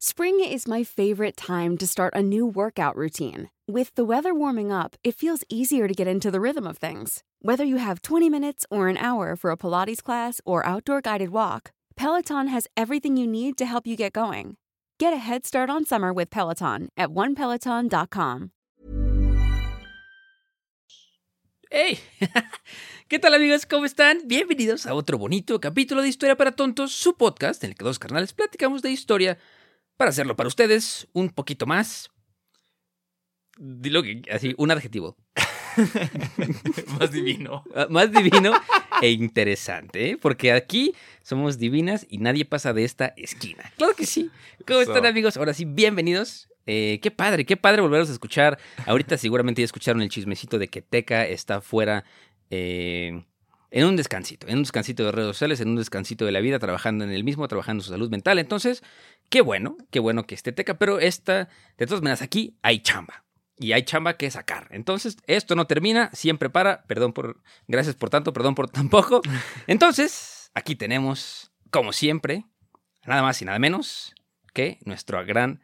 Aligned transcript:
Spring 0.00 0.38
is 0.38 0.68
my 0.68 0.84
favorite 0.84 1.36
time 1.36 1.76
to 1.76 1.84
start 1.84 2.14
a 2.14 2.22
new 2.22 2.46
workout 2.46 2.94
routine. 2.94 3.50
With 3.66 3.92
the 3.96 4.04
weather 4.04 4.32
warming 4.32 4.70
up, 4.70 4.94
it 5.02 5.16
feels 5.16 5.42
easier 5.48 5.88
to 5.88 5.92
get 5.92 6.06
into 6.06 6.30
the 6.30 6.40
rhythm 6.40 6.68
of 6.68 6.78
things. 6.78 7.24
Whether 7.42 7.64
you 7.64 7.78
have 7.78 8.02
20 8.02 8.30
minutes 8.30 8.64
or 8.70 8.86
an 8.86 8.96
hour 8.96 9.34
for 9.34 9.50
a 9.50 9.56
Pilates 9.56 10.00
class 10.00 10.40
or 10.44 10.64
outdoor 10.64 11.00
guided 11.00 11.30
walk, 11.30 11.72
Peloton 11.96 12.46
has 12.46 12.68
everything 12.76 13.16
you 13.16 13.26
need 13.26 13.58
to 13.58 13.66
help 13.66 13.88
you 13.88 13.96
get 13.96 14.12
going. 14.12 14.56
Get 15.00 15.12
a 15.12 15.16
head 15.16 15.44
start 15.44 15.68
on 15.68 15.84
summer 15.84 16.12
with 16.12 16.30
Peloton 16.30 16.90
at 16.96 17.08
onepeloton.com. 17.08 18.52
¡Hey! 21.72 21.98
¿Qué 23.08 23.18
tal 23.18 23.34
amigos? 23.34 23.66
¿Cómo 23.66 23.84
están? 23.84 24.20
Bienvenidos 24.26 24.86
a 24.86 24.94
otro 24.94 25.18
bonito 25.18 25.60
capítulo 25.60 26.02
de 26.02 26.08
Historia 26.08 26.36
para 26.36 26.52
Tontos, 26.52 26.92
su 26.92 27.16
podcast 27.16 27.64
en 27.64 27.70
el 27.70 27.76
que 27.76 27.84
dos 27.84 27.98
carnales 27.98 28.32
platicamos 28.32 28.80
de 28.82 28.92
historia 28.92 29.38
para 29.98 30.10
hacerlo 30.10 30.36
para 30.36 30.48
ustedes 30.48 31.08
un 31.12 31.28
poquito 31.28 31.66
más. 31.66 32.08
Dilo 33.58 34.02
que 34.02 34.22
así, 34.32 34.54
un 34.56 34.70
adjetivo. 34.70 35.16
más 36.98 37.10
divino. 37.10 37.64
Ah, 37.74 37.88
más 37.90 38.10
divino 38.10 38.52
e 39.02 39.10
interesante, 39.10 40.10
¿eh? 40.10 40.16
porque 40.16 40.52
aquí 40.52 40.94
somos 41.22 41.58
divinas 41.58 42.06
y 42.08 42.18
nadie 42.18 42.44
pasa 42.44 42.72
de 42.72 42.84
esta 42.84 43.12
esquina. 43.16 43.72
Claro 43.76 43.94
que 43.94 44.06
sí. 44.06 44.30
¿Cómo 44.66 44.80
están 44.80 45.04
amigos? 45.04 45.36
Ahora 45.36 45.52
sí, 45.52 45.64
bienvenidos. 45.64 46.48
Eh, 46.66 47.00
qué 47.02 47.10
padre, 47.10 47.44
qué 47.44 47.56
padre 47.56 47.82
volveros 47.82 48.08
a 48.08 48.12
escuchar. 48.12 48.58
Ahorita 48.86 49.18
seguramente 49.18 49.62
ya 49.62 49.66
escucharon 49.66 50.02
el 50.02 50.10
chismecito 50.10 50.58
de 50.58 50.68
que 50.68 50.82
Teca 50.82 51.26
está 51.26 51.60
fuera 51.60 52.04
eh, 52.50 53.24
en 53.70 53.86
un 53.86 53.96
descansito, 53.96 54.46
en 54.48 54.56
un 54.56 54.62
descansito 54.62 55.04
de 55.04 55.12
redes 55.12 55.28
sociales, 55.28 55.60
en 55.60 55.68
un 55.68 55.76
descansito 55.76 56.24
de 56.24 56.32
la 56.32 56.40
vida, 56.40 56.58
trabajando 56.58 57.04
en 57.04 57.10
el 57.10 57.24
mismo, 57.24 57.46
trabajando 57.48 57.82
en 57.82 57.84
su 57.84 57.90
salud 57.90 58.10
mental. 58.10 58.38
Entonces, 58.38 58.82
qué 59.28 59.40
bueno, 59.40 59.76
qué 59.90 60.00
bueno 60.00 60.26
que 60.26 60.34
esté 60.34 60.52
Teca, 60.52 60.78
pero 60.78 61.00
esta, 61.00 61.48
de 61.76 61.86
todas 61.86 62.02
maneras, 62.02 62.22
aquí 62.22 62.56
hay 62.62 62.80
chamba. 62.80 63.24
Y 63.60 63.72
hay 63.72 63.82
chamba 63.82 64.16
que 64.16 64.30
sacar. 64.30 64.68
Entonces, 64.70 65.16
esto 65.26 65.56
no 65.56 65.66
termina, 65.66 66.10
siempre 66.12 66.48
para. 66.48 66.84
Perdón 66.84 67.12
por. 67.12 67.42
Gracias 67.66 67.96
por 67.96 68.08
tanto, 68.08 68.32
perdón 68.32 68.54
por 68.54 68.70
tan 68.70 68.88
poco. 68.88 69.20
Entonces, 69.66 70.52
aquí 70.54 70.76
tenemos, 70.76 71.50
como 71.70 71.92
siempre, 71.92 72.44
nada 73.04 73.22
más 73.22 73.42
y 73.42 73.44
nada 73.44 73.58
menos 73.58 74.14
que 74.54 74.78
nuestro 74.84 75.24
gran 75.26 75.60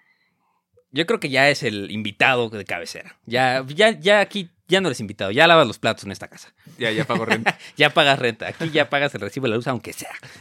yo 0.94 1.06
creo 1.06 1.18
que 1.18 1.28
ya 1.28 1.50
es 1.50 1.64
el 1.64 1.90
invitado 1.90 2.48
de 2.50 2.64
cabecera. 2.64 3.18
Ya, 3.26 3.64
ya, 3.66 3.90
ya 3.90 4.20
aquí 4.20 4.50
ya 4.74 4.80
no 4.80 4.88
eres 4.88 5.00
invitado, 5.00 5.30
ya 5.30 5.46
lavas 5.46 5.66
los 5.66 5.78
platos 5.78 6.04
en 6.04 6.12
esta 6.12 6.28
casa. 6.28 6.52
Ya, 6.78 6.90
ya 6.90 7.04
pago 7.04 7.24
renta. 7.24 7.56
ya 7.76 7.90
pagas 7.90 8.18
renta. 8.18 8.48
Aquí 8.48 8.70
ya 8.70 8.90
pagas 8.90 9.14
el 9.14 9.20
recibo 9.20 9.44
de 9.44 9.50
la 9.50 9.56
luz, 9.56 9.66
aunque 9.66 9.92
sea. 9.92 10.12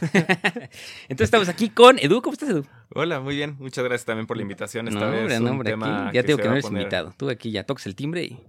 Entonces 1.08 1.26
estamos 1.26 1.48
aquí 1.48 1.70
con 1.70 1.98
Edu. 1.98 2.20
¿Cómo 2.20 2.34
estás, 2.34 2.50
Edu? 2.50 2.66
Hola, 2.94 3.20
muy 3.20 3.36
bien. 3.36 3.56
Muchas 3.58 3.84
gracias 3.84 4.04
también 4.04 4.26
por 4.26 4.36
la 4.36 4.42
invitación 4.42 4.88
esta 4.88 5.00
no, 5.00 5.10
vez. 5.10 5.20
Hombre, 5.20 5.40
no, 5.40 5.50
hombre, 5.50 5.72
aquí, 5.72 6.16
ya 6.16 6.22
tengo 6.24 6.38
que 6.38 6.48
no 6.48 6.52
eres 6.52 6.66
invitado. 6.66 7.14
Tú 7.16 7.30
aquí 7.30 7.50
ya 7.50 7.64
tocas 7.64 7.86
el 7.86 7.94
timbre 7.94 8.24
y 8.24 8.40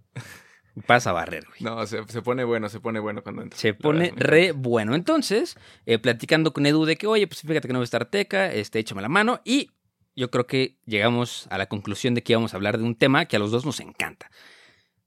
pasa 0.88 1.11
a 1.11 1.13
barrer, 1.13 1.45
güey. 1.45 1.61
No, 1.61 1.86
se, 1.86 2.03
se, 2.08 2.22
pone 2.22 2.44
bueno, 2.44 2.67
se 2.67 2.80
pone 2.80 3.00
bueno 3.00 3.23
cuando 3.23 3.44
entras. 3.44 3.61
Se 3.61 3.73
pone 3.73 4.11
re 4.16 4.52
bueno. 4.52 4.95
Entonces, 4.95 5.56
eh, 5.86 6.00
platicando 6.00 6.52
con 6.52 6.66
Edu 6.66 6.86
de 6.86 6.97
que, 6.97 7.08
oye, 7.08 7.28
pues 7.28 7.41
fíjate 7.41 7.67
que 7.67 7.73
no 7.73 7.80
voy 7.80 7.83
a 7.83 7.86
estar 7.86 8.06
teca, 8.06 8.52
este, 8.52 8.80
échame 8.80 9.02
la 9.02 9.09
mano. 9.09 9.41
Y 9.45 9.72
yo 10.16 10.31
creo 10.31 10.47
que 10.47 10.78
llegamos 10.86 11.47
a 11.50 11.58
la 11.58 11.67
conclusión 11.67 12.16
de 12.16 12.23
que 12.23 12.33
íbamos 12.33 12.53
a 12.53 12.58
hablar 12.58 12.78
de 12.78 12.83
un 12.83 12.95
tema 12.95 13.25
que 13.25 13.36
a 13.36 13.39
los 13.39 13.52
dos 13.52 13.66
nos 13.66 13.80
encanta. 13.80 14.31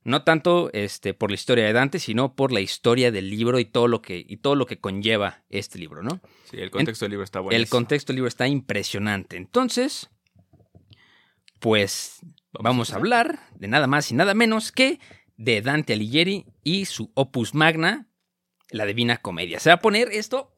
No 0.08 0.22
tanto 0.22 0.70
este, 0.72 1.12
por 1.12 1.30
la 1.30 1.34
historia 1.34 1.66
de 1.66 1.74
Dante, 1.74 1.98
sino 1.98 2.34
por 2.34 2.50
la 2.50 2.60
historia 2.60 3.10
del 3.10 3.28
libro 3.28 3.58
y 3.58 3.66
todo 3.66 3.88
lo 3.88 4.00
que, 4.00 4.24
y 4.26 4.38
todo 4.38 4.54
lo 4.54 4.64
que 4.64 4.80
conlleva 4.80 5.44
este 5.50 5.78
libro, 5.78 6.02
¿no? 6.02 6.22
Sí, 6.50 6.56
el 6.56 6.70
contexto 6.70 7.04
del 7.04 7.10
libro 7.10 7.24
está 7.24 7.40
bueno. 7.40 7.54
El 7.54 7.68
contexto 7.68 8.12
del 8.12 8.16
libro 8.16 8.28
está 8.28 8.48
impresionante. 8.48 9.36
Entonces, 9.36 10.08
pues 11.60 12.20
vamos, 12.52 12.94
a 12.94 12.96
hablar 12.96 13.38
de 13.54 13.68
nada 13.68 13.86
más 13.86 14.10
y 14.10 14.14
nada 14.14 14.32
menos 14.32 14.72
que 14.72 14.98
de 15.36 15.60
Dante 15.60 15.92
Alighieri 15.92 16.46
y 16.64 16.86
su 16.86 17.12
opus 17.12 17.54
magna, 17.54 18.08
la 18.70 18.86
Divina 18.86 19.18
Comedia. 19.18 19.60
Se 19.60 19.68
va 19.68 19.74
a 19.74 19.80
poner 19.80 20.08
esto, 20.10 20.54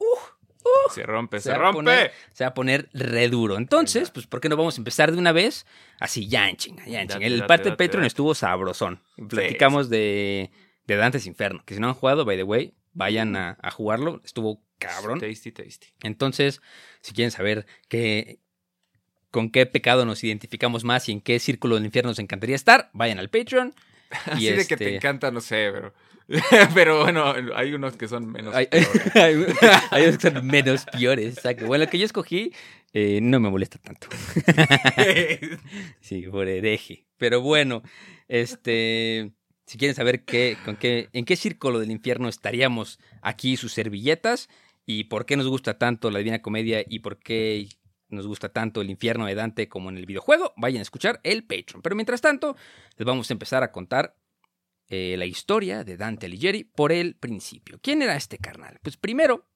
uh, 0.65 0.93
se 0.93 1.03
rompe, 1.03 1.39
se, 1.39 1.51
se 1.51 1.55
rompe. 1.57 1.79
Poner, 1.79 2.13
se 2.33 2.45
va 2.45 2.49
a 2.49 2.55
poner 2.55 2.89
re 2.93 3.29
duro. 3.29 3.57
Entonces, 3.57 4.11
pues, 4.11 4.27
¿por 4.27 4.41
qué 4.41 4.49
no 4.49 4.57
vamos 4.57 4.77
a 4.77 4.81
empezar 4.81 5.13
de 5.13 5.19
una 5.19 5.33
vez? 5.33 5.67
Así, 5.99 6.29
ya 6.29 6.49
en 6.49 6.57
chinga, 6.57 6.87
ya 6.87 7.03
en 7.03 7.09
chinga. 7.09 7.27
El 7.27 7.47
parte 7.47 7.71
de 7.71 7.77
Patreon 7.77 8.05
estuvo 8.05 8.35
sabrosón. 8.35 9.03
Platicamos 9.29 9.87
sí, 9.87 9.93
de, 9.93 10.51
de 10.87 10.97
Dantes 10.97 11.27
Inferno, 11.27 11.63
que 11.65 11.75
si 11.75 11.81
no 11.81 11.89
han 11.89 11.95
jugado, 11.95 12.25
by 12.25 12.37
the 12.37 12.43
way, 12.43 12.75
vayan 12.93 13.37
a, 13.37 13.59
a 13.63 13.71
jugarlo. 13.71 14.21
Estuvo 14.25 14.63
cabrón. 14.79 15.21
Tasty, 15.21 15.53
tasty. 15.53 15.89
Entonces, 16.03 16.61
si 17.03 17.13
quieren 17.13 17.31
saber 17.31 17.67
qué, 17.89 18.41
con 19.31 19.51
qué 19.51 19.67
pecado 19.67 20.05
nos 20.05 20.25
identificamos 20.25 20.83
más 20.83 21.09
y 21.09 21.13
en 21.13 21.21
qué 21.21 21.39
círculo 21.39 21.77
del 21.77 21.85
infierno 21.85 22.11
nos 22.11 22.19
encantaría 22.19 22.57
estar, 22.57 22.91
vayan 22.93 23.19
al 23.19 23.31
Patreon. 23.31 23.75
Así 24.27 24.51
de 24.51 24.67
que 24.67 24.77
te 24.77 24.97
encanta, 24.97 25.31
no 25.31 25.41
sé, 25.41 25.71
pero... 25.73 25.95
Pero 26.75 27.03
bueno, 27.03 27.35
hay 27.57 27.75
unos 27.75 27.97
que 27.97 28.07
son 28.07 28.31
menos 28.31 28.55
hay, 28.55 28.69
hay, 29.15 29.47
hay, 29.91 30.03
unos 30.05 30.19
que 30.19 30.31
son 30.31 30.47
menos 30.47 30.87
peores. 30.87 31.37
Exacto. 31.37 31.67
Bueno, 31.67 31.85
el 31.85 31.91
que 31.91 31.99
yo 31.99 32.05
escogí 32.05 32.53
eh, 32.93 33.21
no 33.21 33.41
me 33.41 33.51
molesta 33.51 33.79
tanto. 33.79 34.09
sí, 36.01 36.23
por 36.23 36.49
hereje. 36.49 37.07
Pero 37.17 37.41
bueno, 37.41 37.83
este. 38.29 39.33
Si 39.67 39.79
quieren 39.79 39.95
saber 39.95 40.25
qué, 40.25 40.57
con 40.65 40.75
qué, 40.77 41.09
en 41.13 41.25
qué 41.25 41.37
círculo 41.37 41.79
del 41.79 41.93
infierno 41.93 42.29
estaríamos 42.29 42.99
aquí 43.23 43.57
sus 43.57 43.73
servilletas 43.73 44.49
y 44.85 45.05
por 45.05 45.27
qué 45.27 45.37
nos 45.37 45.47
gusta 45.47 45.79
tanto 45.79 46.11
la 46.11 46.19
Divina 46.19 46.43
Comedia 46.43 46.85
y 46.89 46.99
por 46.99 47.21
qué 47.21 47.69
nos 48.09 48.27
gusta 48.27 48.49
tanto 48.49 48.81
el 48.81 48.91
infierno 48.91 49.27
de 49.27 49.37
Dante 49.37 49.69
como 49.69 49.89
en 49.89 49.97
el 49.97 50.07
videojuego, 50.07 50.53
vayan 50.57 50.81
a 50.81 50.83
escuchar 50.83 51.21
el 51.23 51.45
Patreon. 51.45 51.83
Pero 51.83 51.95
mientras 51.95 52.21
tanto, 52.21 52.57
les 52.97 53.07
vamos 53.07 53.31
a 53.31 53.35
empezar 53.35 53.63
a 53.63 53.71
contar 53.71 54.17
eh, 54.93 55.15
la 55.17 55.25
historia 55.25 55.85
de 55.85 55.97
Dante 55.97 56.27
Alighieri 56.27 56.65
por 56.65 56.91
el 56.91 57.15
principio. 57.15 57.79
¿Quién 57.81 58.03
era 58.03 58.17
este 58.17 58.39
carnal? 58.39 58.81
Pues 58.83 58.97
primero, 58.97 59.47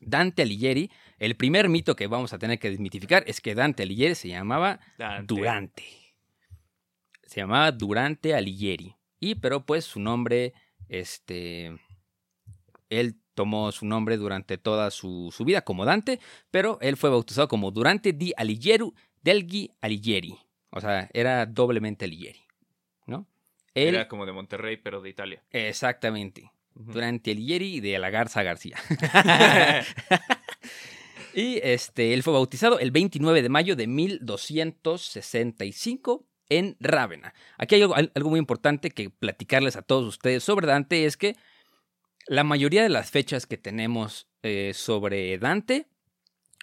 Dante 0.00 0.40
Alighieri, 0.40 0.90
el 1.18 1.36
primer 1.36 1.68
mito 1.68 1.94
que 1.94 2.06
vamos 2.06 2.32
a 2.32 2.38
tener 2.38 2.58
que 2.58 2.70
desmitificar 2.70 3.24
es 3.26 3.42
que 3.42 3.54
Dante 3.54 3.82
Alighieri 3.82 4.14
se 4.14 4.28
llamaba 4.28 4.80
Dante. 4.96 5.34
Durante. 5.34 5.84
Se 7.24 7.40
llamaba 7.40 7.72
Durante 7.72 8.34
Alighieri. 8.34 8.96
Y 9.20 9.34
pero 9.34 9.66
pues 9.66 9.84
su 9.84 10.00
nombre, 10.00 10.54
este, 10.88 11.76
él 12.88 13.20
tomó 13.34 13.70
su 13.70 13.84
nombre 13.84 14.16
durante 14.16 14.56
toda 14.56 14.90
su, 14.90 15.30
su, 15.30 15.44
vida 15.44 15.60
como 15.60 15.84
Dante, 15.84 16.20
pero 16.50 16.78
él 16.80 16.96
fue 16.96 17.10
bautizado 17.10 17.48
como 17.48 17.70
Durante 17.70 18.14
di 18.14 18.32
Alighieri 18.36 18.92
Delghi 19.22 19.70
Alighieri. 19.82 20.38
O 20.70 20.80
sea, 20.80 21.10
era 21.12 21.44
doblemente 21.44 22.06
Alighieri. 22.06 22.43
Él, 23.74 23.94
Era 23.94 24.08
como 24.08 24.26
de 24.26 24.32
Monterrey, 24.32 24.76
pero 24.76 25.00
de 25.00 25.10
Italia. 25.10 25.42
Exactamente. 25.50 26.50
Uh 26.74 26.80
-huh. 26.80 26.92
Durante 26.92 27.30
Alighieri 27.32 27.76
y 27.76 27.80
de 27.80 27.98
la 27.98 28.10
Garza 28.10 28.42
García. 28.42 28.76
y 31.34 31.60
este, 31.62 32.14
él 32.14 32.22
fue 32.22 32.32
bautizado 32.32 32.78
el 32.78 32.90
29 32.90 33.42
de 33.42 33.48
mayo 33.48 33.76
de 33.76 33.86
1265 33.86 36.26
en 36.48 36.76
Rávena. 36.80 37.34
Aquí 37.58 37.74
hay 37.74 37.82
algo, 37.82 37.94
algo 37.94 38.30
muy 38.30 38.38
importante 38.38 38.90
que 38.90 39.10
platicarles 39.10 39.76
a 39.76 39.82
todos 39.82 40.06
ustedes 40.06 40.44
sobre 40.44 40.66
Dante, 40.66 41.04
es 41.04 41.16
que 41.16 41.36
la 42.26 42.44
mayoría 42.44 42.82
de 42.82 42.88
las 42.88 43.10
fechas 43.10 43.46
que 43.46 43.58
tenemos 43.58 44.28
eh, 44.42 44.72
sobre 44.74 45.36
Dante 45.38 45.86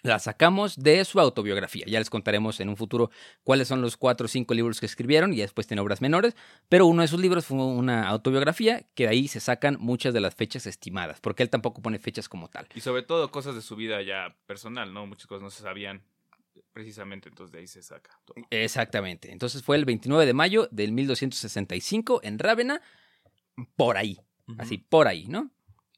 la 0.02 0.18
sacamos 0.18 0.76
de 0.76 1.04
su 1.04 1.20
autobiografía. 1.20 1.84
Ya 1.86 1.98
les 1.98 2.10
contaremos 2.10 2.58
en 2.60 2.68
un 2.68 2.76
futuro 2.76 3.10
cuáles 3.44 3.68
son 3.68 3.80
los 3.80 3.96
cuatro 3.96 4.26
o 4.26 4.28
cinco 4.28 4.52
libros 4.52 4.80
que 4.80 4.86
escribieron 4.86 5.32
y 5.32 5.36
después 5.36 5.66
tiene 5.66 5.80
obras 5.80 6.00
menores, 6.00 6.34
pero 6.68 6.86
uno 6.86 7.02
de 7.02 7.08
sus 7.08 7.20
libros 7.20 7.46
fue 7.46 7.58
una 7.58 8.08
autobiografía 8.08 8.84
que 8.94 9.04
de 9.04 9.10
ahí 9.10 9.28
se 9.28 9.40
sacan 9.40 9.76
muchas 9.78 10.12
de 10.12 10.20
las 10.20 10.34
fechas 10.34 10.66
estimadas, 10.66 11.20
porque 11.20 11.42
él 11.42 11.50
tampoco 11.50 11.82
pone 11.82 11.98
fechas 11.98 12.28
como 12.28 12.48
tal. 12.48 12.66
Y 12.74 12.80
sobre 12.80 13.02
todo 13.02 13.30
cosas 13.30 13.54
de 13.54 13.62
su 13.62 13.76
vida 13.76 14.02
ya 14.02 14.36
personal, 14.46 14.92
¿no? 14.92 15.06
Muchas 15.06 15.26
cosas 15.26 15.42
no 15.42 15.50
se 15.50 15.62
sabían 15.62 16.02
precisamente, 16.72 17.28
entonces 17.28 17.52
de 17.52 17.60
ahí 17.60 17.66
se 17.66 17.82
saca 17.82 18.18
todo. 18.24 18.34
Exactamente. 18.50 19.30
Entonces 19.30 19.62
fue 19.62 19.76
el 19.76 19.84
29 19.84 20.26
de 20.26 20.34
mayo 20.34 20.68
del 20.72 20.92
1265 20.92 22.20
en 22.24 22.38
Rávena, 22.38 22.80
por 23.76 23.96
ahí, 23.96 24.18
uh 24.48 24.52
-huh. 24.52 24.62
así, 24.62 24.78
por 24.78 25.06
ahí, 25.06 25.26
¿no? 25.28 25.50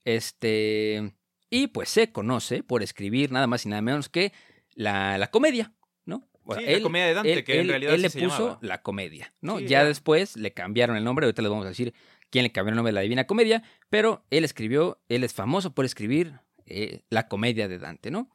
Este... 0.05 1.15
Y 1.55 1.69
pues 1.69 1.89
se 1.89 2.11
conoce 2.11 2.65
por 2.65 2.83
escribir 2.83 3.31
nada 3.31 3.47
más 3.47 3.65
y 3.65 3.69
nada 3.69 3.81
menos 3.81 4.09
que 4.09 4.33
la, 4.75 5.19
la 5.19 5.29
comedia, 5.31 5.73
¿no? 6.05 6.29
Bueno, 6.43 6.63
sí, 6.63 6.69
él, 6.69 6.79
la 6.79 6.83
comedia 6.83 7.07
de 7.07 7.15
Dante, 7.15 7.33
él, 7.33 7.45
que 7.45 7.55
en 7.55 7.61
él, 7.61 7.69
realidad 7.69 7.95
él 7.95 8.03
le 8.03 8.11
se 8.11 8.19
puso 8.21 8.39
llamaba. 8.39 8.59
la 8.61 8.83
comedia, 8.83 9.33
¿no? 9.41 9.59
Sí, 9.59 9.65
ya, 9.67 9.83
ya. 9.83 9.85
después 9.85 10.37
le 10.37 10.53
cambiaron 10.53 10.97
el 10.97 11.05
nombre, 11.05 11.27
ahorita 11.27 11.43
les 11.43 11.51
vamos 11.53 11.67
a 11.67 11.69
decir 11.69 11.95
quién 12.31 12.43
le 12.43 12.51
cambió 12.51 12.71
el 12.71 12.77
nombre 12.77 12.91
de 12.91 12.95
la 12.95 13.03
Divina 13.03 13.29
Comedia, 13.29 13.63
pero 13.89 14.25
él 14.31 14.45
escribió, 14.45 15.01
él 15.09 15.23
es 15.23 15.33
famoso 15.33 15.73
por 15.75 15.85
escribir 15.85 16.41
eh, 16.67 17.03
la 17.09 17.29
comedia 17.29 17.69
de 17.69 17.79
Dante, 17.79 18.11
¿no? 18.11 18.31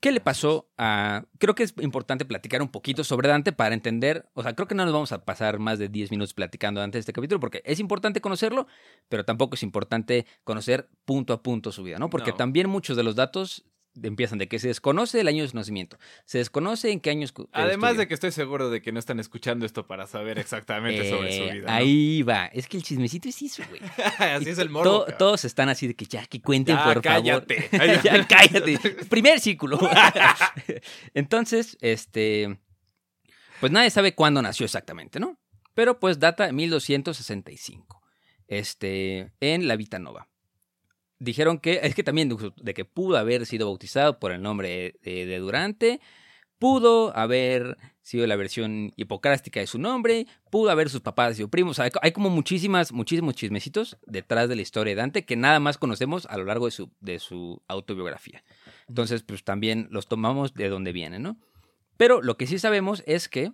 ¿Qué 0.00 0.12
le 0.12 0.20
pasó 0.20 0.70
a.? 0.78 1.24
Creo 1.38 1.54
que 1.54 1.62
es 1.62 1.74
importante 1.80 2.24
platicar 2.24 2.62
un 2.62 2.68
poquito 2.68 3.04
sobre 3.04 3.28
Dante 3.28 3.52
para 3.52 3.74
entender. 3.74 4.26
O 4.32 4.42
sea, 4.42 4.54
creo 4.54 4.66
que 4.66 4.74
no 4.74 4.84
nos 4.84 4.94
vamos 4.94 5.12
a 5.12 5.24
pasar 5.26 5.58
más 5.58 5.78
de 5.78 5.88
10 5.88 6.10
minutos 6.10 6.32
platicando 6.32 6.80
antes 6.80 6.94
de 6.94 7.00
este 7.00 7.12
capítulo, 7.12 7.38
porque 7.38 7.62
es 7.66 7.80
importante 7.80 8.22
conocerlo, 8.22 8.66
pero 9.10 9.24
tampoco 9.26 9.56
es 9.56 9.62
importante 9.62 10.24
conocer 10.42 10.88
punto 11.04 11.34
a 11.34 11.42
punto 11.42 11.70
su 11.70 11.82
vida, 11.82 11.98
¿no? 11.98 12.08
Porque 12.08 12.30
No. 12.30 12.36
también 12.36 12.68
muchos 12.70 12.96
de 12.96 13.02
los 13.02 13.14
datos 13.14 13.64
empiezan 14.02 14.38
de 14.38 14.48
que 14.48 14.58
se 14.58 14.68
desconoce 14.68 15.20
el 15.20 15.28
año 15.28 15.42
de 15.42 15.48
su 15.48 15.56
nacimiento, 15.56 15.98
se 16.24 16.38
desconoce 16.38 16.90
en 16.90 17.00
qué 17.00 17.10
años. 17.10 17.32
eh, 17.38 17.42
Además 17.52 17.90
estudió. 17.90 18.00
de 18.00 18.08
que 18.08 18.14
estoy 18.14 18.32
seguro 18.32 18.70
de 18.70 18.82
que 18.82 18.92
no 18.92 18.98
están 18.98 19.20
escuchando 19.20 19.66
esto 19.66 19.86
para 19.86 20.06
saber 20.06 20.38
exactamente 20.38 21.08
sobre 21.10 21.32
su 21.36 21.42
Eh, 21.44 21.52
vida. 21.52 21.66
¿no? 21.66 21.72
Ahí 21.72 22.22
va. 22.22 22.46
Es 22.46 22.66
que 22.66 22.76
el 22.76 22.82
chismecito 22.82 23.28
es 23.28 23.40
eso, 23.42 23.62
güey. 23.68 23.80
Así 24.18 24.46
Y 24.46 24.48
es 24.50 24.58
el 24.58 24.70
morbo. 24.70 25.06
todos 25.18 25.44
están 25.44 25.68
así 25.68 25.86
de 25.86 25.94
que 25.94 26.06
ya, 26.06 26.24
que 26.26 26.40
cuenten, 26.40 26.76
Ya, 26.76 26.84
por 26.84 27.02
cállate. 27.02 27.62
favor. 27.62 27.86
ya, 28.02 28.26
cállate. 28.26 28.78
Primer 29.10 29.40
círculo. 29.40 29.78
Entonces, 31.14 31.76
este. 31.80 32.58
Pues 33.60 33.72
nadie 33.72 33.90
sabe 33.90 34.14
cuándo 34.14 34.40
nació 34.42 34.64
exactamente, 34.64 35.20
¿no? 35.20 35.38
Pero 35.74 36.00
pues 36.00 36.18
data 36.18 36.46
de 36.46 36.52
1265. 36.52 38.02
Este. 38.48 39.32
En 39.40 39.68
la 39.68 39.76
Vita 39.76 39.98
Nova. 39.98 40.28
Dijeron 41.20 41.58
que. 41.58 41.80
Es 41.82 41.94
que 41.94 42.02
también 42.02 42.36
de, 42.56 42.74
que 42.74 42.84
pudo 42.84 43.16
haber 43.16 43.46
sido 43.46 43.66
bautizado 43.66 44.18
por 44.18 44.32
el 44.32 44.42
nombre 44.42 44.98
de, 45.02 45.26
de 45.26 45.38
Durante. 45.38 46.00
Pudo 46.58 47.16
haber 47.16 47.78
sido 48.02 48.26
la 48.26 48.36
versión 48.36 48.92
hipocrástica 48.96 49.60
de 49.60 49.66
su 49.66 49.78
nombre, 49.78 50.26
pudo 50.50 50.70
haber 50.70 50.90
sus 50.90 51.00
papás 51.00 51.36
sido 51.36 51.48
primos. 51.48 51.72
O 51.72 51.74
sea, 51.74 51.84
hay, 51.86 51.90
hay 52.02 52.12
como 52.12 52.28
muchísimas, 52.28 52.92
muchísimos 52.92 53.34
chismecitos 53.34 53.96
detrás 54.06 54.48
de 54.48 54.56
la 54.56 54.62
historia 54.62 54.90
de 54.90 55.00
Dante 55.00 55.24
que 55.24 55.36
nada 55.36 55.60
más 55.60 55.78
conocemos 55.78 56.26
a 56.26 56.36
lo 56.36 56.44
largo 56.44 56.66
de 56.66 56.72
su, 56.72 56.90
de 57.00 57.18
su 57.18 57.62
autobiografía. 57.68 58.42
Entonces, 58.88 59.22
pues 59.22 59.44
también 59.44 59.88
los 59.90 60.06
tomamos 60.06 60.52
de 60.52 60.68
donde 60.68 60.92
vienen, 60.92 61.22
¿no? 61.22 61.38
Pero 61.96 62.20
lo 62.20 62.36
que 62.36 62.46
sí 62.46 62.58
sabemos 62.58 63.02
es 63.06 63.28
que, 63.28 63.52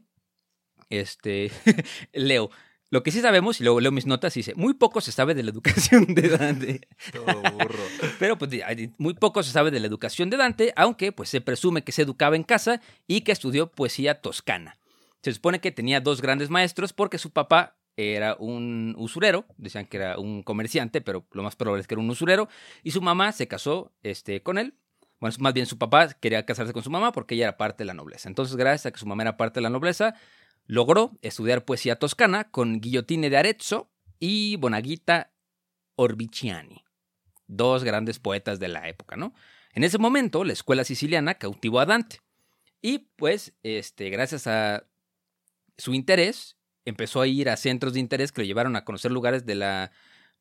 este, 0.88 1.50
leo, 2.12 2.50
lo 2.90 3.02
que 3.02 3.10
sí 3.10 3.20
sabemos, 3.20 3.60
y 3.60 3.64
luego 3.64 3.80
leo 3.80 3.90
mis 3.90 4.06
notas, 4.06 4.34
dice, 4.34 4.54
muy 4.54 4.74
poco 4.74 5.00
se 5.00 5.10
sabe 5.10 5.34
de 5.34 5.42
la 5.42 5.50
educación 5.50 6.14
de 6.14 6.28
Dante. 6.28 6.88
Todo 7.12 7.42
burro. 7.52 7.82
Pero 8.18 8.38
pues 8.38 8.50
muy 8.98 9.14
poco 9.14 9.42
se 9.42 9.50
sabe 9.50 9.70
de 9.70 9.80
la 9.80 9.86
educación 9.86 10.30
de 10.30 10.36
Dante, 10.36 10.72
aunque 10.76 11.10
pues 11.10 11.28
se 11.28 11.40
presume 11.40 11.82
que 11.82 11.92
se 11.92 12.02
educaba 12.02 12.36
en 12.36 12.44
casa 12.44 12.80
y 13.06 13.22
que 13.22 13.32
estudió 13.32 13.70
poesía 13.72 14.20
toscana. 14.20 14.78
Se 15.22 15.32
supone 15.32 15.60
que 15.60 15.72
tenía 15.72 16.00
dos 16.00 16.22
grandes 16.22 16.50
maestros 16.50 16.92
porque 16.92 17.18
su 17.18 17.32
papá 17.32 17.76
era 17.96 18.36
un 18.38 18.94
usurero, 18.98 19.46
decían 19.56 19.86
que 19.86 19.96
era 19.96 20.18
un 20.18 20.42
comerciante, 20.42 21.00
pero 21.00 21.26
lo 21.32 21.42
más 21.42 21.56
probable 21.56 21.80
es 21.80 21.88
que 21.88 21.94
era 21.94 22.02
un 22.02 22.10
usurero, 22.10 22.48
y 22.82 22.90
su 22.92 23.00
mamá 23.00 23.32
se 23.32 23.48
casó 23.48 23.92
este, 24.02 24.42
con 24.42 24.58
él. 24.58 24.74
Bueno, 25.18 25.34
más 25.40 25.54
bien 25.54 25.66
su 25.66 25.78
papá 25.78 26.08
quería 26.08 26.44
casarse 26.44 26.74
con 26.74 26.82
su 26.82 26.90
mamá 26.90 27.10
porque 27.10 27.34
ella 27.34 27.44
era 27.44 27.56
parte 27.56 27.84
de 27.84 27.86
la 27.86 27.94
nobleza. 27.94 28.28
Entonces, 28.28 28.54
gracias 28.54 28.86
a 28.86 28.90
que 28.90 28.98
su 28.98 29.06
mamá 29.06 29.22
era 29.22 29.38
parte 29.38 29.60
de 29.60 29.62
la 29.62 29.70
nobleza, 29.70 30.14
logró 30.66 31.18
estudiar 31.22 31.64
poesía 31.64 31.98
toscana 31.98 32.50
con 32.50 32.80
Guillotine 32.80 33.30
de 33.30 33.36
Arezzo 33.36 33.90
y 34.18 34.56
Bonaguita 34.56 35.32
Orbiciani 35.94 36.86
dos 37.46 37.84
grandes 37.84 38.18
poetas 38.18 38.58
de 38.58 38.68
la 38.68 38.88
época, 38.88 39.16
¿no? 39.16 39.34
En 39.72 39.84
ese 39.84 39.98
momento, 39.98 40.44
la 40.44 40.52
escuela 40.52 40.84
siciliana 40.84 41.34
cautivó 41.34 41.80
a 41.80 41.86
Dante. 41.86 42.20
Y 42.80 43.10
pues, 43.16 43.54
este, 43.62 44.10
gracias 44.10 44.46
a 44.46 44.86
su 45.76 45.94
interés, 45.94 46.56
empezó 46.84 47.20
a 47.20 47.26
ir 47.26 47.48
a 47.48 47.56
centros 47.56 47.92
de 47.94 48.00
interés 48.00 48.32
que 48.32 48.42
lo 48.42 48.46
llevaron 48.46 48.76
a 48.76 48.84
conocer 48.84 49.10
lugares 49.10 49.44
de 49.44 49.54
la 49.54 49.92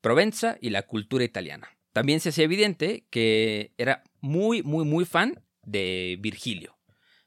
Provenza 0.01 0.57
y 0.61 0.69
la 0.69 0.83
cultura 0.83 1.23
italiana. 1.23 1.69
También 1.91 2.19
se 2.19 2.29
hacía 2.29 2.43
evidente 2.43 3.05
que 3.09 3.73
era 3.77 4.03
muy, 4.21 4.61
muy, 4.61 4.85
muy 4.85 5.05
fan 5.05 5.43
de 5.63 6.17
Virgilio. 6.19 6.77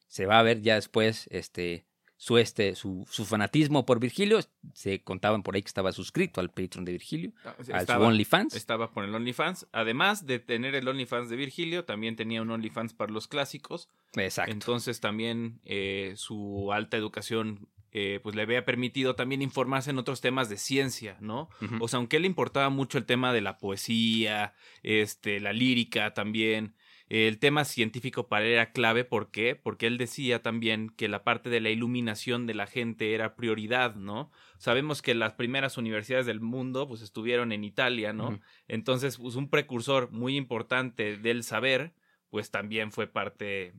Se 0.06 0.26
va 0.26 0.38
a 0.38 0.42
ver 0.42 0.62
ya 0.62 0.76
después 0.76 1.26
este, 1.30 1.86
su, 2.18 2.36
este, 2.36 2.74
su, 2.74 3.06
su 3.08 3.24
fanatismo 3.24 3.86
por 3.86 4.00
Virgilio. 4.00 4.40
Se 4.74 5.00
contaban 5.02 5.42
por 5.44 5.54
ahí 5.54 5.62
que 5.62 5.68
estaba 5.68 5.92
suscrito 5.92 6.40
al 6.40 6.50
Patreon 6.50 6.84
de 6.84 6.92
Virgilio, 6.92 7.32
al 7.44 7.64
su 7.64 7.72
Estaba, 7.72 8.06
OnlyFans. 8.06 8.54
estaba 8.54 8.90
por 8.90 9.04
el 9.04 9.14
OnlyFans. 9.14 9.68
Además 9.72 10.26
de 10.26 10.40
tener 10.40 10.74
el 10.74 10.86
OnlyFans 10.88 11.30
de 11.30 11.36
Virgilio, 11.36 11.84
también 11.84 12.16
tenía 12.16 12.42
un 12.42 12.50
OnlyFans 12.50 12.92
para 12.92 13.12
los 13.12 13.28
clásicos. 13.28 13.88
Exacto. 14.16 14.52
Entonces 14.52 15.00
también 15.00 15.60
eh, 15.64 16.14
su 16.16 16.72
alta 16.72 16.96
educación 16.96 17.68
eh, 17.92 18.20
pues 18.22 18.34
le 18.34 18.42
había 18.42 18.64
permitido 18.64 19.14
también 19.14 19.40
informarse 19.40 19.90
en 19.90 19.98
otros 19.98 20.20
temas 20.20 20.48
de 20.48 20.58
ciencia, 20.58 21.16
¿no? 21.20 21.48
O 21.80 21.88
sea, 21.88 21.98
aunque 21.98 22.18
le 22.20 22.26
importaba 22.26 22.68
mucho 22.68 22.98
el 22.98 23.06
tema 23.06 23.32
de 23.32 23.40
la 23.40 23.58
poesía, 23.58 24.52
este, 24.82 25.40
la 25.40 25.52
lírica 25.54 26.12
también, 26.12 26.74
el 27.08 27.38
tema 27.38 27.64
científico 27.64 28.28
para 28.28 28.44
él 28.44 28.52
era 28.52 28.72
clave, 28.72 29.04
¿por 29.04 29.30
qué? 29.30 29.56
Porque 29.56 29.86
él 29.86 29.96
decía 29.96 30.42
también 30.42 30.90
que 30.90 31.08
la 31.08 31.24
parte 31.24 31.48
de 31.48 31.60
la 31.60 31.70
iluminación 31.70 32.46
de 32.46 32.54
la 32.54 32.66
gente 32.66 33.14
era 33.14 33.34
prioridad, 33.34 33.94
¿no? 33.94 34.30
Sabemos 34.58 35.00
que 35.00 35.14
las 35.14 35.32
primeras 35.32 35.78
universidades 35.78 36.26
del 36.26 36.40
mundo 36.40 36.86
pues 36.86 37.00
estuvieron 37.00 37.52
en 37.52 37.64
Italia, 37.64 38.12
¿no? 38.12 38.40
Entonces, 38.66 39.16
pues 39.16 39.36
un 39.36 39.48
precursor 39.48 40.10
muy 40.10 40.36
importante 40.36 41.16
del 41.16 41.44
saber, 41.44 41.94
pues 42.28 42.50
también 42.50 42.92
fue 42.92 43.06
parte 43.06 43.72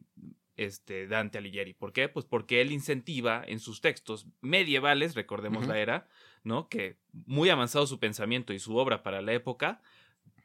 este, 0.59 1.07
Dante 1.07 1.37
Alighieri. 1.37 1.73
¿Por 1.73 1.93
qué? 1.93 2.09
Pues 2.09 2.25
porque 2.25 2.61
él 2.61 2.71
incentiva 2.71 3.43
en 3.47 3.59
sus 3.59 3.79
textos 3.79 4.25
medievales, 4.41 5.15
recordemos 5.15 5.67
la 5.67 5.77
era, 5.79 6.07
¿no? 6.43 6.67
Que 6.67 6.97
muy 7.25 7.49
avanzado 7.49 7.85
su 7.85 7.99
pensamiento 7.99 8.53
y 8.53 8.59
su 8.59 8.75
obra 8.75 9.03
para 9.03 9.21
la 9.21 9.33
época, 9.33 9.81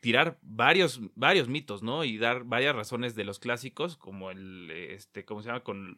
tirar 0.04 0.36
varios, 0.42 1.00
varios 1.14 1.48
mitos, 1.48 1.82
¿no? 1.82 2.04
Y 2.04 2.18
dar 2.18 2.44
varias 2.44 2.76
razones 2.76 3.14
de 3.14 3.24
los 3.24 3.38
clásicos, 3.38 3.96
como 3.96 4.30
el, 4.30 4.70
este, 4.70 5.24
¿cómo 5.24 5.40
se 5.40 5.46
llama? 5.46 5.62
Con, 5.62 5.96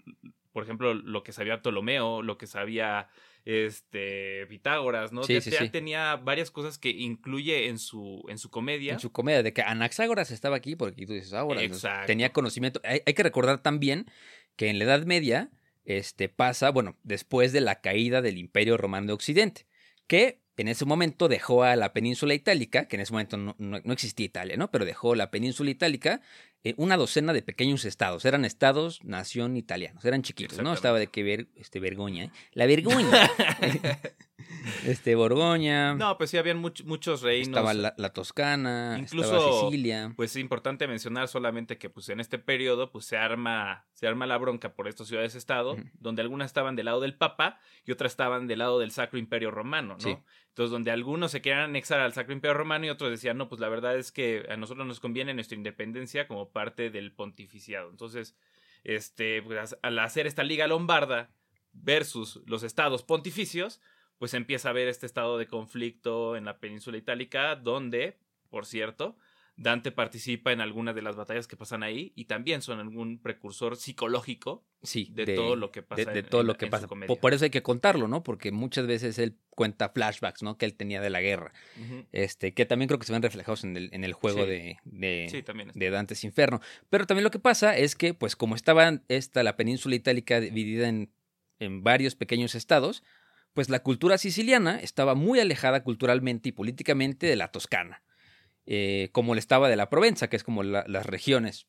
por 0.52 0.62
ejemplo, 0.62 0.94
lo 0.94 1.24
que 1.24 1.32
sabía 1.32 1.60
Ptolomeo, 1.60 2.22
lo 2.22 2.38
que 2.38 2.46
sabía, 2.46 3.08
este, 3.44 4.46
Pitágoras, 4.46 5.10
¿no? 5.10 5.24
Sí, 5.24 5.40
tenía 5.72 6.14
varias 6.14 6.52
cosas 6.52 6.78
que 6.78 6.90
incluye 6.90 7.66
en 7.66 7.80
su, 7.80 8.24
en 8.28 8.38
su 8.38 8.48
comedia. 8.48 8.92
En 8.92 9.00
su 9.00 9.10
comedia, 9.10 9.42
de 9.42 9.52
que 9.52 9.62
Anaxágoras 9.62 10.30
estaba 10.30 10.54
aquí, 10.54 10.76
porque 10.76 11.04
tú 11.04 11.12
dices 11.12 11.32
ahora. 11.32 11.60
Tenía 12.06 12.32
conocimiento. 12.32 12.80
Hay, 12.84 13.02
hay 13.04 13.14
que 13.14 13.24
recordar 13.24 13.60
también 13.60 14.06
que 14.54 14.68
en 14.68 14.78
la 14.78 14.84
Edad 14.84 15.04
Media 15.04 15.50
este, 15.84 16.28
pasa, 16.28 16.70
bueno, 16.70 16.96
después 17.02 17.52
de 17.52 17.60
la 17.60 17.80
caída 17.80 18.22
del 18.22 18.38
Imperio 18.38 18.76
Romano 18.76 19.08
de 19.08 19.14
Occidente, 19.14 19.66
que 20.06 20.45
en 20.56 20.68
ese 20.68 20.84
momento 20.84 21.28
dejó 21.28 21.62
a 21.64 21.76
la 21.76 21.92
península 21.92 22.34
itálica, 22.34 22.86
que 22.88 22.96
en 22.96 23.02
ese 23.02 23.12
momento 23.12 23.36
no, 23.36 23.54
no- 23.58 23.80
no 23.84 23.92
existía 23.92 24.26
Italia, 24.26 24.56
¿no? 24.56 24.70
Pero 24.70 24.84
dejó 24.84 25.14
la 25.14 25.30
península 25.30 25.70
itálica 25.70 26.20
eh, 26.64 26.74
una 26.78 26.96
docena 26.96 27.32
de 27.32 27.42
pequeños 27.42 27.84
estados. 27.84 28.24
Eran 28.24 28.44
estados, 28.44 29.04
nación 29.04 29.56
italianos, 29.56 30.04
eran 30.04 30.22
chiquitos, 30.22 30.60
¿no? 30.62 30.72
Estaba 30.72 30.98
de 30.98 31.06
que 31.08 31.22
ver, 31.22 31.46
este, 31.54 31.78
Vergoña, 31.78 32.24
¿eh? 32.24 32.30
La 32.52 32.66
Vergoña. 32.66 33.30
este, 34.84 35.14
Borgoña. 35.14 35.94
No, 35.94 36.16
pues 36.18 36.30
sí, 36.30 36.38
habían 36.38 36.60
much- 36.62 36.84
muchos 36.84 37.22
reinos. 37.22 37.48
Estaba 37.48 37.74
la, 37.74 37.94
la 37.96 38.12
Toscana, 38.12 38.96
Incluso, 38.98 39.36
estaba 39.36 39.60
Sicilia. 39.62 40.12
Pues 40.16 40.30
es 40.32 40.36
importante 40.38 40.86
mencionar 40.88 41.28
solamente 41.28 41.78
que 41.78 41.90
pues 41.90 42.08
en 42.08 42.20
este 42.20 42.38
periodo 42.38 42.90
pues 42.90 43.04
se 43.04 43.16
arma 43.16 43.86
se 43.92 44.06
arma 44.06 44.26
la 44.26 44.36
bronca 44.38 44.74
por 44.74 44.88
estas 44.88 45.08
ciudades 45.08 45.34
estado, 45.34 45.74
Ujú. 45.74 45.82
donde 46.00 46.22
algunas 46.22 46.46
estaban 46.46 46.76
del 46.76 46.86
lado 46.86 47.00
del 47.00 47.14
Papa 47.14 47.58
y 47.84 47.92
otras 47.92 48.12
estaban 48.12 48.46
del 48.46 48.58
lado 48.58 48.78
del 48.78 48.90
Sacro 48.90 49.18
Imperio 49.18 49.50
Romano, 49.50 49.94
¿no? 49.94 50.00
Sí. 50.00 50.16
Entonces 50.56 50.70
donde 50.70 50.90
algunos 50.90 51.32
se 51.32 51.42
querían 51.42 51.64
anexar 51.64 52.00
al 52.00 52.14
Sacro 52.14 52.32
Imperio 52.32 52.54
Romano 52.54 52.86
y 52.86 52.88
otros 52.88 53.10
decían, 53.10 53.36
"No, 53.36 53.46
pues 53.46 53.60
la 53.60 53.68
verdad 53.68 53.94
es 53.98 54.10
que 54.10 54.46
a 54.48 54.56
nosotros 54.56 54.86
nos 54.86 55.00
conviene 55.00 55.34
nuestra 55.34 55.54
independencia 55.54 56.26
como 56.26 56.48
parte 56.48 56.88
del 56.88 57.12
pontificiado." 57.12 57.90
Entonces, 57.90 58.34
este 58.82 59.42
pues, 59.42 59.76
al 59.82 59.98
hacer 59.98 60.26
esta 60.26 60.44
liga 60.44 60.66
lombarda 60.66 61.28
versus 61.74 62.40
los 62.46 62.62
estados 62.62 63.02
pontificios, 63.02 63.82
pues 64.16 64.32
empieza 64.32 64.68
a 64.68 64.70
haber 64.70 64.88
este 64.88 65.04
estado 65.04 65.36
de 65.36 65.46
conflicto 65.46 66.36
en 66.36 66.46
la 66.46 66.58
península 66.58 66.96
itálica, 66.96 67.54
donde, 67.54 68.16
por 68.48 68.64
cierto, 68.64 69.18
Dante 69.58 69.90
participa 69.90 70.52
en 70.52 70.60
algunas 70.60 70.94
de 70.94 71.00
las 71.00 71.16
batallas 71.16 71.46
que 71.46 71.56
pasan 71.56 71.82
ahí 71.82 72.12
y 72.14 72.26
también 72.26 72.60
son 72.60 72.78
algún 72.78 73.18
precursor 73.22 73.76
psicológico 73.76 74.66
Sí, 74.82 75.08
de, 75.12 75.24
todo 75.34 75.56
lo 75.56 75.72
que 75.72 75.80
de, 75.80 75.86
pasa. 75.86 76.10
de 76.12 76.18
en- 76.20 76.26
todo 76.26 76.42
en- 76.42 76.46
lo 76.46 76.54
que 76.56 76.66
en 76.66 76.70
pasa. 76.70 76.86
Por, 76.86 77.18
por 77.18 77.32
eso 77.32 77.44
hay 77.44 77.50
que 77.50 77.62
contarlo, 77.62 78.06
¿no? 78.06 78.22
Porque 78.22 78.52
muchas 78.52 78.86
veces 78.86 79.18
él 79.18 79.38
cuenta 79.48 79.88
flashbacks, 79.88 80.42
¿no? 80.42 80.58
Que 80.58 80.66
él 80.66 80.74
tenía 80.74 81.00
de 81.00 81.08
la 81.08 81.22
guerra. 81.22 81.52
Este, 82.12 82.52
que 82.52 82.66
también 82.66 82.88
creo 82.88 82.98
que 82.98 83.06
se 83.06 83.12
ven 83.14 83.22
reflejados 83.22 83.64
en 83.64 83.76
el, 83.76 83.88
en 83.92 84.04
el 84.04 84.12
juego 84.12 84.40
Sí. 84.44 84.46
de, 84.46 84.76
de, 84.84 85.26
Sí, 85.30 85.42
de 85.74 85.90
Dante's 85.90 86.22
Inferno. 86.24 86.60
Pero 86.90 87.06
también 87.06 87.24
lo 87.24 87.30
que 87.30 87.38
pasa 87.38 87.76
es 87.78 87.96
que, 87.96 88.12
pues, 88.12 88.36
como 88.36 88.54
estaba 88.56 89.00
esta, 89.08 89.42
la 89.42 89.56
península 89.56 89.96
itálica 89.96 90.38
dividida 90.40 90.88
en, 90.88 91.10
en 91.60 91.82
varios 91.82 92.14
pequeños 92.14 92.54
estados, 92.54 93.02
pues 93.54 93.70
la 93.70 93.78
cultura 93.82 94.18
siciliana 94.18 94.78
estaba 94.80 95.14
muy 95.14 95.40
alejada 95.40 95.82
culturalmente 95.82 96.50
y 96.50 96.52
políticamente 96.52 97.26
de 97.26 97.36
la 97.36 97.48
toscana, 97.48 98.02
eh, 98.66 99.08
como 99.12 99.34
lo 99.34 99.38
estaba 99.38 99.68
de 99.68 99.76
la 99.76 99.88
Provenza, 99.88 100.28
que 100.28 100.36
es 100.36 100.42
como 100.44 100.62
la- 100.62 100.84
las 100.88 101.06
regiones 101.06 101.66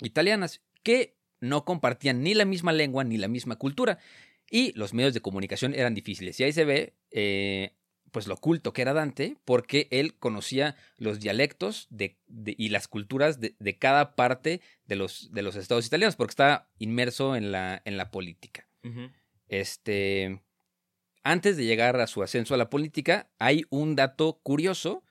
italianas, 0.00 0.62
que 0.82 1.16
no 1.40 1.64
compartían 1.64 2.22
ni 2.22 2.34
la 2.34 2.44
misma 2.44 2.72
lengua 2.72 3.04
ni 3.04 3.18
la 3.18 3.28
misma 3.28 3.56
cultura, 3.56 3.98
y 4.50 4.72
los 4.78 4.94
medios 4.94 5.14
de 5.14 5.20
comunicación 5.20 5.74
eran 5.74 5.94
difíciles. 5.94 6.38
Y 6.40 6.44
ahí 6.44 6.52
se 6.52 6.64
ve, 6.64 6.94
eh, 7.10 7.74
pues, 8.10 8.26
lo 8.26 8.34
oculto 8.34 8.72
que 8.72 8.82
era 8.82 8.92
Dante, 8.92 9.36
porque 9.44 9.86
él 9.92 10.18
conocía 10.18 10.74
los 10.96 11.20
dialectos 11.20 11.86
de, 11.90 12.18
de- 12.26 12.56
y 12.58 12.70
las 12.70 12.88
culturas 12.88 13.40
de, 13.40 13.54
de 13.60 13.78
cada 13.78 14.16
parte 14.16 14.60
de 14.86 14.96
los, 14.96 15.32
de 15.32 15.42
los 15.42 15.54
estados 15.56 15.86
italianos, 15.86 16.16
porque 16.16 16.32
estaba 16.32 16.68
inmerso 16.78 17.36
en 17.36 17.52
la, 17.52 17.80
en 17.84 17.96
la 17.96 18.10
política. 18.10 18.68
Este, 19.48 20.40
antes 21.22 21.56
de 21.56 21.64
llegar 21.64 22.00
a 22.00 22.06
su 22.06 22.22
ascenso 22.22 22.54
a 22.54 22.56
la 22.58 22.70
política, 22.70 23.30
hay 23.38 23.64
un 23.70 23.94
dato 23.96 24.40
curioso 24.42 25.04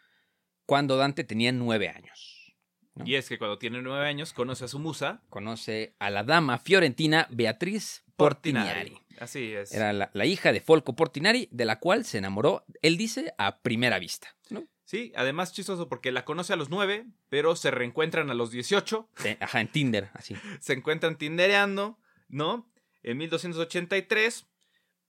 cuando 0.69 0.97
Dante 0.97 1.23
tenía 1.23 1.51
nueve 1.51 1.89
años. 1.89 2.53
¿no? 2.93 3.03
Y 3.03 3.15
es 3.15 3.27
que 3.27 3.39
cuando 3.39 3.57
tiene 3.57 3.81
nueve 3.81 4.05
años 4.07 4.33
conoce 4.33 4.65
a 4.65 4.67
su 4.67 4.77
musa, 4.77 5.23
Conoce 5.29 5.95
a 5.97 6.11
la 6.11 6.23
dama 6.23 6.59
fiorentina 6.59 7.27
Beatriz 7.31 8.03
Portinari. 8.15 8.95
Así 9.19 9.51
es. 9.51 9.73
Era 9.73 9.93
la, 9.93 10.11
la 10.13 10.25
hija 10.27 10.53
de 10.53 10.61
Folco 10.61 10.95
Portinari, 10.95 11.49
de 11.51 11.65
la 11.65 11.79
cual 11.79 12.05
se 12.05 12.19
enamoró, 12.19 12.65
él 12.83 12.97
dice, 12.97 13.33
a 13.39 13.61
primera 13.61 13.97
vista. 13.97 14.35
¿no? 14.51 14.63
Sí, 14.85 15.11
además 15.15 15.53
chistoso 15.53 15.89
porque 15.89 16.11
la 16.11 16.23
conoce 16.23 16.53
a 16.53 16.55
los 16.55 16.69
nueve, 16.69 17.07
pero 17.29 17.55
se 17.55 17.71
reencuentran 17.71 18.29
a 18.29 18.35
los 18.35 18.51
18, 18.51 19.09
Eh, 19.25 19.37
Ajá, 19.39 19.61
en 19.61 19.71
Tinder, 19.71 20.11
así. 20.13 20.35
se 20.61 20.73
encuentran 20.73 21.17
tindereando, 21.17 21.97
¿no? 22.27 22.71
En 23.01 23.17
1283, 23.17 24.45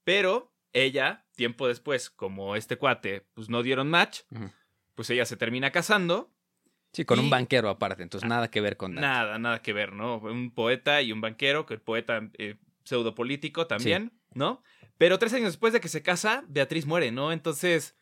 pero 0.03 0.51
ella, 0.73 1.27
tiempo 1.35 1.67
después, 1.67 2.09
como 2.09 2.55
este 2.55 2.77
cuate, 2.77 3.27
pues 3.35 3.47
no 3.49 3.61
dieron 3.61 3.89
match. 3.91 4.21
Pues 4.95 5.09
ella 5.09 5.25
se 5.25 5.37
termina 5.37 5.71
casando. 5.71 6.31
Sí, 6.93 7.05
con 7.05 7.19
Y- 7.19 7.23
un 7.23 7.29
banquero 7.29 7.69
aparte, 7.69 8.03
entonces 8.03 8.27
nada 8.27 8.49
que 8.49 8.59
ver 8.61 8.75
con 8.77 8.95
Dante. 8.95 9.07
Nada, 9.07 9.39
nada 9.39 9.61
que 9.61 9.71
ver, 9.73 9.93
¿no? 9.93 10.17
Un 10.17 10.51
poeta 10.53 11.01
y 11.01 11.11
un 11.11 11.21
banquero, 11.21 11.65
que 11.65 11.75
el 11.75 11.81
poeta 11.81 12.29
eh, 12.37 12.57
pseudopolítico 12.83 13.67
también, 13.67 14.11
¿no? 14.33 14.61
Pero 14.97 15.17
tres 15.17 15.33
años 15.33 15.47
después 15.53 15.71
de 15.73 15.79
que 15.79 15.87
se 15.87 16.01
casa, 16.03 16.43
Beatriz 16.49 16.85
muere, 16.85 17.11
¿no? 17.11 17.31
Entonces, 17.31 17.95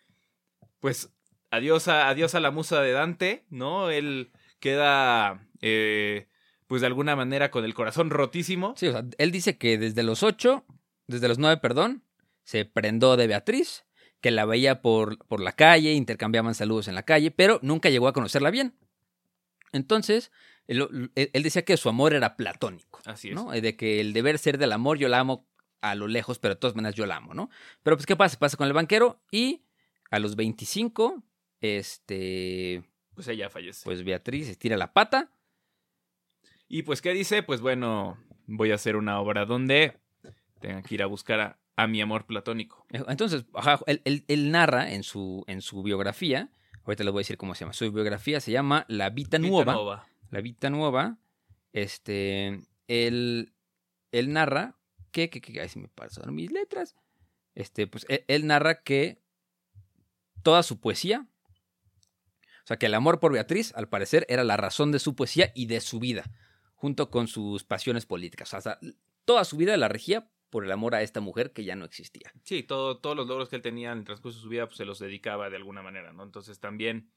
pues, 0.79 1.13
adiós 1.51 1.87
a, 1.87 2.09
adiós 2.09 2.33
a 2.35 2.39
la 2.39 2.51
musa 2.51 2.81
de 2.81 2.91
Dante, 2.91 3.45
¿no? 3.49 3.89
Él 3.91 4.31
queda, 4.59 5.47
eh, 5.61 6.27
pues, 6.67 6.81
de 6.81 6.87
alguna 6.87 7.15
manera 7.15 7.51
con 7.51 7.63
el 7.65 7.73
corazón 7.75 8.09
rotísimo. 8.09 8.73
Sí, 8.75 8.87
o 8.87 8.91
sea, 8.91 9.05
él 9.17 9.31
dice 9.31 9.57
que 9.57 9.77
desde 9.77 10.01
los 10.03 10.23
ocho, 10.23 10.65
desde 11.07 11.27
los 11.27 11.37
nueve, 11.37 11.57
perdón, 11.61 12.03
se 12.43 12.65
prendó 12.65 13.17
de 13.17 13.27
Beatriz, 13.27 13.85
que 14.21 14.31
la 14.31 14.45
veía 14.45 14.81
por, 14.81 15.17
por 15.27 15.39
la 15.39 15.51
calle, 15.53 15.93
intercambiaban 15.93 16.55
saludos 16.55 16.87
en 16.87 16.95
la 16.95 17.03
calle, 17.03 17.31
pero 17.31 17.59
nunca 17.61 17.89
llegó 17.89 18.07
a 18.07 18.13
conocerla 18.13 18.49
bien. 18.51 18.75
Entonces, 19.71 20.31
él, 20.67 21.11
él- 21.15 21.43
decía 21.43 21.63
que 21.63 21.77
su 21.77 21.89
amor 21.89 22.13
era 22.13 22.35
platónico, 22.35 22.99
Así 23.05 23.29
es. 23.29 23.35
¿no? 23.35 23.51
De 23.51 23.75
que 23.75 24.01
el 24.01 24.13
deber 24.13 24.37
ser 24.39 24.57
del 24.57 24.71
amor, 24.71 24.97
yo 24.97 25.07
la 25.07 25.19
amo 25.19 25.47
a 25.81 25.95
lo 25.95 26.07
lejos, 26.07 26.39
pero 26.39 26.55
de 26.55 26.59
todas 26.59 26.75
maneras 26.75 26.95
yo 26.95 27.05
la 27.05 27.15
amo, 27.17 27.33
¿no? 27.33 27.49
Pero 27.83 27.95
pues, 27.95 28.05
¿qué 28.05 28.15
pasa? 28.15 28.37
Pasa 28.39 28.57
con 28.57 28.67
el 28.67 28.73
banquero 28.73 29.21
y 29.31 29.63
a 30.11 30.19
los 30.19 30.35
25, 30.35 31.23
este, 31.61 32.83
Pues 33.13 33.27
ella 33.27 33.49
fallece. 33.49 33.83
pues 33.85 34.03
Beatriz 34.03 34.49
estira 34.49 34.75
la 34.75 34.91
pata 34.91 35.31
Y 36.67 36.83
pues, 36.83 37.01
¿qué 37.01 37.13
dice? 37.13 37.43
Pues 37.43 37.61
bueno, 37.61 38.17
voy 38.47 38.71
a 38.71 38.75
hacer 38.75 38.95
una 38.95 39.19
obra 39.21 39.45
donde 39.45 39.97
tenga 40.59 40.81
que 40.81 40.95
ir 40.95 41.03
a 41.03 41.05
buscar 41.05 41.39
a, 41.39 41.59
a 41.83 41.87
mi 41.87 42.01
amor 42.01 42.25
platónico. 42.25 42.85
Entonces, 42.89 43.45
ajá, 43.53 43.79
él, 43.87 44.01
él- 44.05 44.25
él 44.27 44.51
narra 44.51 44.91
en 44.91 45.03
su, 45.03 45.43
en 45.47 45.61
su 45.61 45.81
biografía, 45.81 46.51
ahorita 46.83 47.03
les 47.03 47.13
voy 47.13 47.21
a 47.21 47.23
decir 47.23 47.37
cómo 47.37 47.55
se 47.55 47.61
llama, 47.61 47.73
su 47.73 47.91
biografía 47.91 48.39
se 48.41 48.51
llama 48.51 48.85
La 48.89 49.09
Vita 49.09 49.39
Nueva. 49.39 49.73
Nova. 49.73 50.07
La 50.29 50.41
Vita 50.41 50.69
Nueva, 50.69 51.19
este, 51.71 52.61
él, 52.87 53.53
él 54.11 54.33
narra 54.33 54.77
que, 55.11 55.29
que, 55.29 55.39
que, 55.41 55.61
ay, 55.61 55.69
se 55.69 55.79
me 55.79 55.87
pasaron 55.87 56.35
mis 56.35 56.51
letras, 56.51 56.95
este, 57.55 57.87
pues 57.87 58.05
él, 58.09 58.25
él 58.27 58.45
narra 58.47 58.83
que 58.83 59.21
toda 60.43 60.63
su 60.63 60.79
poesía, 60.79 61.27
o 62.63 62.67
sea, 62.69 62.77
que 62.77 62.85
el 62.87 62.93
amor 62.93 63.19
por 63.19 63.31
Beatriz, 63.33 63.73
al 63.75 63.87
parecer, 63.89 64.25
era 64.29 64.43
la 64.43 64.57
razón 64.57 64.91
de 64.91 64.99
su 64.99 65.15
poesía 65.15 65.51
y 65.55 65.65
de 65.65 65.81
su 65.81 65.99
vida, 65.99 66.23
junto 66.75 67.09
con 67.09 67.27
sus 67.27 67.63
pasiones 67.63 68.05
políticas. 68.05 68.53
O 68.53 68.61
sea, 68.61 68.79
toda 69.25 69.43
su 69.45 69.57
vida 69.57 69.75
la 69.77 69.87
regía 69.87 70.29
por 70.49 70.65
el 70.65 70.71
amor 70.71 70.95
a 70.95 71.01
esta 71.01 71.19
mujer 71.21 71.51
que 71.53 71.63
ya 71.63 71.75
no 71.75 71.85
existía. 71.85 72.31
Sí, 72.43 72.63
todo, 72.63 72.97
todos 72.99 73.15
los 73.15 73.27
logros 73.27 73.49
que 73.49 73.55
él 73.57 73.61
tenía 73.61 73.91
en 73.91 73.99
el 73.99 74.03
transcurso 74.05 74.37
de 74.39 74.43
su 74.43 74.49
vida, 74.49 74.65
pues 74.65 74.77
se 74.77 74.85
los 74.85 74.99
dedicaba 74.99 75.49
de 75.49 75.55
alguna 75.57 75.81
manera, 75.81 76.11
¿no? 76.13 76.23
Entonces 76.23 76.59
también, 76.59 77.11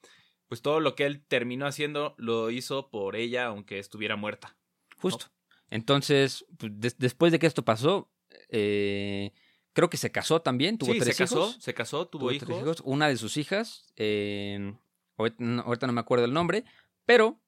pues 0.49 0.61
todo 0.63 0.81
lo 0.81 0.95
que 0.95 1.07
él 1.07 1.25
terminó 1.27 1.67
haciendo 1.67 2.15
lo 2.19 2.51
hizo 2.51 2.91
por 2.91 3.17
ella, 3.17 3.47
aunque 3.47 3.79
estuviera 3.79 4.17
muerta. 4.17 4.57
Justo. 4.99 5.27
Entonces, 5.71 6.45
pues, 6.59 6.73
des- 6.79 6.99
después 6.99 7.33
de 7.33 7.39
que 7.39 7.47
esto 7.47 7.65
pasó, 7.65 8.11
eh, 8.51 9.33
creo 9.73 9.89
que 9.89 9.97
se 9.97 10.13
casó 10.13 10.43
también, 10.43 10.77
tuvo 10.77 10.93
sí, 10.93 10.99
tres 11.01 11.17
se 11.17 11.23
casó, 11.23 11.39
hijos. 11.39 11.57
se 11.61 11.73
casó, 11.75 12.09
tuvo, 12.09 12.29
tuvo 12.29 12.39
tres 12.39 12.59
hijos. 12.61 12.83
Una 12.85 13.09
de 13.09 13.17
sus 13.17 13.37
hijas, 13.39 13.87
eh, 13.97 14.75
ahorita, 15.17 15.37
no, 15.43 15.63
ahorita 15.63 15.87
no 15.87 15.95
me 15.95 16.01
acuerdo 16.01 16.27
el 16.27 16.35
nombre, 16.35 16.65
pero 17.07 17.41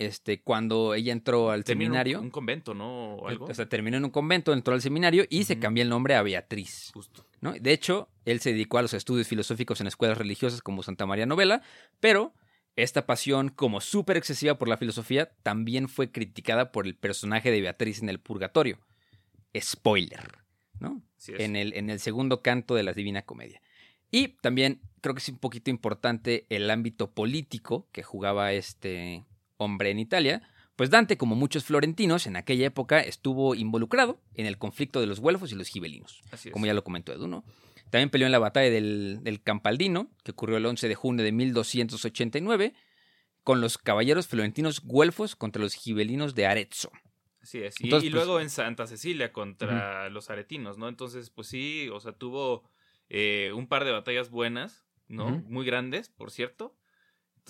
este, 0.00 0.42
cuando 0.42 0.94
ella 0.94 1.12
entró 1.12 1.50
al 1.50 1.62
Terminó 1.64 1.86
en 1.86 1.90
un- 1.90 1.94
seminario, 1.98 2.20
Un, 2.22 2.30
convento, 2.30 2.74
¿no? 2.74 3.14
O 3.16 3.28
algo. 3.28 3.44
o 3.44 3.54
sea, 3.54 3.68
terminó 3.68 3.96
en 3.98 4.04
un 4.04 4.10
convento, 4.10 4.52
entró 4.52 4.74
al 4.74 4.80
seminario 4.82 5.24
y 5.30 5.44
se 5.44 5.58
cambió 5.58 5.82
el 5.82 5.88
nombre 5.90 6.14
a 6.14 6.22
Beatriz. 6.22 6.90
Justo. 6.92 7.26
¿no? 7.40 7.52
De 7.52 7.72
hecho, 7.72 8.08
él 8.24 8.40
se 8.40 8.52
dedicó 8.52 8.78
a 8.78 8.82
los 8.82 8.94
estudios 8.94 9.28
filosóficos 9.28 9.80
en 9.80 9.86
escuelas 9.86 10.18
religiosas 10.18 10.62
como 10.62 10.82
Santa 10.82 11.06
María 11.06 11.26
Novela, 11.26 11.62
pero 12.00 12.34
esta 12.76 13.04
pasión 13.06 13.48
como 13.50 13.80
súper 13.80 14.16
excesiva 14.16 14.56
por 14.58 14.68
la 14.68 14.76
filosofía 14.78 15.30
también 15.42 15.88
fue 15.88 16.10
criticada 16.10 16.72
por 16.72 16.86
el 16.86 16.96
personaje 16.96 17.50
de 17.50 17.60
Beatriz 17.60 18.00
en 18.02 18.08
el 18.08 18.20
Purgatorio. 18.20 18.78
Spoiler, 19.58 20.38
¿no? 20.78 21.02
En 21.26 21.56
el, 21.56 21.74
en 21.74 21.90
el 21.90 22.00
segundo 22.00 22.40
canto 22.42 22.74
de 22.74 22.82
la 22.82 22.92
Divina 22.92 23.22
Comedia. 23.22 23.60
Y 24.10 24.28
también 24.40 24.80
creo 25.00 25.14
que 25.14 25.20
es 25.20 25.28
un 25.28 25.38
poquito 25.38 25.70
importante 25.70 26.46
el 26.48 26.70
ámbito 26.70 27.12
político 27.12 27.88
que 27.92 28.02
jugaba 28.02 28.52
este 28.52 29.24
hombre 29.60 29.90
en 29.90 29.98
Italia, 29.98 30.42
pues 30.76 30.88
Dante, 30.90 31.16
como 31.18 31.36
muchos 31.36 31.64
florentinos, 31.64 32.26
en 32.26 32.36
aquella 32.36 32.66
época 32.66 33.00
estuvo 33.00 33.54
involucrado 33.54 34.20
en 34.34 34.46
el 34.46 34.56
conflicto 34.58 35.00
de 35.00 35.06
los 35.06 35.20
güelfos 35.20 35.52
y 35.52 35.54
los 35.54 35.68
gibelinos 35.68 36.22
Así 36.32 36.48
es. 36.48 36.52
como 36.52 36.64
ya 36.66 36.72
lo 36.74 36.82
comentó 36.82 37.12
Edu, 37.12 37.28
¿no? 37.28 37.44
También 37.90 38.08
peleó 38.10 38.26
en 38.26 38.32
la 38.32 38.38
batalla 38.38 38.70
del, 38.70 39.18
del 39.22 39.42
Campaldino, 39.42 40.10
que 40.24 40.30
ocurrió 40.30 40.56
el 40.56 40.64
11 40.66 40.88
de 40.88 40.94
junio 40.94 41.24
de 41.24 41.32
1289, 41.32 42.72
con 43.42 43.60
los 43.60 43.78
caballeros 43.78 44.26
florentinos 44.28 44.80
güelfos 44.80 45.34
contra 45.36 45.60
los 45.62 45.74
gibelinos 45.74 46.34
de 46.34 46.46
Arezzo. 46.46 46.90
Así 47.42 47.58
es. 47.58 47.80
Y, 47.80 47.84
Entonces, 47.84 48.08
y 48.08 48.12
pues- 48.12 48.24
luego 48.24 48.40
en 48.40 48.48
Santa 48.50 48.86
Cecilia 48.86 49.32
contra 49.32 50.08
los 50.10 50.30
aretinos, 50.30 50.78
¿no? 50.78 50.88
Entonces, 50.88 51.30
pues 51.30 51.48
sí, 51.48 51.88
o 51.92 51.98
sea, 52.00 52.12
tuvo 52.12 52.62
eh, 53.08 53.50
un 53.54 53.66
par 53.66 53.84
de 53.84 53.90
batallas 53.92 54.30
buenas, 54.30 54.86
¿no? 55.08 55.28
Muy 55.48 55.66
grandes, 55.66 56.08
por 56.10 56.30
cierto. 56.30 56.76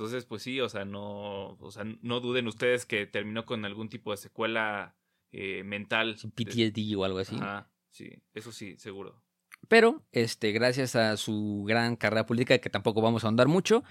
Entonces, 0.00 0.25
pues 0.25 0.42
sí, 0.42 0.59
o 0.62 0.69
sea, 0.71 0.87
no, 0.87 1.59
o 1.61 1.71
sea, 1.71 1.85
no 2.00 2.21
duden 2.21 2.47
ustedes 2.47 2.87
que 2.87 3.04
terminó 3.04 3.45
con 3.45 3.66
algún 3.66 3.90
tipo 3.90 4.12
de 4.12 4.16
secuela 4.16 4.97
eh, 5.30 5.62
mental. 5.62 6.16
PTSD 6.35 6.97
o 6.97 7.04
algo 7.04 7.19
así. 7.19 7.37
Ajá, 7.37 7.71
sí, 7.90 8.11
eso 8.33 8.50
sí, 8.50 8.78
seguro. 8.78 9.23
Pero, 9.69 10.02
este, 10.12 10.52
gracias 10.52 10.97
a 10.97 11.19
su 11.19 11.64
gran 11.69 11.97
carrera 11.97 12.25
política, 12.25 12.57
que 12.57 12.71
tampoco 12.71 13.02
vamos 13.02 13.25
a 13.25 13.26
ahondar 13.26 13.49
mucho, 13.49 13.85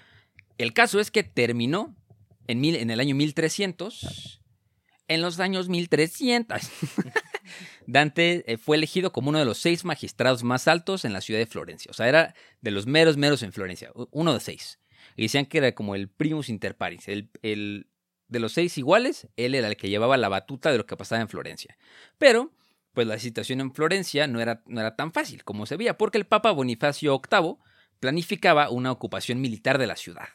el 0.58 0.74
caso 0.74 1.00
es 1.00 1.12
que 1.12 1.22
terminó 1.22 1.96
en, 2.48 2.60
mil, 2.60 2.76
en 2.76 2.90
el 2.90 3.00
año 3.00 3.14
1300. 3.14 4.42
En 5.08 5.22
los 5.22 5.40
años 5.40 5.70
1300, 5.70 6.60
Dante 7.86 8.52
eh, 8.52 8.58
fue 8.58 8.78
elegido 8.78 9.12
como 9.12 9.30
uno 9.30 9.38
de 9.38 9.46
los 9.46 9.60
seis 9.60 9.86
magistrados 9.86 10.44
más 10.44 10.68
altos 10.68 11.06
en 11.06 11.14
la 11.14 11.22
ciudad 11.22 11.40
de 11.40 11.46
Florencia. 11.46 11.92
O 11.92 11.94
sea, 11.94 12.10
era 12.10 12.34
de 12.62 12.72
los 12.72 12.88
meros, 12.88 13.16
meros 13.16 13.44
en 13.44 13.54
Florencia. 13.54 13.92
Uno 14.10 14.34
de 14.34 14.40
seis. 14.40 14.80
Y 15.20 15.24
decían 15.24 15.48
que 15.48 15.58
era 15.58 15.74
como 15.74 15.96
el 15.96 16.08
primus 16.08 16.48
inter 16.48 16.78
pares. 16.78 17.10
El, 17.10 17.88
de 18.30 18.40
los 18.40 18.54
seis 18.54 18.78
iguales, 18.78 19.28
él 19.36 19.54
era 19.54 19.68
el 19.68 19.76
que 19.76 19.90
llevaba 19.90 20.16
la 20.16 20.30
batuta 20.30 20.72
de 20.72 20.78
lo 20.78 20.86
que 20.86 20.96
pasaba 20.96 21.22
en 21.22 21.28
Florencia. 21.28 21.78
Pero 22.18 22.54
pues 22.94 23.06
la 23.06 23.20
situación 23.20 23.60
en 23.60 23.74
Florencia 23.74 24.28
no 24.28 24.40
era, 24.40 24.64
no 24.66 24.80
era 24.80 24.96
tan 24.96 25.12
fácil 25.12 25.44
como 25.44 25.66
se 25.66 25.76
veía, 25.76 25.98
porque 25.98 26.18
el 26.18 26.26
Papa 26.26 26.52
Bonifacio 26.52 27.20
VIII 27.30 27.58
planificaba 28.00 28.70
una 28.70 28.94
ocupación 28.94 29.42
militar 29.42 29.78
de 29.78 29.88
la 29.88 29.98
ciudad. 29.98 30.30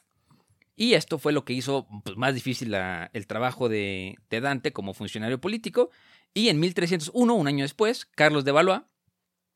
Y 0.77 0.93
esto 0.93 1.19
fue 1.19 1.33
lo 1.33 1.47
que 1.47 1.55
hizo 1.55 1.89
pues, 2.05 2.19
más 2.19 2.35
difícil 2.35 2.75
el 2.75 3.27
trabajo 3.27 3.71
de, 3.71 4.19
de 4.29 4.41
Dante 4.43 4.75
como 4.75 4.93
funcionario 4.93 5.41
político. 5.41 5.89
Y 6.35 6.51
en 6.51 6.61
1301, 6.61 7.35
un 7.35 7.49
año 7.49 7.65
después, 7.65 8.05
Carlos 8.05 8.45
de 8.45 8.53
Valois, 8.53 8.83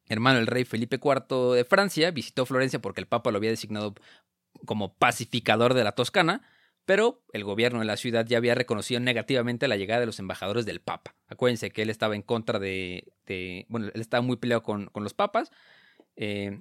hermano 0.06 0.38
del 0.38 0.47
rey 0.47 0.64
Felipe 0.64 0.99
IV 1.02 1.52
de 1.52 1.66
Francia, 1.66 2.12
visitó 2.12 2.47
Florencia 2.47 2.80
porque 2.80 3.02
el 3.02 3.06
Papa 3.06 3.30
lo 3.30 3.37
había 3.37 3.50
designado 3.50 3.94
como 4.64 4.94
pacificador 4.94 5.74
de 5.74 5.84
la 5.84 5.92
Toscana, 5.92 6.42
pero 6.84 7.22
el 7.32 7.44
gobierno 7.44 7.80
de 7.80 7.84
la 7.84 7.96
ciudad 7.96 8.24
ya 8.26 8.38
había 8.38 8.54
reconocido 8.54 9.00
negativamente 9.00 9.68
la 9.68 9.76
llegada 9.76 10.00
de 10.00 10.06
los 10.06 10.18
embajadores 10.18 10.64
del 10.64 10.80
Papa. 10.80 11.14
Acuérdense 11.26 11.70
que 11.70 11.82
él 11.82 11.90
estaba 11.90 12.14
en 12.16 12.22
contra 12.22 12.58
de... 12.58 13.12
de- 13.26 13.66
bueno, 13.68 13.88
él 13.92 14.00
estaba 14.00 14.22
muy 14.22 14.36
peleado 14.36 14.62
con, 14.62 14.86
con 14.86 15.04
los 15.04 15.14
papas. 15.14 15.50
eh, 16.16 16.60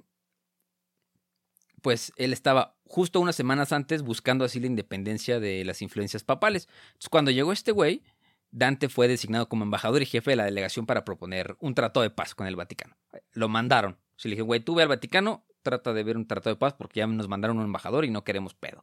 pues 1.80 2.12
él 2.16 2.32
estaba 2.32 2.76
justo 2.86 3.20
unas 3.20 3.36
semanas 3.36 3.72
antes 3.72 4.02
buscando 4.02 4.44
así 4.44 4.58
la 4.60 4.66
independencia 4.66 5.38
de 5.40 5.64
las 5.64 5.80
influencias 5.80 6.24
papales. 6.24 6.68
Entonces, 6.88 7.08
cuando 7.08 7.30
llegó 7.30 7.52
este 7.52 7.70
güey, 7.72 8.02
Dante 8.50 8.88
fue 8.88 9.08
designado 9.08 9.48
como 9.48 9.64
embajador 9.64 10.02
y 10.02 10.06
jefe 10.06 10.32
de 10.32 10.36
la 10.36 10.44
delegación 10.44 10.86
para 10.86 11.04
proponer 11.04 11.56
un 11.60 11.74
tratado 11.74 12.02
de 12.02 12.10
paz 12.10 12.34
con 12.34 12.46
el 12.46 12.56
Vaticano. 12.56 12.96
Lo 13.32 13.48
mandaron. 13.48 13.96
Se 14.16 14.28
le 14.28 14.32
dije, 14.34 14.42
güey, 14.42 14.60
tú 14.60 14.74
ve 14.74 14.82
al 14.82 14.88
Vaticano, 14.88 15.44
trata 15.62 15.92
de 15.92 16.02
ver 16.02 16.16
un 16.16 16.26
tratado 16.26 16.54
de 16.54 16.58
paz 16.58 16.74
porque 16.74 17.00
ya 17.00 17.06
nos 17.06 17.28
mandaron 17.28 17.58
un 17.58 17.64
embajador 17.64 18.04
y 18.04 18.10
no 18.10 18.24
queremos 18.24 18.54
pedo. 18.54 18.82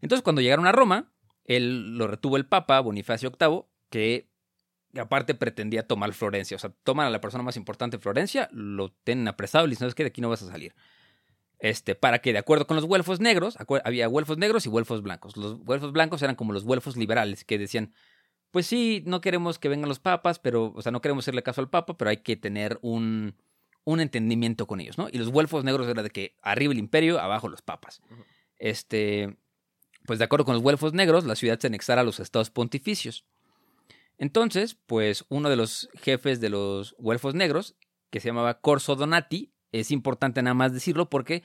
Entonces, 0.00 0.22
cuando 0.22 0.42
llegaron 0.42 0.66
a 0.66 0.72
Roma, 0.72 1.12
él 1.44 1.96
lo 1.96 2.06
retuvo 2.06 2.36
el 2.36 2.46
Papa, 2.46 2.80
Bonifacio 2.80 3.32
VIII, 3.38 3.64
que 3.90 4.28
aparte 4.98 5.34
pretendía 5.34 5.86
tomar 5.86 6.12
Florencia. 6.12 6.56
O 6.56 6.60
sea, 6.60 6.70
toman 6.82 7.06
a 7.06 7.10
la 7.10 7.20
persona 7.20 7.44
más 7.44 7.56
importante 7.56 7.96
de 7.96 8.02
Florencia, 8.02 8.48
lo 8.52 8.92
tienen 9.04 9.28
apresado 9.28 9.64
y 9.64 9.68
le 9.68 9.72
dicen, 9.72 9.84
¿sabes 9.84 9.94
qué? 9.94 10.04
De 10.04 10.08
aquí 10.08 10.20
no 10.20 10.28
vas 10.28 10.42
a 10.42 10.48
salir. 10.48 10.74
Este, 11.58 11.94
para 11.94 12.18
que, 12.18 12.32
de 12.32 12.38
acuerdo 12.38 12.66
con 12.66 12.76
los 12.76 12.84
güelfos 12.84 13.20
negros, 13.20 13.56
había 13.84 14.06
güelfos 14.08 14.38
negros 14.38 14.66
y 14.66 14.68
güelfos 14.68 15.02
blancos. 15.02 15.36
Los 15.36 15.58
güelfos 15.58 15.92
blancos 15.92 16.22
eran 16.22 16.36
como 16.36 16.52
los 16.52 16.64
güelfos 16.64 16.96
liberales, 16.96 17.44
que 17.44 17.58
decían, 17.58 17.94
pues 18.50 18.66
sí, 18.66 19.02
no 19.06 19.20
queremos 19.20 19.58
que 19.58 19.68
vengan 19.68 19.88
los 19.88 19.98
papas, 19.98 20.38
pero, 20.38 20.72
o 20.74 20.82
sea, 20.82 20.92
no 20.92 21.00
queremos 21.00 21.24
hacerle 21.24 21.42
caso 21.42 21.60
al 21.60 21.70
papa, 21.70 21.96
pero 21.96 22.10
hay 22.10 22.18
que 22.18 22.36
tener 22.36 22.78
un, 22.82 23.34
un 23.86 24.00
entendimiento 24.00 24.66
con 24.66 24.80
ellos, 24.80 24.98
¿no? 24.98 25.08
Y 25.10 25.16
los 25.16 25.30
güelfos 25.30 25.64
negros 25.64 25.86
era 25.88 26.02
de 26.02 26.10
que 26.10 26.36
arriba 26.42 26.72
el 26.72 26.78
imperio, 26.78 27.20
abajo 27.20 27.48
los 27.48 27.62
papas. 27.62 28.02
Este, 28.58 29.36
pues 30.04 30.18
de 30.18 30.24
acuerdo 30.24 30.44
con 30.44 30.54
los 30.54 30.62
güelfos 30.62 30.92
negros, 30.92 31.24
la 31.24 31.36
ciudad 31.36 31.58
se 31.58 31.68
anexara 31.68 32.00
a 32.00 32.04
los 32.04 32.18
estados 32.18 32.50
pontificios. 32.50 33.24
Entonces, 34.18 34.76
pues 34.86 35.24
uno 35.28 35.48
de 35.48 35.56
los 35.56 35.88
jefes 35.94 36.40
de 36.40 36.50
los 36.50 36.96
güelfos 36.98 37.34
negros, 37.34 37.76
que 38.10 38.18
se 38.18 38.28
llamaba 38.28 38.60
Corso 38.60 38.96
Donati, 38.96 39.52
es 39.70 39.92
importante 39.92 40.42
nada 40.42 40.54
más 40.54 40.72
decirlo 40.72 41.08
porque 41.08 41.44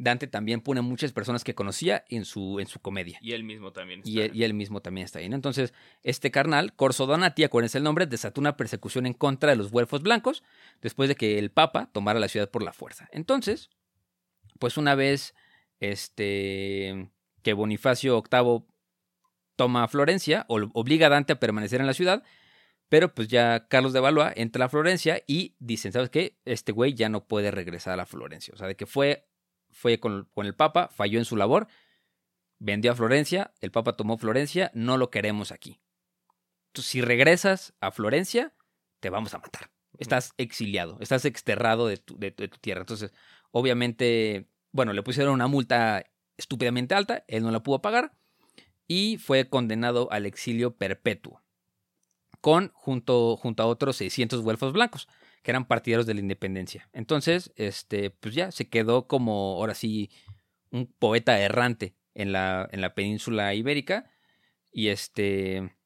Dante 0.00 0.26
también 0.26 0.62
pone 0.62 0.80
muchas 0.80 1.12
personas 1.12 1.44
que 1.44 1.54
conocía 1.54 2.04
en 2.08 2.24
su, 2.24 2.58
en 2.58 2.66
su 2.66 2.80
comedia. 2.80 3.18
Y 3.20 3.32
él 3.32 3.44
mismo 3.44 3.72
también 3.72 4.00
está. 4.00 4.10
Y 4.10 4.42
él, 4.42 4.54
mismo 4.54 4.80
también 4.80 5.04
está 5.04 5.18
ahí. 5.18 5.26
Entonces, 5.26 5.74
este 6.02 6.30
carnal, 6.30 6.74
Corso 6.74 7.06
Donati, 7.06 7.44
acuérdense 7.44 7.76
el 7.76 7.84
nombre, 7.84 8.06
desató 8.06 8.40
una 8.40 8.56
persecución 8.56 9.04
en 9.04 9.12
contra 9.12 9.50
de 9.50 9.56
los 9.56 9.70
güelfos 9.70 10.02
blancos 10.02 10.42
después 10.80 11.10
de 11.10 11.16
que 11.16 11.38
el 11.38 11.50
Papa 11.50 11.90
tomara 11.92 12.18
la 12.18 12.28
ciudad 12.28 12.50
por 12.50 12.62
la 12.62 12.72
fuerza. 12.72 13.08
Entonces, 13.12 13.68
pues 14.58 14.78
una 14.78 14.94
vez 14.94 15.34
este, 15.80 17.10
que 17.42 17.52
Bonifacio 17.52 18.22
VIII 18.22 18.64
toma 19.56 19.86
Florencia, 19.88 20.46
obliga 20.48 21.08
a 21.08 21.10
Dante 21.10 21.34
a 21.34 21.40
permanecer 21.40 21.80
en 21.80 21.86
la 21.86 21.94
ciudad, 21.94 22.22
pero 22.88 23.14
pues 23.14 23.28
ya 23.28 23.68
Carlos 23.68 23.92
de 23.92 24.00
Valois 24.00 24.32
entra 24.36 24.64
a 24.64 24.68
Florencia 24.70 25.22
y 25.26 25.54
dicen, 25.58 25.92
¿sabes 25.92 26.08
qué? 26.10 26.38
Este 26.46 26.72
güey 26.72 26.94
ya 26.94 27.10
no 27.10 27.26
puede 27.26 27.50
regresar 27.50 27.92
a 27.92 27.96
la 27.96 28.06
Florencia. 28.06 28.54
O 28.54 28.56
sea, 28.56 28.66
de 28.66 28.76
que 28.76 28.86
fue, 28.86 29.29
fue 29.72 30.00
con, 30.00 30.28
con 30.34 30.46
el 30.46 30.54
Papa, 30.54 30.88
falló 30.88 31.18
en 31.18 31.24
su 31.24 31.36
labor, 31.36 31.68
vendió 32.58 32.92
a 32.92 32.94
Florencia, 32.94 33.52
el 33.60 33.70
Papa 33.70 33.96
tomó 33.96 34.18
Florencia, 34.18 34.70
no 34.74 34.96
lo 34.96 35.10
queremos 35.10 35.52
aquí. 35.52 35.80
Entonces, 36.68 36.90
si 36.90 37.00
regresas 37.00 37.74
a 37.80 37.90
Florencia, 37.90 38.54
te 39.00 39.10
vamos 39.10 39.34
a 39.34 39.38
matar. 39.38 39.70
Estás 39.98 40.34
exiliado, 40.38 40.98
estás 41.00 41.24
exterrado 41.24 41.86
de 41.86 41.96
tu, 41.96 42.18
de 42.18 42.30
tu 42.30 42.58
tierra. 42.58 42.80
Entonces, 42.80 43.12
obviamente, 43.50 44.48
bueno, 44.72 44.92
le 44.92 45.02
pusieron 45.02 45.34
una 45.34 45.46
multa 45.46 46.04
estúpidamente 46.36 46.94
alta, 46.94 47.24
él 47.28 47.42
no 47.42 47.50
la 47.50 47.62
pudo 47.62 47.82
pagar 47.82 48.12
y 48.90 49.18
fue 49.18 49.48
condenado 49.48 50.10
al 50.10 50.26
exilio 50.26 50.76
perpetuo, 50.76 51.42
con 52.40 52.72
junto, 52.74 53.36
junto 53.36 53.62
a 53.62 53.66
otros 53.66 53.96
600 53.96 54.40
güelfos 54.40 54.72
blancos, 54.72 55.06
que 55.42 55.50
eran 55.50 55.66
partidarios 55.66 56.06
de 56.06 56.14
la 56.14 56.20
independencia. 56.20 56.88
Entonces, 56.92 57.52
este, 57.56 58.10
pues 58.10 58.34
ya 58.34 58.50
se 58.52 58.68
quedó 58.68 59.06
como, 59.06 59.56
ahora 59.56 59.74
sí, 59.74 60.10
un 60.70 60.86
poeta 60.86 61.38
errante 61.40 61.94
en 62.14 62.32
la, 62.32 62.68
en 62.72 62.80
la 62.80 62.94
península 62.94 63.54
ibérica. 63.54 64.10
Y 64.72 64.88
este. 64.88 65.76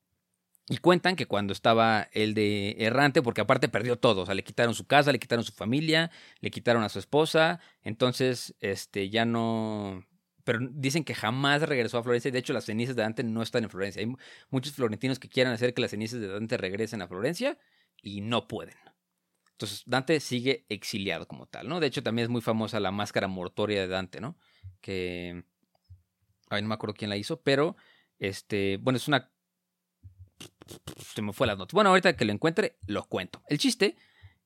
Y 0.69 0.79
cuentan 0.79 1.15
que 1.17 1.27
cuando 1.27 1.53
estaba 1.53 2.09
el 2.13 2.33
de 2.33 2.77
errante, 2.79 3.21
porque 3.23 3.43
aparte 3.43 3.69
perdió 3.69 3.99
todo, 3.99 4.23
o 4.23 4.27
sea, 4.27 4.35
le 4.35 4.45
quitaron 4.45 4.75
su 4.75 4.87
casa, 4.87 5.13
le 5.13 5.19
quitaron 5.19 5.45
su 5.45 5.53
familia, 5.53 6.11
le 6.41 6.51
quitaron 6.51 6.83
a 6.83 6.89
su 6.89 6.99
esposa, 6.99 7.61
entonces, 7.83 8.55
este, 8.61 9.11
ya 9.11 9.27
no, 9.27 10.07
pero 10.45 10.61
dicen 10.61 11.05
que 11.05 11.15
jamás 11.15 11.63
regresó 11.63 11.99
a 11.99 12.03
Florencia. 12.03 12.31
De 12.31 12.39
hecho, 12.39 12.53
las 12.53 12.65
cenizas 12.65 12.97
de 12.97 13.03
Dante 13.03 13.25
no 13.25 13.43
están 13.43 13.65
en 13.65 13.71
Florencia. 13.71 14.01
Hay 14.01 14.15
muchos 14.51 14.75
florentinos 14.75 15.19
que 15.19 15.29
quieren 15.29 15.53
hacer 15.53 15.75
que 15.75 15.83
las 15.83 15.91
cenizas 15.91 16.21
de 16.21 16.29
Dante 16.29 16.57
regresen 16.57 17.03
a 17.03 17.09
Florencia 17.09 17.59
y 18.03 18.21
no 18.21 18.47
pueden. 18.47 18.75
Entonces, 19.55 19.83
Dante 19.87 20.19
sigue 20.19 20.67
exiliado 20.69 21.29
como 21.29 21.47
tal, 21.47 21.69
¿no? 21.69 21.79
De 21.79 21.87
hecho, 21.87 22.03
también 22.03 22.25
es 22.25 22.31
muy 22.31 22.41
famosa 22.41 22.81
la 22.81 22.91
máscara 22.91 23.29
mortoria 23.29 23.81
de 23.81 23.89
Dante, 23.89 24.21
¿no? 24.21 24.37
Que. 24.81 25.45
Ay, 26.51 26.63
no 26.63 26.69
me 26.69 26.75
acuerdo 26.75 26.95
quién 26.95 27.11
la 27.11 27.17
hizo, 27.17 27.41
pero. 27.41 27.77
Este. 28.19 28.79
Bueno, 28.79 28.97
es 28.97 29.07
una. 29.07 29.31
Se 31.15 31.23
me 31.23 31.33
fue 31.33 31.47
las 31.47 31.57
notas. 31.57 31.73
Bueno, 31.73 31.91
ahorita 31.91 32.17
que 32.17 32.25
lo 32.25 32.33
encuentre, 32.33 32.79
lo 32.87 33.05
cuento. 33.05 33.43
El 33.49 33.59
chiste 33.59 33.97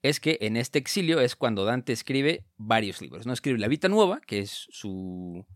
es 0.03 0.21
que 0.21 0.39
en 0.43 0.57
este 0.57 0.79
exilio 0.79 1.21
es 1.21 1.37
cuando 1.37 1.65
Dante 1.65 1.93
escribe 1.93 2.45
varios 2.57 3.01
libros, 3.01 3.27
¿no? 3.27 3.33
Escribe 3.33 3.59
La 3.59 3.69
Vita 3.69 3.89
Nueva, 3.89 4.21
que 4.21 4.41
es 4.41 4.67
su 4.71 5.47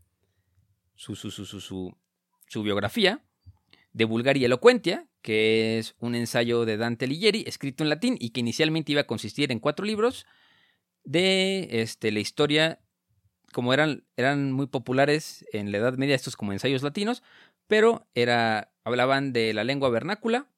su, 0.95 1.15
su, 1.17 1.31
su, 1.31 1.45
su, 1.45 1.97
su 2.47 2.63
biografía, 2.63 3.25
de 3.93 4.05
Bulgaria 4.05 4.47
Elocuentia, 4.47 5.09
que 5.23 5.79
es 5.79 5.95
un 5.99 6.15
ensayo 6.15 6.65
de 6.65 6.77
Dante 6.77 7.07
Alighieri, 7.07 7.45
escrito 7.47 7.83
en 7.83 7.91
latín 7.91 8.17
y 8.21 8.31
que 8.31 8.41
inicialmente 8.41 8.93
iba 8.93 9.03
a 9.03 9.07
consistir 9.07 9.53
en 9.53 9.61
cuatro 9.61 9.87
libros 9.87 10.27
de 11.05 11.69
este, 11.71 12.13
la 12.13 12.21
historia, 12.21 12.81
como 13.53 13.73
eran, 13.73 14.05
eran 14.17 14.53
muy 14.53 14.67
populares 14.67 15.45
en 15.53 15.73
la 15.73 15.79
Edad 15.79 15.95
Media, 15.95 16.15
estos 16.15 16.37
como 16.37 16.53
ensayos 16.53 16.83
latinos, 16.83 17.23
pero 17.67 18.07
era, 18.15 18.73
hablaban 18.85 19.33
de 19.33 19.55
la 19.55 19.65
lengua 19.65 19.89
vernácula 19.89 20.49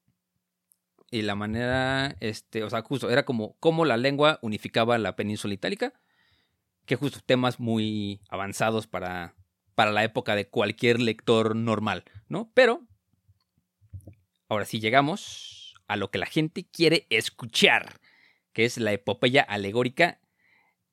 y 1.11 1.23
la 1.23 1.35
manera, 1.35 2.17
este, 2.21 2.65
o 2.65 2.71
sea, 2.71 2.83
justo, 2.83 3.11
era 3.11 3.25
como 3.25 3.57
cómo 3.61 3.85
la 3.85 3.97
lengua 3.97 4.39
unificaba 4.43 4.99
la 4.99 5.15
península 5.15 5.55
itálica, 5.55 5.93
que 6.87 6.97
justo 6.97 7.21
temas 7.25 7.61
muy 7.61 8.21
avanzados 8.29 8.87
para 8.87 9.35
para 9.75 9.93
la 9.93 10.05
época 10.05 10.37
de 10.37 10.49
cualquier 10.49 11.01
lector 11.01 11.57
normal, 11.57 12.05
¿no? 12.29 12.51
Pero, 12.55 12.83
ahora 14.55 14.65
sí 14.65 14.81
llegamos 14.81 15.75
a 15.87 15.97
lo 15.97 16.11
que 16.11 16.19
la 16.19 16.27
gente 16.27 16.65
quiere 16.65 17.07
escuchar, 17.11 18.01
que 18.53 18.65
es 18.65 18.79
la 18.79 18.93
epopeya 18.93 19.43
alegórica 19.43 20.21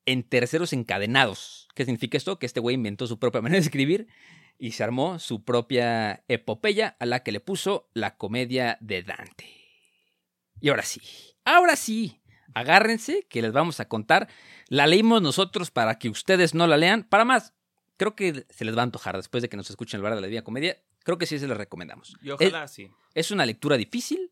en 0.05 0.23
terceros 0.23 0.73
encadenados. 0.73 1.67
¿Qué 1.75 1.85
significa 1.85 2.17
esto? 2.17 2.39
Que 2.39 2.45
este 2.45 2.59
güey 2.59 2.75
inventó 2.75 3.07
su 3.07 3.19
propia 3.19 3.41
manera 3.41 3.59
de 3.59 3.65
escribir 3.65 4.07
y 4.57 4.71
se 4.71 4.83
armó 4.83 5.19
su 5.19 5.43
propia 5.43 6.23
epopeya 6.27 6.95
a 6.99 7.05
la 7.05 7.23
que 7.23 7.31
le 7.31 7.39
puso 7.39 7.89
la 7.93 8.17
comedia 8.17 8.77
de 8.81 9.03
Dante. 9.03 9.49
Y 10.59 10.69
ahora 10.69 10.83
sí, 10.83 11.01
ahora 11.43 11.75
sí, 11.75 12.21
agárrense 12.53 13.25
que 13.29 13.41
les 13.41 13.51
vamos 13.51 13.79
a 13.79 13.87
contar. 13.87 14.27
La 14.67 14.85
leímos 14.85 15.21
nosotros 15.21 15.71
para 15.71 15.97
que 15.97 16.09
ustedes 16.09 16.53
no 16.53 16.67
la 16.67 16.77
lean. 16.77 17.03
Para 17.03 17.25
más, 17.25 17.53
creo 17.97 18.15
que 18.15 18.45
se 18.49 18.65
les 18.65 18.75
va 18.75 18.81
a 18.81 18.83
antojar 18.83 19.17
después 19.17 19.41
de 19.41 19.49
que 19.49 19.57
nos 19.57 19.69
escuchen 19.69 19.97
el 19.97 20.03
bar 20.03 20.13
de 20.13 20.21
la 20.21 20.27
Divina 20.27 20.43
Comedia. 20.43 20.77
Creo 21.03 21.17
que 21.17 21.25
sí 21.25 21.39
se 21.39 21.47
les 21.47 21.57
recomendamos. 21.57 22.15
Y 22.21 22.29
ojalá 22.31 22.65
es, 22.65 22.71
sí. 22.71 22.89
Es 23.13 23.31
una 23.31 23.45
lectura 23.45 23.77
difícil, 23.77 24.31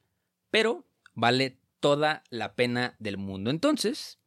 pero 0.49 0.85
vale 1.13 1.59
toda 1.79 2.23
la 2.29 2.55
pena 2.55 2.95
del 2.99 3.17
mundo. 3.17 3.49
Entonces, 3.49 4.19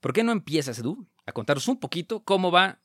¿por 0.00 0.12
qué 0.12 0.22
no 0.22 0.32
empiezas, 0.32 0.78
Edu, 0.78 1.06
a 1.26 1.32
contarnos 1.32 1.68
un 1.68 1.80
poquito 1.80 2.24
cómo 2.24 2.50
va, 2.50 2.80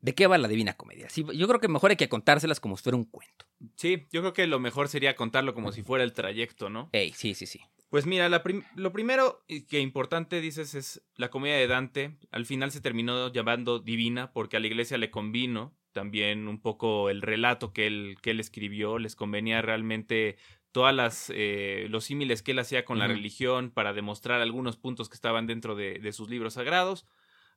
de 0.00 0.14
qué 0.14 0.26
va 0.26 0.38
la 0.38 0.48
Divina 0.48 0.76
Comedia? 0.76 1.08
Sí, 1.08 1.24
yo 1.34 1.48
creo 1.48 1.60
que 1.60 1.68
mejor 1.68 1.90
hay 1.90 1.96
que 1.96 2.08
contárselas 2.08 2.60
como 2.60 2.76
si 2.76 2.82
fuera 2.82 2.96
un 2.96 3.04
cuento. 3.04 3.46
Sí, 3.76 4.06
yo 4.12 4.20
creo 4.20 4.32
que 4.32 4.46
lo 4.46 4.60
mejor 4.60 4.88
sería 4.88 5.16
contarlo 5.16 5.54
como 5.54 5.72
si 5.72 5.82
fuera 5.82 6.04
el 6.04 6.12
trayecto, 6.12 6.68
¿no? 6.70 6.90
Ey, 6.92 7.12
sí, 7.12 7.34
sí, 7.34 7.46
sí. 7.46 7.60
Pues 7.88 8.04
mira, 8.04 8.28
lo 8.28 8.92
primero 8.92 9.44
que 9.68 9.80
importante 9.80 10.42
dices 10.42 10.74
es 10.74 11.02
la 11.14 11.30
comedia 11.30 11.56
de 11.56 11.66
Dante. 11.66 12.18
Al 12.30 12.44
final 12.44 12.70
se 12.70 12.82
terminó 12.82 13.32
llamando 13.32 13.78
divina 13.78 14.30
porque 14.32 14.58
a 14.58 14.60
la 14.60 14.66
iglesia 14.66 14.98
le 14.98 15.10
convino 15.10 15.74
también 15.98 16.46
un 16.46 16.60
poco 16.60 17.10
el 17.10 17.22
relato 17.22 17.72
que 17.72 17.88
él, 17.88 18.18
que 18.22 18.30
él 18.30 18.38
escribió. 18.38 19.00
Les 19.00 19.16
convenía 19.16 19.62
realmente 19.62 20.36
todas 20.70 20.94
las 20.94 21.32
eh, 21.34 21.88
los 21.90 22.04
símiles 22.04 22.44
que 22.44 22.52
él 22.52 22.60
hacía 22.60 22.84
con 22.84 23.00
la 23.00 23.08
religión 23.08 23.72
para 23.72 23.92
demostrar 23.92 24.40
algunos 24.40 24.76
puntos 24.76 25.08
que 25.08 25.16
estaban 25.16 25.48
dentro 25.48 25.74
de, 25.74 25.98
de 25.98 26.12
sus 26.12 26.30
libros 26.30 26.54
sagrados. 26.54 27.04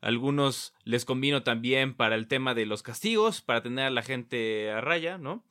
Algunos 0.02 0.74
les 0.86 1.06
convino 1.06 1.44
también 1.44 1.94
para 1.94 2.16
el 2.16 2.28
tema 2.28 2.56
de 2.56 2.66
los 2.66 2.82
castigos, 2.82 3.42
para 3.42 3.62
tener 3.62 3.86
a 3.86 3.92
la 3.92 4.02
gente 4.02 4.72
a 4.72 4.82
raya, 4.82 5.20
¿no? 5.20 5.46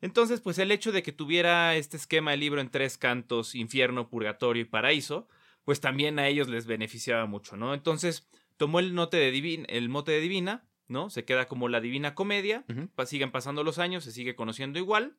Entonces, 0.00 0.40
pues 0.40 0.58
el 0.58 0.70
hecho 0.70 0.92
de 0.92 1.02
que 1.02 1.10
tuviera 1.10 1.74
este 1.74 1.96
esquema 1.96 2.30
de 2.30 2.36
libro 2.36 2.60
en 2.60 2.70
tres 2.70 2.96
cantos, 2.96 3.56
infierno, 3.56 4.08
purgatorio 4.08 4.62
y 4.62 4.66
paraíso, 4.66 5.26
pues 5.64 5.80
también 5.80 6.20
a 6.20 6.28
ellos 6.28 6.46
les 6.46 6.66
beneficiaba 6.66 7.26
mucho, 7.26 7.56
¿no? 7.56 7.74
Entonces, 7.74 8.28
tomó 8.56 8.78
el, 8.78 8.94
note 8.94 9.16
de 9.16 9.66
el 9.68 9.88
mote 9.88 10.12
de 10.12 10.20
divina, 10.20 10.62
¿no? 10.88 11.10
Se 11.10 11.24
queda 11.24 11.46
como 11.46 11.68
la 11.68 11.80
divina 11.80 12.14
comedia, 12.14 12.64
siguen 13.06 13.30
pasando 13.30 13.64
los 13.64 13.78
años, 13.78 14.04
se 14.04 14.12
sigue 14.12 14.34
conociendo 14.34 14.78
igual. 14.78 15.16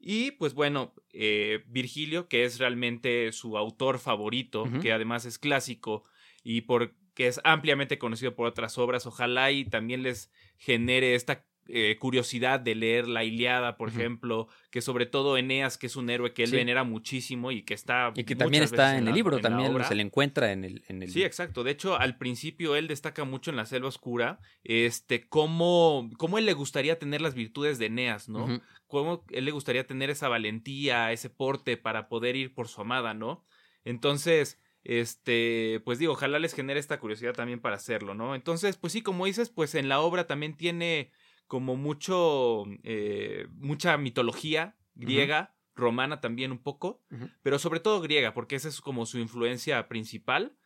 Y 0.00 0.32
pues 0.32 0.54
bueno, 0.54 0.94
eh, 1.12 1.64
Virgilio, 1.66 2.28
que 2.28 2.44
es 2.44 2.58
realmente 2.58 3.32
su 3.32 3.58
autor 3.58 3.98
favorito, 3.98 4.64
que 4.80 4.92
además 4.92 5.24
es 5.24 5.38
clásico 5.38 6.04
y 6.44 6.62
por 6.62 6.94
que 7.14 7.26
es 7.26 7.40
ampliamente 7.42 7.98
conocido 7.98 8.36
por 8.36 8.46
otras 8.46 8.78
obras. 8.78 9.04
Ojalá 9.04 9.50
y 9.50 9.64
también 9.64 10.04
les 10.04 10.30
genere 10.56 11.16
esta 11.16 11.44
eh, 11.70 11.98
curiosidad 12.00 12.60
de 12.60 12.74
leer 12.74 13.06
la 13.06 13.24
Iliada, 13.24 13.76
por 13.76 13.90
ejemplo, 13.90 14.48
que 14.70 14.80
sobre 14.80 15.04
todo 15.04 15.36
Eneas, 15.36 15.76
que 15.76 15.86
es 15.86 15.96
un 15.96 16.08
héroe 16.08 16.32
que 16.32 16.44
él 16.44 16.50
venera 16.50 16.82
muchísimo 16.82 17.52
y 17.52 17.62
que 17.62 17.74
está... 17.74 18.12
Y 18.16 18.24
que 18.24 18.34
también 18.34 18.62
está 18.62 18.96
en, 18.96 19.06
el 19.06 19.14
libro, 19.14 19.38
también 19.38 19.76
se 19.84 19.94
le 19.94 20.02
encuentra 20.02 20.52
en 20.52 20.64
el, 20.64 20.82
en 20.88 21.02
el, 21.02 21.10
Sí, 21.10 21.22
exacto. 21.22 21.64
De 21.64 21.70
hecho, 21.70 21.98
al 21.98 22.16
principio 22.16 22.74
él 22.74 22.88
destaca 22.88 23.24
mucho 23.24 23.50
en 23.50 23.56
la 23.56 23.66
selva 23.66 23.88
oscura, 23.88 24.40
este, 24.64 25.28
cómo, 25.28 26.08
cómo 26.16 26.38
él 26.38 26.46
le 26.46 26.54
gustaría 26.54 26.98
tener 26.98 27.20
las 27.20 27.34
virtudes 27.34 27.78
de 27.78 27.86
Eneas, 27.86 28.30
¿no? 28.30 28.62
Cómo 28.86 29.24
él 29.30 29.44
le 29.44 29.50
gustaría 29.50 29.86
tener 29.86 30.08
esa 30.08 30.28
valentía, 30.28 31.12
ese 31.12 31.28
porte 31.28 31.76
para 31.76 32.08
poder 32.08 32.34
ir 32.34 32.54
por 32.54 32.68
su 32.68 32.80
amada, 32.80 33.12
¿no? 33.12 33.44
Entonces 33.84 34.58
este, 34.84 35.82
pues 35.84 35.98
digo, 35.98 36.14
ojalá 36.14 36.38
les 36.38 36.54
genere 36.54 36.80
esta 36.80 36.98
curiosidad 36.98 37.34
también 37.34 37.60
para 37.60 37.76
hacerlo, 37.76 38.14
¿no? 38.14 38.34
Entonces, 38.34 38.78
pues 38.78 38.94
sí, 38.94 39.02
como 39.02 39.26
dices, 39.26 39.50
pues 39.50 39.74
en 39.74 39.88
la 39.88 40.00
obra 40.00 40.26
también 40.26 40.56
tiene 40.56 41.12
como 41.48 41.76
mucho, 41.76 42.64
eh, 42.84 43.48
mucha 43.56 43.96
mitología 43.98 44.76
griega, 44.94 45.54
romana 45.74 46.20
también 46.20 46.52
un 46.52 46.58
poco, 46.58 47.02
pero 47.42 47.58
sobre 47.58 47.80
todo 47.80 48.00
griega, 48.00 48.34
porque 48.34 48.56
esa 48.56 48.68
es 48.68 48.80
como 48.80 49.06
su 49.06 49.18
influencia 49.18 49.88
principal. 49.88 50.56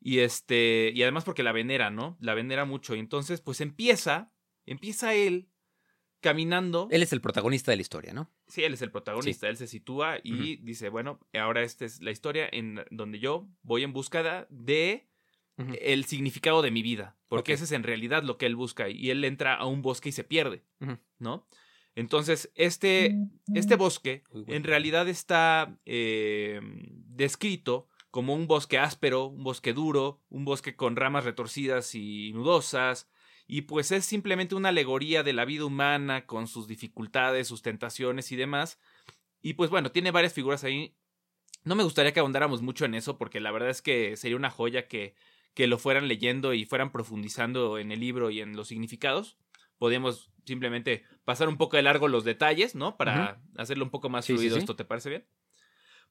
Y 0.00 0.18
este, 0.18 0.90
y 0.92 1.02
además 1.02 1.24
porque 1.24 1.44
la 1.44 1.52
venera, 1.52 1.90
¿no? 1.90 2.16
La 2.20 2.34
venera 2.34 2.64
mucho. 2.64 2.96
Y 2.96 2.98
entonces, 2.98 3.40
pues 3.40 3.60
empieza, 3.60 4.32
empieza 4.66 5.14
él 5.14 5.48
caminando. 6.20 6.88
Él 6.90 7.02
es 7.02 7.12
el 7.12 7.20
protagonista 7.20 7.70
de 7.70 7.76
la 7.76 7.82
historia, 7.82 8.12
¿no? 8.12 8.28
Sí, 8.48 8.64
él 8.64 8.74
es 8.74 8.82
el 8.82 8.90
protagonista, 8.90 9.48
él 9.48 9.56
se 9.56 9.68
sitúa 9.68 10.18
y 10.22 10.56
dice, 10.56 10.88
bueno, 10.88 11.20
ahora 11.34 11.62
esta 11.62 11.84
es 11.84 12.02
la 12.02 12.10
historia 12.10 12.48
en 12.50 12.84
donde 12.90 13.20
yo 13.20 13.48
voy 13.62 13.84
en 13.84 13.92
búsqueda 13.92 14.46
de 14.50 15.08
El 15.56 16.04
significado 16.06 16.62
de 16.62 16.70
mi 16.70 16.82
vida, 16.82 17.16
porque 17.28 17.52
Ok. 17.52 17.56
ese 17.56 17.64
es 17.64 17.72
en 17.72 17.82
realidad 17.82 18.22
lo 18.22 18.38
que 18.38 18.46
él 18.46 18.56
busca 18.56 18.88
y 18.88 19.10
él 19.10 19.24
entra 19.24 19.54
a 19.54 19.66
un 19.66 19.82
bosque 19.82 20.08
y 20.08 20.12
se 20.12 20.24
pierde. 20.24 20.64
¿no? 21.18 21.46
Entonces, 21.94 22.50
este, 22.54 23.16
este 23.54 23.76
bosque 23.76 24.24
bueno. 24.32 24.46
en 24.48 24.64
realidad 24.64 25.08
está 25.08 25.78
eh, 25.84 26.60
descrito 26.62 27.88
como 28.10 28.34
un 28.34 28.46
bosque 28.46 28.78
áspero, 28.78 29.26
un 29.26 29.44
bosque 29.44 29.72
duro, 29.72 30.20
un 30.28 30.44
bosque 30.44 30.74
con 30.74 30.96
ramas 30.96 31.24
retorcidas 31.24 31.94
y 31.94 32.32
nudosas, 32.32 33.08
y 33.46 33.62
pues 33.62 33.92
es 33.92 34.04
simplemente 34.04 34.54
una 34.54 34.70
alegoría 34.70 35.22
de 35.22 35.32
la 35.32 35.44
vida 35.44 35.64
humana 35.64 36.26
con 36.26 36.46
sus 36.46 36.66
dificultades, 36.66 37.48
sus 37.48 37.62
tentaciones 37.62 38.32
y 38.32 38.36
demás. 38.36 38.78
Y 39.42 39.54
pues 39.54 39.70
bueno, 39.70 39.92
tiene 39.92 40.10
varias 40.10 40.32
figuras 40.32 40.64
ahí. 40.64 40.94
No 41.64 41.74
me 41.74 41.84
gustaría 41.84 42.12
que 42.12 42.20
ahondáramos 42.20 42.62
mucho 42.62 42.84
en 42.84 42.94
eso 42.94 43.18
porque 43.18 43.40
la 43.40 43.50
verdad 43.50 43.70
es 43.70 43.82
que 43.82 44.16
sería 44.16 44.36
una 44.36 44.50
joya 44.50 44.88
que, 44.88 45.14
que 45.54 45.66
lo 45.66 45.78
fueran 45.78 46.08
leyendo 46.08 46.54
y 46.54 46.64
fueran 46.64 46.92
profundizando 46.92 47.78
en 47.78 47.92
el 47.92 48.00
libro 48.00 48.30
y 48.30 48.40
en 48.40 48.56
los 48.56 48.68
significados. 48.68 49.36
Podríamos 49.78 50.30
simplemente 50.46 51.04
pasar 51.24 51.48
un 51.48 51.56
poco 51.58 51.76
de 51.76 51.82
largo 51.82 52.08
los 52.08 52.24
detalles, 52.24 52.74
¿no? 52.74 52.96
Para 52.96 53.40
hacerlo 53.56 53.84
un 53.84 53.90
poco 53.90 54.08
más 54.08 54.24
Sí, 54.24 54.32
sí, 54.32 54.38
fluido. 54.38 54.54
sí. 54.56 54.60
¿Esto 54.60 54.76
te 54.76 54.84
parece 54.84 55.10
bien? 55.10 55.26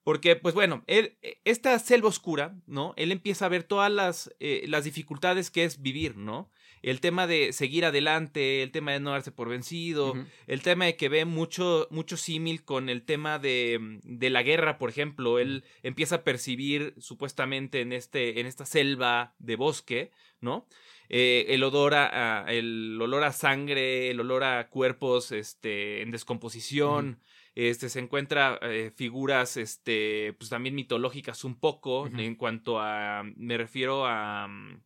Porque, 0.03 0.35
pues 0.35 0.55
bueno, 0.55 0.83
él, 0.87 1.17
esta 1.45 1.77
selva 1.77 2.09
oscura, 2.09 2.55
¿no? 2.65 2.93
Él 2.97 3.11
empieza 3.11 3.45
a 3.45 3.49
ver 3.49 3.63
todas 3.63 3.91
las, 3.91 4.33
eh, 4.39 4.65
las 4.67 4.83
dificultades 4.83 5.51
que 5.51 5.63
es 5.63 5.81
vivir, 5.81 6.17
¿no? 6.17 6.49
El 6.81 6.99
tema 6.99 7.27
de 7.27 7.53
seguir 7.53 7.85
adelante, 7.85 8.63
el 8.63 8.71
tema 8.71 8.91
de 8.91 8.99
no 8.99 9.11
darse 9.11 9.31
por 9.31 9.49
vencido, 9.49 10.15
el 10.47 10.61
tema 10.61 10.85
de 10.85 10.95
que 10.95 11.09
ve 11.09 11.25
mucho, 11.25 11.87
mucho 11.91 12.17
símil 12.17 12.63
con 12.63 12.89
el 12.89 13.03
tema 13.03 13.37
de, 13.39 13.99
de 14.03 14.29
la 14.29 14.41
guerra, 14.43 14.77
por 14.77 14.89
ejemplo. 14.89 15.37
Él 15.39 15.63
empieza 15.83 16.15
a 16.15 16.23
percibir 16.23 16.93
supuestamente 16.97 17.81
en, 17.81 17.93
este, 17.93 18.39
en 18.39 18.47
esta 18.47 18.65
selva 18.65 19.35
de 19.39 19.55
bosque, 19.55 20.11
¿no? 20.39 20.65
Eh, 21.09 21.47
el, 21.49 21.63
olor 21.63 21.93
a, 21.93 22.45
a- 22.45 22.53
el 22.53 22.97
olor 23.01 23.23
a 23.25 23.31
sangre, 23.33 24.09
el 24.09 24.19
olor 24.21 24.43
a 24.43 24.69
cuerpos 24.69 25.31
este, 25.31 26.01
en 26.01 26.09
descomposición. 26.11 27.19
Este, 27.53 27.89
se 27.89 27.99
encuentra 27.99 28.57
eh, 28.61 28.91
figuras 28.95 29.57
este, 29.57 30.33
pues 30.39 30.49
también 30.49 30.73
mitológicas 30.73 31.43
un 31.43 31.59
poco 31.59 32.07
en 32.07 32.35
cuanto 32.35 32.79
a, 32.79 33.23
me 33.35 33.57
refiero 33.57 34.05
a, 34.05 34.47
mm, 34.47 34.81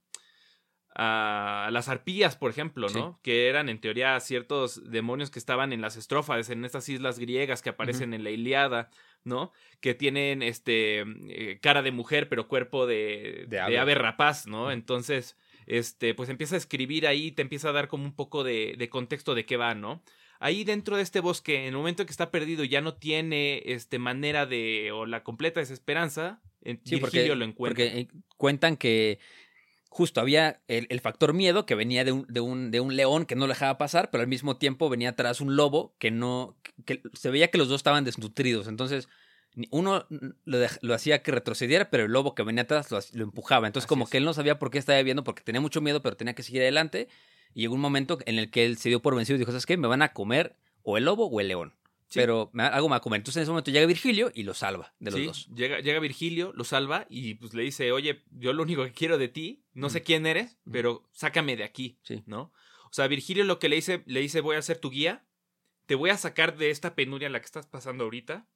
a 0.97 1.69
las 1.71 1.89
arpías, 1.89 2.35
por 2.37 2.49
ejemplo, 2.51 2.87
¿no? 2.89 3.19
Que 3.21 3.47
eran 3.49 3.67
en 3.69 3.79
teoría 3.79 4.19
ciertos 4.21 4.89
demonios 4.89 5.29
que 5.29 5.39
estaban 5.39 5.73
en 5.73 5.81
las 5.81 5.97
estrofas, 5.97 6.49
en 6.49 6.63
estas 6.65 6.87
islas 6.89 7.19
griegas 7.19 7.61
que 7.61 7.69
aparecen 7.69 8.13
en 8.13 8.23
la 8.23 8.29
Iliada, 8.31 8.89
¿no? 9.25 9.51
Que 9.81 9.93
tienen 9.93 10.41
este 10.41 11.01
eh, 11.27 11.59
cara 11.61 11.81
de 11.81 11.91
mujer, 11.91 12.29
pero 12.29 12.47
cuerpo 12.47 12.87
de, 12.87 13.45
De 13.47 13.57
de 13.57 13.77
ave. 13.79 13.95
rapaz, 13.95 14.47
¿no? 14.47 14.71
Entonces, 14.71 15.37
este, 15.65 16.13
pues 16.13 16.29
empieza 16.29 16.55
a 16.55 16.59
escribir 16.59 17.07
ahí, 17.07 17.31
te 17.31 17.41
empieza 17.41 17.69
a 17.69 17.73
dar 17.73 17.87
como 17.89 18.05
un 18.05 18.15
poco 18.15 18.43
de, 18.43 18.75
de 18.77 18.87
contexto 18.89 19.35
de 19.35 19.45
qué 19.45 19.57
va, 19.57 19.75
¿no? 19.75 20.01
Ahí 20.39 20.63
dentro 20.63 20.95
de 20.97 21.03
este 21.03 21.19
bosque, 21.21 21.61
en 21.61 21.65
el 21.73 21.75
momento 21.77 22.05
que 22.05 22.11
está 22.11 22.29
perdido 22.31 22.63
y 22.63 22.69
ya 22.69 22.81
no 22.81 22.95
tiene 22.95 23.63
este 23.65 23.99
manera 23.99 24.45
de, 24.45 24.91
o 24.93 25.05
la 25.05 25.23
completa 25.23 25.59
desesperanza, 25.59 26.41
en- 26.61 26.79
Sí, 26.83 26.97
porque, 26.97 27.17
Virgilio 27.17 27.35
lo 27.35 27.45
encuentra. 27.45 27.85
porque 27.85 27.99
eh, 28.01 28.07
cuentan 28.37 28.75
que 28.77 29.19
justo 29.95 30.19
había 30.19 30.59
el, 30.67 30.87
el 30.89 30.99
factor 30.99 31.33
miedo 31.33 31.65
que 31.65 31.73
venía 31.73 32.03
de 32.03 32.11
un, 32.11 32.25
de, 32.27 32.41
un, 32.41 32.69
de 32.69 32.81
un 32.81 32.97
león 32.97 33.25
que 33.25 33.37
no 33.37 33.47
lo 33.47 33.53
dejaba 33.53 33.77
pasar, 33.77 34.11
pero 34.11 34.23
al 34.23 34.27
mismo 34.27 34.57
tiempo 34.57 34.89
venía 34.89 35.11
atrás 35.11 35.39
un 35.39 35.55
lobo 35.55 35.95
que 35.99 36.11
no. 36.11 36.57
que 36.83 37.01
se 37.13 37.29
veía 37.29 37.49
que 37.49 37.57
los 37.57 37.69
dos 37.69 37.77
estaban 37.79 38.03
desnutridos. 38.03 38.67
Entonces, 38.67 39.07
uno 39.71 40.05
lo, 40.09 40.57
lo 40.81 40.93
hacía 40.93 41.23
que 41.23 41.31
retrocediera, 41.31 41.89
pero 41.89 42.03
el 42.03 42.11
lobo 42.11 42.35
que 42.35 42.43
venía 42.43 42.63
atrás 42.63 42.91
lo, 42.91 42.99
lo 43.13 43.23
empujaba. 43.23 43.67
Entonces, 43.67 43.85
Así 43.85 43.87
como 43.87 44.03
es. 44.03 44.09
que 44.09 44.17
él 44.17 44.25
no 44.25 44.33
sabía 44.33 44.59
por 44.59 44.69
qué 44.69 44.79
estaba 44.79 45.01
viendo, 45.01 45.23
porque 45.23 45.43
tenía 45.43 45.61
mucho 45.61 45.79
miedo, 45.79 46.01
pero 46.01 46.17
tenía 46.17 46.35
que 46.35 46.43
seguir 46.43 46.61
adelante. 46.63 47.07
Y 47.53 47.61
llegó 47.61 47.75
un 47.75 47.79
momento 47.79 48.17
en 48.25 48.37
el 48.37 48.51
que 48.51 48.65
él 48.65 48.77
se 48.77 48.89
dio 48.89 49.01
por 49.01 49.15
vencido 49.15 49.37
y 49.37 49.39
dijo: 49.39 49.51
¿Sabes 49.51 49.65
qué? 49.65 49.77
Me 49.77 49.87
van 49.87 50.01
a 50.01 50.11
comer 50.11 50.57
o 50.83 50.97
el 50.97 51.05
lobo 51.05 51.27
o 51.27 51.39
el 51.39 51.47
león. 51.47 51.73
Sí. 52.07 52.19
Pero 52.19 52.51
algo 52.53 52.93
a 52.93 53.01
comer. 53.01 53.19
Entonces, 53.19 53.37
en 53.37 53.43
ese 53.43 53.51
momento 53.51 53.71
llega 53.71 53.85
Virgilio 53.87 54.31
y 54.33 54.43
lo 54.43 54.53
salva 54.53 54.93
de 54.99 55.11
los 55.11 55.19
Sí, 55.19 55.25
dos. 55.25 55.47
Llega, 55.55 55.79
llega 55.79 55.99
Virgilio, 55.99 56.51
lo 56.55 56.63
salva 56.63 57.07
y 57.09 57.33
pues 57.35 57.53
le 57.53 57.63
dice, 57.63 57.91
oye, 57.91 58.23
yo 58.31 58.53
lo 58.53 58.61
único 58.63 58.83
que 58.83 58.91
quiero 58.93 59.17
de 59.17 59.27
ti, 59.27 59.63
no 59.73 59.89
sé 59.89 60.03
quién 60.03 60.25
eres, 60.25 60.53
Ujú. 60.61 60.71
pero 60.71 61.09
sácame 61.13 61.55
de 61.57 61.63
aquí, 61.63 61.99
Sí. 62.03 62.23
¿no? 62.27 62.53
O 62.85 62.93
sea, 62.93 63.07
Virgilio 63.07 63.43
lo 63.43 63.59
que 63.59 63.69
le 63.69 63.75
dice, 63.77 64.03
le 64.05 64.19
dice, 64.21 64.41
voy 64.41 64.55
a 64.55 64.61
ser 64.61 64.77
tu 64.77 64.89
guía, 64.91 65.25
te 65.87 65.95
voy 65.95 66.09
a 66.11 66.17
sacar 66.17 66.57
de 66.57 66.69
esta 66.69 66.95
penuria 66.95 67.25
en 67.25 67.33
la 67.33 67.39
que 67.39 67.45
estás 67.45 67.67
pasando 67.67 68.03
ahorita. 68.05 68.47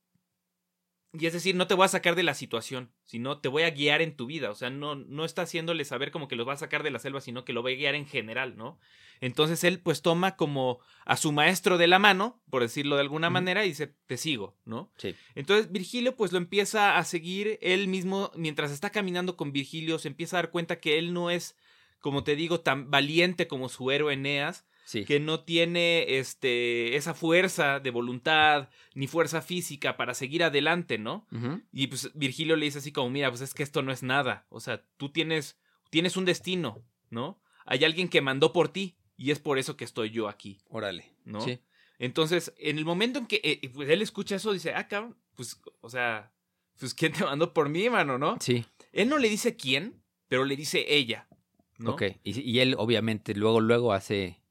Y 1.12 1.26
es 1.26 1.34
decir, 1.34 1.56
no 1.56 1.66
te 1.66 1.74
voy 1.74 1.86
a 1.86 1.90
sacar 1.90 2.16
de 2.16 2.22
la 2.22 2.36
situación, 2.36 2.92
sino 3.04 3.40
te 3.40 3.48
voy 3.48 3.64
a 3.64 3.72
guiar 3.72 4.04
en 4.04 4.16
tu 4.16 4.28
vida. 4.28 4.52
O 4.52 4.56
sea, 4.56 4.70
no, 4.70 4.94
no 4.94 5.26
está 5.26 5.42
haciéndole 5.42 5.84
saber 5.84 6.12
como 6.12 6.28
que 6.28 6.36
los 6.36 6.48
va 6.48 6.54
a 6.54 6.58
sacar 6.58 6.84
de 6.84 6.92
la 6.92 7.00
selva, 7.00 7.20
sino 7.20 7.46
que 7.46 7.54
lo 7.54 7.64
va 7.64 7.72
a 7.72 7.74
guiar 7.74 7.96
en 7.96 8.06
general, 8.06 8.58
¿no? 8.58 8.80
Entonces 9.20 9.64
él 9.64 9.80
pues 9.80 10.04
toma 10.04 10.36
como 10.36 10.80
a 11.06 11.18
su 11.18 11.32
maestro 11.32 11.80
de 11.80 11.88
la 11.88 11.98
mano, 11.98 12.42
por 12.52 12.62
decirlo 12.62 12.96
de 12.96 13.02
alguna 13.02 13.32
manera, 13.32 13.66
y 13.66 13.70
dice, 13.70 13.96
te 14.06 14.18
sigo, 14.18 14.56
¿no? 14.66 14.92
Sí. 14.98 15.16
Entonces 15.34 15.72
Virgilio 15.72 16.16
pues 16.16 16.32
lo 16.32 16.38
empieza 16.38 16.98
a 16.98 17.04
seguir 17.04 17.58
él 17.62 17.88
mismo 17.88 18.32
mientras 18.36 18.72
está 18.72 18.92
caminando 18.92 19.36
con 19.36 19.52
Virgilio 19.52 19.98
se 19.98 20.10
empieza 20.10 20.38
a 20.38 20.44
dar 20.44 20.52
cuenta 20.52 20.80
que 20.80 21.00
él 21.00 21.14
no 21.14 21.32
es 21.32 21.58
como 22.00 22.24
te 22.24 22.36
digo 22.36 22.62
tan 22.62 22.92
valiente 22.92 23.48
como 23.48 23.68
su 23.68 23.92
héroe 23.92 24.14
Eneas 24.14 24.66
Sí. 24.90 25.06
que 25.06 25.20
no 25.20 25.42
tiene 25.42 26.18
este 26.18 26.96
esa 26.96 27.14
fuerza 27.14 27.80
de 27.80 27.92
voluntad 27.92 28.70
ni 28.96 29.06
fuerza 29.06 29.44
física 29.44 29.98
para 29.98 30.16
seguir 30.16 30.44
adelante, 30.44 30.98
¿no? 30.98 31.28
Y 31.72 31.88
pues 31.88 32.10
Virgilio 32.16 32.56
le 32.56 32.66
dice 32.66 32.80
así 32.80 32.92
como 32.92 33.12
mira 33.12 33.30
pues 33.30 33.42
es 33.42 33.54
que 33.54 33.62
esto 33.62 33.84
no 33.84 33.92
es 33.92 34.02
nada, 34.02 34.48
o 34.50 34.60
sea 34.60 34.84
tú 34.98 35.10
tienes 35.10 35.60
tienes 35.92 36.18
un 36.18 36.26
destino, 36.26 36.84
¿no? 37.12 37.40
Hay 37.68 37.84
alguien 37.84 38.10
que 38.10 38.22
mandó 38.22 38.52
por 38.52 38.70
ti 38.70 38.98
y 39.16 39.30
es 39.30 39.38
por 39.38 39.60
eso 39.60 39.78
que 39.78 39.86
estoy 39.86 40.10
yo 40.10 40.28
aquí. 40.28 40.58
Órale. 40.70 41.14
¿no? 41.24 41.42
Sí. 41.42 41.60
Entonces, 42.00 42.54
en 42.58 42.78
el 42.78 42.86
momento 42.86 43.20
en 43.20 43.28
que 43.28 43.42
eh, 43.44 43.70
pues 43.74 43.90
él 43.90 44.02
escucha 44.02 44.38
eso, 44.38 44.54
dice, 44.54 44.74
ah, 44.74 44.88
cabrón, 44.88 45.18
pues, 45.36 45.62
o 45.82 45.90
sea, 45.90 46.32
pues, 46.80 46.94
¿quién 46.94 47.12
te 47.12 47.24
mandó 47.24 47.54
por 47.54 47.70
mí, 47.70 47.90
mano, 47.90 48.18
no? 48.18 48.38
Sí. 48.40 48.66
Él 48.94 49.10
no 49.10 49.18
le 49.18 49.30
dice 49.30 49.56
quién, 49.56 50.02
pero 50.28 50.46
le 50.46 50.56
dice 50.56 50.86
ella, 50.88 51.28
¿no? 51.78 51.92
Ok. 51.92 52.04
Y, 52.24 52.40
y 52.40 52.60
él, 52.60 52.76
obviamente, 52.78 53.36
luego, 53.36 53.60
luego 53.62 53.94
hace. 53.94 54.42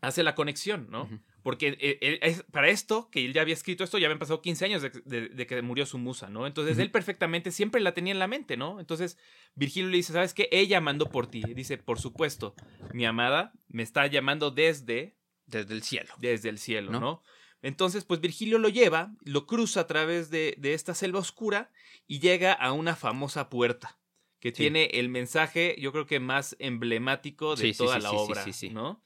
Hace 0.00 0.22
la 0.22 0.34
conexión, 0.34 0.88
¿no? 0.90 1.08
Porque 1.42 1.76
eh, 1.80 1.98
él- 2.00 2.18
es- 2.22 2.42
para 2.52 2.68
esto, 2.68 3.08
que 3.10 3.24
él 3.24 3.32
ya 3.32 3.40
había 3.42 3.54
escrito 3.54 3.82
esto, 3.84 3.98
ya 3.98 4.06
habían 4.06 4.18
pasado 4.18 4.42
15 4.42 4.64
años 4.64 4.82
de, 4.82 4.90
de- 5.04 5.28
de 5.28 5.46
que 5.46 5.62
murió 5.62 5.86
su 5.86 5.96
musa, 5.98 6.28
¿no? 6.28 6.46
Entonces, 6.46 6.78
él 6.78 6.90
perfectamente 6.90 7.50
siempre 7.50 7.80
la 7.80 7.94
tenía 7.94 8.12
en 8.12 8.18
la 8.18 8.26
mente, 8.26 8.56
¿no? 8.56 8.78
Entonces, 8.80 9.16
Virgilio 9.54 9.88
le 9.90 9.96
dice, 9.96 10.12
¿sabes 10.12 10.34
qué? 10.34 10.48
Ella 10.52 10.80
mandó 10.80 11.06
por 11.10 11.26
ti. 11.28 11.42
Dice, 11.54 11.78
por 11.78 11.98
supuesto, 11.98 12.54
mi 12.92 13.04
amada 13.06 13.52
me 13.68 13.82
está 13.82 14.06
llamando 14.06 14.50
desde 14.50 15.16
Desde 15.46 15.72
el 15.74 15.82
cielo. 15.82 16.12
desde 16.18 16.48
el 16.50 16.58
cielo, 16.58 16.90
¿No? 16.92 17.00
¿no? 17.00 17.22
Entonces, 17.62 18.04
pues 18.04 18.20
Virgilio 18.20 18.58
lo 18.58 18.68
lleva, 18.68 19.14
lo 19.22 19.46
cruza 19.46 19.80
a 19.80 19.86
través 19.86 20.30
de, 20.30 20.54
de 20.58 20.74
esta 20.74 20.94
selva 20.94 21.20
oscura 21.20 21.70
y 22.06 22.18
llega 22.20 22.52
a 22.52 22.72
una 22.72 22.94
famosa 22.96 23.48
puerta 23.48 23.98
que 24.40 24.50
Sí. 24.50 24.56
tiene 24.64 24.84
el 24.92 25.08
mensaje, 25.08 25.74
yo 25.80 25.90
creo 25.90 26.06
que 26.06 26.20
más 26.20 26.54
emblemático 26.58 27.56
de 27.56 27.72
Sí, 27.72 27.78
toda 27.78 27.96
sí, 27.96 28.02
la 28.02 28.10
obra, 28.12 28.44
sí, 28.44 28.52
sí. 28.52 28.68
¿no? 28.70 29.02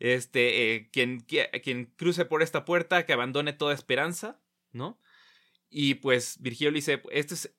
Este, 0.00 0.74
eh, 0.74 0.88
quien, 0.90 1.24
qui- 1.26 1.48
quien 1.62 1.86
cruce 1.96 2.24
por 2.24 2.42
esta 2.42 2.64
puerta, 2.64 3.06
que 3.06 3.12
abandone 3.12 3.52
toda 3.52 3.74
esperanza, 3.74 4.40
¿no? 4.72 4.98
Y 5.68 5.94
pues 5.94 6.38
Virgilio 6.40 6.72
le 6.72 6.76
dice, 6.78 7.00
este 7.12 7.34
es 7.34 7.54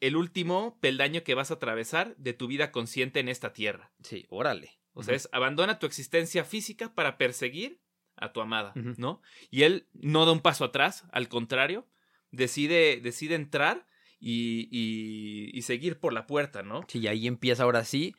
el 0.00 0.14
último 0.16 0.78
peldaño 0.80 1.24
que 1.24 1.34
vas 1.34 1.50
a 1.50 1.54
atravesar 1.54 2.14
de 2.16 2.32
tu 2.32 2.46
vida 2.46 2.70
consciente 2.70 3.18
en 3.18 3.28
esta 3.28 3.52
tierra. 3.52 3.92
Sí, 4.04 4.26
órale. 4.28 4.78
O 4.92 5.02
sea, 5.02 5.14
es 5.14 5.28
abandona 5.32 5.78
tu 5.78 5.86
existencia 5.86 6.44
física 6.44 6.94
para 6.94 7.16
perseguir 7.18 7.80
a 8.16 8.32
tu 8.32 8.40
amada. 8.40 8.72
¿no? 8.98 9.22
Y 9.50 9.62
él 9.62 9.86
no 9.94 10.26
da 10.26 10.32
un 10.32 10.40
paso 10.40 10.64
atrás, 10.64 11.04
al 11.12 11.28
contrario, 11.28 11.86
decide, 12.30 13.00
decide 13.00 13.34
entrar 13.34 13.86
y, 14.18 14.68
y- 14.70 15.50
y 15.56 15.62
seguir 15.62 15.98
por 15.98 16.12
la 16.12 16.26
puerta, 16.26 16.62
¿no? 16.62 16.82
Sí, 16.88 16.98
y 17.00 17.06
ahí 17.06 17.26
empieza 17.26 17.62
ahora 17.62 17.84
sí 17.84 18.14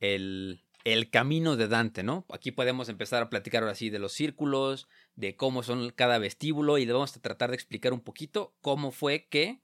el, 0.00 0.62
el 0.86 1.10
camino 1.10 1.56
de 1.56 1.66
Dante, 1.66 2.04
¿no? 2.04 2.24
Aquí 2.32 2.52
podemos 2.52 2.88
empezar 2.88 3.20
a 3.20 3.28
platicar 3.28 3.64
ahora 3.64 3.74
sí 3.74 3.90
de 3.90 3.98
los 3.98 4.12
círculos, 4.12 4.86
de 5.16 5.34
cómo 5.34 5.64
son 5.64 5.90
cada 5.90 6.18
vestíbulo 6.18 6.78
y 6.78 6.86
le 6.86 6.92
vamos 6.92 7.16
a 7.16 7.20
tratar 7.20 7.50
de 7.50 7.56
explicar 7.56 7.92
un 7.92 8.00
poquito 8.00 8.54
cómo 8.60 8.92
fue 8.92 9.26
que 9.26 9.62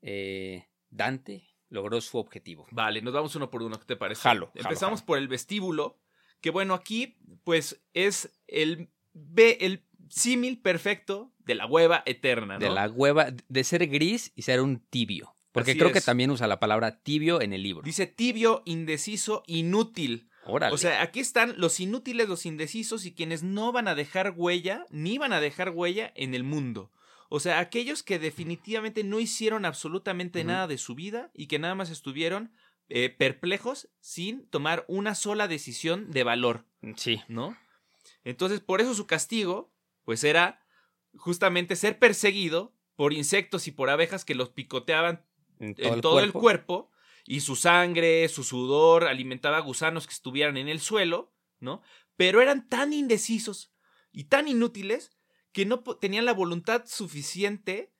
eh, 0.00 0.68
Dante 0.88 1.48
logró 1.70 2.00
su 2.00 2.18
objetivo. 2.18 2.68
Vale, 2.70 3.02
nos 3.02 3.12
vamos 3.12 3.34
uno 3.34 3.50
por 3.50 3.64
uno, 3.64 3.80
¿qué 3.80 3.84
te 3.84 3.96
parece? 3.96 4.22
Jalo, 4.22 4.52
Empezamos 4.54 5.00
jalo. 5.00 5.06
por 5.06 5.18
el 5.18 5.26
vestíbulo, 5.26 5.98
que 6.40 6.50
bueno, 6.50 6.74
aquí 6.74 7.18
pues 7.42 7.82
es 7.92 8.40
el, 8.46 8.90
el 9.36 9.84
símil 10.08 10.62
perfecto 10.62 11.32
de 11.40 11.56
la 11.56 11.66
hueva 11.66 12.04
eterna, 12.06 12.60
¿no? 12.60 12.64
De 12.64 12.70
la 12.70 12.88
hueva, 12.88 13.32
de 13.48 13.64
ser 13.64 13.88
gris 13.88 14.32
y 14.36 14.42
ser 14.42 14.60
un 14.60 14.78
tibio. 14.78 15.34
Porque 15.50 15.72
Así 15.72 15.80
creo 15.80 15.90
que 15.90 16.00
también 16.00 16.30
usa 16.30 16.46
la 16.46 16.60
palabra 16.60 17.00
tibio 17.02 17.40
en 17.40 17.52
el 17.52 17.64
libro. 17.64 17.82
Dice 17.82 18.06
tibio, 18.06 18.62
indeciso, 18.66 19.42
inútil. 19.48 20.29
Órale. 20.44 20.74
O 20.74 20.78
sea, 20.78 21.02
aquí 21.02 21.20
están 21.20 21.54
los 21.58 21.80
inútiles, 21.80 22.28
los 22.28 22.46
indecisos 22.46 23.04
y 23.06 23.12
quienes 23.12 23.42
no 23.42 23.72
van 23.72 23.88
a 23.88 23.94
dejar 23.94 24.34
huella, 24.36 24.86
ni 24.90 25.18
van 25.18 25.32
a 25.32 25.40
dejar 25.40 25.70
huella 25.70 26.12
en 26.16 26.34
el 26.34 26.44
mundo. 26.44 26.90
O 27.28 27.38
sea, 27.38 27.60
aquellos 27.60 28.02
que 28.02 28.18
definitivamente 28.18 29.04
no 29.04 29.20
hicieron 29.20 29.64
absolutamente 29.64 30.42
nada 30.42 30.66
de 30.66 30.78
su 30.78 30.94
vida 30.96 31.30
y 31.32 31.46
que 31.46 31.60
nada 31.60 31.76
más 31.76 31.90
estuvieron 31.90 32.52
eh, 32.88 33.08
perplejos 33.08 33.88
sin 34.00 34.48
tomar 34.48 34.84
una 34.88 35.14
sola 35.14 35.46
decisión 35.46 36.10
de 36.10 36.24
valor, 36.24 36.64
sí. 36.96 37.22
¿no? 37.28 37.56
Entonces, 38.24 38.58
por 38.60 38.80
eso 38.80 38.94
su 38.94 39.06
castigo, 39.06 39.72
pues 40.04 40.24
era 40.24 40.66
justamente 41.14 41.76
ser 41.76 42.00
perseguido 42.00 42.74
por 42.96 43.12
insectos 43.12 43.68
y 43.68 43.70
por 43.70 43.90
abejas 43.90 44.24
que 44.24 44.34
los 44.34 44.50
picoteaban 44.50 45.24
En 45.60 45.76
en 45.78 46.00
todo 46.00 46.18
el 46.18 46.32
cuerpo 46.32 46.89
y 47.26 47.40
su 47.40 47.56
sangre, 47.56 48.28
su 48.28 48.44
sudor 48.44 49.04
alimentaba 49.04 49.60
gusanos 49.60 50.06
que 50.06 50.14
estuvieran 50.14 50.56
en 50.56 50.68
el 50.68 50.80
suelo, 50.80 51.32
¿no? 51.58 51.82
Pero 52.16 52.40
eran 52.40 52.68
tan 52.68 52.92
indecisos 52.92 53.72
y 54.12 54.24
tan 54.24 54.48
inútiles 54.48 55.12
que 55.52 55.66
no 55.66 55.80
tenían 55.80 56.24
la 56.24 56.32
voluntad 56.32 56.84
suficiente 56.86 57.92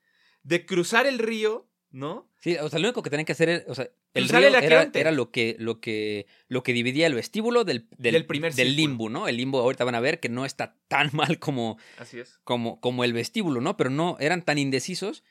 de 0.43 0.67
cruzar 0.67 1.07
el 1.07 1.19
río, 1.19 1.69
¿no? 1.91 2.31
Sí, 2.39 2.57
o 2.57 2.69
sea, 2.69 2.79
lo 2.79 2.89
único 2.89 3.03
que 3.03 3.11
tenían 3.11 3.27
que 3.27 3.33
hacer 3.33 3.49
era, 3.49 3.65
o 3.69 3.75
sea, 3.75 3.91
el 4.15 4.25
Cruzar 4.25 4.41
río 4.41 4.49
el 4.49 4.65
era, 4.65 4.91
era 4.95 5.13
lo 5.13 5.31
que 5.31 5.57
lo 5.59 5.81
que 5.81 6.27
lo 6.49 6.63
que 6.63 6.73
dividía 6.73 7.07
el 7.07 7.15
vestíbulo 7.15 7.65
del 7.65 7.89
del, 7.97 8.15
Del 8.15 8.27
primer 8.27 8.55
del 8.55 8.75
limbo, 8.75 9.09
¿no? 9.09 9.29
El 9.29 9.37
limbo 9.37 9.61
ahorita 9.61 9.85
van 9.85 9.95
a 9.95 10.01
ver 10.01 10.19
que 10.19 10.29
no 10.29 10.45
está 10.45 10.77
tan 10.89 11.11
mal 11.13 11.39
como 11.39 11.79
Así 11.99 12.19
es. 12.19 12.41
como 12.45 12.81
como 12.81 13.05
el 13.05 13.13
vestíbulo, 13.13 13.61
¿no? 13.61 13.77
Pero 13.77 13.91
no 13.91 14.17
eran 14.19 14.43
tan 14.43 14.59
indecisos 14.59 15.23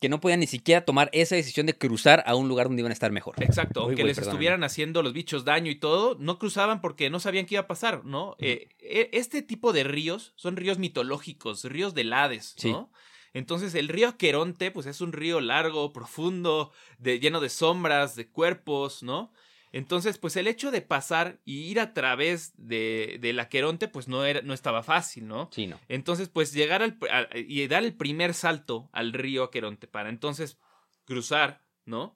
que 0.00 0.08
no 0.08 0.20
podían 0.20 0.40
ni 0.40 0.46
siquiera 0.46 0.84
tomar 0.84 1.10
esa 1.12 1.34
decisión 1.34 1.66
de 1.66 1.76
cruzar 1.76 2.22
a 2.26 2.34
un 2.34 2.48
lugar 2.48 2.68
donde 2.68 2.80
iban 2.82 2.90
a 2.90 2.92
estar 2.92 3.10
mejor. 3.12 3.34
Exacto, 3.42 3.80
aunque 3.82 4.04
les 4.04 4.16
perdóname. 4.16 4.34
estuvieran 4.36 4.64
haciendo 4.64 5.02
los 5.02 5.12
bichos 5.12 5.44
daño 5.44 5.70
y 5.70 5.74
todo, 5.76 6.16
no 6.20 6.38
cruzaban 6.38 6.80
porque 6.80 7.10
no 7.10 7.18
sabían 7.20 7.46
qué 7.46 7.56
iba 7.56 7.62
a 7.62 7.66
pasar, 7.66 8.04
¿no? 8.04 8.36
Eh, 8.38 8.68
eh, 8.80 9.10
este 9.12 9.42
tipo 9.42 9.72
de 9.72 9.84
ríos 9.84 10.32
son 10.36 10.56
ríos 10.56 10.78
mitológicos, 10.78 11.64
ríos 11.64 11.94
del 11.94 12.12
Hades, 12.12 12.54
Sí. 12.56 12.70
¿no? 12.70 12.90
Entonces 13.34 13.74
el 13.74 13.88
río 13.88 14.08
Aqueronte, 14.08 14.70
pues 14.70 14.86
es 14.86 15.00
un 15.00 15.12
río 15.12 15.40
largo, 15.40 15.92
profundo, 15.92 16.72
de, 16.98 17.20
lleno 17.20 17.40
de 17.40 17.50
sombras, 17.50 18.16
de 18.16 18.26
cuerpos, 18.28 19.02
¿no? 19.02 19.30
Entonces, 19.72 20.18
pues 20.18 20.36
el 20.36 20.46
hecho 20.46 20.70
de 20.70 20.80
pasar 20.82 21.40
y 21.44 21.60
ir 21.70 21.78
a 21.80 21.92
través 21.92 22.52
de, 22.56 23.18
del 23.20 23.38
Aqueronte, 23.40 23.88
pues 23.88 24.08
no, 24.08 24.24
era, 24.24 24.40
no 24.42 24.54
estaba 24.54 24.82
fácil, 24.82 25.26
¿no? 25.26 25.50
Sí, 25.52 25.66
no. 25.66 25.78
Entonces, 25.88 26.28
pues 26.28 26.52
llegar 26.52 26.82
al, 26.82 26.98
y 27.34 27.66
dar 27.68 27.84
el 27.84 27.94
primer 27.94 28.34
salto 28.34 28.88
al 28.92 29.12
río 29.12 29.44
Aqueronte 29.44 29.86
para 29.86 30.08
entonces 30.08 30.58
cruzar, 31.04 31.62
¿no? 31.84 32.14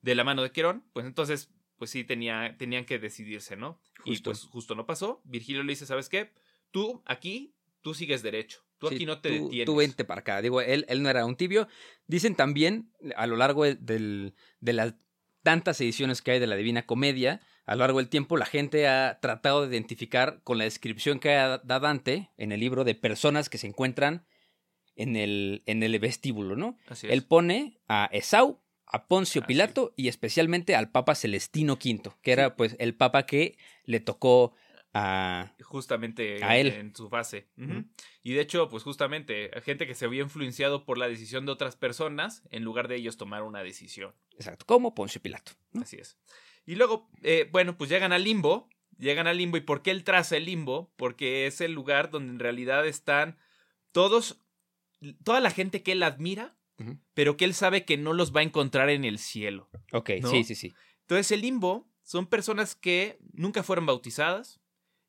De 0.00 0.14
la 0.14 0.24
mano 0.24 0.42
de 0.42 0.50
Querón, 0.52 0.84
pues 0.92 1.06
entonces, 1.06 1.50
pues 1.76 1.90
sí, 1.90 2.04
tenía, 2.04 2.56
tenían 2.58 2.84
que 2.84 2.98
decidirse, 2.98 3.56
¿no? 3.56 3.80
Y 4.04 4.10
Justo. 4.12 4.30
pues 4.30 4.42
justo 4.44 4.74
no 4.74 4.86
pasó. 4.86 5.20
Virgilio 5.24 5.62
le 5.62 5.72
dice, 5.72 5.86
¿sabes 5.86 6.08
qué? 6.08 6.32
Tú 6.70 7.02
aquí, 7.06 7.54
tú 7.80 7.94
sigues 7.94 8.22
derecho. 8.22 8.62
Tú 8.78 8.88
Sí, 8.88 8.96
aquí 8.96 9.06
no 9.06 9.20
te 9.20 9.30
tú, 9.30 9.44
detienes. 9.44 9.66
Tú 9.66 9.76
vente 9.76 10.04
para 10.04 10.20
acá. 10.20 10.42
Digo, 10.42 10.60
él, 10.60 10.84
él 10.88 11.02
no 11.02 11.08
era 11.08 11.24
un 11.24 11.36
tibio. 11.36 11.68
Dicen 12.06 12.34
también, 12.34 12.90
a 13.16 13.26
lo 13.26 13.36
largo 13.36 13.64
del- 13.64 14.34
de 14.60 14.72
las 14.74 14.94
tantas 15.44 15.80
ediciones 15.80 16.22
que 16.22 16.32
hay 16.32 16.40
de 16.40 16.48
la 16.48 16.56
Divina 16.56 16.86
Comedia, 16.86 17.40
a 17.66 17.76
lo 17.76 17.80
largo 17.80 17.98
del 17.98 18.08
tiempo 18.08 18.36
la 18.36 18.46
gente 18.46 18.88
ha 18.88 19.20
tratado 19.20 19.62
de 19.62 19.68
identificar 19.68 20.40
con 20.42 20.58
la 20.58 20.64
descripción 20.64 21.20
que 21.20 21.28
da 21.28 21.58
da 21.58 21.78
Dante 21.78 22.30
en 22.36 22.50
el 22.50 22.58
libro 22.58 22.82
de 22.82 22.96
personas 22.96 23.48
que 23.48 23.58
se 23.58 23.68
encuentran 23.68 24.26
en 24.96 25.16
el, 25.16 25.62
en 25.66 25.82
el 25.82 25.98
vestíbulo, 25.98 26.56
¿no? 26.56 26.76
Así 26.88 27.06
es. 27.06 27.12
Él 27.12 27.24
pone 27.24 27.78
a 27.88 28.08
Esau, 28.12 28.60
a 28.86 29.06
Poncio 29.06 29.42
Así 29.42 29.46
Pilato 29.46 29.92
y 29.96 30.08
especialmente 30.08 30.74
al 30.74 30.90
Papa 30.90 31.14
Celestino 31.14 31.74
V, 31.74 32.10
que 32.22 32.32
era 32.32 32.56
pues 32.56 32.76
el 32.78 32.94
Papa 32.94 33.26
que 33.26 33.56
le 33.84 34.00
tocó 34.00 34.54
a... 34.94 35.52
Justamente 35.62 36.42
A 36.44 36.56
en- 36.56 36.66
él. 36.68 36.72
en 36.72 36.96
su. 36.96 37.06
Ujú. 37.06 37.84
Y 38.22 38.32
de 38.32 38.40
hecho, 38.40 38.68
pues 38.68 38.82
justamente, 38.84 39.50
gente 39.62 39.86
que 39.86 39.94
se 39.94 40.04
había 40.06 40.22
influenciado 40.22 40.84
por 40.84 40.96
la 40.98 41.08
decisión 41.08 41.44
de 41.46 41.52
otras 41.52 41.76
personas, 41.76 42.42
en 42.50 42.62
lugar 42.64 42.88
de 42.88 42.96
ellos 42.96 43.16
tomar 43.16 43.42
una 43.42 43.62
decisión. 43.62 44.14
Exacto, 44.32 44.64
como 44.66 44.94
Poncio 44.94 45.20
Pilato. 45.20 45.52
¿no? 45.72 45.82
Así 45.82 45.96
es. 45.96 46.16
Y 46.64 46.76
luego, 46.76 47.10
eh, 47.22 47.48
bueno, 47.52 47.76
pues 47.76 47.90
llegan 47.90 48.12
al 48.12 48.24
limbo. 48.24 48.68
Llegan 48.96 49.26
al 49.26 49.36
limbo. 49.36 49.56
¿Y 49.56 49.60
por 49.62 49.82
qué 49.82 49.90
él 49.90 50.04
traza 50.04 50.36
el 50.36 50.44
limbo? 50.46 50.92
Porque 50.96 51.46
es 51.46 51.60
el 51.60 51.72
lugar 51.72 52.10
donde 52.10 52.32
en 52.32 52.38
realidad 52.38 52.86
están 52.86 53.36
todos, 53.92 54.40
toda 55.24 55.40
la 55.40 55.50
gente 55.50 55.82
que 55.82 55.92
él 55.92 56.02
admira, 56.04 56.56
pero 57.12 57.36
que 57.36 57.44
él 57.44 57.54
sabe 57.54 57.84
que 57.84 57.96
no 57.96 58.12
los 58.12 58.34
va 58.34 58.40
a 58.40 58.44
encontrar 58.44 58.90
en 58.90 59.04
el 59.04 59.18
cielo. 59.18 59.68
Ok, 59.92 60.10
¿No? 60.22 60.30
sí, 60.30 60.44
sí, 60.44 60.54
sí. 60.54 60.72
Entonces, 61.02 61.30
el 61.32 61.40
limbo 61.42 61.88
son 62.02 62.26
personas 62.26 62.74
que 62.74 63.18
nunca 63.32 63.62
fueron 63.62 63.84
bautizadas 63.86 64.60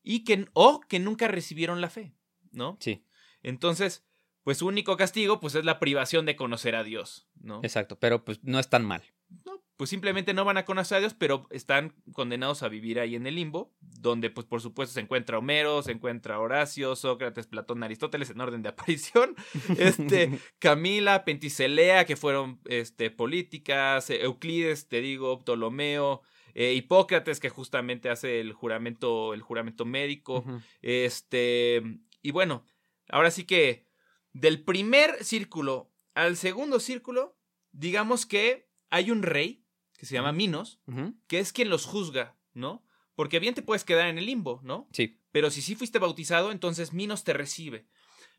y 0.06 0.24
que, 0.24 0.48
o 0.54 0.80
que 0.82 1.00
nunca 1.00 1.28
recibieron 1.28 1.82
la 1.82 1.90
fe, 1.90 2.14
¿no? 2.52 2.78
Sí, 2.80 3.04
Entonces, 3.44 4.06
pues 4.44 4.60
su 4.60 4.68
único 4.68 4.96
castigo, 4.96 5.40
pues 5.40 5.56
es 5.56 5.66
la 5.66 5.80
privación 5.80 6.26
de 6.26 6.36
conocer 6.36 6.76
a 6.76 6.84
Dios, 6.84 7.28
¿no? 7.42 7.60
exacto, 7.64 8.00
pero 8.00 8.24
pues 8.24 8.44
no 8.44 8.60
es 8.60 8.70
tan 8.70 8.86
mal. 8.86 9.04
No, 9.44 9.64
pues 9.76 9.90
simplemente 9.90 10.36
no 10.36 10.46
van 10.46 10.58
a 10.58 10.66
conocer 10.66 10.98
a 10.98 11.00
Dios, 11.00 11.16
pero 11.16 11.48
están 11.50 11.96
condenados 12.14 12.62
a 12.62 12.70
vivir 12.70 13.00
ahí 13.00 13.16
en 13.16 13.26
el 13.26 13.36
limbo, 13.36 13.74
donde 13.82 14.30
pues 14.30 14.46
por 14.46 14.62
supuesto 14.62 14.94
se 14.94 15.00
encuentra 15.00 15.40
Homero, 15.40 15.82
se 15.82 15.94
encuentra 15.94 16.40
Horacio, 16.40 16.96
Sócrates, 16.96 17.48
Platón, 17.48 17.82
Aristóteles 17.82 18.30
en 18.30 18.40
orden 18.40 18.62
de 18.62 18.70
aparición, 18.70 19.36
este, 19.80 20.40
Camila, 20.60 21.26
Penticilea, 21.26 22.06
que 22.06 22.16
fueron 22.16 22.62
este, 22.66 23.10
políticas, 23.10 24.12
Euclides, 24.12 24.88
te 24.88 25.02
digo, 25.02 25.40
Ptolomeo, 25.44 26.22
eh, 26.56 26.74
Hipócrates, 26.74 27.40
que 27.40 27.50
justamente 27.50 28.10
hace 28.10 28.40
el 28.40 28.54
juramento, 28.54 29.34
el 29.34 29.42
juramento 29.42 29.86
médico, 29.86 30.44
este, 30.82 31.84
y 32.22 32.32
bueno, 32.32 32.66
ahora 33.10 33.30
sí 33.30 33.44
que 33.44 33.86
del 34.34 34.64
primer 34.64 35.24
círculo 35.24 35.92
al 36.14 36.38
segundo 36.38 36.80
círculo, 36.80 37.38
digamos 37.72 38.26
que 38.26 38.70
hay 38.90 39.12
un 39.12 39.22
rey 39.22 39.66
que 39.98 40.06
se 40.06 40.14
llama 40.16 40.32
Minos, 40.32 40.80
que 41.28 41.40
es 41.40 41.54
quien 41.54 41.70
los 41.70 41.86
juzga, 41.86 42.38
¿no? 42.54 42.84
Porque 43.16 43.40
bien 43.40 43.54
te 43.54 43.62
puedes 43.62 43.84
quedar 43.84 44.08
en 44.08 44.18
el 44.18 44.26
limbo, 44.26 44.60
¿no? 44.64 44.88
Sí, 44.92 45.20
Pero 45.32 45.50
si 45.52 45.62
sí 45.62 45.76
fuiste 45.76 46.00
bautizado, 46.00 46.52
entonces 46.52 46.94
Minos 46.94 47.24
te 47.24 47.34
recibe. 47.34 47.86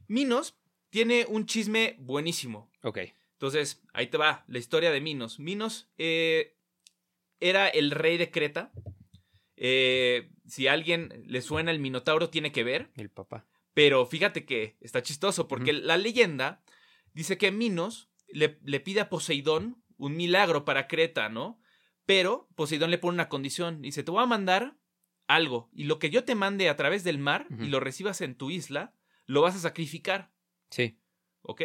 Minos 0.08 0.58
tiene 0.90 1.26
un 1.28 1.46
chisme 1.46 1.96
buenísimo. 1.98 2.70
ok. 2.82 2.98
Entonces, 3.32 3.82
ahí 3.92 4.06
te 4.06 4.16
va 4.16 4.44
la 4.48 4.58
historia 4.58 4.90
de 4.90 5.02
Minos. 5.02 5.38
Minos 5.38 5.90
eh, 5.98 6.55
era 7.40 7.68
el 7.68 7.90
rey 7.90 8.16
de 8.16 8.30
Creta. 8.30 8.72
Eh, 9.56 10.30
si 10.46 10.66
a 10.68 10.72
alguien 10.72 11.22
le 11.26 11.40
suena 11.42 11.70
el 11.70 11.78
Minotauro, 11.78 12.30
tiene 12.30 12.52
que 12.52 12.64
ver. 12.64 12.90
El 12.96 13.10
papá. 13.10 13.46
Pero 13.74 14.06
fíjate 14.06 14.44
que 14.44 14.76
está 14.80 15.02
chistoso 15.02 15.48
porque 15.48 15.72
la 15.72 15.96
leyenda 15.96 16.62
dice 17.12 17.36
que 17.38 17.50
Minos 17.52 18.08
le, 18.28 18.58
le 18.64 18.80
pide 18.80 19.00
a 19.00 19.08
Poseidón 19.08 19.82
un 19.98 20.16
milagro 20.16 20.64
para 20.64 20.88
Creta, 20.88 21.28
¿no? 21.28 21.60
Pero 22.06 22.48
Poseidón 22.54 22.90
le 22.90 22.98
pone 22.98 23.14
una 23.14 23.28
condición. 23.28 23.82
Dice, 23.82 24.02
te 24.02 24.10
voy 24.10 24.22
a 24.22 24.26
mandar 24.26 24.76
algo 25.26 25.68
y 25.74 25.84
lo 25.84 25.98
que 25.98 26.10
yo 26.10 26.24
te 26.24 26.34
mande 26.34 26.68
a 26.68 26.76
través 26.76 27.02
del 27.04 27.18
mar 27.18 27.46
y 27.58 27.66
lo 27.66 27.80
recibas 27.80 28.20
en 28.20 28.36
tu 28.36 28.50
isla, 28.50 28.94
lo 29.26 29.42
vas 29.42 29.56
a 29.56 29.60
sacrificar, 29.60 30.30
Sí. 30.70 30.98
¿ok? 31.42 31.62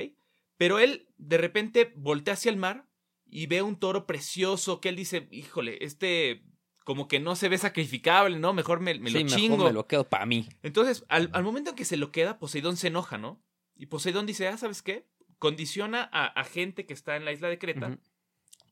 Pero 0.58 0.80
él 0.80 1.08
de 1.18 1.38
repente 1.38 1.94
voltea 1.96 2.34
hacia 2.34 2.50
el 2.50 2.58
mar 2.58 2.88
y 3.32 3.48
ve 3.48 3.62
un 3.62 3.78
toro 3.78 4.06
precioso 4.06 4.82
que 4.82 4.90
él 4.90 4.96
dice, 4.96 5.28
híjole, 5.32 5.78
este 5.82 6.44
como 6.84 7.08
que 7.08 7.20
no 7.20 7.36
se 7.36 7.48
ve 7.48 7.58
sacrificable, 7.58 8.38
¿no? 8.40 8.54
Mejor 8.54 8.80
me, 8.80 8.98
me 9.00 9.10
sí, 9.10 9.18
lo 9.18 9.24
mejor 9.24 9.40
chingo. 9.40 9.66
me 9.66 9.74
lo 9.74 9.88
quedo 9.88 10.10
para 10.10 10.26
mí. 10.26 10.50
Entonces, 10.64 11.06
al, 11.10 11.30
al 11.32 11.44
momento 11.44 11.70
en 11.70 11.76
que 11.76 11.86
se 11.86 11.96
lo 11.96 12.12
queda, 12.12 12.40
Poseidón 12.40 12.76
se 12.76 12.88
enoja, 12.88 13.18
¿no? 13.18 13.42
Y 13.76 13.86
Poseidón 13.86 14.26
dice, 14.26 14.48
ah, 14.48 14.58
¿sabes 14.58 14.82
qué? 14.82 15.08
Condiciona 15.38 16.10
a, 16.12 16.26
a 16.26 16.44
gente 16.44 16.86
que 16.86 16.94
está 16.94 17.16
en 17.16 17.24
la 17.24 17.32
isla 17.32 17.50
de 17.50 17.60
Creta 17.60 17.98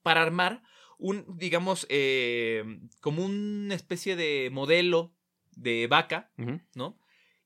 para 0.01 0.21
armar 0.21 0.63
un, 0.97 1.25
digamos, 1.37 1.85
eh, 1.89 2.63
como 2.99 3.23
una 3.23 3.75
especie 3.75 4.15
de 4.15 4.49
modelo 4.51 5.15
de 5.51 5.87
vaca. 5.87 6.31
¿no? 6.75 6.99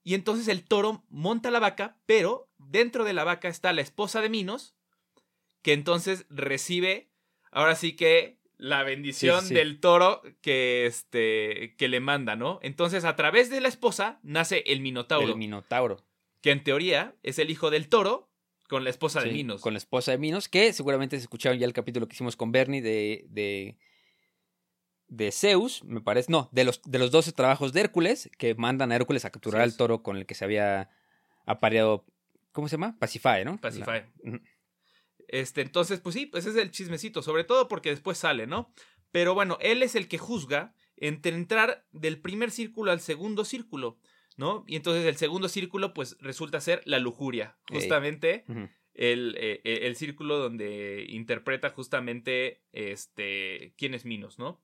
Y 0.04 0.15
entonces 0.15 0.47
el 0.47 0.63
toro 0.63 1.06
monta 1.10 1.52
la 1.52 1.60
vaca, 1.60 1.99
pero 2.06 2.52
dentro 2.58 3.04
de 3.04 3.13
la 3.13 3.23
vaca 3.23 3.47
está 3.47 3.73
la 3.73 3.82
esposa 3.82 4.21
de 4.21 4.30
Minos, 4.30 4.76
que 5.63 5.73
entonces 5.73 6.26
recibe, 6.30 7.10
ahora 7.52 7.73
sí 7.76 7.95
que 7.95 8.38
la 8.58 8.84
bendición 8.84 9.39
Sí, 9.41 9.47
sí, 9.47 9.49
sí. 9.49 9.54
del 9.56 9.80
toro 9.80 10.21
que, 10.41 10.86
este, 10.86 11.76
que 11.78 11.88
le 11.88 11.99
manda, 11.99 12.36
¿no? 12.36 12.60
Entonces 12.62 13.04
a 13.04 13.15
través 13.15 13.49
de 13.49 13.60
la 13.62 13.67
esposa 13.67 14.19
nace 14.23 14.63
el 14.67 14.80
Minotauro, 14.82 15.30
El 15.34 15.38
Minotauro. 15.38 16.06
que 16.41 16.52
en 16.52 16.63
teoría 16.63 17.15
es 17.23 17.39
el 17.39 17.49
hijo 17.49 17.71
del 17.71 17.89
toro 17.89 18.30
Con 18.69 18.84
la 18.84 18.89
esposa 18.91 19.21
de 19.21 19.32
Minos. 19.32 19.62
Con 19.62 19.73
la 19.73 19.78
esposa 19.80 20.12
de 20.12 20.17
Minos, 20.19 20.47
que 20.47 20.71
seguramente 20.73 21.17
se 21.17 21.23
escucharon 21.23 21.58
ya 21.60 21.65
el 21.65 21.73
capítulo 21.73 22.08
que 22.08 22.13
hicimos 22.13 22.36
con 22.38 22.52
Bernie 22.52 22.82
de, 22.82 23.26
de, 23.30 23.78
de 25.08 25.32
Zeus, 25.32 25.84
me 25.84 26.02
parece. 26.02 26.32
No, 26.32 26.49
de 26.52 26.63
los, 26.63 26.82
de 26.84 26.99
los 26.99 27.12
12 27.12 27.34
trabajos 27.34 27.73
de 27.73 27.82
Hércules, 27.82 28.30
que 28.38 28.56
mandan 28.56 28.91
a 28.91 28.95
Hércules 28.95 29.26
a 29.26 29.30
capturar 29.32 29.62
al 29.62 29.76
toro 29.78 30.02
con 30.04 30.15
el 30.17 30.26
que 30.26 30.36
se 30.36 30.45
había 30.45 30.89
apareado. 31.45 32.06
¿Cómo 32.52 32.67
se 32.67 32.73
llama? 32.78 32.95
Pacifae, 32.99 33.43
¿no? 33.45 33.60
Pacifae. 33.60 34.06
La-. 34.23 34.39
Este, 35.34 35.62
entonces, 35.62 36.00
pues 36.00 36.13
sí, 36.13 36.28
pues 36.28 36.46
ese 36.46 36.60
es 36.60 36.63
el 36.63 36.69
chismecito, 36.69 37.24
sobre 37.24 37.43
todo 37.43 37.67
porque 37.67 37.89
después 37.89 38.19
sale, 38.19 38.46
¿no? 38.46 38.72
Pero 39.12 39.34
bueno, 39.34 39.58
él 39.62 39.82
es 39.82 39.96
el 39.96 40.08
que 40.08 40.19
juzga 40.19 40.76
entre 40.96 41.34
entrar 41.34 41.88
del 41.91 42.22
primer 42.22 42.52
círculo 42.52 42.91
al 42.91 43.00
segundo 43.00 43.43
círculo, 43.43 43.98
¿no? 44.38 44.63
Y 44.67 44.76
entonces 44.76 45.04
el 45.06 45.15
segundo 45.15 45.50
círculo, 45.50 45.96
pues 45.96 46.17
resulta 46.19 46.62
ser 46.62 46.84
la 46.86 47.00
lujuria, 47.00 47.58
justamente 47.67 48.46
el, 48.93 49.36
eh, 49.39 49.62
eh, 49.63 49.80
el 49.88 49.96
círculo 49.96 50.38
donde 50.38 51.04
interpreta 51.10 51.72
justamente 51.72 52.62
este 52.72 53.74
quién 53.76 53.96
es 53.96 54.06
Minos, 54.06 54.38
¿no? 54.38 54.62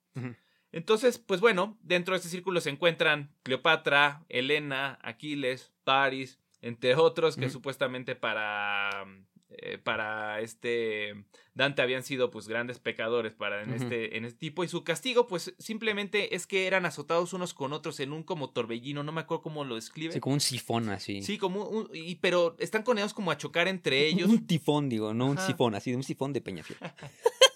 Entonces, 0.72 1.18
pues 1.18 1.42
bueno, 1.42 1.80
dentro 1.82 2.14
de 2.14 2.18
este 2.18 2.30
círculo 2.30 2.62
se 2.62 2.70
encuentran 2.70 3.34
Cleopatra, 3.42 4.24
Helena, 4.30 5.00
Aquiles, 5.02 5.74
Paris, 5.84 6.40
entre 6.62 6.94
otros 6.94 7.38
que 7.38 7.50
supuestamente 7.50 8.16
para 8.16 9.08
eh, 9.52 9.78
para 9.78 10.42
este 10.42 11.26
Dante 11.56 11.82
habían 11.82 12.04
sido 12.04 12.30
pues 12.30 12.48
grandes 12.48 12.80
pecadores 12.80 13.34
para 13.34 13.64
en 13.64 13.74
este 13.74 14.16
en 14.18 14.26
este 14.26 14.38
tipo 14.38 14.64
y 14.64 14.68
su 14.68 14.84
castigo 14.84 15.28
pues 15.28 15.56
simplemente 15.58 16.36
es 16.36 16.46
que 16.46 16.68
eran 16.68 16.86
azotados 16.86 17.34
unos 17.34 17.54
con 17.54 17.74
otros 17.74 18.00
en 18.00 18.14
un 18.14 18.24
como 18.24 18.52
torbellino, 18.52 19.04
no 19.04 19.12
me 19.12 19.22
acuerdo 19.22 19.42
cómo 19.42 19.64
lo 19.64 19.76
describe. 19.76 20.14
Sí, 20.14 20.20
como 20.20 20.36
un 20.36 20.40
sifón 20.40 20.90
así. 20.90 21.24
Sí, 21.24 21.38
como 21.38 21.64
un, 21.66 21.90
y, 21.94 22.16
pero 22.16 22.56
están 22.60 22.84
condenados 22.84 23.14
como 23.14 23.32
a 23.32 23.38
chocar 23.38 23.68
entre 23.68 24.08
ellos. 24.08 24.30
Un 24.30 24.46
tifón, 24.46 24.88
digo, 24.88 25.14
no 25.14 25.26
un 25.26 25.38
sifón, 25.38 25.76
así, 25.76 25.94
un 25.94 26.04
sifón 26.04 26.32
de 26.32 26.42
Peñafiel. 26.42 26.80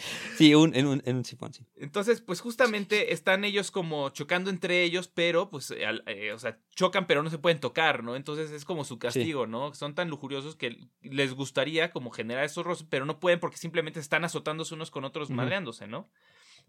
sí, 0.36 0.54
un, 0.54 0.74
en, 0.74 0.86
un, 0.86 1.02
en 1.04 1.16
un 1.16 1.24
sifón, 1.24 1.52
sí. 1.52 1.64
Entonces, 1.76 2.20
pues 2.20 2.40
justamente 2.40 3.12
están 3.12 3.44
ellos 3.44 3.70
como 3.70 4.10
chocando 4.10 4.50
entre 4.50 4.82
ellos, 4.82 5.08
pero 5.08 5.50
pues, 5.50 5.72
eh, 5.76 6.32
o 6.32 6.38
sea, 6.38 6.58
chocan 6.74 7.06
pero 7.06 7.22
no 7.22 7.30
se 7.30 7.38
pueden 7.38 7.60
tocar, 7.60 8.02
¿no? 8.02 8.16
Entonces 8.16 8.50
es 8.50 8.64
como 8.64 8.84
su 8.84 8.98
castigo, 8.98 9.46
¿no? 9.46 9.74
Son 9.74 9.94
tan 9.94 10.08
lujuriosos 10.08 10.56
que 10.56 10.88
les 11.02 11.34
gustaría 11.34 11.90
como 11.90 12.10
generar 12.10 12.44
esos 12.44 12.64
roces, 12.64 12.86
pero 12.88 13.04
no 13.04 13.20
pueden 13.20 13.40
porque 13.40 13.56
simplemente 13.56 14.00
están 14.00 14.24
azotándose 14.24 14.74
unos 14.74 14.90
con 14.90 15.04
otros, 15.04 15.28
Ujú. 15.28 15.36
madreándose, 15.36 15.86
¿no? 15.86 16.10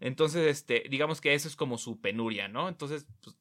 Entonces, 0.00 0.48
este, 0.48 0.84
digamos 0.90 1.20
que 1.20 1.34
eso 1.34 1.48
es 1.48 1.56
como 1.56 1.78
su 1.78 2.00
penuria, 2.00 2.48
¿no? 2.48 2.68
Entonces, 2.68 3.06
pues, 3.22 3.36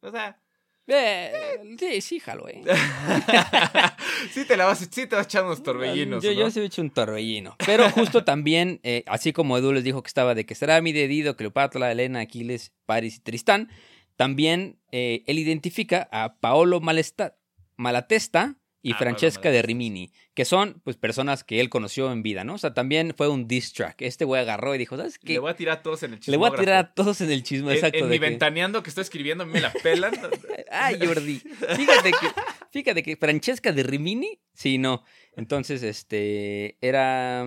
o 0.00 0.10
sea, 0.10 0.40
Eh, 0.88 1.32
sí, 1.78 2.00
sí, 2.00 2.20
jalo, 2.20 2.48
eh. 2.48 2.62
sí 4.30 4.44
te 4.44 4.56
la 4.56 4.66
vas, 4.66 4.78
sí 4.90 5.06
te 5.06 5.16
vas 5.16 5.26
echando 5.26 5.48
unos 5.48 5.62
torbellinos, 5.62 6.22
Yo, 6.22 6.32
¿no? 6.32 6.40
yo 6.40 6.50
sí 6.50 6.60
he 6.60 6.64
hecho 6.64 6.82
un 6.82 6.90
torbellino. 6.90 7.56
Pero 7.66 7.90
justo 7.90 8.24
también, 8.24 8.80
eh, 8.82 9.02
así 9.06 9.32
como 9.32 9.58
Edu 9.58 9.72
les 9.72 9.84
dijo 9.84 10.02
que 10.02 10.08
estaba 10.08 10.34
de 10.34 10.46
que 10.46 10.54
será 10.54 10.80
mi 10.80 10.92
dedido, 10.92 11.36
Cleopatra, 11.36 11.90
Helena, 11.90 12.20
Aquiles, 12.20 12.72
Paris 12.86 13.16
y 13.16 13.20
Tristán, 13.20 13.68
también 14.16 14.78
eh, 14.92 15.24
él 15.26 15.38
identifica 15.38 16.08
a 16.12 16.36
Paolo 16.38 16.80
Malesta- 16.80 17.36
Malatesta 17.76 18.56
y 18.88 18.92
Ah, 18.92 18.98
Francesca 18.98 19.50
de. 19.50 19.62
Rimini, 19.62 20.12
que 20.34 20.44
son 20.44 20.80
pues 20.84 20.96
personas 20.96 21.42
que 21.42 21.58
él 21.60 21.68
conoció 21.70 22.12
en 22.12 22.22
vida, 22.22 22.44
¿no? 22.44 22.54
O 22.54 22.58
sea, 22.58 22.72
también 22.72 23.14
fue 23.16 23.28
un 23.28 23.48
diss 23.48 23.72
track. 23.72 24.02
Este 24.02 24.24
güey 24.24 24.40
agarró 24.40 24.74
y 24.74 24.78
dijo, 24.78 24.96
¿sabes 24.96 25.18
qué? 25.18 25.32
Le 25.32 25.38
voy 25.40 25.50
a 25.50 25.56
tirar 25.56 25.78
a 25.78 25.82
todos 25.82 26.02
en 26.04 26.12
el 26.14 26.20
Le 26.24 26.36
voy 26.36 26.50
a 26.52 26.54
tirar 26.56 26.76
a 26.76 26.94
todos 26.94 27.20
en 27.20 27.30
el 27.32 27.42
chisme, 27.42 27.70
En- 27.70 27.74
exacto. 27.76 27.98
En, 27.98 28.04
de 28.04 28.10
mi 28.10 28.20
que- 28.20 28.30
ventaneando 28.30 28.82
que 28.82 28.90
estoy 28.90 29.02
escribiendo, 29.02 29.42
a 29.42 29.46
mí 29.46 29.52
me 29.52 29.60
la 29.60 29.72
pelan. 29.72 30.12
Ay, 30.70 30.98
Jordi. 31.04 31.38
Fíjate 31.40 32.10
que, 32.12 32.26
fíjate 32.70 33.02
que 33.02 33.16
Francesca 33.16 33.72
de 33.72 33.82
Rimini, 33.82 34.38
sí, 34.54 34.78
no. 34.78 35.02
Entonces, 35.36 35.82
este, 35.82 36.76
era, 36.80 37.44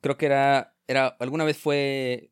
creo 0.00 0.16
que 0.16 0.26
era, 0.26 0.74
era, 0.86 1.06
alguna 1.20 1.44
vez 1.44 1.56
fue 1.56 2.30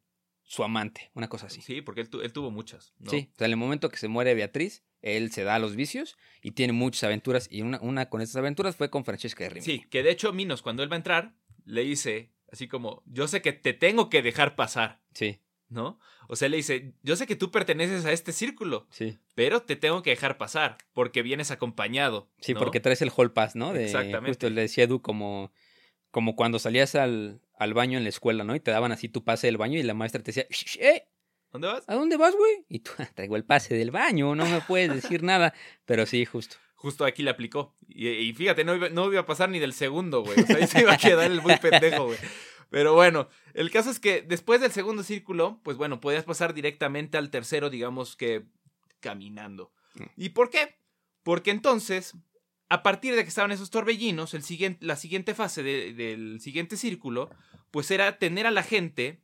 su 0.48 0.62
amante, 0.64 1.10
una 1.14 1.28
cosa 1.28 1.46
así. 1.46 1.60
Sí, 1.60 1.82
porque 1.82 2.00
él, 2.02 2.08
tu- 2.08 2.20
él 2.22 2.32
tuvo 2.32 2.50
muchas. 2.50 2.94
¿no? 3.00 3.10
Sí, 3.10 3.28
o 3.34 3.36
sea, 3.36 3.46
en 3.46 3.50
el 3.50 3.56
momento 3.56 3.88
que 3.88 3.96
se 3.98 4.06
muere 4.08 4.32
Beatriz, 4.34 4.84
él 5.02 5.30
se 5.32 5.42
da 5.44 5.56
a 5.56 5.58
los 5.58 5.74
vicios 5.76 6.16
y 6.40 6.52
tiene 6.52 6.72
muchas 6.72 7.02
aventuras 7.04 7.48
y 7.50 7.62
una, 7.62 7.80
una 7.80 8.08
con 8.08 8.20
esas 8.20 8.36
aventuras 8.36 8.76
fue 8.76 8.88
con 8.88 9.04
Francesca 9.04 9.44
de 9.44 9.50
Rimini. 9.50 9.64
Sí, 9.80 9.86
que 9.90 10.02
de 10.02 10.10
hecho 10.10 10.32
Minos 10.32 10.62
cuando 10.62 10.82
él 10.82 10.90
va 10.90 10.94
a 10.94 10.98
entrar 10.98 11.34
le 11.64 11.82
dice 11.82 12.30
así 12.52 12.68
como, 12.68 13.02
yo 13.06 13.26
sé 13.28 13.42
que 13.42 13.52
te 13.52 13.72
tengo 13.74 14.08
que 14.08 14.22
dejar 14.22 14.54
pasar, 14.54 15.02
Sí, 15.12 15.40
¿no? 15.68 15.98
O 16.28 16.36
sea, 16.36 16.48
le 16.48 16.56
dice, 16.58 16.94
yo 17.02 17.16
sé 17.16 17.26
que 17.26 17.34
tú 17.36 17.50
perteneces 17.50 18.04
a 18.04 18.12
este 18.12 18.32
círculo, 18.32 18.86
sí. 18.90 19.18
pero 19.34 19.62
te 19.62 19.74
tengo 19.74 20.02
que 20.02 20.10
dejar 20.10 20.38
pasar 20.38 20.78
porque 20.92 21.22
vienes 21.22 21.50
acompañado. 21.50 22.30
Sí, 22.40 22.54
¿no? 22.54 22.60
porque 22.60 22.78
traes 22.80 23.02
el 23.02 23.10
hall 23.16 23.32
pass, 23.32 23.56
¿no? 23.56 23.72
De, 23.72 23.84
Exactamente. 23.86 24.28
Justo 24.30 24.48
le 24.50 24.60
decía 24.62 24.84
Edu 24.84 25.02
como, 25.02 25.52
como 26.12 26.36
cuando 26.36 26.58
salías 26.60 26.94
al, 26.94 27.40
al 27.56 27.74
baño 27.74 27.98
en 27.98 28.04
la 28.04 28.10
escuela, 28.10 28.44
¿no? 28.44 28.54
Y 28.54 28.60
te 28.60 28.70
daban 28.70 28.92
así 28.92 29.08
tu 29.08 29.24
pase 29.24 29.46
del 29.46 29.56
baño 29.56 29.78
y 29.78 29.82
la 29.82 29.94
maestra 29.94 30.22
te 30.22 30.32
decía, 30.32 30.46
"Shh, 30.50 30.78
¡eh! 30.80 31.08
¿Dónde 31.52 31.68
vas? 31.68 31.84
¿A 31.88 31.94
dónde 31.94 32.16
vas, 32.16 32.34
güey? 32.36 32.64
Y 32.68 32.80
tú, 32.80 32.90
"Ah, 32.98 33.08
traigo 33.14 33.36
el 33.36 33.44
pase 33.44 33.74
del 33.74 33.90
baño, 33.90 34.34
no 34.34 34.46
me 34.46 34.60
puedes 34.60 34.92
decir 34.94 35.22
nada. 35.22 35.54
Pero 35.84 36.04
sí, 36.06 36.24
justo. 36.24 36.56
Justo 36.74 37.04
aquí 37.04 37.22
le 37.22 37.30
aplicó. 37.30 37.74
Y, 37.88 38.08
y 38.08 38.32
fíjate, 38.34 38.62
no 38.64 38.74
iba, 38.74 38.90
no 38.90 39.10
iba 39.10 39.20
a 39.20 39.26
pasar 39.26 39.48
ni 39.48 39.58
del 39.58 39.72
segundo, 39.72 40.22
güey. 40.22 40.40
O 40.40 40.46
sea, 40.46 40.56
ahí 40.56 40.66
se 40.66 40.82
iba 40.82 40.92
a 40.92 40.98
quedar 40.98 41.30
el 41.30 41.40
muy 41.40 41.56
pendejo, 41.60 42.06
güey. 42.06 42.18
Pero 42.68 42.94
bueno, 42.94 43.28
el 43.54 43.70
caso 43.70 43.90
es 43.90 44.00
que 44.00 44.22
después 44.22 44.60
del 44.60 44.72
segundo 44.72 45.02
círculo, 45.02 45.60
pues 45.62 45.76
bueno, 45.76 46.00
podías 46.00 46.24
pasar 46.24 46.52
directamente 46.52 47.16
al 47.16 47.30
tercero, 47.30 47.70
digamos 47.70 48.16
que 48.16 48.44
caminando. 49.00 49.72
Mm. 49.94 50.04
¿Y 50.16 50.28
por 50.30 50.50
qué? 50.50 50.76
Porque 51.22 51.50
entonces, 51.50 52.14
a 52.68 52.82
partir 52.82 53.14
de 53.14 53.22
que 53.22 53.28
estaban 53.28 53.52
esos 53.52 53.70
torbellinos, 53.70 54.34
el 54.34 54.42
siguiente, 54.42 54.84
la 54.84 54.96
siguiente 54.96 55.34
fase 55.34 55.62
de- 55.62 55.92
del 55.92 56.40
siguiente 56.40 56.76
círculo, 56.76 57.30
pues 57.70 57.90
era 57.90 58.18
tener 58.18 58.46
a 58.46 58.50
la 58.50 58.62
gente 58.62 59.20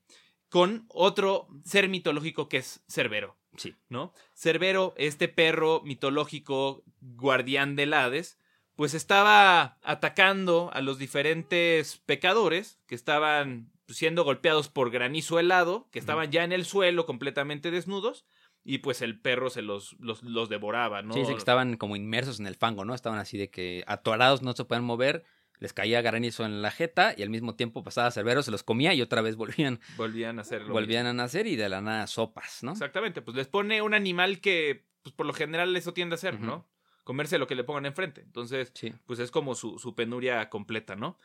con 0.48 0.84
otro 0.88 1.48
ser 1.64 1.88
mitológico 1.88 2.48
que 2.48 2.58
es 2.58 2.82
Cerbero. 2.88 3.36
Sí. 3.56 3.74
¿no? 3.88 4.12
Cerbero, 4.34 4.94
este 4.96 5.28
perro 5.28 5.82
mitológico 5.84 6.84
guardián 7.00 7.76
del 7.76 7.92
Hades, 7.94 8.38
pues 8.76 8.94
estaba 8.94 9.78
atacando 9.82 10.70
a 10.72 10.80
los 10.80 10.98
diferentes 10.98 11.98
pecadores 12.06 12.80
que 12.86 12.94
estaban 12.94 13.70
siendo 13.88 14.24
golpeados 14.24 14.68
por 14.68 14.90
granizo 14.90 15.38
helado, 15.38 15.88
que 15.90 15.98
estaban 15.98 16.30
ya 16.30 16.44
en 16.44 16.52
el 16.52 16.64
suelo 16.64 17.04
completamente 17.04 17.70
desnudos, 17.70 18.24
y 18.64 18.78
pues 18.78 19.02
el 19.02 19.18
perro 19.18 19.50
se 19.50 19.62
los, 19.62 19.96
los, 19.98 20.22
los 20.22 20.48
devoraba, 20.48 21.02
¿no? 21.02 21.14
Sí, 21.14 21.24
sí, 21.24 21.32
que 21.32 21.38
estaban 21.38 21.76
como 21.76 21.96
inmersos 21.96 22.38
en 22.40 22.46
el 22.46 22.54
fango, 22.54 22.84
¿no? 22.84 22.94
Estaban 22.94 23.18
así 23.18 23.36
de 23.38 23.50
que 23.50 23.82
atorados, 23.86 24.42
no 24.42 24.52
se 24.52 24.64
podían 24.64 24.84
mover, 24.84 25.24
les 25.58 25.72
caía 25.72 26.00
granizo 26.02 26.44
en 26.44 26.62
la 26.62 26.70
jeta 26.70 27.14
y 27.16 27.22
al 27.22 27.30
mismo 27.30 27.54
tiempo 27.54 27.82
pasaba 27.84 28.10
Cerbero, 28.10 28.42
se 28.42 28.50
los 28.50 28.62
comía 28.62 28.94
y 28.94 29.02
otra 29.02 29.20
vez 29.22 29.36
volvían, 29.36 29.80
Volvían 29.96 30.38
a 30.38 30.42
hacerlo. 30.42 30.72
volvían 30.72 31.06
a 31.06 31.12
nacer 31.12 31.46
y 31.46 31.56
de 31.56 31.68
la 31.68 31.80
nada 31.80 32.06
sopas, 32.06 32.62
¿no? 32.62 32.72
Exactamente, 32.72 33.22
pues 33.22 33.36
les 33.36 33.48
pone 33.48 33.82
un 33.82 33.94
animal 33.94 34.40
que, 34.40 34.84
pues 35.02 35.14
por 35.14 35.26
lo 35.26 35.32
general 35.32 35.76
eso 35.76 35.92
tiende 35.92 36.14
a 36.14 36.16
hacer. 36.16 36.40
¿no? 36.40 36.66
Comerse 37.04 37.38
lo 37.38 37.48
que 37.48 37.56
le 37.56 37.64
pongan 37.64 37.86
enfrente. 37.86 38.20
Entonces, 38.20 38.70
Sí. 38.74 38.92
pues 39.06 39.18
es 39.18 39.30
como 39.32 39.54
su, 39.56 39.78
su 39.80 39.94
penuria 39.96 40.48
completa, 40.50 40.94
¿no? 40.94 41.18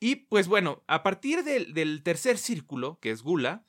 Y 0.00 0.16
pues 0.16 0.48
bueno, 0.48 0.82
a 0.88 1.02
partir 1.04 1.44
del, 1.44 1.72
del 1.72 2.02
tercer 2.02 2.36
círculo, 2.38 2.98
que 3.00 3.10
es 3.10 3.22
Gula, 3.22 3.64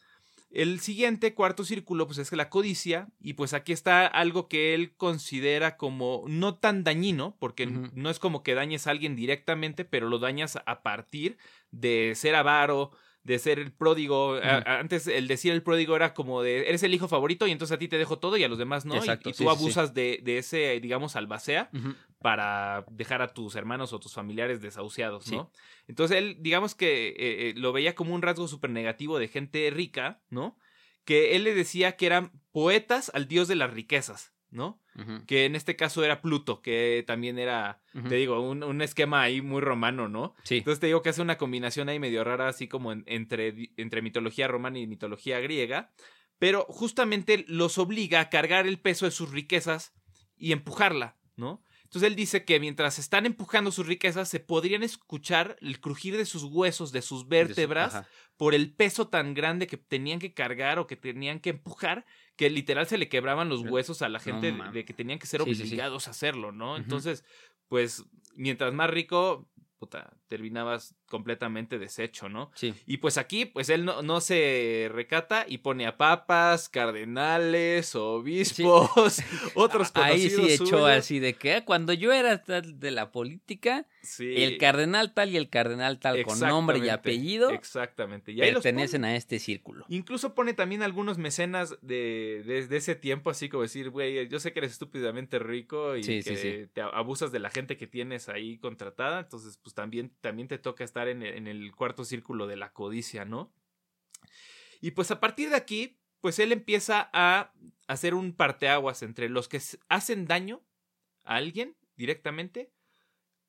el 0.56 0.80
siguiente 0.80 1.34
cuarto 1.34 1.64
círculo, 1.66 2.08
pues 2.08 2.18
es 2.18 2.32
la 2.32 2.50
codicia, 2.50 3.10
y 3.20 3.34
pues 3.34 3.54
aquí 3.54 3.74
está 3.74 4.08
algo 4.08 4.48
que 4.48 4.74
él 4.74 4.96
considera 4.96 5.78
como 5.78 6.24
no 6.28 6.56
tan 6.56 6.84
dañino, 6.84 7.36
porque 7.40 7.66
no 7.68 8.10
es 8.10 8.20
como 8.20 8.42
que 8.42 8.56
dañes 8.56 8.88
a 8.88 8.92
alguien 8.92 9.16
directamente, 9.16 9.86
pero 9.86 10.08
lo 10.10 10.18
dañas 10.18 10.58
a 10.66 10.82
partir 10.82 11.38
de 11.72 12.14
ser 12.16 12.36
avaro, 12.36 12.92
de 13.24 13.40
ser 13.40 13.58
el 13.60 13.72
pródigo. 13.72 14.36
Antes 14.66 15.08
el 15.08 15.28
decir 15.28 15.52
el 15.52 15.64
pródigo 15.64 15.96
era 15.96 16.14
como 16.14 16.44
de, 16.44 16.70
eres 16.70 16.84
el 16.84 16.94
hijo 16.94 17.08
favorito 17.08 17.48
y 17.48 17.52
entonces 17.52 17.76
a 17.76 17.80
ti 17.80 17.88
te 17.88 17.98
dejo 17.98 18.20
todo 18.20 18.38
y 18.38 18.44
a 18.44 18.48
los 18.48 18.60
demás 18.60 18.86
no, 18.86 18.96
y- 18.96 18.98
Exacto, 19.00 19.30
y, 19.32 19.34
sí, 19.34 19.44
tú 19.44 19.50
sí, 19.50 19.56
sí. 19.56 19.64
abusas 19.64 19.94
de, 19.94 20.20
de 20.24 20.38
ese, 20.38 20.80
digamos, 20.80 21.16
albacea 21.16 21.70
Ujú. 21.74 21.96
Para 22.26 22.84
dejar 22.90 23.22
a 23.22 23.28
tus 23.36 23.56
hermanos 23.56 23.94
o 23.94 24.00
tus 24.00 24.16
familiares 24.16 24.60
desahuciados, 24.60 25.26
Sí. 25.26 25.36
¿no? 25.36 25.52
Entonces 25.88 26.18
él, 26.18 26.38
digamos 26.40 26.74
que 26.74 27.10
eh, 27.10 27.16
eh, 27.20 27.54
lo 27.56 27.72
veía 27.72 27.94
como 27.94 28.16
un 28.16 28.24
rasgo 28.24 28.48
súper 28.48 28.72
negativo 28.72 29.20
de 29.20 29.28
gente 29.28 29.70
rica, 29.70 30.24
¿no? 30.32 30.58
Que 31.04 31.36
él 31.36 31.44
le 31.44 31.54
decía 31.54 31.96
que 31.98 32.08
eran 32.08 32.32
poetas 32.52 33.12
al 33.14 33.28
dios 33.28 33.48
de 33.48 33.54
las 33.54 33.72
riquezas, 33.72 34.34
¿no? 34.50 34.82
Que 35.28 35.46
en 35.46 35.56
este 35.56 35.76
caso 35.76 36.04
era 36.04 36.20
Pluto, 36.24 36.64
que 36.64 37.04
también 37.06 37.38
era, 37.38 37.80
te 38.10 38.16
digo, 38.16 38.40
un, 38.40 38.64
un 38.64 38.82
esquema 38.82 39.22
ahí 39.22 39.42
muy 39.44 39.62
romano, 39.62 40.08
¿no? 40.10 40.34
Sí. 40.42 40.58
Entonces 40.58 40.80
te 40.80 40.88
digo 40.88 41.04
que 41.04 41.10
hace 41.10 41.22
una 41.22 41.38
combinación 41.38 41.90
ahí 41.90 42.00
medio 42.00 42.24
rara, 42.24 42.48
así 42.48 42.68
como 42.68 42.92
en- 42.92 43.04
entre, 43.06 43.52
di- 43.52 43.72
entre 43.78 44.02
mitología 44.02 44.48
romana 44.48 44.80
y 44.80 44.88
mitología 44.88 45.40
griega, 45.42 45.92
pero 46.40 46.66
justamente 46.70 47.46
los 47.48 47.78
obliga 47.78 48.20
a 48.20 48.30
cargar 48.32 48.66
el 48.66 48.80
peso 48.80 49.06
de 49.06 49.12
sus 49.12 49.30
riquezas 49.32 49.94
y 50.38 50.54
empujarla, 50.54 51.18
¿no? 51.36 51.62
Entonces 51.96 52.10
él 52.12 52.16
dice 52.18 52.44
que 52.44 52.60
mientras 52.60 53.00
están 53.00 53.26
empujando 53.26 53.72
sus 53.72 53.88
riquezas, 53.88 54.28
se 54.28 54.42
podrían 54.42 54.84
escuchar 54.84 55.56
el 55.62 55.80
crujir 55.80 56.18
de 56.18 56.26
sus 56.26 56.44
huesos, 56.44 56.92
de 56.92 57.02
sus 57.02 57.30
vértebras, 57.30 58.06
por 58.36 58.54
el 58.54 58.74
peso 58.74 59.08
tan 59.08 59.34
grande 59.34 59.66
que 59.66 59.78
tenían 59.78 60.20
que 60.20 60.34
cargar 60.34 60.78
o 60.78 60.88
que 60.88 60.98
tenían 60.98 61.40
que 61.40 61.52
empujar, 61.52 62.06
que 62.36 62.50
literal 62.50 62.86
se 62.86 62.98
le 62.98 63.08
quebraban 63.08 63.48
los 63.48 63.62
huesos 63.62 64.02
a 64.02 64.10
la 64.10 64.20
gente 64.20 64.52
de- 64.74 64.84
que 64.84 64.94
tenían 64.94 65.20
que 65.20 65.26
ser 65.26 65.42
Sí, 65.44 65.56
sí, 65.56 65.62
sí. 65.62 65.68
obligados 65.70 66.10
a 66.10 66.12
hacerlo, 66.12 66.52
¿no? 66.52 66.76
Entonces, 66.76 67.24
pues 67.70 68.04
mientras 68.36 68.74
más 68.74 68.90
rico, 68.90 69.50
puta, 69.80 70.18
terminabas 70.28 70.96
completamente 71.16 71.80
deshecho, 71.80 72.28
¿no? 72.28 72.52
Sí. 72.56 72.74
Y 72.86 72.98
pues 72.98 73.18
aquí, 73.18 73.46
pues 73.46 73.70
él 73.70 73.86
no, 73.86 74.02
no 74.02 74.20
se 74.20 74.90
recata 74.92 75.46
y 75.48 75.60
pone 75.60 75.88
a 75.88 75.96
papas, 75.96 76.68
cardenales, 76.68 77.96
obispos, 77.96 79.22
otros 79.56 79.92
Ahí 79.96 80.30
sí 80.30 80.46
echó 80.50 80.86
así 80.86 81.20
de 81.20 81.36
que 81.36 81.54
ah, 81.54 81.66
cuando 81.66 81.94
yo 81.94 82.12
era 82.12 82.44
tal 82.44 82.80
de 82.82 82.92
la 82.92 83.12
política, 83.12 83.88
Sí, 84.02 84.36
el 84.44 84.58
cardenal 84.60 85.14
tal 85.14 85.32
y 85.32 85.38
el 85.38 85.50
cardenal 85.50 86.00
tal 86.00 86.22
con 86.24 86.40
nombre 86.40 86.78
y 86.80 86.90
apellido 86.90 87.50
Exactamente. 87.50 88.34
Y 88.34 88.42
ahí 88.42 88.52
los 88.52 88.62
pone. 88.62 88.74
pertenecen 88.74 89.06
a 89.06 89.16
este 89.16 89.40
círculo. 89.40 89.86
Incluso 89.90 90.36
pone 90.36 90.54
también 90.54 90.84
algunos 90.84 91.18
mecenas 91.18 91.78
de, 91.82 92.44
de, 92.46 92.68
de 92.68 92.78
ese 92.78 92.96
tiempo, 92.96 93.30
así 93.30 93.50
como 93.50 93.64
decir, 93.64 93.90
güey, 93.90 94.28
yo 94.28 94.40
sé 94.40 94.52
que 94.54 94.60
eres 94.60 94.74
estúpidamente 94.74 95.40
rico 95.40 95.96
y 95.96 96.04
Sí, 96.04 96.22
sí, 96.22 96.30
que 96.30 96.38
sí. 96.38 96.70
te 96.74 96.82
abusas 96.82 97.32
de 97.32 97.40
la 97.40 97.50
gente 97.50 97.78
que 97.78 97.88
tienes 97.88 98.30
ahí 98.30 98.58
contratada, 98.58 99.22
entonces 99.22 99.58
pues 99.64 99.74
también, 99.74 100.12
también 100.22 100.48
te 100.48 100.58
toca 100.58 100.84
estar 100.84 101.05
en 101.08 101.24
el, 101.24 101.36
en 101.36 101.48
el 101.48 101.74
cuarto 101.76 102.06
círculo 102.06 102.48
de 102.48 102.58
la 102.58 102.74
codicia, 102.74 103.26
¿no? 103.26 103.54
Y 104.82 104.92
pues 104.92 105.12
a 105.12 105.20
partir 105.20 105.50
de 105.50 105.56
aquí, 105.56 106.00
pues 106.22 106.40
él 106.40 106.52
empieza 106.52 107.10
a 107.14 107.54
hacer 107.88 108.14
un 108.14 108.34
parteaguas 108.34 109.04
entre 109.04 109.30
los 109.30 109.48
que 109.48 109.62
hacen 109.90 110.26
daño 110.26 110.64
a 111.24 111.36
alguien 111.36 111.76
directamente, 111.96 112.72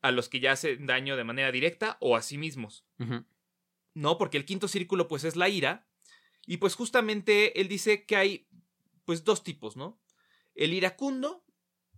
a 0.02 0.12
los 0.12 0.28
que 0.28 0.40
ya 0.40 0.52
hacen 0.52 0.86
daño 0.86 1.16
de 1.16 1.24
manera 1.24 1.50
directa 1.52 1.96
o 2.00 2.16
a 2.16 2.22
sí 2.22 2.38
mismos. 2.38 2.84
¿no? 3.94 4.18
Porque 4.18 4.36
el 4.36 4.44
quinto 4.44 4.68
círculo 4.68 5.08
pues 5.08 5.24
es 5.24 5.36
la 5.36 5.48
ira. 5.48 5.88
Y 6.46 6.58
pues 6.58 6.74
justamente 6.74 7.60
él 7.60 7.66
dice 7.66 8.04
que 8.04 8.16
hay 8.16 8.46
pues 9.04 9.24
dos 9.24 9.42
tipos, 9.42 9.76
¿no? 9.76 10.00
El 10.54 10.74
iracundo 10.74 11.44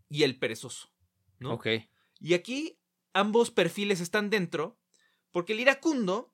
y 0.09 0.23
el 0.23 0.39
perezoso, 0.39 0.91
¿no? 1.39 1.55
Ok. 1.55 1.67
Y 2.21 2.35
aquí 2.35 2.79
ambos 3.13 3.51
perfiles 3.51 4.01
están 4.01 4.31
dentro 4.31 4.79
porque 5.31 5.53
el 5.53 5.61
iracundo, 5.61 6.33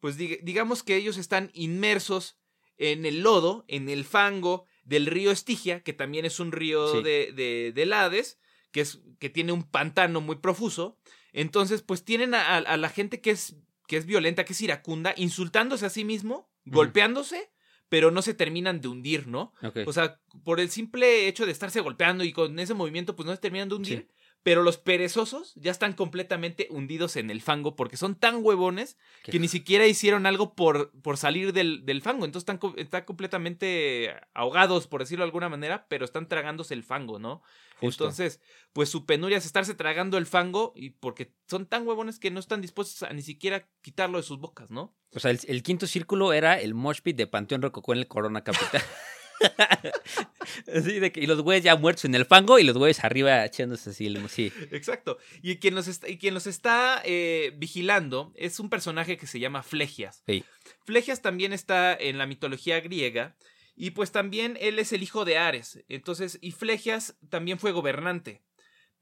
pues 0.00 0.18
dig- 0.18 0.40
digamos 0.42 0.82
que 0.82 0.96
ellos 0.96 1.16
están 1.16 1.50
inmersos 1.54 2.38
en 2.78 3.06
el 3.06 3.22
lodo, 3.22 3.64
en 3.68 3.88
el 3.88 4.04
fango 4.04 4.66
del 4.84 5.06
río 5.06 5.30
Estigia, 5.30 5.82
que 5.82 5.92
también 5.92 6.24
es 6.24 6.38
un 6.40 6.52
río 6.52 6.92
Sí. 6.92 7.02
de, 7.02 7.32
de, 7.32 7.72
del 7.74 7.92
Hades, 7.92 8.38
que, 8.70 8.82
es, 8.82 9.00
que 9.18 9.30
tiene 9.30 9.52
un 9.52 9.62
pantano 9.64 10.20
muy 10.20 10.36
profuso. 10.36 10.98
Entonces, 11.32 11.82
pues 11.82 12.04
tienen 12.04 12.34
a, 12.34 12.76
la 12.76 12.88
gente 12.88 13.20
que 13.20 13.30
es, 13.30 13.56
que 13.88 13.96
es 13.96 14.06
violenta, 14.06 14.44
que 14.44 14.52
es 14.52 14.60
iracunda, 14.60 15.12
insultándose 15.16 15.86
a 15.86 15.90
sí 15.90 16.04
mismo, 16.04 16.50
golpeándose, 16.64 17.50
pero 17.88 18.10
no 18.10 18.20
se 18.22 18.34
terminan 18.34 18.80
de 18.80 18.88
hundir, 18.88 19.26
¿no? 19.28 19.52
O 19.86 19.92
sea, 19.92 20.20
por 20.44 20.60
el 20.60 20.70
simple 20.70 21.28
hecho 21.28 21.46
de 21.46 21.52
estarse 21.52 21.80
golpeando 21.80 22.24
y 22.24 22.32
con 22.32 22.58
ese 22.58 22.74
movimiento, 22.74 23.14
pues 23.16 23.26
no 23.26 23.32
se 23.32 23.40
terminan 23.40 23.68
de 23.68 23.74
hundir. 23.76 23.98
Sí. 24.10 24.14
Pero 24.46 24.62
los 24.62 24.78
perezosos 24.78 25.54
ya 25.56 25.72
están 25.72 25.92
completamente 25.92 26.68
hundidos 26.70 27.16
en 27.16 27.32
el 27.32 27.42
fango 27.42 27.74
porque 27.74 27.96
son 27.96 28.14
tan 28.14 28.44
huevones 28.44 28.96
Qué 29.24 29.32
que 29.32 29.40
ni 29.40 29.48
siquiera 29.48 29.88
hicieron 29.88 30.24
algo 30.24 30.54
por, 30.54 30.92
por 31.02 31.16
salir 31.16 31.52
del, 31.52 31.84
del 31.84 32.00
fango. 32.00 32.24
Entonces 32.24 32.48
están, 32.48 32.60
están 32.76 33.02
completamente 33.02 34.14
ahogados, 34.34 34.86
por 34.86 35.00
decirlo 35.00 35.24
de 35.24 35.30
alguna 35.30 35.48
manera, 35.48 35.88
pero 35.88 36.04
están 36.04 36.28
tragándose 36.28 36.74
el 36.74 36.84
fango, 36.84 37.18
¿no? 37.18 37.42
Justo. 37.80 38.04
Entonces, 38.04 38.40
pues 38.72 38.88
su 38.88 39.04
penuria 39.04 39.38
es 39.38 39.46
estarse 39.46 39.74
tragando 39.74 40.16
el 40.16 40.26
fango 40.26 40.72
y 40.76 40.90
porque 40.90 41.32
son 41.48 41.66
tan 41.66 41.84
huevones 41.84 42.20
que 42.20 42.30
no 42.30 42.38
están 42.38 42.60
dispuestos 42.60 43.02
a 43.02 43.12
ni 43.12 43.22
siquiera 43.22 43.68
quitarlo 43.82 44.18
de 44.18 44.22
sus 44.22 44.38
bocas, 44.38 44.70
¿no? 44.70 44.94
O 45.12 45.18
sea, 45.18 45.32
el, 45.32 45.40
el 45.48 45.64
quinto 45.64 45.88
círculo 45.88 46.32
era 46.32 46.60
el 46.60 46.72
mosh 46.72 47.00
pit 47.00 47.16
de 47.16 47.26
Panteón 47.26 47.62
Rococó 47.62 47.94
en 47.94 47.98
el 47.98 48.06
Corona 48.06 48.44
Capital. 48.44 48.80
Así 50.74 51.00
de 51.00 51.12
que, 51.12 51.20
y 51.20 51.26
los 51.26 51.40
güeyes 51.42 51.64
ya 51.64 51.76
muertos 51.76 52.04
en 52.04 52.14
el 52.14 52.24
fango 52.24 52.58
y 52.58 52.64
los 52.64 52.76
güeyes 52.76 53.02
arriba 53.04 53.44
echándose 53.44 53.90
así. 53.90 54.14
Sí. 54.28 54.52
Exacto. 54.70 55.18
Y 55.42 55.56
quien 55.56 55.74
los 55.74 55.88
está, 55.88 56.08
y 56.08 56.18
quien 56.18 56.34
los 56.34 56.46
está 56.46 57.02
eh, 57.04 57.52
vigilando 57.56 58.32
es 58.36 58.60
un 58.60 58.70
personaje 58.70 59.16
que 59.16 59.26
se 59.26 59.40
llama 59.40 59.62
Flegias. 59.62 60.22
Sí. 60.26 60.44
Flegias 60.84 61.22
también 61.22 61.52
está 61.52 61.94
en 61.94 62.18
la 62.18 62.26
mitología 62.26 62.80
griega. 62.80 63.36
Y 63.78 63.90
pues 63.90 64.10
también 64.10 64.56
él 64.60 64.78
es 64.78 64.92
el 64.92 65.02
hijo 65.02 65.26
de 65.26 65.36
Ares. 65.36 65.84
Entonces, 65.88 66.38
y 66.40 66.52
Flegias 66.52 67.16
también 67.28 67.58
fue 67.58 67.72
gobernante. 67.72 68.42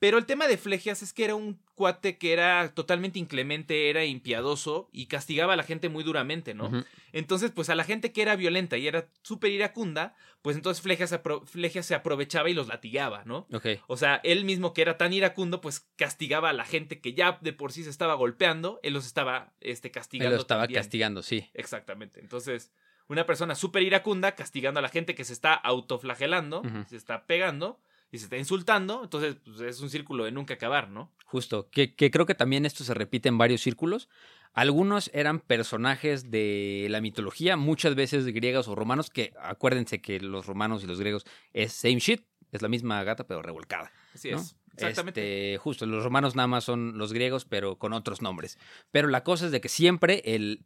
Pero 0.05 0.19
el 0.19 0.27
tema 0.27 0.47
de 0.49 0.59
Flegias 0.59 1.03
es 1.03 1.15
que 1.15 1.25
era 1.25 1.35
un 1.35 1.59
cuate 1.75 2.19
que 2.19 2.35
era 2.35 2.75
totalmente 2.75 3.19
inclemente, 3.19 3.89
era 3.89 4.05
impiadoso 4.05 4.91
y 4.93 5.07
castigaba 5.07 5.55
a 5.55 5.57
la 5.57 5.63
gente 5.63 5.89
muy 5.89 6.05
duramente, 6.05 6.53
¿no? 6.53 6.71
Entonces, 7.13 7.53
pues 7.53 7.71
a 7.71 7.75
la 7.75 7.85
gente 7.85 8.13
que 8.13 8.21
era 8.21 8.37
violenta 8.37 8.77
y 8.77 8.87
era 8.87 9.09
súper 9.23 9.51
iracunda, 9.53 10.15
pues 10.43 10.57
entonces 10.57 10.83
Flegias, 10.83 11.87
se 11.87 11.95
aprovechaba 11.95 12.51
y 12.51 12.53
los 12.53 12.69
latigaba, 12.69 13.23
¿no? 13.25 13.47
Ok. 13.51 13.67
O 13.87 13.97
sea, 13.97 14.21
él 14.25 14.45
mismo 14.45 14.75
que 14.75 14.83
era 14.83 14.99
tan 14.99 15.15
iracundo, 15.15 15.63
pues 15.63 15.89
castigaba 15.97 16.51
a 16.51 16.53
la 16.53 16.67
gente 16.67 17.01
que 17.01 17.15
ya 17.15 17.39
de 17.41 17.55
por 17.55 17.73
sí 17.73 17.83
se 17.83 17.89
estaba 17.89 18.13
golpeando, 18.13 18.81
él 18.83 18.93
los 18.93 19.07
estaba 19.07 19.55
este, 19.63 19.89
Él 19.89 19.93
castigando. 19.95 20.37
lo 20.37 20.43
estaba 20.43 20.65
también. 20.65 20.81
castigando, 20.83 21.23
sí. 21.23 21.49
Exactamente. 21.55 22.21
Entonces, 22.21 22.73
una 23.09 23.25
persona 23.25 23.55
súper 23.55 23.83
iracunda 23.83 24.33
castigando 24.33 24.81
a 24.81 24.83
la 24.83 24.91
gente 24.91 25.15
que 25.15 25.25
se 25.25 25.33
está 25.33 25.55
autoflagelando, 25.55 26.61
se 26.91 26.97
está 26.99 27.25
pegando 27.25 27.81
y 28.15 28.19
se 28.19 28.25
está 28.27 28.37
insultando. 28.37 29.03
Entonces, 29.03 29.37
pues, 29.45 29.61
es 29.61 29.81
un 29.81 29.91
círculo 29.91 30.25
de 30.25 30.31
nunca 30.31 30.55
acabar, 30.55 30.89
¿no? 30.89 31.13
Justo. 31.25 31.69
Que, 31.71 31.97
que 31.97 32.13
creo 32.13 32.27
que 32.27 32.37
también 32.37 32.65
esto 32.65 32.85
se 32.85 32.95
repite 32.95 33.29
en 33.29 33.39
varios 33.39 33.61
círculos. 33.61 34.09
Algunos 34.53 35.11
eran 35.13 35.41
personajes 35.41 36.31
de 36.31 36.87
la 36.91 37.01
mitología, 37.01 37.57
muchas 37.57 37.97
veces 37.97 38.25
griegos 38.27 38.69
o 38.69 38.77
romanos, 38.77 39.11
que 39.11 39.33
acuérdense 39.41 40.01
que 40.01 40.21
los 40.21 40.47
romanos 40.47 40.85
y 40.85 40.87
los 40.87 41.01
griegos 41.01 41.27
es 41.53 41.73
same 41.73 41.99
shit, 41.99 42.25
es 42.53 42.63
la 42.63 42.69
misma 42.69 43.03
gata 43.03 43.27
pero 43.27 43.43
revolcada. 43.43 43.91
Así 44.15 44.31
¿no? 44.31 44.39
es. 44.39 44.57
Exactamente. 44.75 45.55
Este, 45.55 45.59
justo, 45.59 45.85
los 45.87 46.05
romanos 46.05 46.37
nada 46.37 46.47
más 46.47 46.63
son 46.63 46.97
los 46.97 47.13
griegos, 47.13 47.45
pero 47.45 47.79
con 47.79 47.93
otros 47.93 48.23
nombres. 48.23 48.61
Pero 48.93 49.09
la 49.09 49.25
cosa 49.25 49.47
es 49.47 49.51
de 49.51 49.61
que 49.61 49.69
siempre 49.69 50.23
el, 50.25 50.65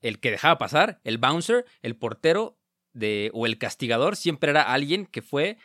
el 0.00 0.20
que 0.20 0.30
dejaba 0.30 0.58
pasar, 0.58 1.00
el 1.02 1.18
bouncer, 1.18 1.64
el 1.82 1.96
portero 1.96 2.56
de, 2.92 3.32
o 3.34 3.46
el 3.46 3.58
castigador, 3.58 4.14
siempre 4.14 4.50
era 4.50 4.72
alguien 4.72 5.06
que 5.06 5.22
fue 5.22 5.58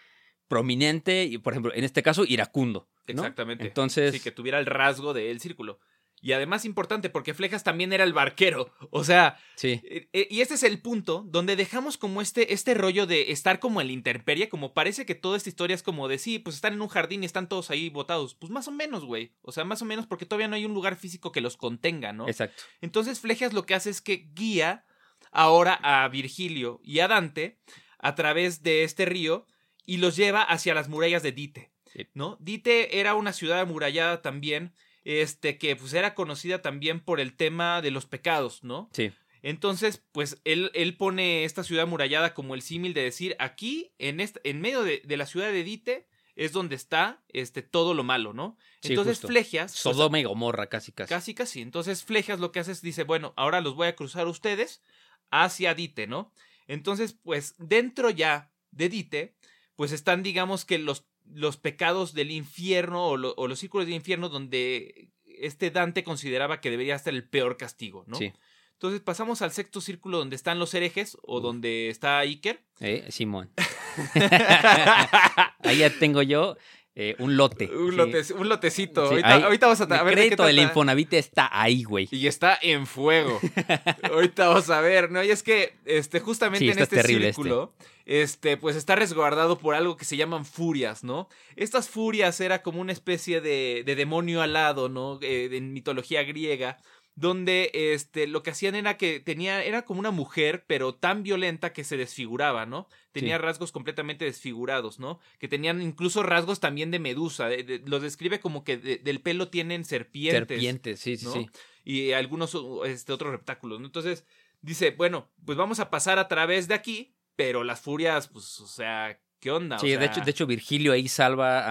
prominente 0.50 1.24
y, 1.24 1.38
por 1.38 1.54
ejemplo, 1.54 1.74
en 1.74 1.86
este 1.86 2.04
caso, 2.04 2.26
iracundo. 2.26 2.90
¿no? 3.08 3.14
Exactamente. 3.14 3.66
Entonces, 3.66 4.12
Sí, 4.14 4.20
que 4.20 4.32
tuviera 4.32 4.60
el 4.60 4.66
rasgo 4.66 5.14
del 5.14 5.40
círculo. 5.40 5.80
Y 6.22 6.34
además 6.34 6.66
importante, 6.66 7.10
porque 7.10 7.34
Flejas 7.34 7.64
también 7.64 7.94
era 7.94 8.04
el 8.04 8.12
barquero. 8.12 8.74
O 8.92 9.06
sea, 9.06 9.38
sí, 9.56 9.80
Eh, 9.86 10.10
eh, 10.12 10.28
Y 10.30 10.42
este 10.42 10.56
es 10.56 10.64
el 10.64 10.82
punto 10.82 11.24
donde 11.26 11.56
dejamos 11.56 11.98
como 11.98 12.22
este, 12.22 12.54
este 12.54 12.74
rollo 12.74 13.08
de 13.08 13.32
estar 13.32 13.60
como 13.60 13.80
en 13.80 13.88
la 13.88 13.94
intemperie, 13.94 14.50
como 14.50 14.74
parece 14.74 15.06
que 15.06 15.16
toda 15.16 15.38
esta 15.38 15.48
historia 15.50 15.76
es 15.76 15.84
como 15.84 16.10
de 16.10 16.18
sí, 16.18 16.38
pues 16.38 16.58
están 16.58 16.74
en 16.74 16.82
un 16.82 16.90
jardín 16.90 17.24
y 17.24 17.26
están 17.26 17.48
todos 17.48 17.70
ahí 17.70 17.90
botados. 17.90 18.36
Pues 18.36 18.52
más 18.52 18.68
o 18.68 18.72
menos, 18.72 19.06
güey. 19.06 19.32
O 19.42 19.54
sea, 19.54 19.64
más 19.64 19.82
o 19.82 19.86
menos 19.86 20.08
porque 20.08 20.26
todavía 20.26 20.50
no 20.50 20.56
hay 20.56 20.66
un 20.66 20.74
lugar 20.74 20.98
físico 20.98 21.32
que 21.32 21.42
los 21.42 21.56
contenga, 21.56 22.12
¿no? 22.12 22.28
exacto. 22.28 22.64
Entonces 22.82 23.22
Flejas 23.22 23.54
lo 23.54 23.66
que 23.66 23.76
hace 23.76 23.90
es 23.90 24.02
que 24.02 24.30
guía 24.34 24.84
ahora 25.32 25.80
a 25.82 26.08
Virgilio 26.10 26.82
y 26.84 27.00
a 27.00 27.08
Dante 27.08 27.60
a 27.98 28.16
través 28.16 28.62
de 28.62 28.84
este 28.84 29.06
río 29.06 29.46
y 29.90 29.98
los 29.98 30.16
lleva 30.16 30.44
hacia 30.44 30.76
las 30.76 30.88
murallas 30.88 31.24
de 31.24 31.32
Dite. 31.32 31.72
¿no? 32.14 32.38
Dite 32.40 33.00
era 33.00 33.16
una 33.16 33.34
ciudad 33.34 33.60
amurallada 33.60 34.22
también, 34.22 34.72
este 35.04 35.58
que 35.58 35.76
pues 35.76 35.94
era 35.94 36.14
conocida 36.14 36.62
también 36.62 37.00
por 37.00 37.20
el 37.20 37.36
tema 37.36 37.82
de 37.82 37.90
los 37.90 38.06
pecados, 38.06 38.64
¿no? 38.64 38.92
Sí, 38.94 39.12
Entonces, 39.42 40.04
pues 40.12 40.42
él, 40.44 40.70
él 40.76 40.96
pone 40.96 41.44
esta 41.44 41.64
ciudad 41.64 41.84
amurallada 41.84 42.36
como 42.36 42.54
el 42.54 42.62
símil 42.62 42.94
de 42.94 43.02
decir, 43.02 43.36
aquí, 43.40 43.92
en, 43.98 44.20
esta, 44.20 44.40
en 44.44 44.62
medio 44.62 44.84
de, 44.84 45.02
de 45.04 45.18
la 45.18 45.26
ciudad 45.26 45.52
de 45.52 45.64
Dite, 45.64 46.08
es 46.36 46.52
donde 46.52 46.76
está 46.76 47.24
este, 47.30 47.64
todo 47.64 47.96
lo 47.96 48.04
malo, 48.04 48.32
¿no? 48.32 48.58
Sí, 48.82 48.90
Entonces, 48.90 49.18
justo. 49.18 49.30
Flegias... 49.30 49.72
pues, 49.72 49.82
Sodoma 49.82 50.20
y 50.20 50.24
Gomorra, 50.24 50.68
casi, 50.68 50.92
casi. 50.92 51.10
Casi, 51.10 51.34
casi. 51.34 51.62
Entonces, 51.62 52.04
Flejas 52.04 52.40
lo 52.40 52.52
que 52.52 52.60
hace 52.60 52.74
es, 52.74 52.84
dice, 52.84 53.04
bueno, 53.04 53.34
ahora 53.38 53.60
los 53.60 53.74
voy 53.74 53.88
a 53.88 53.96
cruzar 53.96 54.28
ustedes 54.28 54.84
hacia 55.32 55.74
Dite, 55.74 56.06
¿no? 56.06 56.32
Entonces, 56.68 57.14
pues, 57.24 57.56
dentro 57.58 58.12
ya 58.12 58.52
de 58.72 58.90
Dite, 58.90 59.36
pues 59.80 59.94
están, 59.94 60.24
digamos 60.24 60.66
que 60.66 60.78
los, 60.78 61.06
los 61.24 61.56
pecados 61.56 62.14
del 62.14 62.32
infierno 62.32 63.06
o, 63.08 63.16
lo- 63.16 63.34
o 63.38 63.48
los 63.48 63.60
círculos 63.60 63.88
del 63.88 63.96
infierno 63.96 64.28
donde 64.28 65.08
este 65.24 65.72
Dante 65.72 66.04
consideraba 66.04 66.60
que 66.60 66.70
debería 66.70 66.96
estar 66.96 67.14
el 67.14 67.24
peor 67.26 67.56
castigo, 67.56 68.04
¿no? 68.06 68.18
Sí, 68.18 68.34
Entonces 68.74 69.00
pasamos 69.00 69.42
al 69.42 69.54
sexto 69.54 69.80
círculo 69.80 70.18
donde 70.18 70.36
están 70.36 70.60
los 70.60 70.74
herejes 70.74 71.18
o 71.22 71.40
donde 71.40 71.88
está 71.88 72.20
Iker. 72.20 72.62
eh, 72.82 73.06
Simón. 73.10 73.52
Ahí 75.64 75.78
ya 75.78 75.90
tengo 75.98 76.22
yo 76.24 76.58
eh, 77.02 77.16
un 77.20 77.38
lote. 77.38 77.66
un, 77.74 77.92
sí. 77.92 77.98
lote- 77.98 78.34
un 78.34 78.50
lotecito. 78.50 79.04
Sí, 79.06 79.12
ahorita, 79.12 79.34
ahí- 79.36 79.44
ahorita 79.44 79.66
vamos 79.68 79.80
a, 79.82 79.84
a 79.86 79.88
ver 79.88 80.00
de 80.04 80.10
qué 80.10 80.16
crédito 80.28 80.44
del 80.46 80.56
trata. 80.58 80.70
Infonavit 80.70 81.14
está 81.14 81.50
ahí, 81.52 81.84
güey. 81.84 82.10
Y 82.12 82.28
está 82.28 82.60
en 82.62 82.86
fuego. 82.86 83.40
Ahorita 84.12 84.48
vamos 84.50 84.70
a 84.70 84.82
ver, 84.82 85.10
¿no? 85.12 85.24
Y 85.24 85.32
es 85.32 85.42
que 85.44 85.76
este, 85.86 86.20
justamente 86.20 86.66
Sí, 86.66 86.72
en 86.72 86.80
este 86.80 86.98
terrible 86.98 87.28
círculo, 87.28 87.74
este. 88.06 88.58
pues 88.58 88.76
está 88.76 88.96
resguardado 88.96 89.58
por 89.60 89.76
algo 89.76 89.96
que 89.98 90.04
se 90.06 90.18
llaman 90.18 90.44
furias, 90.46 91.04
¿no? 91.04 91.30
Estas 91.56 91.90
furias 91.90 92.40
era 92.42 92.62
como 92.62 92.82
una 92.82 92.92
especie 92.92 93.40
de, 93.42 93.84
de 93.86 93.96
demonio 93.96 94.42
alado, 94.42 94.90
¿no? 94.90 95.20
Eh, 95.22 95.50
en 95.54 95.72
mitología 95.74 96.24
griega, 96.24 96.78
donde 97.20 97.70
este, 97.74 98.28
lo 98.28 98.44
que 98.44 98.52
hacían 98.52 98.76
era 98.76 98.96
que 98.98 99.20
tenía, 99.20 99.64
era 99.64 99.84
como 99.84 100.00
una 100.00 100.12
mujer, 100.12 100.64
pero 100.68 100.96
tan 100.96 101.22
violenta 101.24 101.74
que 101.74 101.84
se 101.84 101.98
desfiguraba, 101.98 102.66
¿no? 102.66 102.88
Tenía 103.12 103.36
Sí. 103.36 103.42
rasgos 103.42 103.72
completamente 103.74 104.24
desfigurados, 104.24 105.00
¿no? 105.00 105.20
Que 105.38 105.48
tenían 105.50 105.82
incluso 105.82 106.24
rasgos 106.24 106.60
también 106.60 106.92
de 106.92 107.00
medusa. 107.00 107.48
de- 107.50 107.64
de- 107.64 107.80
los 107.86 108.02
describe 108.02 108.40
como 108.40 108.64
que 108.64 108.78
de- 108.78 108.98
del 109.00 109.20
pelo 109.22 109.50
tienen 109.50 109.84
serpientes. 109.84 110.48
Serpientes, 110.48 111.00
sí, 111.02 111.18
sí, 111.18 111.26
¿no? 111.26 111.32
sí. 111.34 111.50
Y 111.84 112.12
algunos 112.14 112.56
este, 112.86 113.12
otros 113.12 113.32
reptáculos, 113.32 113.80
¿no? 113.82 113.86
Entonces 113.88 114.26
dice, 114.62 114.92
bueno, 114.92 115.30
pues 115.46 115.58
vamos 115.58 115.80
a 115.80 115.90
pasar 115.90 116.20
a 116.20 116.28
través 116.30 116.68
de 116.70 116.74
aquí, 116.76 117.16
pero 117.36 117.64
las 117.66 117.82
furias, 117.82 118.28
pues, 118.30 118.60
o 118.62 118.68
sea, 118.68 119.20
¿qué 119.40 119.52
onda? 119.52 119.76
O 119.76 119.80
Sí, 119.80 119.96
de, 119.96 120.06
hecho, 120.06 120.22
de 120.22 120.32
hecho, 120.32 120.48
Virgilio 120.48 120.94
ahí 120.94 121.08
salva 121.10 121.64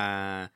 a, 0.44 0.52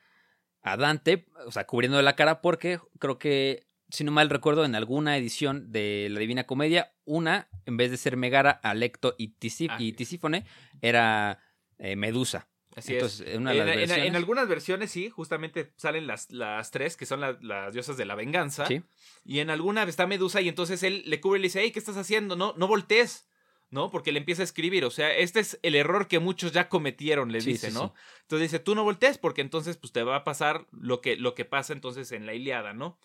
a 0.63 0.77
Dante, 0.77 1.27
o 1.47 1.51
sea, 1.53 1.67
cubriendo 1.67 2.01
la 2.03 2.15
cara, 2.17 2.41
porque 2.43 2.79
creo 2.99 3.19
que, 3.19 3.67
si 3.93 4.03
no 4.05 4.11
mal 4.11 4.31
recuerdo, 4.31 4.65
en 4.65 4.75
alguna 4.75 5.17
edición 5.17 5.71
de 5.71 6.09
la 6.11 6.19
Divina 6.19 6.45
Comedia, 6.45 6.93
una, 7.05 7.49
en 7.67 7.77
vez 7.77 7.91
de 7.91 7.97
ser 7.99 8.17
Megara, 8.17 8.51
Alecto 8.51 9.15
y, 9.19 9.35
Tisí- 9.39 9.69
Ah, 9.71 9.77
y. 9.79 9.93
Tisífone, 9.93 10.45
era 10.81 11.39
eh, 11.79 11.95
Medusa. 11.97 12.49
Así 12.75 12.95
Entonces, 12.95 13.21
es. 13.21 13.35
en 13.35 13.47
En, 13.49 13.91
en- 13.91 14.17
algunas 14.17 14.49
versiones 14.49 14.91
sí, 14.91 15.11
justamente 15.11 15.73
salen 15.77 16.07
las, 16.07 16.31
las 16.31 16.71
tres, 16.71 16.97
que 16.97 17.05
son 17.05 17.21
la- 17.21 17.37
las 17.43 17.75
diosas 17.75 17.97
de 17.99 18.07
la 18.07 18.15
venganza. 18.15 18.65
Sí. 18.67 18.83
Y 19.27 19.41
en 19.41 19.51
alguna 19.51 19.83
está 19.83 20.07
Medusa 20.07 20.41
y 20.41 20.49
entonces 20.49 20.83
él 20.83 21.03
le 21.07 21.21
cubre 21.21 21.39
y 21.39 21.43
le 21.43 21.47
dice, 21.49 21.61
hey, 21.61 21.71
¿qué 21.71 21.79
estás 21.79 21.99
haciendo? 21.99 22.35
No, 22.35 22.55
no 22.57 22.67
voltees. 22.67 23.29
¿No? 23.71 23.91
Porque 23.91 24.13
le 24.13 24.19
empieza 24.19 24.43
a 24.43 24.45
escribir. 24.45 24.85
O 24.85 24.91
sea, 24.91 25.11
este 25.17 25.41
es 25.41 25.59
el 25.63 25.75
error 25.75 26.07
que 26.07 26.19
muchos 26.19 26.53
ya 26.53 26.69
cometieron, 26.69 27.33
le 27.33 27.41
Sí, 27.41 27.53
dice, 27.53 27.69
sí, 27.71 27.75
¿no? 27.75 27.89
sí. 27.97 28.03
Entonces 28.23 28.51
dice, 28.53 28.59
tú 28.63 28.75
no 28.75 28.85
voltees 28.85 29.17
porque 29.17 29.41
entonces 29.41 29.79
pues 29.79 29.93
te 29.95 30.03
va 30.03 30.17
a 30.17 30.25
pasar 30.25 30.67
lo 30.73 31.01
que, 31.01 31.17
lo 31.17 31.35
que 31.35 31.47
pasa 31.47 31.73
entonces 31.73 32.13
en 32.13 32.27
la 32.27 32.35
Iliada, 32.35 32.75
¿no? 32.75 32.99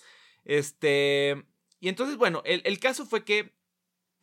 Este... 0.48 1.46
Y 1.80 1.90
entonces, 1.90 2.18
bueno, 2.18 2.42
el, 2.46 2.62
el 2.66 2.80
caso 2.80 3.06
fue 3.06 3.24
que 3.24 3.54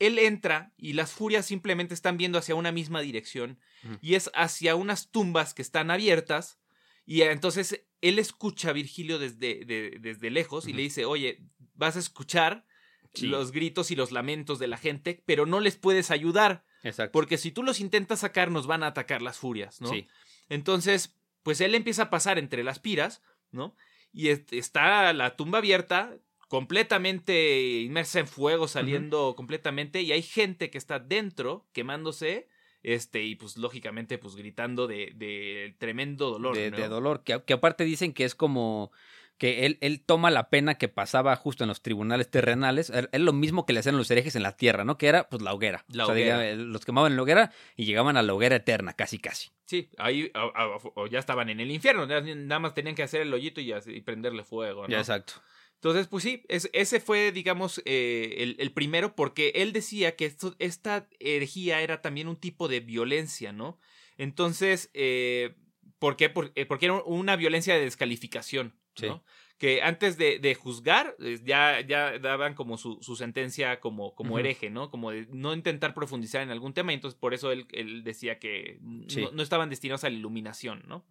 él 0.01 0.19
entra 0.19 0.73
y 0.77 0.95
las 0.95 1.13
furias 1.13 1.47
simplemente 1.47 1.95
están 1.95 2.17
viendo 2.17 2.37
hacia 2.39 2.57
una 2.57 2.73
misma 2.73 3.01
dirección 3.01 3.61
y 4.01 4.15
es 4.17 4.29
hacia 4.35 4.75
unas 4.75 5.11
tumbas 5.13 5.55
que 5.55 5.63
están 5.63 5.91
abiertas 5.93 6.59
y 7.07 7.21
entonces 7.23 7.85
él 8.01 8.19
escucha 8.19 8.71
a 8.71 8.73
Virgilio 8.73 9.19
desde, 9.21 9.65
de- 9.65 9.99
desde 10.01 10.31
lejos 10.31 10.67
y 10.67 10.73
le 10.73 10.83
dice, 10.83 11.05
oye, 11.05 11.45
vas 11.75 11.95
a 11.97 12.01
escuchar 12.01 12.67
Sí. 13.13 13.29
los 13.29 13.53
gritos 13.53 13.93
y 13.93 13.95
los 13.95 14.11
lamentos 14.11 14.59
de 14.59 14.67
la 14.67 14.77
gente, 14.77 15.23
pero 15.25 15.47
no 15.47 15.61
les 15.61 15.77
puedes 15.77 16.11
ayudar 16.11 16.65
Exacto. 16.83 17.13
porque 17.13 17.39
si 17.39 17.53
tú 17.53 17.63
los 17.63 17.79
intentas 17.79 18.19
sacar 18.21 18.51
nos 18.51 18.67
van 18.67 18.83
a 18.83 18.89
atacar 18.89 19.23
las 19.23 19.39
furias, 19.39 19.81
¿no? 19.81 19.89
Sí. 19.91 20.09
Entonces, 20.49 21.15
pues 21.45 21.61
él 21.61 21.77
empieza 21.77 22.03
a 22.03 22.11
pasar 22.11 22.41
entre 22.41 22.65
las 22.65 22.81
piras, 22.81 23.23
¿no? 23.53 23.77
Y 24.15 24.29
est- 24.29 24.53
está 24.53 25.13
la 25.13 25.37
tumba 25.37 25.59
abierta, 25.59 26.17
completamente 26.49 27.81
inmersa 27.83 28.21
en 28.21 28.27
fuego, 28.29 28.69
saliendo 28.69 29.35
completamente, 29.37 30.03
y 30.03 30.13
hay 30.13 30.23
gente 30.23 30.71
que 30.71 30.79
está 30.79 30.99
dentro, 30.99 31.67
quemándose, 31.73 32.49
este, 32.83 33.23
y 33.25 33.35
pues 33.35 33.57
lógicamente, 33.57 34.19
pues 34.19 34.37
gritando 34.37 34.87
de, 34.87 35.13
de 35.17 35.75
tremendo 35.79 36.31
dolor. 36.31 36.55
de, 36.57 36.71
¿no? 36.71 36.77
de 36.77 36.89
dolor, 36.89 37.23
que, 37.25 37.43
que 37.45 37.55
aparte 37.55 37.85
dicen 37.85 38.13
que 38.13 38.25
es 38.25 38.35
como 38.35 38.93
que 39.39 39.67
él, 39.67 39.79
él 39.81 40.01
toma 40.05 40.31
la 40.31 40.49
pena 40.49 40.77
que 40.77 40.89
pasaba 40.89 41.35
justo 41.37 41.65
en 41.65 41.69
los 41.69 41.83
tribunales 41.83 42.31
terrenales, 42.31 42.91
er- 42.91 43.09
es 43.13 43.21
lo 43.21 43.33
mismo 43.33 43.67
que 43.67 43.73
le 43.73 43.81
hacían 43.81 43.97
los 43.97 44.11
herejes 44.11 44.37
en 44.37 44.43
la 44.43 44.57
tierra, 44.57 44.85
¿no? 44.85 44.97
Que 44.97 45.09
era 45.09 45.29
pues 45.29 45.43
la 45.43 45.53
hoguera. 45.53 45.85
La 45.89 46.05
O 46.05 46.07
sea, 46.07 46.15
hoguera. 46.15 46.41
diga, 46.43 46.55
los 46.65 46.85
quemaban 46.85 47.13
en 47.13 47.17
la 47.17 47.23
hoguera 47.23 47.53
y 47.77 47.85
llegaban 47.85 48.17
a 48.17 48.23
la 48.23 48.33
hoguera 48.35 48.57
eterna, 48.57 48.93
casi 48.95 49.19
casi. 49.19 49.51
Sí, 49.67 49.89
ahí 49.99 50.31
a- 50.35 50.41
a- 50.55 50.79
o 50.95 51.07
ya 51.09 51.19
estaban 51.19 51.49
en 51.51 51.59
el 51.61 51.71
infierno, 51.71 52.07
nada 52.07 52.59
más 52.61 52.75
tenían 52.75 52.95
que 52.95 53.03
hacer 53.03 53.23
el 53.23 53.35
hoyito 53.35 53.61
y, 53.61 53.73
así- 53.73 53.93
y 53.93 54.01
prenderle 54.03 54.45
fuego, 54.45 54.83
¿no? 54.83 54.89
Ya, 54.89 54.99
exacto. 54.99 55.35
Entonces, 55.75 56.07
pues 56.07 56.23
sí, 56.25 56.45
es- 56.49 56.71
ese 56.73 57.01
fue, 57.01 57.31
digamos, 57.33 57.83
eh, 57.85 58.37
el, 58.39 58.57
el 58.59 58.73
primero, 58.73 59.15
porque 59.17 59.53
él 59.57 59.73
decía 59.73 60.17
que 60.17 60.25
esto, 60.27 60.55
esta 60.59 61.09
herejía 61.21 61.81
era 61.83 62.01
también 62.01 62.29
un 62.29 62.37
tipo 62.37 62.69
de 62.69 62.81
violencia, 62.81 63.53
¿no? 63.53 63.79
Entonces, 64.17 64.91
eh, 64.95 65.57
¿por 65.99 66.17
qué? 66.17 66.31
Por- 66.31 66.53
eh, 66.55 66.65
porque 66.67 66.87
era 66.87 67.03
una 67.03 67.37
violencia 67.37 67.75
de 67.75 67.81
descalificación, 67.81 68.75
Sí. 68.97 69.07
¿no? 69.07 69.25
Que 69.59 69.83
antes 69.83 70.19
de, 70.19 70.39
de 70.41 70.55
juzgar, 70.55 71.17
ya, 71.45 71.81
ya 71.81 72.19
daban 72.19 72.55
como 72.55 72.77
su, 72.77 72.99
su 73.03 73.15
sentencia 73.17 73.81
como, 73.81 74.15
como 74.15 74.39
hereje, 74.39 74.69
¿no? 74.69 74.91
Como 74.91 75.11
de 75.13 75.27
no 75.31 75.55
intentar 75.55 75.95
profundizar 75.95 76.43
en 76.43 76.51
algún 76.51 76.75
tema, 76.75 76.93
y 76.93 76.97
entonces 76.97 77.19
por 77.19 77.35
eso 77.35 77.53
él, 77.53 77.67
él 77.73 78.03
decía 78.05 78.39
que 78.39 78.81
Sí. 79.09 79.23
no, 79.23 79.31
no 79.31 79.43
estaban 79.43 79.71
destinados 79.71 80.05
a 80.05 80.11
la 80.11 80.17
iluminación, 80.17 80.83
¿no? 80.89 81.05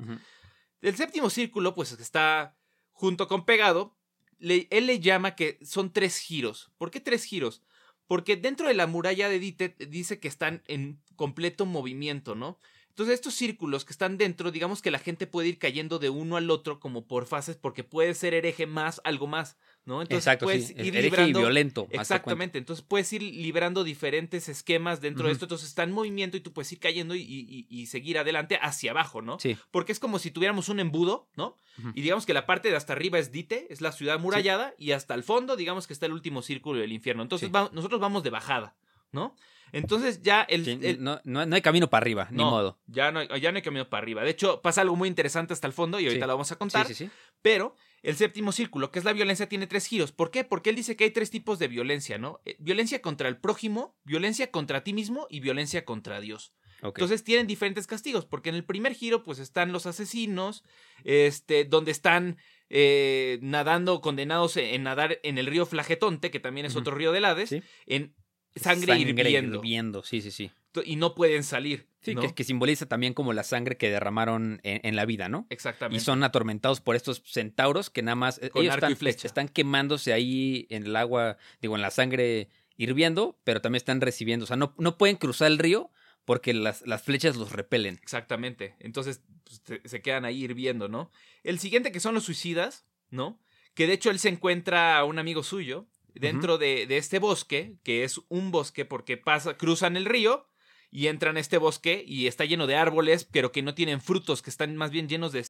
El 0.81 0.95
séptimo 0.95 1.29
círculo, 1.29 1.73
pues 1.73 1.93
está 1.93 2.55
junto 2.91 3.27
con 3.27 3.45
pegado. 3.45 3.95
Le- 4.39 4.67
él 4.71 4.87
le 4.87 4.99
llama 4.99 5.35
que 5.35 5.57
son 5.63 5.93
tres 5.93 6.17
giros. 6.19 6.71
¿Por 6.77 6.91
qué 6.91 6.99
tres 6.99 7.23
giros? 7.23 7.63
Porque 8.07 8.35
dentro 8.35 8.67
de 8.67 8.73
la 8.73 8.85
muralla 8.87 9.29
de 9.29 9.39
Dite 9.39 9.75
dice 9.87 10.19
que 10.19 10.27
están 10.27 10.61
en 10.67 11.01
completo 11.15 11.65
movimiento, 11.65 12.35
¿no? 12.35 12.59
Entonces 12.93 13.15
estos 13.15 13.33
círculos 13.33 13.85
que 13.85 13.91
están 13.91 14.19
dentro, 14.19 14.51
digamos 14.51 14.83
que 14.83 14.91
la 14.91 14.99
gente 14.99 15.25
puede 15.25 15.47
ir 15.47 15.57
cayendo 15.57 15.97
de 15.97 16.09
uno 16.11 16.37
al 16.37 16.51
otro 16.51 16.79
como 16.79 17.07
por 17.07 17.25
fases 17.25 17.55
porque 17.55 17.83
puede 17.83 18.13
ser 18.13 18.35
hereje 18.35 18.67
más, 18.67 19.01
algo 19.03 19.25
más, 19.25 19.57
¿no? 19.83 20.03
Entonces 20.03 20.27
Exacto, 20.27 20.45
puedes 20.45 20.67
sí. 20.67 20.73
ir 20.73 20.79
Hereje 20.95 20.99
y 20.99 21.01
librando... 21.09 21.39
violento. 21.39 21.87
Exactamente, 21.89 22.59
entonces 22.59 22.85
puedes 22.87 23.11
ir 23.11 23.23
librando 23.23 23.83
diferentes 23.83 24.47
esquemas 24.47 25.01
dentro 25.01 25.25
de 25.25 25.33
esto, 25.33 25.45
entonces 25.45 25.69
está 25.69 25.81
en 25.81 25.91
movimiento 25.91 26.37
y 26.37 26.41
tú 26.41 26.53
puedes 26.53 26.71
ir 26.71 26.77
cayendo 26.79 27.15
y, 27.15 27.21
y- 27.23 27.65
y 27.67 27.87
seguir 27.87 28.19
adelante 28.19 28.59
hacia 28.61 28.91
abajo, 28.91 29.23
¿no? 29.23 29.39
Sí. 29.39 29.57
Porque 29.71 29.91
es 29.91 29.99
como 29.99 30.19
si 30.19 30.29
tuviéramos 30.29 30.69
un 30.69 30.79
embudo, 30.79 31.27
¿no? 31.35 31.57
Y 31.95 32.01
digamos 32.03 32.27
que 32.27 32.35
la 32.35 32.45
parte 32.45 32.69
de 32.69 32.75
hasta 32.75 32.93
arriba 32.93 33.17
es 33.17 33.31
Dite, 33.31 33.65
es 33.73 33.81
la 33.81 33.91
ciudad 33.91 34.19
murallada, 34.19 34.75
y 34.77 34.91
hasta 34.91 35.15
el 35.15 35.23
fondo, 35.23 35.55
digamos 35.55 35.87
que 35.87 35.93
está 35.93 36.05
el 36.05 36.13
último 36.13 36.43
círculo 36.43 36.79
del 36.79 36.91
infierno. 36.91 37.23
Entonces 37.23 37.47
Sí. 37.47 37.51
va- 37.51 37.71
nosotros 37.73 37.99
vamos 37.99 38.21
de 38.21 38.29
bajada, 38.29 38.75
¿no? 39.11 39.35
Entonces 39.73 40.21
ya 40.21 40.43
el... 40.43 40.63
Sí, 40.63 40.79
el- 40.81 41.03
no, 41.03 41.19
no- 41.25 41.45
no 41.45 41.55
hay 41.55 41.61
camino 41.61 41.89
para 41.89 42.03
arriba, 42.03 42.27
ni 42.31 42.43
modo. 42.43 42.79
Ya 42.87 43.11
no, 43.11 43.19
hay- 43.19 43.41
ya 43.41 43.51
no 43.51 43.57
hay 43.57 43.61
camino 43.61 43.89
para 43.89 44.01
arriba. 44.03 44.23
De 44.23 44.29
hecho, 44.29 44.61
pasa 44.61 44.79
algo 44.81 44.95
muy 44.95 45.09
interesante 45.09 45.51
hasta 45.53 45.67
el 45.67 45.73
fondo 45.73 45.99
y 45.99 46.05
ahorita 46.05 46.23
Sí. 46.25 46.27
lo 46.27 46.33
vamos 46.33 46.51
a 46.51 46.55
Sí, 46.55 46.59
contar. 46.59 46.87
sí, 46.87 46.93
sí. 46.93 47.09
Pero 47.41 47.75
el 48.03 48.15
séptimo 48.15 48.51
círculo, 48.53 48.91
que 48.91 48.99
es 48.99 49.05
la 49.05 49.11
violencia, 49.13 49.49
tiene 49.49 49.67
tres 49.67 49.85
giros. 49.87 50.11
¿Por 50.13 50.31
qué? 50.31 50.43
Porque 50.45 50.69
él 50.69 50.75
dice 50.77 50.95
que 50.95 51.03
hay 51.05 51.11
tres 51.11 51.29
tipos 51.31 51.59
de 51.59 51.67
violencia, 51.67 52.17
¿no? 52.17 52.39
Eh, 52.45 52.55
Violencia 52.59 53.01
contra 53.01 53.27
el 53.27 53.37
prójimo, 53.37 53.97
violencia 54.05 54.51
contra 54.51 54.83
ti 54.83 54.93
mismo 54.93 55.27
y 55.29 55.39
violencia 55.41 55.83
contra 55.83 56.21
Dios. 56.21 56.53
Entonces 56.81 57.23
tienen 57.23 57.47
diferentes 57.47 57.87
castigos, 57.87 58.25
porque 58.25 58.49
en 58.49 58.55
el 58.55 58.65
primer 58.65 58.93
giro 58.93 59.23
pues 59.23 59.39
están 59.39 59.71
los 59.71 59.85
asesinos, 59.85 60.65
este, 61.05 61.63
donde 61.63 61.91
están 61.91 62.37
eh, 62.69 63.39
nadando, 63.41 64.01
condenados 64.01 64.57
en 64.57 64.83
nadar 64.83 65.19
en 65.23 65.37
el 65.37 65.45
río 65.45 65.65
Flagetonte, 65.65 66.29
que 66.31 66.39
también 66.41 66.65
es 66.65 66.75
otro 66.75 66.93
río 66.95 67.11
del 67.13 67.23
Hades, 67.25 67.49
Sí. 67.49 67.61
en 67.85 68.15
sangre, 68.55 68.97
hirviendo, 68.97 69.57
hirviendo, 69.57 70.03
sí, 70.03 70.21
sí, 70.21 70.31
sí. 70.31 70.51
y 70.85 70.95
no 70.95 71.15
pueden 71.15 71.43
salir. 71.43 71.87
Sí, 72.01 72.15
¿no? 72.15 72.21
que, 72.21 72.33
que 72.33 72.43
simboliza 72.43 72.85
también 72.85 73.13
como 73.13 73.31
la 73.31 73.43
sangre 73.43 73.77
que 73.77 73.89
derramaron 73.89 74.59
en, 74.63 74.81
en 74.83 74.95
la 74.97 75.05
vida, 75.05 75.29
¿no? 75.29 75.47
Exactamente. 75.49 75.95
Y 75.95 76.03
son 76.03 76.21
atormentados 76.23 76.81
por 76.81 76.97
estos 76.97 77.23
centauros 77.25 77.89
que 77.89 78.01
nada 78.01 78.15
más 78.15 78.39
Con 78.51 78.61
ellos 78.61 78.73
arco 78.73 78.87
y 78.87 78.91
están, 78.91 78.97
flecha. 78.97 79.27
están 79.27 79.47
quemándose 79.47 80.11
ahí 80.11 80.67
en 80.69 80.85
el 80.85 80.95
agua, 80.97 81.37
digo, 81.61 81.75
en 81.75 81.81
la 81.81 81.91
sangre 81.91 82.49
hirviendo, 82.75 83.39
pero 83.45 83.61
también 83.61 83.77
están 83.77 84.01
recibiendo. 84.01 84.43
O 84.43 84.47
sea, 84.47 84.57
no, 84.57 84.75
no 84.77 84.97
pueden 84.97 85.15
cruzar 85.15 85.47
el 85.47 85.59
río 85.59 85.91
porque 86.25 86.53
las, 86.53 86.85
las 86.85 87.03
flechas 87.03 87.35
los 87.35 87.51
repelen. 87.51 87.99
Exactamente. 88.01 88.75
Entonces 88.79 89.21
pues, 89.65 89.81
se 89.85 90.01
quedan 90.01 90.25
ahí 90.25 90.43
hirviendo, 90.43 90.89
¿no? 90.89 91.11
El 91.43 91.59
siguiente 91.59 91.91
que 91.91 91.99
son 91.99 92.13
los 92.13 92.23
suicidas, 92.25 92.85
¿no? 93.09 93.39
Que 93.73 93.87
de 93.87 93.93
hecho 93.93 94.11
él 94.11 94.19
se 94.19 94.29
encuentra 94.29 94.97
a 94.97 95.05
un 95.05 95.19
amigo 95.19 95.43
suyo 95.43 95.87
dentro 96.13 96.57
de, 96.57 96.85
de 96.87 96.97
este 96.97 97.19
bosque, 97.19 97.77
que 97.83 98.03
es 98.03 98.21
un 98.29 98.51
bosque 98.51 98.85
porque 98.85 99.17
pasa, 99.17 99.57
cruzan 99.57 99.97
el 99.97 100.05
río 100.05 100.47
y 100.91 101.07
entran 101.07 101.37
a 101.37 101.39
este 101.39 101.57
bosque 101.57 102.03
y 102.05 102.27
está 102.27 102.45
lleno 102.45 102.67
de 102.67 102.75
árboles, 102.75 103.25
pero 103.25 103.51
que 103.51 103.63
no 103.63 103.73
tienen 103.73 104.01
frutos, 104.01 104.41
que 104.41 104.49
están 104.49 104.75
más 104.75 104.91
bien 104.91 105.07
llenos 105.07 105.31
de 105.31 105.45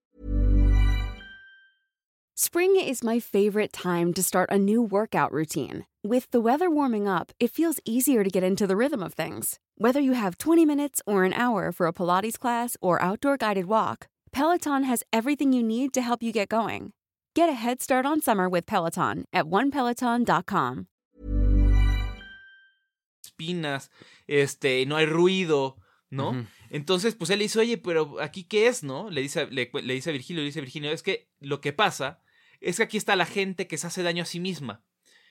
Spring 2.36 2.76
is 2.78 3.04
my 3.04 3.20
favorite 3.20 3.72
time 3.72 4.12
to 4.14 4.24
start 4.24 4.50
a 4.52 4.58
new 4.58 4.82
workout 4.82 5.32
routine. 5.32 5.86
With 6.04 6.32
the 6.32 6.42
weather 6.42 6.68
warming 6.68 7.08
up, 7.08 7.32
it 7.40 7.52
feels 7.52 7.80
easier 7.86 8.24
to 8.24 8.30
get 8.30 8.44
into 8.44 8.66
the 8.66 8.76
rhythm 8.76 9.04
of 9.04 9.14
things. 9.14 9.60
Whether 9.78 10.02
you 10.02 10.14
have 10.14 10.40
20 10.40 10.66
minutes 10.66 11.00
or 11.06 11.26
an 11.26 11.34
hour 11.34 11.72
for 11.72 11.86
a 11.86 11.94
Pilates 11.94 12.40
class 12.40 12.76
or 12.82 13.00
outdoor 13.04 13.38
guided 13.38 13.68
walk, 13.68 14.08
Peloton 14.32 14.84
has 14.84 15.04
everything 15.14 15.54
you 15.54 15.62
need 15.62 15.94
to 15.94 16.02
help 16.02 16.24
you 16.24 16.32
get 16.32 16.50
going. 16.50 16.94
Get 17.36 17.50
a 17.50 17.54
head 17.54 17.82
start 17.82 18.06
on 18.06 18.22
summer 18.22 18.48
with 18.48 18.68
Peloton 18.68 19.26
at 19.34 19.46
onepeloton.com. 19.46 20.86
espinas, 23.24 23.90
este, 24.28 24.86
no 24.86 24.98
hay 24.98 25.06
ruido, 25.06 25.78
¿no? 26.10 26.46
Entonces, 26.70 27.16
pues 27.16 27.32
él 27.32 27.40
le 27.40 27.46
dice, 27.46 27.60
oye, 27.60 27.78
pero 27.78 28.22
aquí 28.22 28.44
qué 28.44 28.68
es, 28.68 28.84
¿no? 28.84 29.10
Le 29.10 29.22
dice, 29.22 29.48
le, 29.48 29.72
le 29.74 29.94
dice 29.96 30.12
a 30.12 30.14
Virgilio, 30.14 30.42
le 30.42 30.48
dice 30.48 30.60
a 30.60 30.62
Virgilio, 30.62 30.92
es 30.92 31.02
que 31.02 31.32
lo 31.40 31.60
que 31.60 31.74
pasa 31.74 32.22
es 32.60 32.78
que 32.78 32.84
aquí 32.84 32.98
está 32.98 33.16
la 33.16 33.26
gente 33.26 33.68
que 33.68 33.78
se 33.78 33.88
hace 33.88 34.04
daño 34.04 34.24
a 34.24 34.28
sí 34.28 34.40
misma. 34.40 34.84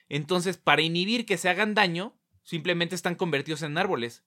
Entonces, 0.09 0.57
para 0.57 0.81
inhibir 0.81 1.25
que 1.25 1.37
se 1.37 1.47
hagan 1.47 1.73
daño, 1.73 2.19
simplemente 2.43 2.95
están 2.95 3.15
convertidos 3.15 3.61
en 3.61 3.77
árboles. 3.77 4.25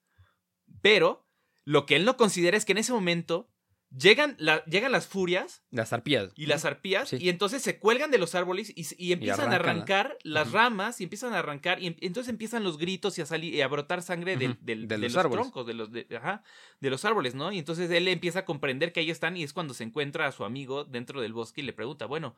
Pero, 0.81 1.29
lo 1.64 1.85
que 1.85 1.97
él 1.97 2.05
no 2.05 2.16
considera 2.16 2.57
es 2.57 2.64
que 2.64 2.72
en 2.72 2.79
ese 2.79 2.93
momento 2.93 3.51
llegan, 3.99 4.36
la- 4.38 4.64
llegan 4.64 4.92
las 4.92 5.07
furias 5.07 5.62
Las 5.70 5.92
arpías. 5.92 6.30
y 6.36 6.47
las 6.47 6.64
arpías 6.64 7.09
Sí. 7.09 7.16
y 7.20 7.28
entonces 7.28 7.62
se 7.62 7.78
cuelgan 7.78 8.11
de 8.11 8.18
los 8.18 8.34
árboles 8.34 8.70
y, 8.74 8.86
y 8.99 9.12
empiezan 9.12 9.53
a 9.53 9.57
arrancar 9.57 10.16
las 10.22 10.53
ramas 10.53 11.01
y 11.01 11.05
empiezan 11.05 11.32
a 11.34 11.38
arrancar 11.38 11.80
y 11.82 11.86
em- 11.88 11.97
entonces 12.01 12.30
empiezan 12.30 12.64
los 12.64 12.78
gritos 12.78 13.16
y 13.18 13.22
a 13.22 13.26
salir 13.26 13.55
y 13.55 13.61
a 13.62 13.68
brotar 13.68 14.03
sangre 14.03 14.36
del- 14.36 14.53
Ujú, 14.53 14.59
del- 14.62 14.88
de 14.88 14.99
de, 14.99 15.09
los 15.09 15.30
troncos, 15.30 15.66
de 15.66 15.74
los, 15.74 15.90
de, 15.92 16.07
ajá, 16.16 16.42
de 16.80 16.90
los 16.90 17.05
árboles, 17.05 17.34
¿no? 17.34 17.53
Y 17.53 17.59
entonces 17.59 17.90
él 17.90 18.09
empieza 18.09 18.40
a 18.40 18.44
comprender 18.44 18.92
que 18.92 19.01
ahí 19.01 19.11
están 19.11 19.36
y 19.36 19.42
es 19.42 19.53
cuando 19.53 19.72
se 19.74 19.84
encuentra 19.84 20.26
a 20.26 20.32
su 20.32 20.44
amigo 20.44 20.84
dentro 20.84 21.20
del 21.20 21.32
bosque 21.32 21.61
y 21.61 21.64
le 21.64 21.72
pregunta, 21.72 22.07
bueno, 22.07 22.34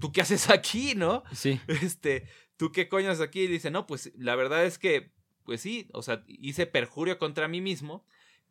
¿tú 0.00 0.12
qué 0.12 0.20
haces 0.22 0.50
aquí, 0.50 0.94
no? 0.94 1.22
Sí. 1.32 1.60
Este, 1.96 2.26
¿tú 2.56 2.72
qué 2.72 2.88
coño 2.88 3.10
haces 3.10 3.22
aquí? 3.22 3.40
Y 3.42 3.46
dice, 3.48 3.70
no, 3.70 3.86
pues 3.86 4.12
la 4.16 4.34
verdad 4.36 4.64
es 4.64 4.78
que, 4.78 5.12
pues 5.44 5.60
sí, 5.60 5.88
o 5.92 6.02
sea, 6.02 6.24
hice 6.26 6.66
perjurio 6.66 7.18
contra 7.18 7.48
mí 7.48 7.60
mismo, 7.60 8.04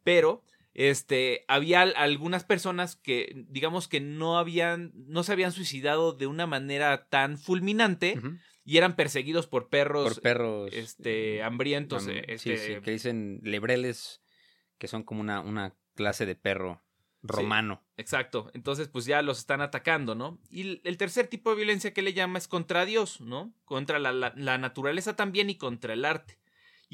pero 0.04 0.44
este, 0.76 1.46
había 1.48 1.82
al- 1.82 1.94
algunas 1.96 2.44
personas 2.44 2.96
que, 2.96 3.46
digamos 3.50 3.88
que 3.88 4.00
no 4.02 4.38
habían, 4.38 4.92
no 4.94 5.24
se 5.24 5.32
habían 5.32 5.52
suicidado 5.52 6.14
de 6.14 6.28
una 6.28 6.46
manera 6.46 7.08
tan 7.10 7.38
fulminante 7.40 8.20
y 8.66 8.78
eran 8.78 8.96
perseguidos 8.96 9.48
por 9.48 9.70
perros, 9.70 10.14
Por 10.16 10.22
perros. 10.22 10.70
este, 10.74 11.42
hambrientos, 11.44 12.04
am- 12.08 12.12
eh, 12.18 12.38
sí, 12.38 12.52
este, 12.52 12.76
sí, 12.76 12.82
que 12.82 12.92
dicen 12.92 13.40
lebreles, 13.44 14.22
que 14.78 14.88
son 14.88 15.04
como 15.04 15.22
una, 15.22 15.40
una 15.42 15.74
clase 15.96 16.26
de 16.26 16.36
perro 16.36 16.84
romano. 17.24 17.82
Exacto. 17.98 18.52
Entonces, 18.54 18.88
pues 18.88 19.06
ya 19.06 19.22
los 19.24 19.40
están 19.40 19.62
atacando, 19.62 20.14
¿no? 20.14 20.40
Y 20.50 20.62
el- 20.62 20.82
el 20.84 20.98
tercer 20.98 21.28
tipo 21.28 21.50
de 21.50 21.56
violencia 21.56 21.94
que 21.94 22.02
le 22.04 22.14
llama 22.14 22.38
es 22.38 22.48
contra 22.48 22.86
Dios, 22.86 23.20
¿no? 23.22 23.52
Contra 23.64 23.98
la, 23.98 24.12
la- 24.12 24.34
la 24.36 24.58
naturaleza 24.58 25.16
también 25.16 25.50
y 25.50 25.56
contra 25.58 25.94
el 25.94 26.06
arte. 26.06 26.38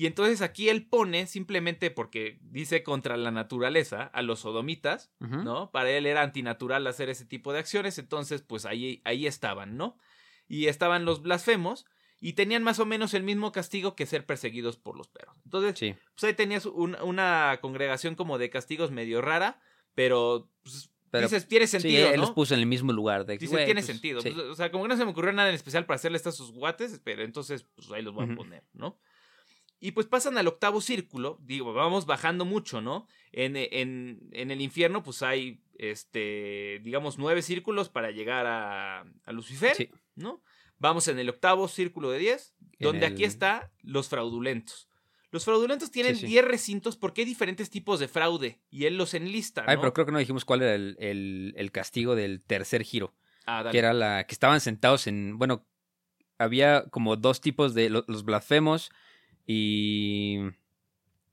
Y 0.01 0.07
entonces 0.07 0.41
aquí 0.41 0.67
él 0.69 0.87
pone, 0.87 1.27
simplemente 1.27 1.91
porque 1.91 2.39
dice 2.41 2.81
contra 2.81 3.17
la 3.17 3.29
naturaleza, 3.29 4.05
a 4.05 4.23
los 4.23 4.39
sodomitas. 4.39 5.11
¿no? 5.19 5.69
Para 5.69 5.91
él 5.91 6.07
era 6.07 6.23
antinatural 6.23 6.87
hacer 6.87 7.09
ese 7.09 7.23
tipo 7.23 7.53
de 7.53 7.59
acciones, 7.59 7.99
entonces 7.99 8.41
pues 8.41 8.65
ahí, 8.65 9.03
ahí 9.05 9.27
estaban, 9.27 9.77
¿no? 9.77 9.99
Y 10.47 10.65
estaban 10.65 11.05
los 11.05 11.21
blasfemos 11.21 11.85
y 12.19 12.33
tenían 12.33 12.63
más 12.63 12.79
o 12.79 12.85
menos 12.87 13.13
el 13.13 13.21
mismo 13.21 13.51
castigo 13.51 13.95
que 13.95 14.07
ser 14.07 14.25
perseguidos 14.25 14.77
por 14.77 14.97
los 14.97 15.07
perros. 15.07 15.37
Entonces, 15.45 15.77
Sí. 15.77 15.93
pues 16.15 16.23
ahí 16.23 16.33
tenías 16.33 16.65
un- 16.65 16.97
una 17.03 17.59
congregación 17.61 18.15
como 18.15 18.39
de 18.39 18.49
castigos 18.49 18.89
medio 18.89 19.21
rara, 19.21 19.61
pero, 19.93 20.49
pues, 20.63 20.89
Pero- 21.11 21.27
dices, 21.27 21.47
tiene 21.47 21.67
Sí, 21.67 21.79
sentido, 21.79 22.07
él 22.09 22.15
¿no? 22.15 22.21
los 22.21 22.31
puso 22.31 22.55
en 22.55 22.61
el 22.61 22.65
mismo 22.65 22.91
lugar. 22.91 23.27
De, 23.27 23.37
Dice, 23.37 23.51
güey, 23.53 23.65
tiene 23.65 23.81
pues, 23.81 23.85
sentido. 23.85 24.21
sí. 24.21 24.31
Pues, 24.31 24.45
o 24.47 24.55
sea, 24.55 24.71
como 24.71 24.85
que 24.85 24.89
no 24.89 24.97
se 24.97 25.05
me 25.05 25.11
ocurrió 25.11 25.31
nada 25.31 25.49
en 25.49 25.55
especial 25.55 25.85
para 25.85 25.97
hacerle 25.97 26.17
estas 26.17 26.35
sus 26.35 26.51
guates, 26.53 26.99
pero 27.03 27.21
entonces, 27.23 27.67
pues 27.75 27.91
ahí 27.91 28.01
los 28.01 28.15
voy 28.15 28.27
a 28.31 28.35
poner, 28.35 28.63
¿no? 28.73 28.97
Y 29.83 29.91
pues 29.93 30.05
pasan 30.07 30.37
al 30.37 30.47
octavo 30.47 30.79
círculo, 30.79 31.37
digo, 31.41 31.73
vamos 31.73 32.05
bajando 32.05 32.45
mucho, 32.45 32.79
¿no? 32.81 33.07
En, 33.31 33.55
en, 33.57 34.29
en 34.31 34.51
el 34.51 34.61
infierno, 34.61 35.01
pues 35.01 35.23
hay, 35.23 35.63
este, 35.79 36.79
digamos, 36.83 37.17
nueve 37.17 37.41
círculos 37.41 37.89
para 37.89 38.11
llegar 38.11 38.45
a, 38.45 39.01
a 39.01 39.31
Lucifer, 39.31 39.75
Sí. 39.75 39.89
¿no? 40.15 40.43
Vamos 40.77 41.07
en 41.07 41.17
el 41.19 41.29
octavo 41.29 41.67
círculo 41.67 42.09
de 42.11 42.19
diez, 42.19 42.53
donde 42.79 43.05
aquí 43.07 43.23
está 43.23 43.71
los 43.81 44.07
fraudulentos. 44.07 44.87
Los 45.31 45.45
fraudulentos 45.45 45.91
tienen 45.91 46.15
Sí, 46.15 46.21
sí. 46.21 46.27
10 46.27 46.45
recintos 46.45 46.97
porque 46.97 47.21
hay 47.21 47.25
diferentes 47.25 47.69
tipos 47.69 47.99
de 47.99 48.07
fraude 48.07 48.59
y 48.69 48.85
él 48.85 48.97
los 48.97 49.13
enlista, 49.13 49.63
¿no? 49.63 49.71
Ay, 49.71 49.77
pero 49.77 49.93
creo 49.93 50.05
que 50.05 50.11
no 50.11 50.17
dijimos 50.19 50.43
cuál 50.45 50.61
era 50.61 50.75
el, 50.75 50.95
el- 50.99 51.53
el 51.55 51.71
castigo 51.71 52.15
del 52.15 52.41
tercer 52.43 52.83
giro. 52.83 53.13
Ah, 53.45 53.63
dale. 53.63 53.71
Que 53.71 53.77
era 53.79 53.93
la. 53.93 54.25
que 54.27 54.33
estaban 54.33 54.59
sentados 54.59 55.07
en. 55.07 55.37
Bueno, 55.39 55.65
había 56.37 56.85
como 56.89 57.15
dos 57.15 57.41
tipos 57.41 57.73
de. 57.73 57.89
lo- 57.89 58.03
los 58.07 58.23
blasfemos 58.25 58.91
y. 59.47 60.39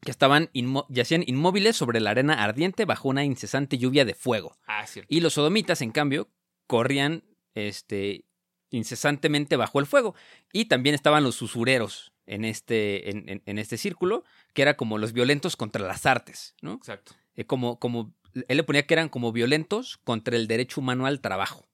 que 0.00 0.10
estaban. 0.10 0.50
yacían 0.88 1.24
inmóviles 1.26 1.76
sobre 1.76 2.00
la 2.00 2.10
arena 2.10 2.42
ardiente 2.44 2.84
bajo 2.84 3.08
una 3.08 3.24
incesante 3.24 3.78
lluvia 3.78 4.04
de 4.04 4.14
fuego. 4.14 4.56
Ah, 4.66 4.86
cierto. 4.86 5.12
Y 5.12 5.20
los 5.20 5.34
sodomitas, 5.34 5.82
en 5.82 5.90
cambio, 5.90 6.28
corrían 6.66 7.24
este, 7.54 8.24
incesantemente 8.70 9.56
bajo 9.56 9.80
el 9.80 9.86
fuego. 9.86 10.14
Y 10.52 10.66
también 10.66 10.94
estaban 10.94 11.24
los 11.24 11.42
usureros 11.42 12.12
en 12.26 12.44
este, 12.44 13.10
en, 13.10 13.28
en- 13.28 13.42
en 13.46 13.58
este 13.58 13.76
círculo, 13.78 14.24
que 14.54 14.62
era 14.62 14.76
como 14.76 14.98
los 14.98 15.12
violentos 15.12 15.56
contra 15.56 15.86
las 15.86 16.04
artes, 16.06 16.54
¿no? 16.60 16.74
Exacto. 16.74 17.14
Eh, 17.36 17.44
como, 17.44 17.78
como, 17.78 18.12
él 18.34 18.56
le 18.56 18.62
ponía 18.64 18.86
que 18.86 18.94
eran 18.94 19.08
como 19.08 19.32
violentos 19.32 19.96
contra 20.04 20.36
el 20.36 20.46
derecho 20.46 20.80
humano 20.80 21.06
al 21.06 21.20
trabajo. 21.20 21.66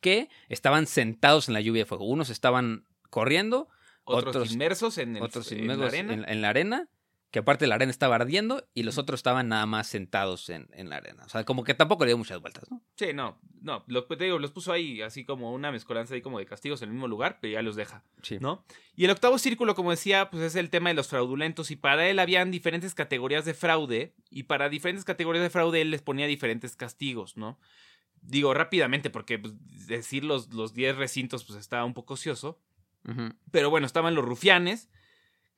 Que 0.00 0.28
estaban 0.48 0.86
sentados 0.86 1.48
en 1.48 1.54
la 1.54 1.60
lluvia 1.60 1.82
de 1.82 1.86
fuego. 1.86 2.04
Unos 2.04 2.28
estaban 2.28 2.84
corriendo, 3.08 3.68
Otros, 4.04 4.34
Otros- 4.36 4.52
inmersos 4.52 4.98
en, 4.98 5.16
el, 5.16 5.22
otros 5.22 5.50
en 5.52 5.60
inmersos 5.60 5.80
la 5.82 5.88
arena. 5.88 6.12
en, 6.14 6.28
en 6.28 6.42
la 6.42 6.48
arena, 6.48 6.88
que 7.30 7.38
aparte 7.38 7.66
la 7.66 7.76
arena 7.76 7.90
estaba 7.90 8.16
ardiendo, 8.16 8.68
y 8.74 8.82
los 8.82 8.98
otros 8.98 9.20
estaban 9.20 9.48
nada 9.48 9.64
más 9.64 9.86
sentados 9.86 10.50
en, 10.50 10.68
en 10.74 10.90
la 10.90 10.96
arena. 10.96 11.22
O 11.24 11.28
sea, 11.30 11.44
como 11.44 11.64
que 11.64 11.72
tampoco 11.72 12.04
le 12.04 12.10
dio 12.10 12.18
muchas 12.18 12.38
vueltas, 12.42 12.70
¿no? 12.70 12.82
Sí, 12.96 13.14
no, 13.14 13.38
no, 13.62 13.84
lo, 13.86 14.04
te 14.04 14.22
digo, 14.24 14.38
los 14.38 14.50
puso 14.50 14.70
ahí 14.70 15.00
así 15.00 15.24
como 15.24 15.50
una 15.54 15.72
mezcolanza 15.72 16.12
ahí 16.14 16.20
como 16.20 16.38
de 16.38 16.44
castigos 16.44 16.82
en 16.82 16.88
el 16.90 16.92
mismo 16.92 17.08
lugar, 17.08 17.38
pero 17.40 17.54
ya 17.54 17.62
los 17.62 17.74
deja, 17.74 18.04
Sí. 18.22 18.36
¿no? 18.38 18.66
Y 18.96 19.06
el 19.06 19.10
octavo 19.12 19.38
círculo, 19.38 19.74
como 19.74 19.92
decía, 19.92 20.28
pues 20.30 20.42
es 20.42 20.56
el 20.56 20.68
tema 20.68 20.90
de 20.90 20.94
los 20.94 21.08
fraudulentos 21.08 21.70
y 21.70 21.76
para 21.76 22.06
él 22.06 22.18
habían 22.18 22.50
diferentes 22.50 22.94
categorías 22.94 23.46
de 23.46 23.54
fraude 23.54 24.12
y 24.28 24.42
para 24.42 24.68
diferentes 24.68 25.04
categorías 25.06 25.42
de 25.42 25.48
fraude 25.50 25.80
él 25.80 25.90
les 25.90 26.02
ponía 26.02 26.26
diferentes 26.26 26.76
castigos, 26.76 27.38
¿no? 27.38 27.58
Digo 28.20 28.52
rápidamente 28.52 29.08
porque 29.08 29.38
pues, 29.38 29.54
decir 29.88 30.22
los, 30.22 30.52
los 30.52 30.74
10 30.74 30.96
recintos 30.96 31.44
pues 31.44 31.58
estaba 31.58 31.84
un 31.86 31.94
poco 31.94 32.14
ocioso, 32.14 32.60
Pero 33.50 33.70
bueno, 33.70 33.86
estaban 33.86 34.14
los 34.14 34.24
rufianes, 34.24 34.88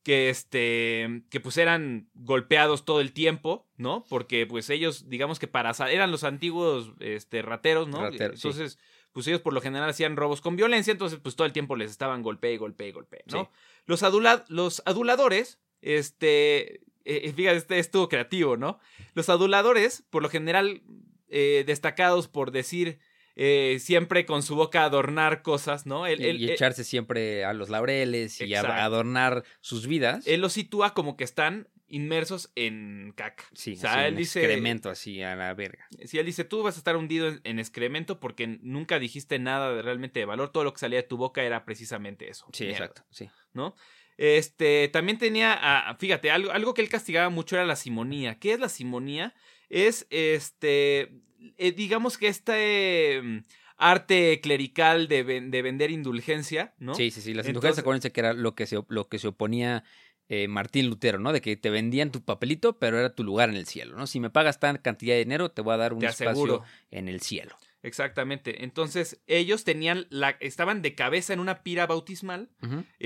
que 0.02 0.28
este, 0.28 1.22
que 1.30 1.40
pues 1.40 1.56
eran 1.56 2.08
golpeados 2.14 2.84
todo 2.84 3.00
el 3.00 3.12
tiempo, 3.12 3.66
¿no? 3.76 4.04
Porque 4.08 4.46
pues 4.46 4.68
ellos, 4.70 5.08
digamos 5.08 5.38
que 5.38 5.48
para, 5.48 5.72
eran 5.90 6.10
los 6.10 6.24
antiguos, 6.24 6.92
este, 7.00 7.40
rateros, 7.42 7.88
¿no? 7.88 8.10
Sí. 8.12 8.18
entonces, 8.20 8.78
pues 9.12 9.26
ellos 9.28 9.40
por 9.40 9.52
lo 9.54 9.60
general 9.62 9.88
hacían 9.88 10.16
robos 10.16 10.40
con 10.40 10.56
violencia, 10.56 10.90
entonces 10.90 11.20
pues 11.22 11.36
todo 11.36 11.46
el 11.46 11.52
tiempo 11.52 11.76
les 11.76 11.90
estaban 11.90 12.22
golpe 12.22 12.52
y 12.52 12.56
golpe 12.58 12.86
y 12.88 12.92
golpe, 12.92 13.24
¿no? 13.32 13.44
Sí. 13.44 13.48
Los, 13.86 14.02
adula- 14.02 14.44
los 14.48 14.82
aduladores, 14.84 15.58
este, 15.80 16.80
eh, 17.04 17.32
fíjate, 17.34 17.56
este 17.56 17.78
estuvo 17.78 18.08
creativo, 18.08 18.56
¿no? 18.56 18.78
Los 19.14 19.28
aduladores, 19.28 20.04
por 20.10 20.22
lo 20.22 20.28
general, 20.28 20.82
eh, 21.28 21.64
destacados 21.66 22.28
por 22.28 22.50
decir 22.50 22.98
eh, 23.36 23.78
siempre 23.80 24.26
con 24.26 24.42
su 24.42 24.54
boca 24.56 24.84
adornar 24.84 25.42
cosas, 25.42 25.86
¿no? 25.86 26.06
Él, 26.06 26.20
Y, 26.20 26.24
él- 26.28 26.40
y 26.40 26.44
él- 26.44 26.50
echarse 26.50 26.84
siempre 26.84 27.44
a 27.44 27.52
los 27.52 27.68
laureles 27.68 28.40
y 28.40 28.54
a- 28.54 28.84
adornar 28.84 29.44
sus 29.60 29.86
vidas. 29.86 30.26
él 30.26 30.40
los 30.40 30.52
sitúa 30.52 30.94
como 30.94 31.16
que 31.16 31.24
están 31.24 31.68
inmersos 31.86 32.50
en 32.56 33.12
caca. 33.14 33.44
sí, 33.52 33.74
o 33.74 33.76
sea, 33.76 33.92
así, 33.92 34.00
él 34.06 34.12
un 34.12 34.18
dice, 34.18 34.40
excremento 34.40 34.90
así 34.90 35.22
a 35.22 35.36
la 35.36 35.52
verga. 35.54 35.86
si 36.04 36.18
él 36.18 36.26
dice, 36.26 36.42
tú 36.44 36.62
vas 36.62 36.76
a 36.76 36.78
estar 36.78 36.96
hundido 36.96 37.28
en, 37.28 37.40
en 37.44 37.58
excremento 37.58 38.18
porque 38.20 38.46
nunca 38.62 38.98
dijiste 38.98 39.38
nada 39.38 39.72
de, 39.74 39.82
realmente 39.82 40.18
de 40.20 40.24
valor, 40.26 40.50
todo 40.50 40.64
lo 40.64 40.72
que 40.72 40.80
salía 40.80 41.00
de 41.02 41.08
tu 41.08 41.16
boca 41.16 41.42
era 41.42 41.64
precisamente 41.64 42.28
eso. 42.30 42.46
Sí, 42.52 42.64
mierda, 42.64 42.86
exacto, 42.86 43.04
sí. 43.10 43.28
¿no? 43.52 43.74
Este, 44.16 44.88
también 44.88 45.18
tenía, 45.18 45.56
ah, 45.60 45.96
fíjate, 45.98 46.30
algo, 46.30 46.52
algo 46.52 46.72
que 46.74 46.82
él 46.82 46.88
castigaba 46.88 47.28
mucho 47.30 47.56
era 47.56 47.64
la 47.64 47.76
simonía. 47.76 48.38
¿Qué 48.38 48.52
es 48.54 48.60
la 48.60 48.68
simonía? 48.68 49.34
Es, 49.68 50.06
este, 50.10 51.10
eh, 51.58 51.72
digamos 51.72 52.18
que 52.18 52.28
este 52.28 53.20
mm, 53.22 53.38
arte 53.76 54.40
clerical 54.40 55.08
de, 55.08 55.22
ven- 55.22 55.50
de 55.50 55.62
vender 55.62 55.90
indulgencia, 55.90 56.74
¿no? 56.78 56.94
Sí, 56.94 57.10
sí, 57.10 57.20
sí. 57.20 57.34
Las 57.34 57.46
Entonces- 57.46 57.48
indulgencias, 57.48 57.78
acuérdense 57.80 58.12
que 58.12 58.20
era 58.20 58.32
lo 58.32 58.54
que 58.54 58.66
se, 58.66 58.78
lo 58.88 59.08
que 59.08 59.18
se 59.18 59.28
oponía 59.28 59.84
eh, 60.28 60.48
Martín 60.48 60.88
Lutero, 60.88 61.18
¿no? 61.18 61.32
De 61.32 61.40
que 61.42 61.56
te 61.56 61.68
vendían 61.70 62.10
tu 62.10 62.22
papelito, 62.24 62.78
pero 62.78 62.98
era 62.98 63.14
tu 63.14 63.24
lugar 63.24 63.50
en 63.50 63.56
el 63.56 63.66
cielo, 63.66 63.96
¿no? 63.96 64.06
Si 64.06 64.20
me 64.20 64.30
pagas 64.30 64.58
tan 64.58 64.78
cantidad 64.78 65.14
de 65.14 65.18
dinero, 65.24 65.50
te 65.50 65.60
voy 65.60 65.74
a 65.74 65.76
dar 65.76 65.92
un 65.92 66.02
espacio 66.04 66.62
en 66.90 67.08
el 67.08 67.20
cielo. 67.20 67.56
Exactamente. 67.82 68.64
Entonces, 68.64 69.20
ellos 69.26 69.64
tenían 69.64 70.06
la, 70.08 70.30
estaban 70.40 70.80
de 70.80 70.94
cabeza 70.94 71.34
en 71.34 71.40
una 71.40 71.62
pira 71.62 71.86
bautismal, 71.86 72.48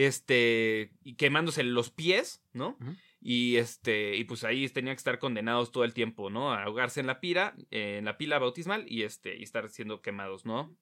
este, 0.03 0.93
y 1.03 1.15
quemándose 1.15 1.63
los 1.65 1.91
pies, 1.91 2.41
¿no? 2.53 2.79
Y 3.21 3.57
este, 3.57 4.17
y 4.17 4.25
pues 4.25 4.45
ahí 4.45 4.69
tenían 4.69 4.95
que 4.95 5.01
estar 5.01 5.19
condenados 5.19 5.73
todo 5.73 5.85
el 5.85 5.93
tiempo, 5.93 6.31
¿no? 6.31 6.53
A 6.53 6.63
ahogarse 6.63 7.01
en 7.01 7.07
la 7.07 7.21
pira, 7.21 7.57
eh, 7.71 7.97
en 7.99 8.05
la 8.05 8.17
pila 8.17 8.39
bautismal 8.39 8.85
y 8.89 9.03
este, 9.03 9.37
y 9.37 9.43
estar 9.43 9.69
siendo 9.71 10.03
quemados, 10.03 10.45
¿no? 10.47 10.77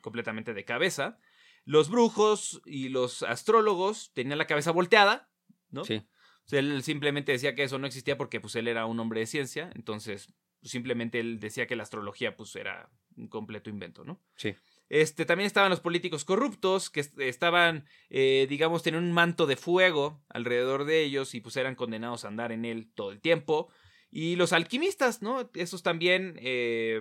Completamente 0.00 0.54
de 0.54 0.64
cabeza. 0.64 1.18
Los 1.66 1.90
brujos 1.90 2.62
y 2.64 2.88
los 2.88 3.22
astrólogos 3.22 4.12
tenían 4.14 4.38
la 4.38 4.46
cabeza 4.46 4.70
volteada, 4.70 5.30
¿no? 5.70 5.84
Sí. 5.84 5.96
O 6.44 6.48
sea, 6.48 6.58
él 6.58 6.82
simplemente 6.82 7.32
decía 7.32 7.54
que 7.54 7.62
eso 7.62 7.78
no 7.78 7.86
existía 7.86 8.16
porque 8.16 8.40
pues 8.40 8.54
él 8.56 8.68
era 8.68 8.86
un 8.86 9.00
hombre 9.00 9.20
de 9.20 9.26
ciencia, 9.26 9.70
entonces 9.74 10.32
pues, 10.60 10.72
simplemente 10.72 11.20
él 11.20 11.40
decía 11.40 11.66
que 11.66 11.76
la 11.76 11.82
astrología 11.82 12.36
pues 12.36 12.56
era 12.56 12.90
un 13.16 13.28
completo 13.28 13.68
invento, 13.68 14.04
¿no? 14.04 14.22
Sí. 14.36 14.54
Este, 14.88 15.24
también 15.24 15.46
estaban 15.46 15.70
los 15.70 15.80
políticos 15.80 16.24
corruptos, 16.24 16.90
que 16.90 17.00
est- 17.00 17.18
estaban, 17.20 17.86
eh, 18.10 18.46
digamos, 18.48 18.82
tenían 18.82 19.04
un 19.04 19.12
manto 19.12 19.46
de 19.46 19.56
fuego 19.56 20.22
alrededor 20.28 20.84
de 20.84 21.02
ellos 21.02 21.34
y 21.34 21.40
pues 21.40 21.56
eran 21.56 21.74
condenados 21.74 22.24
a 22.24 22.28
andar 22.28 22.52
en 22.52 22.64
él 22.64 22.90
todo 22.94 23.10
el 23.10 23.20
tiempo. 23.20 23.68
Y 24.16 24.36
los 24.36 24.52
alquimistas, 24.52 25.22
¿no? 25.22 25.50
Esos 25.54 25.82
también, 25.82 26.36
eh, 26.40 27.00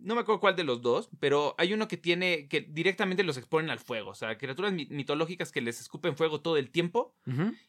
no 0.00 0.14
me 0.14 0.22
acuerdo 0.22 0.40
cuál 0.40 0.56
de 0.56 0.64
los 0.64 0.80
dos, 0.80 1.10
pero 1.20 1.54
hay 1.58 1.74
uno 1.74 1.86
que 1.86 1.98
tiene, 1.98 2.48
que 2.48 2.62
directamente 2.62 3.24
los 3.24 3.36
exponen 3.36 3.68
al 3.68 3.78
fuego, 3.78 4.10
o 4.12 4.14
sea, 4.14 4.38
criaturas 4.38 4.72
mitológicas 4.72 5.52
que 5.52 5.60
les 5.60 5.80
escupen 5.82 6.16
fuego 6.16 6.40
todo 6.40 6.56
el 6.56 6.70
tiempo 6.70 7.14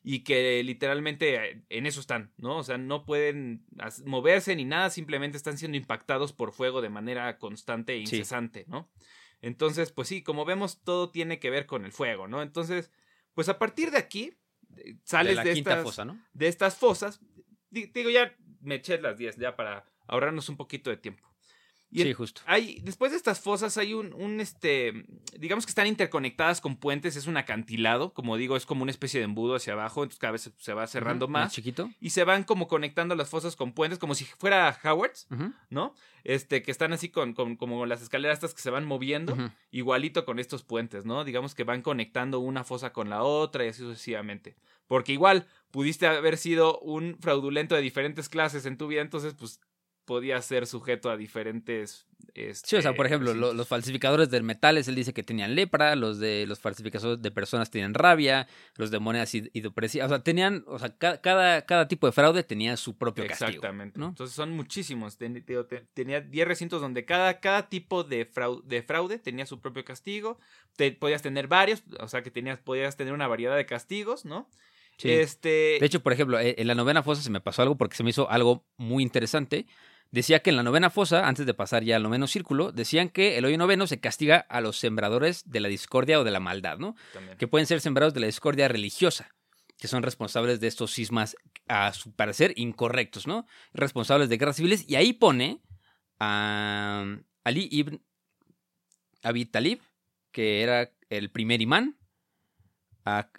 y 0.04 0.20
que 0.24 0.64
literalmente 0.64 1.36
eh, 1.36 1.64
en 1.68 1.86
eso 1.86 2.00
están, 2.00 2.32
¿no? 2.38 2.60
O 2.60 2.64
sea, 2.64 2.78
no 2.78 3.04
pueden 3.04 3.66
moverse 4.06 4.56
ni 4.56 4.64
nada, 4.64 4.90
simplemente 4.90 5.36
están 5.36 5.58
siendo 5.58 5.76
impactados 5.78 6.32
por 6.32 6.54
fuego 6.54 6.80
de 6.82 6.90
manera 6.90 7.38
constante 7.40 7.92
e 7.94 7.98
incesante, 7.98 8.64
¿no? 8.70 8.90
Entonces, 9.42 9.92
pues 9.92 10.08
sí, 10.08 10.24
como 10.24 10.46
vemos, 10.46 10.84
todo 10.84 11.12
tiene 11.12 11.40
que 11.40 11.50
ver 11.50 11.66
con 11.66 11.86
el 11.86 11.92
fuego, 11.92 12.28
¿no? 12.28 12.42
Entonces, 12.42 12.92
pues 13.34 13.50
a 13.50 13.60
partir 13.60 13.92
de 13.92 13.98
aquí, 13.98 14.34
eh, 14.78 14.96
sales 15.04 15.44
de, 15.44 15.52
estas, 15.52 15.84
fosa, 15.84 16.06
¿no? 16.06 16.20
de 16.34 16.48
estas 16.48 16.78
fosas, 16.78 17.20
digo, 17.70 18.10
ya 18.10 18.36
me 18.62 18.76
eché 18.76 19.00
las 19.00 19.18
10 19.18 19.38
ya 19.38 19.56
para 19.56 19.86
ahorrarnos 20.08 20.50
un 20.50 20.58
poquito 20.58 20.90
de 20.90 20.98
tiempo 20.98 21.27
sí, 21.94 22.14
justo. 22.14 22.42
Hay, 22.46 22.82
después 22.84 23.12
de 23.12 23.18
estas 23.18 23.40
fosas 23.40 23.78
hay 23.78 23.94
un, 23.94 24.14
un, 24.14 24.40
este, 24.40 25.06
digamos 25.38 25.66
que 25.66 25.72
están 25.72 25.88
interconectadas 25.88 26.62
con 26.62 26.76
puentes, 26.76 27.16
es 27.16 27.28
un 27.28 27.38
acantilado, 27.38 28.14
como 28.14 28.38
digo, 28.38 28.58
es 28.58 28.66
como 28.66 28.84
una 28.84 28.92
especie 28.92 29.20
de 29.20 29.26
embudo 29.26 29.56
hacia 29.56 29.74
abajo, 29.74 30.04
entonces 30.04 30.20
cada 30.20 30.32
vez 30.32 30.52
se 30.58 30.74
va 30.74 30.88
cerrando 30.88 31.28
más. 31.28 31.54
chiquito. 31.54 31.90
Y 32.00 32.10
se 32.10 32.24
van 32.24 32.44
como 32.44 32.68
conectando 32.68 33.16
las 33.16 33.30
fosas 33.30 33.56
con 33.56 33.74
puentes, 33.74 34.00
como 34.00 34.16
si 34.16 34.26
fuera 34.26 34.78
Howard's, 34.84 35.28
¿no? 35.70 35.94
Este, 36.24 36.62
que 36.62 36.72
están 36.72 36.92
así 36.92 37.10
con, 37.10 37.34
con, 37.34 37.56
como 37.56 37.86
las 37.86 38.02
escaleras 38.02 38.36
estas 38.36 38.54
que 38.54 38.62
se 38.62 38.70
van 38.70 38.86
moviendo, 38.86 39.38
igualito 39.72 40.26
con 40.26 40.40
estos 40.40 40.64
puentes, 40.64 41.06
¿no? 41.06 41.24
Digamos 41.24 41.56
que 41.56 41.64
van 41.64 41.82
conectando 41.82 42.40
una 42.40 42.64
fosa 42.64 42.92
con 42.92 43.10
la 43.10 43.24
otra 43.24 43.66
y 43.66 43.70
así 43.70 43.82
sucesivamente. 43.82 44.58
Porque 44.88 45.14
igual 45.14 45.48
pudiste 45.72 46.08
haber 46.08 46.38
sido 46.38 46.80
un 46.80 47.18
fraudulento 47.20 47.76
de 47.76 47.82
diferentes 47.82 48.30
clases 48.30 48.66
en 48.66 48.78
tu 48.78 48.88
vida, 48.88 49.02
entonces 49.02 49.34
pues 49.34 49.62
podía 50.08 50.42
ser 50.42 50.66
sujeto 50.66 51.12
a 51.12 51.18
diferentes... 51.18 52.08
Este, 52.34 52.70
sí, 52.70 52.76
o 52.78 52.82
sea, 52.82 52.96
por 52.96 53.06
ejemplo, 53.06 53.34
los 53.34 53.68
falsificadores 53.68 54.30
de 54.30 54.42
metales, 54.42 54.88
él 54.88 54.96
dice 54.96 55.14
que 55.14 55.22
tenían 55.22 55.54
lepra, 55.54 55.96
los 55.96 56.18
de 56.18 56.46
los 56.48 56.60
falsificadores 56.60 57.22
de 57.22 57.32
personas 57.32 57.70
tenían 57.70 57.94
rabia, 57.94 58.48
los 58.78 58.90
de 58.90 59.00
monedas 59.00 59.36
y, 59.36 59.50
y 59.54 59.66
o 59.66 60.08
sea, 60.08 60.24
tenían, 60.24 60.64
o 60.68 60.80
sea, 60.80 60.96
cada, 60.98 61.66
cada 61.66 61.88
tipo 61.88 62.08
de 62.08 62.14
fraude 62.14 62.44
tenía 62.44 62.78
su 62.78 62.98
propio 62.98 63.28
castigo. 63.28 63.50
Exactamente. 63.50 64.00
¿no? 64.00 64.10
Entonces 64.10 64.36
son 64.36 64.52
muchísimos. 64.52 65.18
tenía 65.18 66.22
10 66.22 66.48
recintos 66.48 66.82
donde 66.82 67.06
cada, 67.06 67.40
cada 67.40 67.70
tipo 67.70 68.04
de 68.04 68.26
fraude, 68.26 68.62
de 68.66 68.82
fraude 68.84 69.20
tenía 69.20 69.46
su 69.46 69.60
propio 69.60 69.84
castigo. 69.84 70.40
Te, 70.76 70.92
podías 70.94 71.22
tener 71.22 71.48
varios, 71.48 71.84
o 72.00 72.08
sea, 72.08 72.24
que 72.24 72.32
tenías, 72.32 72.60
podías 72.60 72.96
tener 72.96 73.14
una 73.14 73.28
variedad 73.28 73.58
de 73.58 73.66
castigos, 73.66 74.26
¿no? 74.26 74.50
Este... 75.04 75.78
De 75.80 75.86
hecho, 75.86 76.02
por 76.02 76.14
ejemplo, 76.14 76.40
e, 76.40 76.56
en 76.58 76.68
la 76.68 76.76
novena 76.76 77.04
fosa 77.04 77.22
se 77.22 77.30
me 77.30 77.42
pasó 77.42 77.62
algo 77.62 77.78
porque 77.78 77.96
se 77.96 78.04
me 78.04 78.10
hizo 78.10 78.30
algo 78.30 78.66
muy 78.78 79.04
interesante 79.04 79.68
decía 80.12 80.40
que 80.40 80.50
en 80.50 80.56
la 80.56 80.64
novena 80.64 80.90
fosa, 80.90 81.28
antes 81.28 81.46
de 81.46 81.54
pasar 81.54 81.84
ya 81.84 81.96
al 81.96 82.04
noveno 82.04 82.28
círculo, 82.28 82.72
decían 82.72 83.10
que 83.10 83.38
el 83.38 83.46
hoyo 83.46 83.58
noveno 83.58 83.88
se 83.88 84.00
castiga 84.00 84.38
a 84.50 84.62
los 84.62 84.78
sembradores 84.78 85.50
de 85.50 85.60
la 85.60 85.68
discordia 85.68 86.20
o 86.20 86.24
de 86.24 86.32
la 86.32 86.40
maldad, 86.40 86.78
¿no? 86.78 86.96
Que 87.38 87.48
pueden 87.48 87.68
ser 87.68 87.82
sembrados 87.82 88.14
de 88.14 88.20
la 88.22 88.28
discordia 88.28 88.68
religiosa, 88.68 89.30
que 89.78 89.88
son 89.88 90.04
responsables 90.04 90.60
de 90.60 90.68
estos 90.68 90.92
sismas, 90.92 91.36
a 91.68 91.94
su 91.94 92.14
parecer, 92.14 92.54
incorrectos, 92.56 93.28
¿no? 93.28 93.46
Responsables 93.74 94.30
de 94.30 94.38
guerras 94.38 94.56
civiles. 94.56 94.86
Y 94.88 94.96
ahí 94.96 95.14
pone 95.14 95.62
a 96.20 97.06
Ali 97.44 97.68
ibn 97.72 98.02
Abi 99.24 99.46
Talib, 99.46 99.82
que 100.32 100.62
era 100.62 100.92
el 101.10 101.30
primer 101.30 101.62
imán, 101.62 101.98
a, 103.06 103.30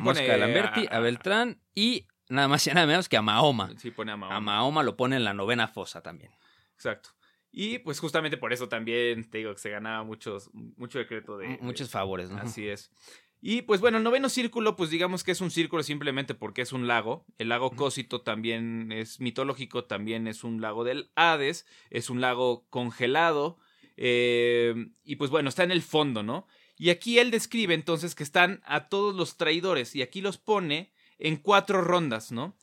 Mosca 0.00 0.36
Lamberti, 0.36 0.86
a 0.90 1.00
Beltrán 1.00 1.60
y 1.74 2.06
nada 2.28 2.48
más 2.48 2.66
y 2.66 2.70
nada 2.70 2.86
menos 2.86 3.08
que 3.08 3.16
a 3.16 3.22
Mahoma. 3.22 3.70
Sí, 3.78 3.90
pone 3.90 4.12
a 4.12 4.16
Mahoma. 4.16 4.36
A 4.36 4.40
Mahoma 4.40 4.82
lo 4.82 4.96
pone 4.96 5.16
en 5.16 5.24
la 5.24 5.34
novena 5.34 5.68
fosa 5.68 6.02
también. 6.02 6.32
Exacto. 6.74 7.10
Y 7.52 7.78
pues 7.78 8.00
justamente 8.00 8.36
por 8.36 8.52
eso 8.52 8.68
también 8.68 9.30
te 9.30 9.38
digo 9.38 9.52
que 9.54 9.58
se 9.58 9.70
ganaba 9.70 10.04
muchos, 10.04 10.50
mucho 10.52 10.98
decreto 10.98 11.38
de... 11.38 11.58
Muchos 11.62 11.88
favores, 11.88 12.28
¿no? 12.30 12.38
Así 12.38 12.68
es. 12.68 12.92
Y 13.40 13.62
pues 13.62 13.80
bueno, 13.80 13.98
el 13.98 14.04
noveno 14.04 14.28
círculo, 14.28 14.76
pues 14.76 14.90
digamos 14.90 15.22
que 15.22 15.32
es 15.32 15.40
un 15.40 15.50
círculo 15.50 15.82
simplemente 15.82 16.34
porque 16.34 16.62
es 16.62 16.72
un 16.72 16.86
lago. 16.86 17.24
El 17.38 17.48
lago 17.48 17.70
Cósito 17.70 18.22
también 18.22 18.92
es 18.92 19.20
mitológico, 19.20 19.84
también 19.84 20.26
es 20.26 20.44
un 20.44 20.60
lago 20.60 20.84
del 20.84 21.10
Hades, 21.14 21.66
es 21.90 22.10
un 22.10 22.20
lago 22.20 22.66
congelado. 22.70 23.58
Eh, 23.96 24.88
y 25.04 25.16
pues 25.16 25.30
bueno, 25.30 25.48
está 25.48 25.64
en 25.64 25.70
el 25.70 25.82
fondo, 25.82 26.22
¿no? 26.22 26.46
Y 26.76 26.90
aquí 26.90 27.18
él 27.18 27.30
describe 27.30 27.72
entonces 27.72 28.14
que 28.14 28.22
están 28.22 28.62
a 28.66 28.88
todos 28.88 29.14
los 29.14 29.36
traidores 29.36 29.94
y 29.96 30.02
aquí 30.02 30.20
los 30.20 30.36
pone 30.38 30.92
en 31.18 31.36
cuatro 31.36 31.80
rondas, 31.82 32.32
¿no? 32.32 32.54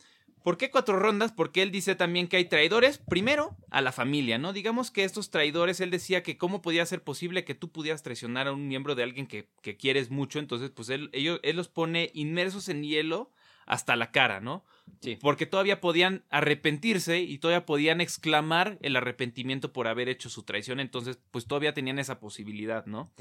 ¿Por 0.43 0.57
qué 0.57 0.69
cuatro 0.69 0.99
rondas? 0.99 1.31
Porque 1.31 1.61
él 1.61 1.71
dice 1.71 1.95
también 1.95 2.27
que 2.27 2.35
hay 2.35 2.45
traidores, 2.45 2.97
primero 2.97 3.55
a 3.71 3.79
la 3.81 3.93
familia, 3.93 4.37
¿no? 4.37 4.51
Digamos 4.51 4.91
que 4.91 5.05
estos 5.05 5.31
traidores, 5.31 5.79
él 5.79 5.89
decía 5.89 6.21
que 6.21 6.37
cómo 6.37 6.61
podía 6.61 6.85
ser 6.85 7.01
posible 7.01 7.45
que 7.45 7.55
tú 7.55 7.71
pudieras 7.71 8.03
traicionar 8.03 8.47
a 8.47 8.51
un 8.51 8.67
miembro 8.67 8.93
de 8.93 9.03
alguien 9.03 9.25
que, 9.25 9.47
que 9.61 9.77
quieres 9.77 10.11
mucho, 10.11 10.39
entonces 10.39 10.69
pues 10.69 10.89
él, 10.89 11.09
ellos, 11.13 11.39
él 11.43 11.55
los 11.55 11.69
pone 11.69 12.11
inmersos 12.13 12.67
en 12.67 12.83
hielo 12.83 13.31
hasta 13.65 13.95
la 13.95 14.11
cara, 14.11 14.41
¿no? 14.41 14.65
Sí. 14.99 15.17
Porque 15.21 15.45
todavía 15.45 15.79
podían 15.79 16.25
arrepentirse 16.29 17.21
y 17.21 17.37
todavía 17.37 17.65
podían 17.65 18.01
exclamar 18.01 18.77
el 18.81 18.97
arrepentimiento 18.97 19.71
por 19.71 19.87
haber 19.87 20.09
hecho 20.09 20.29
su 20.29 20.43
traición, 20.43 20.81
entonces 20.81 21.19
pues 21.31 21.45
todavía 21.47 21.73
tenían 21.73 21.99
esa 21.99 22.19
posibilidad, 22.19 22.85
¿no? 22.85 23.13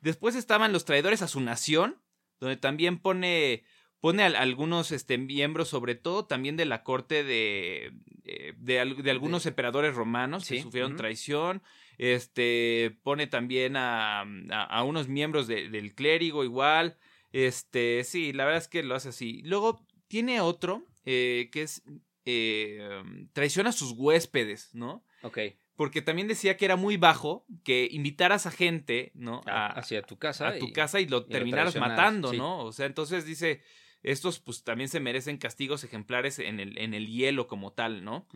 Después 0.00 0.36
estaban 0.36 0.72
los 0.72 0.84
traidores 0.84 1.22
a 1.22 1.28
su 1.28 1.40
nación, 1.40 1.96
donde 2.38 2.56
también 2.56 2.98
pone 2.98 3.64
pone 4.00 4.22
a, 4.22 4.26
algunos 4.26 4.92
este, 4.92 5.18
miembros, 5.18 5.68
sobre 5.68 5.94
todo 5.94 6.24
también 6.26 6.56
de 6.56 6.64
la 6.64 6.82
corte 6.82 7.22
de, 7.22 7.92
eh, 8.24 8.54
de, 8.56 9.10
algunos 9.10 9.46
emperadores 9.46 9.94
romanos 9.94 10.48
que 10.48 10.62
sufrieron 10.62 10.96
traición. 10.96 11.62
Este 11.98 12.98
pone 13.02 13.26
también 13.26 13.76
a, 13.76 14.24
a, 14.50 14.84
unos 14.84 15.08
miembros 15.08 15.46
del 15.46 15.94
clérigo 15.94 16.44
igual. 16.44 16.96
Este, 17.32 18.02
sí, 18.04 18.32
la 18.32 18.44
verdad 18.44 18.62
es 18.62 18.68
que 18.68 18.82
lo 18.82 18.94
hace 18.94 19.10
así. 19.10 19.42
Luego 19.44 19.84
tiene 20.08 20.40
otro 20.40 20.84
eh, 21.04 21.50
que 21.52 21.62
es 21.62 21.82
eh, 22.24 23.02
traiciona 23.32 23.70
a 23.70 23.72
sus 23.72 23.92
huéspedes, 23.92 24.74
¿no? 24.74 25.04
Ok. 25.22 25.38
Porque 25.76 26.02
también 26.02 26.28
decía 26.28 26.56
que 26.56 26.66
era 26.66 26.76
muy 26.76 26.98
bajo 26.98 27.46
que 27.64 27.88
invitaras 27.90 28.46
a 28.46 28.50
gente, 28.50 29.12
¿no? 29.14 29.40
A, 29.46 29.68
hacia 29.68 30.02
tu 30.02 30.18
casa. 30.18 30.48
A 30.48 30.58
tu 30.58 30.72
casa 30.72 31.00
y 31.00 31.06
lo 31.06 31.24
terminaras 31.24 31.76
matando, 31.76 32.32
¿no? 32.34 32.64
O 32.64 32.72
sea, 32.72 32.84
entonces 32.84 33.24
dice, 33.24 33.62
estos 34.02 34.40
pues 34.40 34.64
también 34.64 34.88
se 34.88 35.00
merecen 35.00 35.38
castigos 35.38 35.84
ejemplares 35.84 36.38
en 36.38 36.60
el, 36.60 36.78
en 36.78 36.94
el 36.94 37.06
hielo 37.08 37.46
como 37.46 37.72
tal, 37.72 38.04
¿no? 38.04 38.26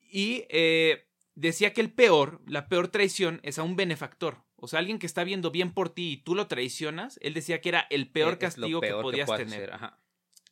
Y 0.00 0.44
eh, 0.48 1.08
decía 1.34 1.72
que 1.72 1.80
el 1.80 1.92
peor, 1.92 2.40
la 2.46 2.68
peor 2.68 2.88
traición 2.88 3.40
es 3.42 3.58
a 3.58 3.62
un 3.62 3.76
benefactor. 3.76 4.44
O 4.56 4.68
sea, 4.68 4.78
alguien 4.78 4.98
que 4.98 5.06
está 5.06 5.24
viendo 5.24 5.50
bien 5.50 5.72
por 5.72 5.88
ti 5.88 6.12
y 6.12 6.16
tú 6.18 6.34
lo 6.34 6.46
traicionas, 6.46 7.18
él 7.22 7.34
decía 7.34 7.60
que 7.60 7.70
era 7.70 7.86
el 7.90 8.08
peor 8.08 8.38
castigo 8.38 8.80
que 8.80 8.92
podías 8.92 9.28
tener. 9.36 9.72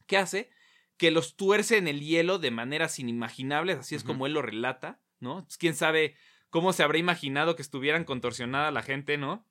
¿Qué 0.07 0.16
hace? 0.16 0.51
Que 0.96 1.12
los 1.12 1.36
tuerce 1.36 1.76
en 1.76 1.86
el 1.86 2.01
hielo 2.01 2.38
de 2.38 2.51
maneras 2.51 2.98
inimaginables, 2.98 3.78
así 3.78 3.94
es 3.94 4.03
como 4.03 4.26
él 4.26 4.32
lo 4.32 4.42
relata, 4.42 5.01
¿no? 5.20 5.46
Quién 5.59 5.74
sabe 5.74 6.16
cómo 6.48 6.72
se 6.72 6.82
habrá 6.82 6.98
imaginado 6.98 7.55
que 7.55 7.62
estuvieran 7.62 8.05
contorsionada 8.05 8.72
la 8.72 8.82
gente, 8.82 9.16
¿no? 9.16 9.46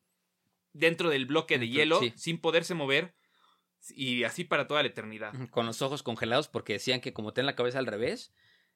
Dentro 0.73 1.09
del 1.09 1.25
bloque 1.25 1.57
de 1.57 1.69
hielo, 1.69 2.01
sin 2.15 2.37
poderse 2.39 2.73
mover 2.73 3.15
y 3.89 4.23
así 4.23 4.43
para 4.43 4.67
toda 4.67 4.81
la 4.83 4.89
eternidad. 4.89 5.33
Con 5.49 5.65
los 5.65 5.81
ojos 5.81 6.03
congelados 6.03 6.47
porque 6.47 6.73
decían 6.73 7.01
que 7.01 7.13
como 7.13 7.33
tenían 7.33 7.47
la 7.47 7.55
cabeza 7.55 7.79
al 7.79 7.87
revés, 7.87 8.33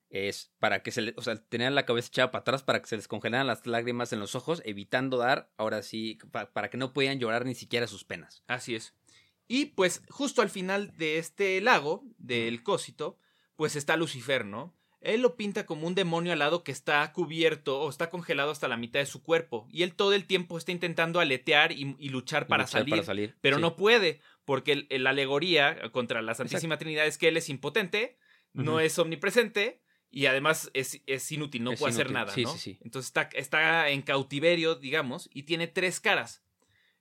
es 0.09 0.53
para 0.59 0.83
que 0.83 0.91
se 0.91 1.01
les, 1.01 1.17
o 1.17 1.21
sea, 1.21 1.35
tenían 1.35 1.75
la 1.75 1.85
cabeza 1.85 2.07
echada 2.09 2.31
para 2.31 2.41
atrás 2.41 2.63
para 2.63 2.81
que 2.81 2.87
se 2.87 2.95
les 2.95 3.07
congelaran 3.07 3.47
las 3.47 3.65
lágrimas 3.65 4.13
en 4.13 4.19
los 4.19 4.35
ojos, 4.35 4.61
evitando 4.63 5.17
dar, 5.17 5.51
ahora 5.57 5.81
sí, 5.81 6.19
para 6.31 6.69
que 6.69 6.77
no 6.77 6.93
podían 6.93 7.19
llorar 7.19 7.45
ni 7.45 7.55
siquiera 7.55 7.87
sus 7.87 8.03
penas. 8.03 8.43
Así 8.47 8.75
es. 8.75 8.93
Y 9.47 9.65
pues 9.65 10.03
justo 10.09 10.41
al 10.41 10.49
final 10.49 10.95
de 10.97 11.17
este 11.17 11.59
lago, 11.61 12.03
del 12.17 12.63
Cósito, 12.63 13.17
pues 13.55 13.75
está 13.75 13.97
Lucifer, 13.97 14.45
¿no? 14.45 14.75
Él 15.01 15.21
lo 15.21 15.35
pinta 15.35 15.65
como 15.65 15.85
un 15.85 15.95
demonio 15.95 16.31
alado 16.31 16.63
que 16.63 16.71
está 16.71 17.11
cubierto 17.11 17.81
o 17.81 17.89
está 17.89 18.09
congelado 18.09 18.51
hasta 18.51 18.69
la 18.69 18.77
mitad 18.77 19.01
de 19.01 19.05
su 19.05 19.21
cuerpo. 19.21 19.67
Y 19.69 19.83
él 19.83 19.95
todo 19.95 20.13
el 20.13 20.25
tiempo 20.25 20.57
está 20.57 20.71
intentando 20.71 21.19
aletear 21.19 21.73
y, 21.73 22.07
luchar, 22.07 22.47
para, 22.47 22.67
salir, 22.67 23.35
Pero 23.41 23.59
no 23.59 23.75
puede, 23.75 24.21
porque 24.45 24.87
la 24.89 25.11
alegoría 25.11 25.91
contra 25.91 26.21
la 26.21 26.35
Santísima 26.35 26.77
Trinidad 26.77 27.05
es 27.05 27.17
que 27.17 27.27
él 27.27 27.37
es 27.37 27.49
impotente, 27.49 28.17
no 28.53 28.79
es 28.79 28.97
omnipresente 28.99 29.81
y 30.11 30.27
además 30.27 30.69
es, 30.73 31.31
inútil, 31.31 31.63
no 31.63 31.73
puede 31.73 31.93
hacer 31.93 32.11
nada. 32.11 32.33
¿no? 32.35 32.55
Entonces 32.81 33.07
está, 33.07 33.29
está 33.33 33.89
en 33.89 34.01
cautiverio, 34.01 34.75
digamos, 34.75 35.29
y 35.33 35.43
tiene 35.43 35.67
tres 35.67 35.99
caras. 35.99 36.43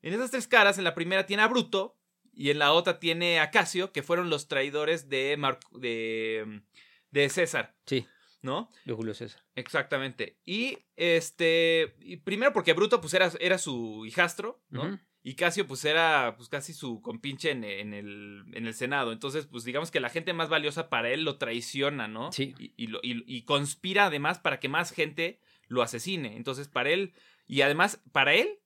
En 0.00 0.14
esas 0.14 0.30
tres 0.30 0.48
caras, 0.48 0.78
en 0.78 0.84
la 0.84 0.94
primera 0.94 1.26
tiene 1.26 1.42
a 1.42 1.48
Bruto 1.48 1.96
y 2.32 2.50
en 2.50 2.58
la 2.58 2.72
otra 2.72 2.98
tiene 2.98 3.40
a 3.40 3.50
Casio, 3.50 3.92
que 3.92 4.02
fueron 4.02 4.30
los 4.30 4.48
traidores 4.48 5.08
de, 5.08 5.38
de 5.72 6.62
de 7.12 7.28
César. 7.28 7.76
Sí. 7.86 8.06
¿No? 8.40 8.68
De 8.84 8.92
Julio 8.92 9.14
César. 9.14 9.40
Exactamente. 9.54 10.40
Y 10.44 10.78
este. 10.96 11.94
primero 12.24 12.52
porque 12.52 12.72
Bruto, 12.72 13.00
pues, 13.00 13.14
era, 13.14 13.30
era 13.38 13.56
su 13.56 14.04
hijastro, 14.04 14.60
¿no? 14.68 14.98
Y 15.24 15.34
Casio, 15.34 15.66
pues, 15.68 15.84
era 15.84 16.34
pues 16.36 16.48
casi 16.48 16.72
su 16.74 17.00
compinche 17.00 17.50
en, 17.52 17.62
en, 17.64 17.94
el, 17.94 18.44
en 18.54 18.66
el 18.66 18.74
Senado. 18.74 19.12
Entonces, 19.12 19.46
pues, 19.46 19.62
digamos 19.64 19.90
que 19.90 20.00
la 20.00 20.08
gente 20.08 20.32
más 20.32 20.48
valiosa 20.48 20.88
para 20.88 21.10
él 21.10 21.22
lo 21.24 21.38
traiciona, 21.38 22.08
¿no? 22.08 22.32
Sí. 22.32 22.54
Y, 22.58 22.72
y, 22.76 22.90
y 23.02 23.42
conspira 23.42 24.06
además 24.06 24.38
para 24.40 24.58
que 24.58 24.68
más 24.68 24.90
gente 24.90 25.38
lo 25.68 25.82
asesine. 25.82 26.36
Entonces, 26.36 26.66
para 26.68 26.90
él, 26.90 27.12
y 27.46 27.60
además, 27.60 28.00
para 28.10 28.34
él, 28.34 28.58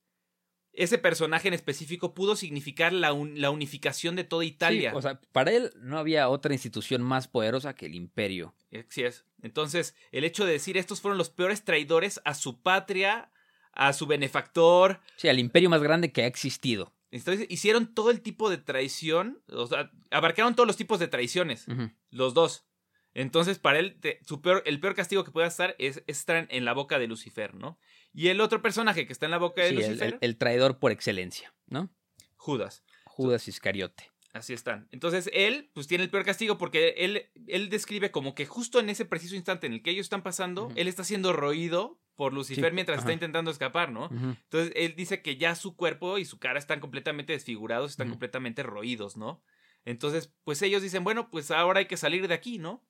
ese 0.73 0.97
personaje 0.97 1.47
en 1.47 1.53
específico 1.55 2.13
pudo 2.13 2.35
significar 2.35 2.93
la, 2.93 3.13
un- 3.13 3.39
la 3.41 3.49
unificación 3.51 4.15
de 4.15 4.23
toda 4.23 4.43
Italia. 4.45 4.91
Sí, 4.91 4.95
o 4.97 5.01
sea, 5.01 5.19
para 5.31 5.51
él 5.51 5.71
no 5.77 5.97
había 5.97 6.29
otra 6.29 6.53
institución 6.53 7.01
más 7.01 7.27
poderosa 7.27 7.75
que 7.75 7.85
el 7.87 7.95
imperio. 7.95 8.53
Así 8.87 9.03
es. 9.03 9.25
Entonces, 9.41 9.95
el 10.11 10.23
hecho 10.23 10.45
de 10.45 10.51
decir 10.53 10.77
estos 10.77 11.01
fueron 11.01 11.17
los 11.17 11.29
peores 11.29 11.63
traidores 11.63 12.19
a 12.25 12.33
su 12.35 12.61
patria, 12.61 13.31
a 13.77 13.93
su 13.93 14.05
benefactor, 14.07 14.99
Sí, 15.15 15.27
al 15.29 15.39
imperio 15.39 15.69
más 15.69 15.81
grande 15.81 16.11
que 16.11 16.23
ha 16.23 16.27
existido. 16.27 16.93
entonces 17.11 17.45
hicieron 17.49 17.93
todo 17.93 18.11
el 18.11 18.21
tipo 18.21 18.49
de 18.49 18.57
traición, 18.57 19.41
o 19.49 19.65
sea, 19.67 19.91
abarcaron 20.11 20.55
todos 20.55 20.67
los 20.67 20.75
tipos 20.77 20.99
de 20.99 21.07
traiciones, 21.07 21.65
los 22.09 22.33
dos. 22.33 22.65
Entonces, 23.13 23.57
para 23.57 23.79
él, 23.79 23.99
te- 23.99 24.19
su 24.25 24.41
peor- 24.41 24.61
el 24.65 24.79
peor 24.79 24.93
castigo 24.93 25.23
que 25.23 25.31
puede 25.31 25.47
estar 25.47 25.75
es, 25.79 25.97
es 26.05 26.19
estar 26.19 26.47
en 26.51 26.65
la 26.65 26.73
boca 26.73 26.99
de 26.99 27.07
Lucifer, 27.07 27.55
¿no? 27.55 27.79
Y 28.13 28.27
el 28.27 28.41
otro 28.41 28.61
personaje 28.61 29.07
que 29.07 29.13
está 29.13 29.25
en 29.25 29.31
la 29.31 29.39
boca 29.39 29.63
de 29.63 29.69
Sí, 29.69 29.75
Lucifer, 29.75 30.07
el- 30.13 30.17
el 30.21 30.37
traidor 30.37 30.77
por 30.77 30.91
excelencia, 30.91 31.53
¿no? 31.65 31.89
Judas. 32.35 32.83
Judas 33.05 33.47
Iscariote. 33.47 34.11
Así 34.33 34.53
están. 34.53 34.87
Entonces 34.91 35.31
él, 35.33 35.71
pues 35.73 35.87
tiene 35.87 36.03
el 36.03 36.11
peor 36.11 36.25
castigo 36.25 36.59
porque 36.59 36.89
él, 36.97 37.25
él 37.47 37.69
describe 37.69 38.11
como 38.11 38.35
que 38.35 38.45
justo 38.45 38.79
en 38.79 38.89
ese 38.89 39.05
preciso 39.05 39.35
instante 39.35 39.65
en 39.65 39.73
el 39.73 39.81
que 39.81 39.89
ellos 39.89 40.05
están 40.05 40.21
pasando, 40.21 40.69
él 40.75 40.87
está 40.87 41.03
siendo 41.03 41.33
roído 41.33 41.99
por 42.17 42.33
Lucifer 42.33 42.71
Sí, 42.71 42.75
mientras 42.75 42.99
está 42.99 43.13
intentando 43.13 43.49
escapar, 43.49 43.91
¿no? 43.91 44.09
Entonces 44.11 44.73
él 44.75 44.95
dice 44.97 45.21
que 45.21 45.37
ya 45.37 45.55
su 45.55 45.77
cuerpo 45.77 46.17
y 46.17 46.25
su 46.25 46.39
cara 46.39 46.59
están 46.59 46.81
completamente 46.81 47.31
desfigurados, 47.31 47.91
están 47.91 48.09
completamente 48.09 48.63
roídos, 48.63 49.15
¿no? 49.15 49.41
Entonces, 49.85 50.33
pues 50.43 50.61
ellos 50.61 50.81
dicen, 50.81 51.05
bueno, 51.05 51.29
pues 51.29 51.49
ahora 51.49 51.79
hay 51.79 51.85
que 51.85 51.95
salir 51.95 52.27
de 52.27 52.33
aquí, 52.33 52.57
¿no? 52.57 52.85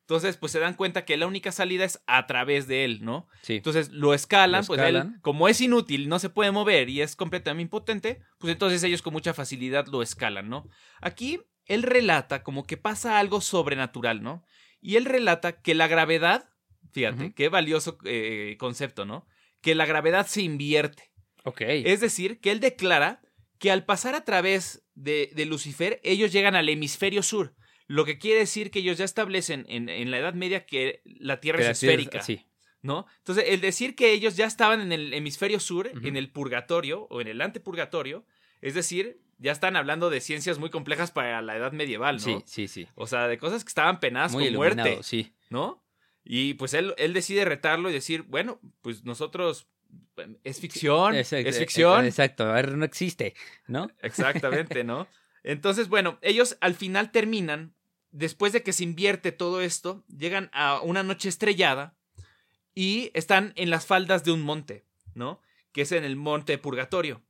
Entonces, 0.00 0.36
pues 0.36 0.52
se 0.52 0.58
dan 0.58 0.74
cuenta 0.74 1.06
que 1.06 1.16
la 1.16 1.26
única 1.26 1.52
salida 1.52 1.84
es 1.84 2.02
a 2.06 2.26
través 2.26 2.66
de 2.66 2.84
él, 2.84 3.04
¿no? 3.04 3.28
Sí. 3.40 3.54
Entonces 3.54 3.90
lo 3.90 4.12
escalan, 4.12 4.60
Lo 4.62 4.66
pues 4.66 4.80
él, 4.80 5.14
como 5.22 5.48
es 5.48 5.60
inútil, 5.60 6.08
no 6.08 6.18
se 6.18 6.28
puede 6.28 6.50
mover 6.50 6.90
y 6.90 7.00
es 7.00 7.16
completamente 7.16 7.62
impotente, 7.62 8.20
pues 8.38 8.52
entonces 8.52 8.82
ellos 8.82 9.00
con 9.00 9.14
mucha 9.14 9.32
facilidad 9.32 9.86
lo 9.86 10.02
escalan, 10.02 10.50
¿no? 10.50 10.68
Aquí 11.00 11.40
él 11.66 11.84
relata 11.84 12.42
como 12.42 12.66
que 12.66 12.76
pasa 12.76 13.18
algo 13.18 13.40
sobrenatural, 13.40 14.22
¿no? 14.22 14.44
Y 14.80 14.96
él 14.96 15.04
relata 15.04 15.62
que 15.62 15.76
la 15.76 15.86
gravedad, 15.86 16.50
fíjate, 16.92 17.32
qué 17.34 17.48
valioso 17.48 17.98
eh, 18.04 18.56
concepto, 18.58 19.04
¿no? 19.04 19.26
Que 19.60 19.74
la 19.74 19.86
gravedad 19.86 20.26
se 20.26 20.42
invierte. 20.42 21.10
ok. 21.44 21.60
Es 21.62 22.00
decir, 22.00 22.40
que 22.40 22.50
él 22.50 22.60
declara 22.60 23.20
que 23.58 23.70
al 23.70 23.84
pasar 23.84 24.14
a 24.14 24.24
través 24.24 24.84
de, 24.94 25.30
de 25.34 25.46
Lucifer, 25.46 26.00
ellos 26.02 26.32
llegan 26.32 26.54
al 26.54 26.68
hemisferio 26.68 27.22
sur. 27.22 27.54
Lo 27.86 28.04
que 28.04 28.18
quiere 28.18 28.40
decir 28.40 28.70
que 28.70 28.80
ellos 28.80 28.98
ya 28.98 29.04
establecen 29.04 29.66
en, 29.68 29.88
en 29.88 30.10
la 30.10 30.18
Edad 30.18 30.34
Media 30.34 30.66
que 30.66 31.02
la 31.04 31.40
Tierra 31.40 31.60
es 31.60 31.68
esférica. 31.68 32.22
Sí. 32.22 32.46
¿no? 32.82 33.06
Entonces, 33.18 33.44
el 33.48 33.60
decir 33.60 33.94
que 33.94 34.12
ellos 34.12 34.36
ya 34.36 34.46
estaban 34.46 34.80
en 34.80 34.92
el 34.92 35.14
hemisferio 35.14 35.60
sur, 35.60 35.86
en 35.86 36.16
el 36.16 36.30
purgatorio 36.30 37.06
o 37.10 37.20
en 37.20 37.28
el 37.28 37.40
antepurgatorio, 37.40 38.26
es 38.60 38.74
decir, 38.74 39.20
ya 39.38 39.52
están 39.52 39.76
hablando 39.76 40.10
de 40.10 40.20
ciencias 40.20 40.58
muy 40.58 40.70
complejas 40.70 41.10
para 41.10 41.40
la 41.42 41.56
edad 41.56 41.72
medieval, 41.72 42.16
¿no? 42.16 42.20
Sí, 42.20 42.42
sí, 42.46 42.68
sí. 42.68 42.88
O 42.94 43.06
sea, 43.06 43.28
de 43.28 43.38
cosas 43.38 43.64
que 43.64 43.68
estaban 43.68 44.00
penadas 44.00 44.32
Muy 44.32 44.46
con 44.46 44.54
muerte, 44.54 44.98
sí. 45.02 45.32
¿no? 45.48 45.82
Y 46.24 46.54
pues 46.54 46.74
él, 46.74 46.94
él 46.98 47.12
decide 47.12 47.44
retarlo 47.44 47.90
y 47.90 47.92
decir, 47.92 48.22
bueno, 48.22 48.60
pues 48.80 49.04
nosotros 49.04 49.66
es 50.44 50.60
ficción, 50.60 51.14
es 51.48 51.58
ficción. 51.58 52.04
eh, 52.04 52.08
Exacto, 52.08 52.44
a 52.44 52.52
ver, 52.52 52.76
no 52.76 52.84
existe, 52.84 53.34
¿no? 53.66 53.90
Exactamente, 54.02 54.84
¿no? 54.84 55.08
Entonces, 55.42 55.88
bueno, 55.88 56.18
ellos 56.22 56.56
al 56.60 56.74
final 56.74 57.10
terminan, 57.10 57.74
después 58.12 58.52
de 58.52 58.62
que 58.62 58.72
se 58.72 58.84
invierte 58.84 59.32
todo 59.32 59.60
esto, 59.60 60.04
llegan 60.08 60.48
a 60.52 60.80
una 60.80 61.02
noche 61.02 61.28
estrellada 61.28 61.96
y 62.74 63.10
están 63.14 63.52
en 63.56 63.70
las 63.70 63.84
faldas 63.86 64.22
de 64.24 64.30
un 64.32 64.42
monte, 64.42 64.86
¿no? 65.14 65.40
Que 65.72 65.82
es 65.82 65.92
en 65.92 66.04
el 66.04 66.14
monte 66.16 66.56
Purgatorio. 66.58 67.22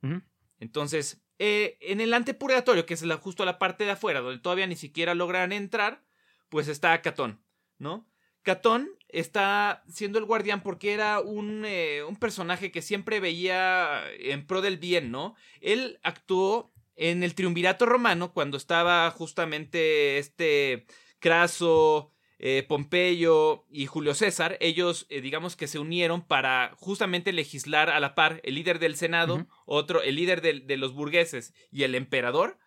Entonces, 0.59 1.23
eh, 1.39 1.79
en 1.81 2.01
el 2.01 2.13
antepurgatorio, 2.15 2.85
que 2.87 2.95
es 2.95 3.03
la, 3.03 3.17
justo 3.17 3.45
la 3.45 3.59
parte 3.59 3.85
de 3.85 3.93
afuera, 3.93 4.21
donde 4.21 4.41
todavía 4.41 4.67
ni 4.67 4.77
siquiera 4.77 5.15
logran 5.15 5.51
entrar, 5.53 6.05
pues 6.49 6.69
está 6.69 7.01
Catón, 7.03 7.41
¿no? 7.79 8.07
Catón 8.43 8.89
está 9.09 9.83
siendo 9.89 10.19
el 10.19 10.25
guardián 10.25 10.63
porque 10.63 10.93
era 10.93 11.21
un, 11.21 11.65
eh, 11.67 12.03
un 12.09 12.17
personaje 12.17 12.71
que 12.73 12.83
siempre 12.83 13.21
veía 13.21 14.03
en 14.19 14.47
pro 14.47 14.61
del 14.63 14.79
bien, 14.79 15.11
¿no? 15.11 15.35
Él 15.61 15.99
actuó 16.03 16.73
en 16.97 17.23
el 17.23 17.35
triunvirato 17.35 17.87
romano 17.87 18.33
cuando 18.33 18.57
estaba 18.57 19.11
justamente 19.11 20.19
este 20.19 20.87
Craso, 21.19 22.11
eh, 22.39 22.65
Pompeyo 22.69 23.65
y 23.71 23.87
Julio 23.87 24.15
César. 24.15 24.57
Ellos, 24.61 25.07
eh, 25.09 25.21
digamos 25.21 25.55
que 25.55 25.69
se 25.69 25.79
unieron 25.79 26.23
para 26.23 26.73
justamente 26.77 27.33
legislar 27.33 27.89
a 27.91 28.01
la 28.01 28.15
par. 28.17 28.41
El 28.43 28.57
líder 28.57 28.79
del 28.81 28.97
Senado, 28.97 29.47
otro, 29.65 30.03
el 30.03 30.17
líder 30.17 30.43
del- 30.43 30.67
de, 30.67 30.77
los 30.77 30.93
burgueses 30.93 31.55
y 31.71 31.85
el 31.85 31.95
emperador. 31.95 32.59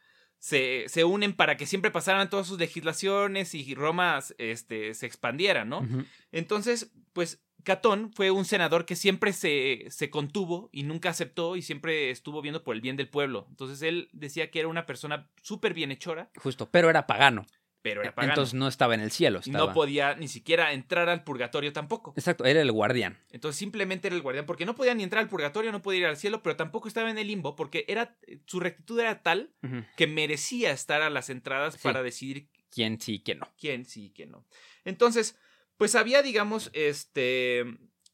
Se, 0.46 0.84
se 0.90 1.04
unen 1.04 1.34
para 1.34 1.58
que 1.58 1.66
siempre 1.66 1.90
pasaran 1.90 2.30
todas 2.30 2.46
sus 2.46 2.60
legislaciones 2.60 3.56
y 3.56 3.74
Roma 3.74 4.20
este, 4.38 4.94
se 4.94 5.08
expandiera, 5.08 5.66
¿no? 5.66 5.88
Entonces, 6.32 6.92
pues 7.14 7.44
Catón 7.64 8.12
fue 8.14 8.30
un 8.30 8.46
senador 8.46 8.86
que 8.86 8.96
siempre 8.96 9.34
se, 9.34 9.88
se 9.90 10.12
contuvo 10.12 10.70
y 10.72 10.84
nunca 10.84 11.10
aceptó 11.10 11.56
y 11.56 11.64
siempre 11.64 12.12
estuvo 12.12 12.44
viendo 12.44 12.64
por 12.64 12.76
el 12.76 12.82
bien 12.82 12.96
del 12.96 13.10
pueblo. 13.10 13.48
Entonces 13.50 13.82
él 13.82 14.08
decía 14.14 14.52
que 14.52 14.60
era 14.60 14.68
una 14.68 14.86
persona 14.86 15.32
súper 15.42 15.74
bienhechora, 15.74 16.30
Justo, 16.36 16.70
pero 16.70 16.92
era 16.92 17.08
pagano. 17.08 17.48
Pero 17.86 18.02
era 18.02 18.16
pagano. 18.16 18.34
Entonces 18.34 18.56
no 18.56 18.68
estaba 18.68 18.96
en 18.96 19.02
el 19.02 19.12
cielo. 19.12 19.42
y 19.46 19.50
Estaba... 19.52 19.68
no 19.68 19.74
podía 19.74 20.16
ni 20.16 20.28
siquiera 20.28 20.74
entrar 20.74 21.08
al 21.08 21.24
purgatorio 21.24 21.72
tampoco. 21.72 22.14
Exacto, 22.18 22.44
era 22.44 22.60
el 22.60 22.72
guardián. 22.72 23.20
Entonces 23.32 23.60
simplemente 23.60 24.08
era 24.08 24.16
el 24.16 24.24
guardián, 24.24 24.48
porque 24.48 24.66
no 24.66 24.74
podía 24.74 24.96
ni 24.96 25.04
entrar 25.04 25.22
al 25.22 25.30
purgatorio, 25.30 25.72
no 25.72 25.84
podía 25.84 26.00
ir 26.00 26.06
al 26.08 26.18
cielo, 26.18 26.42
pero 26.42 26.56
tampoco 26.56 26.88
estaba 26.88 27.12
en 27.12 27.20
el 27.20 27.28
limbo, 27.28 27.56
porque 27.56 27.86
era 27.88 28.18
su 28.48 28.60
rectitud 28.60 29.00
era 29.00 29.22
tal 29.22 29.54
que 29.98 30.08
merecía 30.08 30.72
estar 30.72 31.04
a 31.04 31.12
las 31.12 31.30
entradas 31.30 31.76
Sí. 31.76 31.82
para 31.84 32.02
decidir 32.02 32.50
¿Quién 32.72 33.00
sí, 33.00 33.22
quién 33.24 33.38
no? 33.38 33.54
quién 33.60 33.86
sí 33.86 34.06
y 34.06 34.10
quién 34.10 34.32
no. 34.32 34.48
Entonces, 34.84 35.38
pues 35.78 35.94
había, 35.94 36.24
digamos, 36.24 36.72
este. 36.74 37.66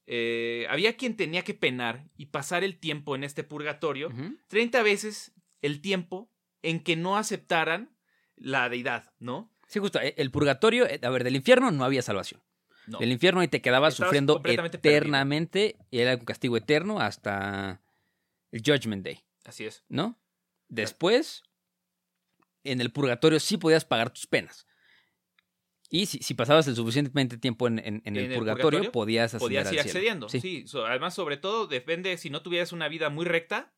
eh, 0.06 0.66
había 0.70 0.98
quien 0.98 1.16
tenía 1.16 1.44
que 1.44 1.54
penar 1.54 2.10
y 2.18 2.26
pasar 2.26 2.66
el 2.66 2.78
tiempo 2.78 3.16
en 3.16 3.24
este 3.24 3.46
purgatorio 3.46 4.10
Ujú. 4.10 4.36
30 4.50 4.84
veces 4.84 5.32
el 5.62 5.80
tiempo 5.80 6.30
en 6.62 6.82
que 6.84 6.98
no 6.98 7.16
aceptaran 7.18 7.96
la 8.36 8.68
deidad, 8.70 9.14
¿no? 9.20 9.51
Sí, 9.72 9.80
justo. 9.80 10.00
eh, 10.02 10.14
El 10.18 10.32
purgatorio, 10.32 10.86
eh, 10.86 11.00
a 11.02 11.10
ver, 11.10 11.24
del 11.24 11.36
infierno 11.36 11.72
no 11.72 11.84
había 11.86 12.02
salvación. 12.02 12.42
No. 12.88 13.00
Del 13.00 13.12
infierno 13.12 13.40
ahí 13.40 13.48
te 13.48 13.62
quedabas 13.62 13.94
Estabas 13.94 14.10
sufriendo 14.10 14.42
perdido. 14.42 14.66
eternamente 14.66 15.78
y 15.92 16.00
era 16.00 16.16
un 16.16 16.26
castigo 16.26 16.58
eterno 16.58 17.00
hasta 17.00 17.82
el 18.52 18.62
Judgment 18.66 19.06
Day, 19.06 19.24
Así 19.46 19.66
es. 19.66 19.84
¿no? 19.88 20.20
Después, 20.68 21.44
en 22.64 22.82
el 22.82 22.92
purgatorio 22.92 23.40
sí 23.40 23.58
podías 23.58 23.86
pagar 23.86 24.10
tus 24.12 24.28
penas. 24.28 24.66
Y 25.90 26.06
si, 26.06 26.20
si 26.20 26.34
pasabas 26.34 26.68
el 26.68 26.76
suficientemente 26.76 27.38
tiempo 27.38 27.68
en, 27.68 27.80
en- 27.80 28.02
en 28.06 28.16
el, 28.16 28.26
En 28.26 28.32
el 28.32 28.38
purgatorio, 28.38 28.64
purgatorio, 28.80 28.92
podías 28.92 29.36
Podías 29.36 29.68
al 29.68 29.74
ir 29.74 29.80
cielo. 29.82 29.90
accediendo. 29.98 30.30
Sí. 30.30 30.40
Sí. 30.40 30.66
además, 30.86 31.14
sobre 31.14 31.38
todo, 31.38 31.68
depende 31.68 32.18
si 32.18 32.30
no 32.30 32.42
tuvieras 32.42 32.72
una 32.72 32.88
vida 32.90 33.10
muy 33.10 33.26
recta, 33.26 33.74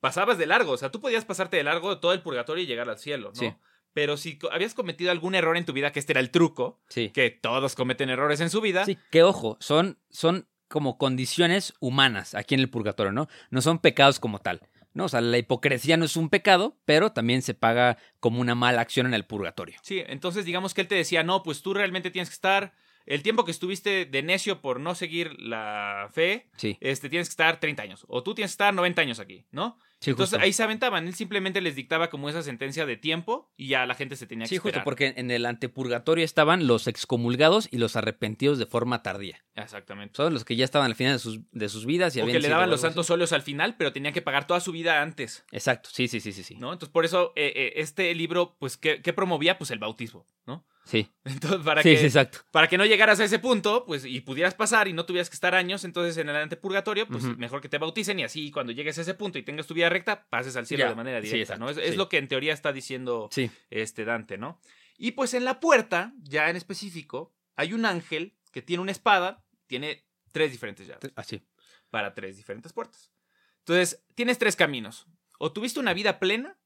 pasabas 0.00 0.36
de 0.38 0.46
largo. 0.46 0.72
O 0.72 0.76
sea, 0.76 0.90
tú 0.90 1.00
podías 1.00 1.24
pasarte 1.24 1.56
de 1.56 1.64
largo 1.64 1.98
todo 2.00 2.12
el 2.12 2.22
purgatorio 2.22 2.62
y 2.62 2.66
llegar 2.66 2.88
al 2.88 2.98
cielo, 2.98 3.28
¿no? 3.34 3.40
Sí. 3.40 3.52
Pero 3.94 4.16
si 4.16 4.38
habías 4.50 4.74
cometido 4.74 5.10
algún 5.10 5.34
error 5.34 5.56
en 5.56 5.64
tu 5.64 5.72
vida, 5.72 5.92
que 5.92 6.00
este 6.00 6.12
era 6.12 6.20
el 6.20 6.30
truco, 6.30 6.80
Sí. 6.88 7.10
que 7.10 7.30
todos 7.30 7.74
cometen 7.74 8.10
errores 8.10 8.40
en 8.40 8.50
su 8.50 8.60
vida, 8.60 8.84
Sí, 8.84 8.98
que 9.10 9.22
ojo, 9.22 9.56
son, 9.60 9.98
son 10.10 10.46
como 10.68 10.98
condiciones 10.98 11.72
humanas 11.80 12.34
aquí 12.34 12.54
en 12.54 12.60
el 12.60 12.68
purgatorio, 12.68 13.12
¿no? 13.12 13.28
No 13.50 13.62
son 13.62 13.78
pecados 13.78 14.18
como 14.18 14.40
tal, 14.40 14.60
¿no? 14.92 15.04
O 15.04 15.08
sea, 15.08 15.20
la 15.20 15.38
hipocresía 15.38 15.96
no 15.96 16.04
es 16.04 16.16
un 16.16 16.28
pecado, 16.28 16.76
pero 16.84 17.12
también 17.12 17.42
se 17.42 17.54
paga 17.54 17.96
como 18.18 18.40
una 18.40 18.54
mala 18.56 18.80
acción 18.80 19.06
en 19.06 19.14
el 19.14 19.24
purgatorio. 19.24 19.76
Sí, 19.82 20.02
entonces 20.08 20.44
digamos 20.44 20.74
que 20.74 20.80
él 20.80 20.88
te 20.88 20.96
decía, 20.96 21.22
no, 21.22 21.42
pues 21.44 21.62
tú 21.62 21.72
realmente 21.72 22.10
tienes 22.10 22.28
que 22.28 22.34
estar, 22.34 22.74
el 23.06 23.22
tiempo 23.22 23.44
que 23.44 23.50
estuviste 23.50 24.04
de 24.06 24.22
necio 24.22 24.60
por 24.60 24.80
no 24.80 24.94
seguir 24.94 25.38
la 25.40 26.08
fe, 26.12 26.48
Sí, 26.56 26.76
este, 26.80 27.08
tienes 27.08 27.28
que 27.28 27.32
estar 27.32 27.60
30 27.60 27.82
años, 27.82 28.04
o 28.08 28.22
tú 28.22 28.34
tienes 28.34 28.52
que 28.52 28.54
estar 28.54 28.72
90 28.74 29.02
años 29.02 29.18
aquí, 29.20 29.46
¿no? 29.50 29.78
sí, 30.00 30.10
entonces 30.10 30.34
justo. 30.34 30.44
ahí 30.44 30.52
se 30.52 30.62
aventaban, 30.62 31.06
él 31.06 31.14
simplemente 31.14 31.60
les 31.62 31.76
dictaba 31.76 32.10
como 32.10 32.28
esa 32.28 32.42
sentencia 32.42 32.84
de 32.84 32.96
tiempo 32.96 33.50
y 33.56 33.68
ya 33.68 33.86
la 33.86 33.94
gente 33.94 34.16
se 34.16 34.26
tenía 34.26 34.44
que 34.44 34.48
Sí, 34.50 34.58
justo 34.58 34.80
porque 34.84 35.14
en 35.16 35.30
el 35.30 35.46
antepurgatorio 35.46 36.24
estaban 36.24 36.66
los 36.66 36.86
excomulgados 36.86 37.68
y 37.70 37.78
los 37.78 37.96
arrepentidos 37.96 38.58
de 38.58 38.66
forma 38.66 39.02
tardía. 39.02 39.42
Exactamente. 39.54 40.14
Todos 40.14 40.32
los 40.32 40.44
que 40.44 40.56
ya 40.56 40.64
estaban 40.64 40.86
al 40.86 40.94
final 40.94 41.14
de 41.14 41.18
sus, 41.20 41.40
de 41.52 41.68
sus 41.68 41.86
vidas 41.86 42.14
y 42.16 42.20
O 42.20 42.24
habían 42.24 42.36
que 42.36 42.42
le 42.42 42.48
daban 42.48 42.68
los 42.70 42.82
santos 42.82 43.08
óleos 43.10 43.32
al 43.32 43.42
final, 43.42 43.76
pero 43.76 43.92
tenían 43.92 44.12
que 44.12 44.20
pagar 44.22 44.46
toda 44.46 44.60
su 44.60 44.72
vida 44.72 45.00
antes, 45.00 45.44
Exacto, 45.52 45.88
sí, 45.92 46.08
sí, 46.08 46.20
sí, 46.20 46.32
sí, 46.32 46.42
sí. 46.42 46.56
¿no? 46.56 46.72
Entonces 46.72 46.92
por 46.92 47.04
eso 47.04 47.32
eh, 47.36 47.52
eh, 47.56 47.72
este 47.76 48.14
libro, 48.14 48.56
pues, 48.58 48.76
¿qué, 48.76 49.00
qué 49.00 49.12
promovía? 49.12 49.56
Pues 49.56 49.70
el 49.70 49.78
bautismo, 49.78 50.26
¿no? 50.46 50.66
Sí, 50.84 51.10
Entonces 51.24 51.60
para 51.64 51.82
sí, 51.82 51.90
que... 51.90 51.98
sí, 51.98 52.04
exacto. 52.06 52.40
para 52.50 52.68
que 52.68 52.76
no 52.76 52.84
llegaras 52.84 53.18
a 53.20 53.24
ese 53.24 53.38
punto, 53.38 53.84
pues, 53.86 54.04
y 54.04 54.20
pudieras 54.20 54.54
pasar 54.54 54.86
y 54.86 54.92
no 54.92 55.06
tuvieras 55.06 55.30
que 55.30 55.34
estar 55.34 55.54
años, 55.54 55.84
entonces 55.84 56.16
en 56.18 56.28
el 56.28 56.36
antepurgatorio, 56.36 57.08
pues 57.08 57.24
mejor 57.38 57.60
que 57.62 57.68
te 57.70 57.78
bauticen 57.78 58.18
y 58.20 58.24
así 58.24 58.50
cuando 58.50 58.72
llegues 58.72 58.98
a 58.98 59.00
ese 59.00 59.14
punto 59.14 59.38
y 59.38 59.42
tengas 59.42 59.66
tu 59.66 59.72
vida 59.74 59.88
recta, 59.88 60.26
pases 60.28 60.56
al 60.56 60.66
cielo 60.66 60.84
Ya. 60.84 60.90
de 60.90 60.94
manera 60.94 61.20
Sí, 61.20 61.26
directa, 61.28 61.54
exacto, 61.54 61.64
¿no? 61.74 61.82
Es, 61.82 61.96
lo 61.96 62.08
que 62.08 62.18
en 62.18 62.28
teoría 62.28 62.52
está 62.52 62.72
diciendo 62.72 63.28
Sí, 63.32 63.50
este 63.70 64.04
Dante, 64.04 64.36
¿no? 64.36 64.60
Y 64.98 65.12
pues 65.12 65.32
en 65.34 65.44
la 65.44 65.58
puerta, 65.58 66.12
ya 66.22 66.50
en 66.50 66.56
específico, 66.56 67.34
hay 67.56 67.72
un 67.72 67.86
ángel 67.86 68.36
que 68.52 68.62
tiene 68.62 68.82
una 68.82 68.92
espada, 68.92 69.44
tiene 69.66 70.04
Tres 70.32 70.50
diferentes 70.50 70.88
llaves. 70.88 71.12
Así. 71.14 71.46
Para 71.90 72.12
tres 72.12 72.36
diferentes 72.36 72.72
puertas. 72.72 73.12
Entonces, 73.60 74.04
tienes 74.16 74.36
tres 74.36 74.56
caminos. 74.56 75.06
O 75.38 75.52
tuviste 75.52 75.78
una 75.78 75.94
vida 75.94 76.18
plena, 76.18 76.58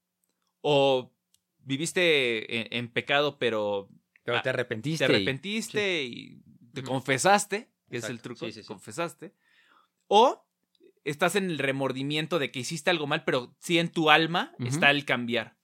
o 0.61 1.13
viviste 1.59 2.61
en, 2.61 2.67
en 2.71 2.91
pecado, 2.91 3.37
pero 3.37 3.87
Pero 4.29 4.39
Ah, 4.39 4.43
te 4.43 4.49
arrepentiste. 4.49 5.05
te 5.05 5.11
y- 5.11 5.15
arrepentiste 5.15 6.03
y 6.03 6.41
te 6.73 6.83
confesaste, 6.83 7.69
que 7.89 7.97
es 7.97 8.03
el 8.05 8.21
truco, 8.21 8.45
Sí, 8.45 8.51
sí, 8.51 8.61
sí. 8.61 8.67
confesaste. 8.67 9.33
O 10.07 10.45
estás 11.03 11.35
en 11.35 11.49
el 11.49 11.57
remordimiento 11.59 12.39
de 12.39 12.51
que 12.51 12.59
hiciste 12.59 12.89
algo 12.89 13.07
mal, 13.07 13.23
pero 13.23 13.55
sí 13.59 13.79
en 13.79 13.89
tu 13.89 14.09
alma 14.09 14.53
está 14.59 14.91
el 14.91 15.05
cambiar. 15.05 15.57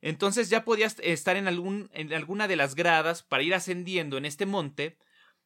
Entonces 0.00 0.50
ya 0.50 0.64
podías 0.64 0.96
estar 1.02 1.36
en, 1.36 1.46
algún, 1.46 1.88
en 1.92 2.12
alguna 2.12 2.48
de 2.48 2.56
las 2.56 2.74
gradas 2.74 3.22
para 3.22 3.42
ir 3.44 3.54
ascendiendo 3.54 4.18
en 4.18 4.24
este 4.24 4.46
monte 4.46 4.98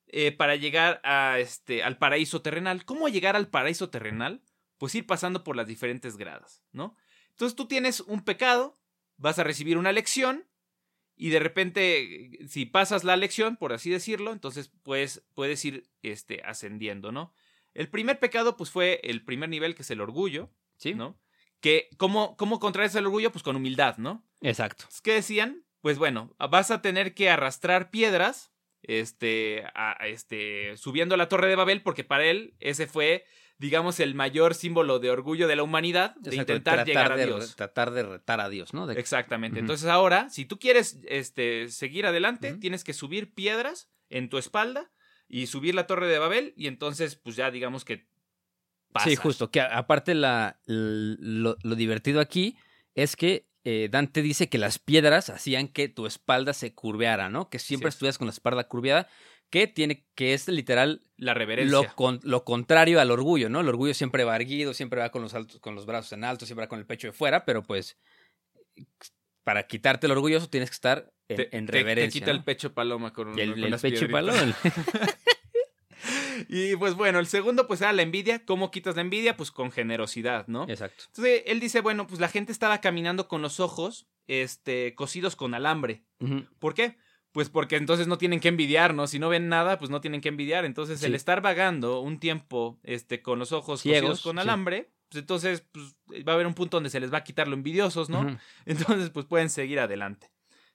eh, 0.08 0.32
para 0.32 0.56
llegar 0.56 1.00
a 1.04 1.38
este, 1.40 1.82
al 1.82 1.98
paraíso 1.98 2.40
terrenal. 2.40 2.84
¿Cómo 2.84 3.08
llegar 3.08 3.36
al 3.36 3.48
paraíso 3.48 3.90
terrenal? 3.90 4.42
Pues 4.78 4.94
ir 4.94 5.06
pasando 5.06 5.44
por 5.44 5.56
las 5.56 5.66
diferentes 5.66 6.16
gradas, 6.16 6.62
¿no? 6.72 6.96
Entonces 7.30 7.54
tú 7.54 7.66
tienes 7.66 8.00
un 8.00 8.24
pecado, 8.24 8.80
vas 9.18 9.38
a 9.38 9.44
recibir 9.44 9.76
una 9.78 9.92
lección 9.92 10.46
y 11.16 11.30
de 11.30 11.38
repente, 11.38 12.38
si 12.46 12.66
pasas 12.66 13.02
la 13.04 13.16
lección, 13.16 13.56
por 13.56 13.72
así 13.72 13.90
decirlo, 13.90 14.32
entonces 14.32 14.70
puedes, 14.82 15.24
puedes 15.34 15.64
ir 15.64 15.88
este, 16.02 16.42
ascendiendo, 16.44 17.10
¿no? 17.10 17.32
El 17.72 17.88
primer 17.88 18.18
pecado, 18.18 18.56
pues 18.56 18.70
fue 18.70 19.00
el 19.02 19.24
primer 19.24 19.48
nivel, 19.48 19.74
que 19.74 19.82
es 19.82 19.90
el 19.90 20.00
orgullo, 20.00 20.50
Sí. 20.76 20.94
¿no? 20.94 21.18
Que, 21.60 21.88
¿cómo, 21.96 22.36
cómo 22.36 22.60
contrarrestas 22.60 23.00
el 23.00 23.06
orgullo? 23.06 23.32
Pues 23.32 23.42
con 23.42 23.56
humildad, 23.56 23.96
¿no? 23.96 24.26
Exacto. 24.42 24.84
¿Qué 25.02 25.14
decían? 25.14 25.64
Pues 25.80 25.98
bueno, 25.98 26.34
vas 26.38 26.70
a 26.70 26.82
tener 26.82 27.14
que 27.14 27.30
arrastrar 27.30 27.90
piedras, 27.90 28.52
este, 28.82 29.64
a 29.74 29.96
este, 30.06 30.76
subiendo 30.76 31.14
a 31.14 31.18
la 31.18 31.28
Torre 31.28 31.48
de 31.48 31.56
Babel, 31.56 31.82
porque 31.82 32.04
para 32.04 32.26
él 32.26 32.54
ese 32.60 32.86
fue, 32.86 33.24
digamos, 33.58 34.00
el 34.00 34.14
mayor 34.14 34.54
símbolo 34.54 34.98
de 34.98 35.10
orgullo 35.10 35.48
de 35.48 35.56
la 35.56 35.62
humanidad, 35.62 36.14
de 36.16 36.30
Exacto, 36.30 36.52
intentar 36.52 36.86
llegar 36.86 37.12
a 37.12 37.16
de- 37.16 37.26
Dios. 37.26 37.56
Tratar 37.56 37.90
de 37.92 38.02
retar 38.02 38.40
a 38.40 38.48
Dios, 38.48 38.74
¿no? 38.74 38.86
De- 38.86 38.98
Exactamente. 38.98 39.58
Entonces 39.58 39.88
ahora, 39.88 40.28
si 40.30 40.44
tú 40.44 40.58
quieres 40.58 40.98
este, 41.08 41.68
seguir 41.70 42.06
adelante, 42.06 42.54
tienes 42.54 42.84
que 42.84 42.92
subir 42.92 43.32
piedras 43.34 43.88
en 44.10 44.28
tu 44.28 44.38
espalda 44.38 44.90
y 45.28 45.46
subir 45.46 45.74
la 45.74 45.86
Torre 45.86 46.06
de 46.08 46.18
Babel, 46.18 46.52
y 46.56 46.66
entonces, 46.66 47.16
pues 47.16 47.34
ya 47.36 47.50
digamos 47.50 47.84
que 47.84 48.06
pasas. 48.92 49.10
Sí, 49.10 49.16
justo. 49.16 49.50
Que 49.50 49.60
aparte 49.60 50.14
la, 50.14 50.60
lo, 50.66 51.56
lo 51.62 51.74
divertido 51.74 52.20
aquí 52.20 52.56
es 52.94 53.16
que 53.16 53.48
eh, 53.64 53.88
Dante 53.90 54.22
dice 54.22 54.48
que 54.48 54.58
las 54.58 54.78
piedras 54.78 55.28
hacían 55.28 55.66
que 55.66 55.88
tu 55.88 56.06
espalda 56.06 56.52
se 56.52 56.72
curveara, 56.74 57.28
¿no? 57.30 57.50
Que 57.50 57.58
siempre 57.58 57.88
es. 57.88 57.96
estuvieras 57.96 58.18
con 58.18 58.28
la 58.28 58.32
espalda 58.32 58.68
curveada, 58.68 59.08
que 59.50 59.66
tiene, 59.66 60.04
que 60.14 60.34
es 60.34 60.48
literal 60.48 61.02
La 61.16 61.34
reverencia. 61.34 61.70
lo, 61.82 61.94
con- 61.94 62.20
lo 62.22 62.44
contrario 62.44 63.00
al 63.00 63.10
orgullo, 63.10 63.48
¿no? 63.48 63.60
El 63.60 63.68
orgullo 63.68 63.94
siempre 63.94 64.24
va 64.24 64.36
erguido, 64.36 64.74
siempre 64.74 65.00
va 65.00 65.10
con 65.10 65.22
los 65.22 65.34
altos, 65.34 65.60
con 65.60 65.74
los 65.74 65.86
brazos 65.86 66.12
en 66.12 66.24
alto, 66.24 66.46
siempre 66.46 66.64
va 66.66 66.68
con 66.68 66.78
el 66.78 66.86
pecho 66.86 67.06
de 67.08 67.12
fuera, 67.12 67.44
pero 67.44 67.62
pues 67.62 67.96
para 69.44 69.66
quitarte 69.66 70.06
el 70.06 70.12
orgulloso 70.12 70.48
tienes 70.50 70.70
que 70.70 70.74
estar 70.74 71.12
en, 71.28 71.36
Te- 71.36 71.56
en 71.56 71.66
te- 71.66 71.72
reverencia. 71.72 72.08
Te 72.08 72.12
quita 72.24 72.32
¿no? 72.32 72.38
el 72.38 72.44
pecho 72.44 72.74
paloma 72.74 73.12
con, 73.12 73.38
el, 73.38 73.50
con 73.54 73.64
el 73.64 73.70
las 73.70 73.82
pecho 73.82 74.08
palón. 74.08 74.54
Y 76.48 76.76
pues 76.76 76.94
bueno, 76.94 77.18
el 77.18 77.26
segundo 77.26 77.66
pues 77.66 77.80
era 77.80 77.92
la 77.92 78.02
envidia. 78.02 78.44
¿Cómo 78.44 78.70
quitas 78.70 78.94
la 78.94 79.00
envidia? 79.00 79.36
Pues 79.36 79.50
con 79.50 79.72
generosidad, 79.72 80.46
¿no? 80.46 80.66
Exacto. 80.68 81.04
Entonces 81.08 81.42
él 81.46 81.58
dice, 81.60 81.80
bueno, 81.80 82.06
pues 82.06 82.20
la 82.20 82.28
gente 82.28 82.52
estaba 82.52 82.80
caminando 82.80 83.26
con 83.26 83.40
los 83.42 83.58
ojos 83.58 84.06
este, 84.28 84.94
cosidos 84.94 85.34
con 85.34 85.54
alambre. 85.54 86.04
Ujú. 86.20 86.44
¿Por 86.58 86.74
qué? 86.74 86.98
Pues 87.36 87.50
porque 87.50 87.76
entonces 87.76 88.06
no 88.06 88.16
tienen 88.16 88.40
que 88.40 88.48
envidiar, 88.48 88.94
¿no? 88.94 89.06
Si 89.06 89.18
no 89.18 89.28
ven 89.28 89.50
nada, 89.50 89.78
pues 89.78 89.90
no 89.90 90.00
tienen 90.00 90.22
que 90.22 90.30
envidiar. 90.30 90.64
Entonces 90.64 91.02
el 91.02 91.14
estar 91.14 91.42
vagando 91.42 92.00
un 92.00 92.18
tiempo 92.18 92.80
este, 92.82 93.20
con 93.20 93.38
los 93.38 93.52
ojos 93.52 93.82
Ciegos, 93.82 94.00
cosidos 94.00 94.22
con 94.22 94.36
sí. 94.36 94.40
alambre, 94.40 94.88
pues 95.10 95.20
entonces 95.20 95.62
pues, 95.70 95.96
va 96.26 96.32
a 96.32 96.34
haber 96.36 96.46
un 96.46 96.54
punto 96.54 96.78
donde 96.78 96.88
se 96.88 96.98
les 96.98 97.12
va 97.12 97.18
a 97.18 97.24
quitar 97.24 97.46
lo 97.46 97.52
envidiosos, 97.52 98.08
¿no? 98.08 98.38
Entonces, 98.64 99.10
pues 99.10 99.26
pueden 99.26 99.50
seguir 99.50 99.80
adelante. 99.80 100.30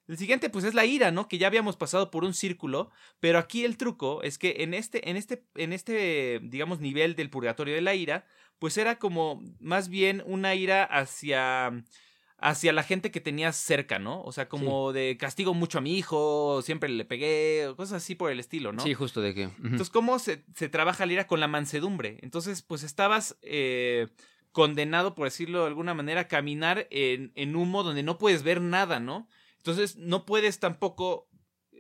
El 0.08 0.20
siguiente, 0.20 0.52
pues, 0.52 0.64
es 0.64 0.76
la 0.76 0.86
ira, 0.86 1.10
¿no? 1.10 1.28
Que 1.28 1.40
ya 1.40 1.48
habíamos 1.48 1.78
pasado 1.78 2.12
por 2.12 2.24
un 2.24 2.36
círculo, 2.36 2.92
pero 3.20 3.40
aquí 3.40 3.66
el 3.66 3.76
truco 3.76 4.22
es 4.22 4.38
que 4.38 4.58
en 4.60 4.76
este, 4.76 5.10
en 5.10 5.18
este, 5.18 5.44
en 5.56 5.74
este, 5.74 6.42
digamos, 6.44 6.80
nivel 6.80 7.16
del 7.16 7.32
purgatorio 7.32 7.74
de 7.74 7.82
la 7.82 7.96
ira, 7.96 8.28
pues 8.60 8.78
era 8.78 9.00
como 9.00 9.42
más 9.60 9.90
bien 9.90 10.22
una 10.28 10.54
ira 10.54 10.84
hacia 10.84 11.84
hacia 12.42 12.74
la 12.74 12.82
gente 12.82 13.12
que 13.12 13.22
tenías 13.22 13.56
cerca, 13.56 14.00
¿no? 14.00 14.22
O 14.24 14.32
sea, 14.32 14.50
como 14.50 14.92
de 14.92 15.16
castigo 15.18 15.54
mucho 15.54 15.78
a 15.78 15.82
mi 15.82 15.96
hijo, 15.98 16.62
siempre 16.64 16.90
le 16.90 17.06
pegué, 17.06 17.72
cosas 17.78 18.04
así 18.04 18.16
por 18.16 18.32
el 18.32 18.40
estilo, 18.40 18.74
¿no? 18.74 18.82
Sí, 18.82 18.96
justo 18.96 19.22
de 19.22 19.36
que. 19.36 19.44
Entonces, 19.44 19.92
¿cómo 19.92 20.18
se, 20.18 20.44
se 20.56 20.68
trabaja 20.68 21.06
la 21.06 21.14
ira 21.14 21.28
con 21.28 21.40
la 21.40 21.48
mansedumbre? 21.48 22.18
Entonces, 22.22 22.64
pues 22.64 22.82
estabas 22.82 23.38
eh, 23.44 24.08
condenado, 24.52 25.14
por 25.14 25.28
decirlo 25.28 25.62
de 25.62 25.68
alguna 25.68 25.94
manera, 25.94 26.22
a 26.22 26.28
caminar 26.28 26.88
en, 26.90 27.32
en 27.36 27.56
humo 27.56 27.84
donde 27.84 28.02
no 28.02 28.18
puedes 28.18 28.42
ver 28.42 28.60
nada, 28.60 29.00
¿no? 29.00 29.30
Entonces, 29.58 29.98
no 29.98 30.26
puedes 30.26 30.60
tampoco 30.60 31.30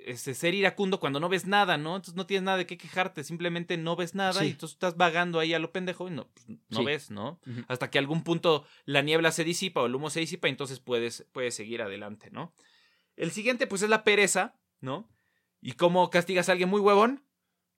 este, 0.05 0.33
ser 0.33 0.53
iracundo 0.53 0.99
cuando 0.99 1.19
no 1.19 1.29
ves 1.29 1.45
nada, 1.45 1.77
¿no? 1.77 1.95
Entonces, 1.95 2.15
no 2.15 2.25
tienes 2.25 2.43
nada 2.43 2.57
de 2.57 2.65
qué 2.65 2.77
quejarte, 2.77 3.23
simplemente 3.23 3.77
no 3.77 3.95
ves 3.95 4.15
nada 4.15 4.33
Sí. 4.41 4.45
y 4.45 4.49
entonces 4.51 4.75
estás 4.75 4.97
vagando 4.97 5.39
ahí 5.39 5.53
a 5.53 5.59
lo 5.59 5.71
pendejo 5.71 6.07
y 6.07 6.11
no, 6.11 6.27
pues, 6.27 6.47
no 6.47 6.79
Sí. 6.79 6.85
ves, 6.85 7.11
¿no? 7.11 7.39
Hasta 7.67 7.89
que 7.89 7.99
algún 7.99 8.23
punto 8.23 8.65
la 8.85 9.01
niebla 9.01 9.31
se 9.31 9.43
disipa 9.43 9.81
o 9.81 9.85
el 9.85 9.95
humo 9.95 10.09
se 10.09 10.19
disipa 10.19 10.47
y 10.47 10.51
entonces 10.51 10.79
puedes, 10.79 11.27
puedes 11.31 11.53
seguir 11.55 11.81
adelante, 11.81 12.29
¿no? 12.31 12.53
El 13.15 13.31
siguiente, 13.31 13.67
pues, 13.67 13.81
es 13.81 13.89
la 13.89 14.03
pereza, 14.03 14.55
¿no? 14.79 15.09
¿Y 15.61 15.73
cómo 15.73 16.09
castigas 16.09 16.49
a 16.49 16.53
alguien 16.53 16.69
muy 16.69 16.81
huevón? 16.81 17.23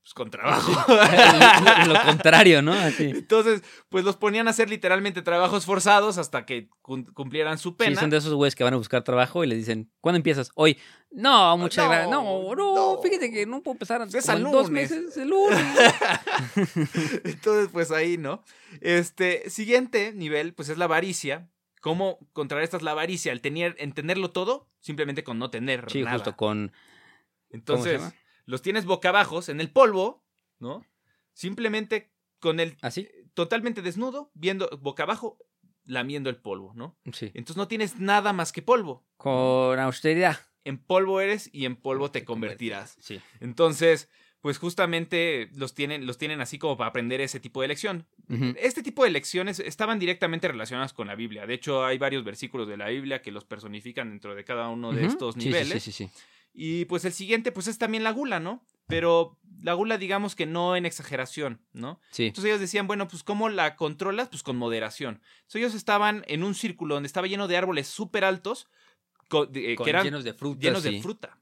Pues 0.04 0.14
con 0.14 0.30
trabajo. 0.30 0.70
lo, 1.88 1.94
lo 1.94 2.02
contrario, 2.04 2.62
¿no? 2.62 2.74
Así. 2.74 3.06
Entonces, 3.06 3.64
pues 3.88 4.04
los 4.04 4.18
ponían 4.18 4.48
a 4.48 4.52
hacer 4.52 4.70
literalmente 4.70 5.22
trabajos 5.22 5.66
forzados 5.66 6.18
hasta 6.18 6.46
que 6.46 6.68
cum- 6.82 7.06
cumplieran 7.06 7.58
su 7.58 7.70
Sí, 7.70 7.76
pena. 7.78 8.02
son 8.02 8.10
de 8.10 8.18
esos 8.18 8.34
güeyes 8.34 8.54
que 8.54 8.66
van 8.66 8.74
a 8.74 8.78
buscar 8.78 9.04
trabajo 9.06 9.46
y 9.46 9.48
les 9.48 9.60
dicen, 9.60 9.90
¿cuándo 10.02 10.18
empiezas? 10.18 10.52
Hoy. 10.56 10.78
No, 11.10 11.56
muchas 11.58 11.86
No, 11.86 11.90
gracias. 11.92 12.12
No, 12.12 12.54
no, 12.56 12.76
no. 12.96 13.00
fíjate 13.02 13.32
que 13.32 13.46
no 13.46 13.62
puedo 13.64 13.74
empezar 13.76 14.02
Es 14.02 14.26
como 14.26 14.52
dos 14.52 14.70
meses, 14.70 15.16
el 15.16 15.30
lunes. 15.30 15.58
Entonces, 17.24 17.70
pues 17.72 17.92
ahí, 17.92 18.18
¿no? 18.18 18.44
Este, 18.82 19.50
siguiente 19.50 20.12
nivel, 20.14 20.54
pues 20.54 20.70
es 20.70 20.78
la 20.78 20.86
avaricia. 20.86 21.50
¿Cómo 21.82 22.18
contrarrestas 22.34 22.82
la 22.82 22.92
avaricia? 22.92 23.32
El 23.32 23.42
tener, 23.42 23.76
en 23.78 23.94
tenerlo 23.94 24.32
todo, 24.32 24.70
simplemente 24.80 25.24
con 25.24 25.38
no 25.40 25.50
tener 25.50 25.86
Sí, 25.90 26.02
nada. 26.02 26.14
justo 26.18 26.36
con. 26.36 26.72
Entonces, 27.50 28.02
llama? 28.02 28.14
Los 28.46 28.62
tienes 28.62 28.86
boca 28.86 29.10
abajo, 29.10 29.40
en 29.48 29.60
el 29.62 29.70
polvo, 29.72 30.24
¿no? 30.60 30.86
Simplemente 31.34 32.12
con 32.40 32.60
el 32.60 32.78
¿Así? 32.82 33.08
totalmente 33.34 33.82
desnudo, 33.82 34.32
viendo 34.34 34.70
boca 34.82 35.04
abajo, 35.04 35.38
lamiendo 35.86 36.30
el 36.30 36.38
polvo, 36.38 36.74
¿no? 36.76 36.98
Sí. 37.12 37.32
Entonces 37.34 37.58
no 37.58 37.68
tienes 37.68 38.00
nada 38.00 38.34
más 38.34 38.52
que 38.52 38.62
polvo. 38.62 39.06
Con 39.18 39.80
austeridad. 39.80 40.40
En 40.66 40.78
polvo 40.78 41.20
eres 41.20 41.50
y 41.52 41.66
en 41.66 41.76
polvo 41.76 42.12
te 42.12 42.24
convertirás. 42.24 42.96
Sí. 43.02 43.20
Entonces, 43.42 44.10
pues 44.40 44.58
justamente 44.58 45.50
los 45.56 45.74
tienen, 45.74 46.06
los 46.06 46.18
tienen 46.18 46.42
así 46.42 46.58
como 46.60 46.78
para 46.78 46.90
aprender 46.90 47.22
ese 47.22 47.40
tipo 47.40 47.62
de 47.62 47.70
lección. 47.70 48.06
Este 48.58 48.84
tipo 48.84 49.04
de 49.04 49.10
lecciones 49.10 49.60
estaban 49.60 50.00
directamente 50.00 50.48
relacionadas 50.48 50.94
con 50.94 51.08
la 51.08 51.16
Biblia. 51.16 51.46
De 51.46 51.54
hecho, 51.54 51.86
hay 51.86 51.98
varios 51.98 52.24
versículos 52.24 52.68
de 52.68 52.78
la 52.78 52.90
Biblia 52.90 53.22
que 53.22 53.32
los 53.32 53.46
personifican 53.46 54.10
dentro 54.10 54.36
de 54.36 54.44
cada 54.44 54.70
uno 54.70 54.92
de 54.92 55.06
estos 55.06 55.36
Sí, 55.36 55.42
sí, 55.42 55.48
niveles. 55.48 55.84
Sí, 55.84 55.92
sí, 55.92 56.08
sí. 56.08 56.12
Y 56.54 56.86
pues 56.86 57.04
el 57.06 57.14
siguiente, 57.14 57.52
pues 57.52 57.68
es 57.68 57.78
también 57.80 58.04
la 58.04 58.12
gula, 58.12 58.40
¿no? 58.40 58.64
Pero 58.88 59.40
la 59.62 59.74
gula, 59.74 59.98
digamos 59.98 60.36
que 60.36 60.46
no 60.46 60.76
en 60.76 60.86
exageración, 60.86 61.66
¿no? 61.74 62.00
Sí. 62.12 62.26
Entonces 62.28 62.50
ellos 62.50 62.60
decían, 62.60 62.86
bueno, 62.86 63.08
pues 63.08 63.24
¿cómo 63.24 63.50
la 63.50 63.76
controlas? 63.76 64.30
Pues 64.30 64.44
con 64.44 64.58
moderación. 64.58 65.22
Entonces 65.38 65.56
ellos 65.56 65.74
estaban 65.74 66.24
en 66.28 66.44
un 66.44 66.54
círculo 66.54 66.94
donde 66.96 67.08
estaba 67.08 67.28
lleno 67.28 67.48
de 67.48 67.58
árboles 67.58 67.88
súper 67.88 68.24
altos, 68.24 68.68
eh, 69.24 69.28
Con- 69.30 69.52
que 69.52 69.90
eran 69.90 70.04
llenos 70.04 70.24
de 70.24 70.34
frutas. 70.34 70.62
llenos 70.64 70.84
sí. 70.84 70.92
de 70.96 71.02
fruta. 71.02 71.40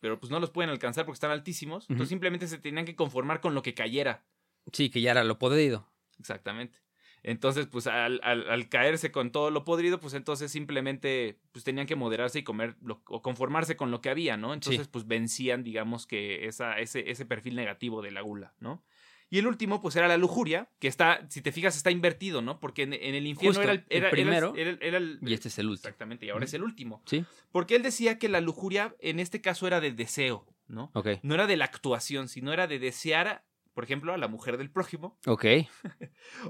Pero 0.00 0.18
pues 0.18 0.32
no 0.32 0.40
los 0.40 0.50
pueden 0.50 0.70
alcanzar 0.70 1.04
porque 1.04 1.14
están 1.16 1.30
altísimos. 1.30 1.84
Entonces 1.88 2.08
simplemente 2.08 2.48
se 2.48 2.58
tenían 2.58 2.84
que 2.86 2.96
conformar 2.96 3.40
con 3.40 3.54
lo 3.54 3.62
que 3.62 3.74
cayera. 3.74 4.24
Sí, 4.72 4.90
que 4.90 5.00
ya 5.00 5.12
era 5.12 5.22
lo 5.22 5.38
podrido. 5.38 5.92
Exactamente. 6.18 6.78
Entonces, 7.24 7.66
pues 7.66 7.86
al, 7.86 8.20
al- 8.24 8.48
al 8.50 8.68
caerse 8.68 9.12
con 9.12 9.30
todo 9.30 9.50
lo 9.50 9.64
podrido, 9.64 10.00
pues 10.00 10.14
entonces 10.14 10.50
simplemente 10.50 11.38
pues 11.52 11.64
tenían 11.64 11.86
que 11.86 11.94
moderarse 11.96 12.40
y 12.40 12.42
comer 12.42 12.76
lo- 12.82 13.02
o 13.06 13.22
conformarse 13.22 13.76
con 13.76 13.90
lo 13.90 14.00
que 14.00 14.10
había, 14.10 14.36
¿no? 14.36 14.52
Entonces, 14.54 14.88
pues 14.88 15.06
vencían, 15.06 15.62
digamos 15.62 16.06
que 16.06 16.46
esa, 16.46 16.78
ese, 16.80 17.10
ese 17.10 17.24
perfil 17.24 17.54
negativo 17.54 18.02
de 18.02 18.10
la 18.10 18.22
gula, 18.22 18.54
¿no? 18.58 18.82
Y 19.30 19.38
el 19.38 19.46
último, 19.46 19.80
pues 19.80 19.96
era 19.96 20.08
la 20.08 20.18
lujuria, 20.18 20.68
que 20.78 20.88
está, 20.88 21.24
si 21.30 21.40
te 21.40 21.52
fijas, 21.52 21.74
está 21.76 21.90
invertido, 21.90 22.42
¿no? 22.42 22.60
Porque 22.60 22.82
en, 22.82 22.92
en 22.92 23.14
el 23.14 23.26
infierno 23.26 23.50
Justo, 23.54 23.62
era 23.62 23.72
el, 23.72 23.84
era- 23.88 24.10
primero, 24.10 24.52
era 24.56 24.70
el- 24.70 24.78
era 24.82 24.98
el- 24.98 25.18
Y 25.22 25.32
este 25.32 25.48
es 25.48 25.58
el 25.58 25.68
último. 25.68 25.88
Exactamente, 25.88 26.26
y 26.26 26.30
ahora 26.30 26.44
es 26.44 26.52
el 26.52 26.62
último. 26.62 27.02
Sí. 27.06 27.24
Porque 27.50 27.76
él 27.76 27.82
decía 27.82 28.18
que 28.18 28.28
la 28.28 28.40
lujuria 28.42 28.94
en 28.98 29.20
este 29.20 29.40
caso 29.40 29.66
era 29.66 29.80
de 29.80 29.92
deseo, 29.92 30.44
¿no? 30.68 30.90
Ok. 30.94 31.08
No 31.22 31.34
era 31.34 31.46
de 31.46 31.56
la 31.56 31.64
actuación, 31.64 32.28
sino 32.28 32.52
era 32.52 32.66
de 32.66 32.78
desear 32.78 33.42
por 33.74 33.84
ejemplo, 33.84 34.12
a 34.12 34.18
la 34.18 34.28
mujer 34.28 34.56
del 34.58 34.70
prójimo, 34.70 35.18
Ok. 35.26 35.44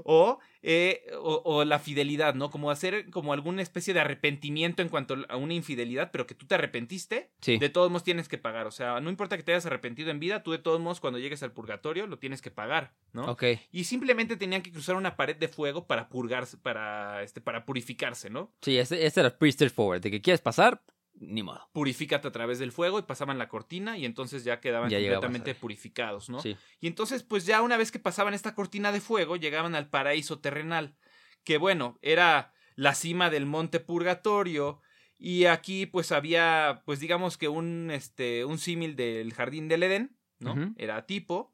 o, 0.03 0.39
eh, 0.61 1.03
o, 1.19 1.41
o 1.45 1.65
la 1.65 1.79
fidelidad, 1.79 2.35
¿no? 2.35 2.49
Como 2.49 2.71
hacer 2.71 3.09
como 3.09 3.33
alguna 3.33 3.61
especie 3.61 3.93
de 3.93 3.99
arrepentimiento 3.99 4.81
en 4.81 4.89
cuanto 4.89 5.15
a 5.29 5.35
una 5.37 5.53
infidelidad, 5.53 6.11
pero 6.11 6.25
que 6.27 6.35
tú 6.35 6.45
te 6.45 6.55
arrepentiste, 6.55 7.31
Sí. 7.41 7.57
de 7.57 7.69
todos 7.69 7.89
modos 7.89 8.03
tienes 8.03 8.27
que 8.27 8.37
pagar. 8.37 8.67
O 8.67 8.71
sea, 8.71 8.99
no 8.99 9.09
importa 9.09 9.37
que 9.37 9.43
te 9.43 9.51
hayas 9.51 9.65
arrepentido 9.65 10.11
en 10.11 10.19
vida, 10.19 10.43
tú 10.43 10.51
de 10.51 10.57
todos 10.59 10.79
modos 10.79 10.99
cuando 10.99 11.19
llegues 11.19 11.43
al 11.43 11.51
purgatorio 11.51 12.07
lo 12.07 12.19
tienes 12.19 12.41
que 12.41 12.51
pagar, 12.51 12.93
¿no? 13.11 13.25
Ok. 13.31 13.43
Y 13.71 13.83
simplemente 13.85 14.37
tenían 14.37 14.61
que 14.61 14.71
cruzar 14.71 14.95
una 14.95 15.15
pared 15.15 15.35
de 15.35 15.47
fuego 15.47 15.85
para 15.87 16.09
purgarse, 16.09 16.57
para, 16.57 17.23
este, 17.23 17.41
para 17.41 17.65
purificarse, 17.65 18.29
¿no? 18.29 18.51
Sí, 18.61 18.77
este, 18.77 19.05
este 19.05 19.19
era 19.19 19.37
pretty 19.37 19.53
straightforward. 19.53 20.01
De 20.01 20.11
que 20.11 20.21
quieres 20.21 20.41
pasar, 20.41 20.81
ni 21.15 21.43
modo. 21.43 21.69
Purifícate 21.73 22.27
a 22.27 22.31
través 22.31 22.59
del 22.59 22.71
fuego 22.71 22.99
y 22.99 23.03
pasaban 23.03 23.37
la 23.37 23.47
cortina 23.47 23.97
y 23.97 24.05
entonces 24.05 24.43
ya 24.43 24.59
quedaban 24.59 24.89
Ya 24.89 24.99
completamente 24.99 25.55
purificados, 25.55 26.29
¿no? 26.29 26.41
Sí. 26.41 26.57
Y 26.79 26.87
entonces, 26.87 27.23
pues 27.23 27.45
ya 27.45 27.61
una 27.61 27.77
vez 27.77 27.91
que 27.91 27.99
pasaban 27.99 28.33
esta 28.33 28.55
cortina 28.55 28.91
de 28.91 29.01
fuego, 29.01 29.35
llegaban 29.35 29.75
al 29.75 29.89
paraíso 29.89 30.39
terrenal, 30.39 30.95
que 31.43 31.57
bueno, 31.57 31.97
era 32.01 32.53
la 32.75 32.95
cima 32.95 33.29
del 33.29 33.45
monte 33.45 33.79
purgatorio. 33.79 34.81
Y 35.17 35.45
aquí, 35.45 35.85
pues, 35.85 36.11
había, 36.11 36.81
pues, 36.85 36.99
digamos 36.99 37.37
que 37.37 37.47
un, 37.47 37.91
este, 37.91 38.43
un 38.43 38.57
símil 38.57 38.95
del 38.95 39.33
jardín 39.33 39.69
del 39.69 39.83
Edén, 39.83 40.17
¿no? 40.39 40.73
Era 40.77 41.05
tipo. 41.05 41.51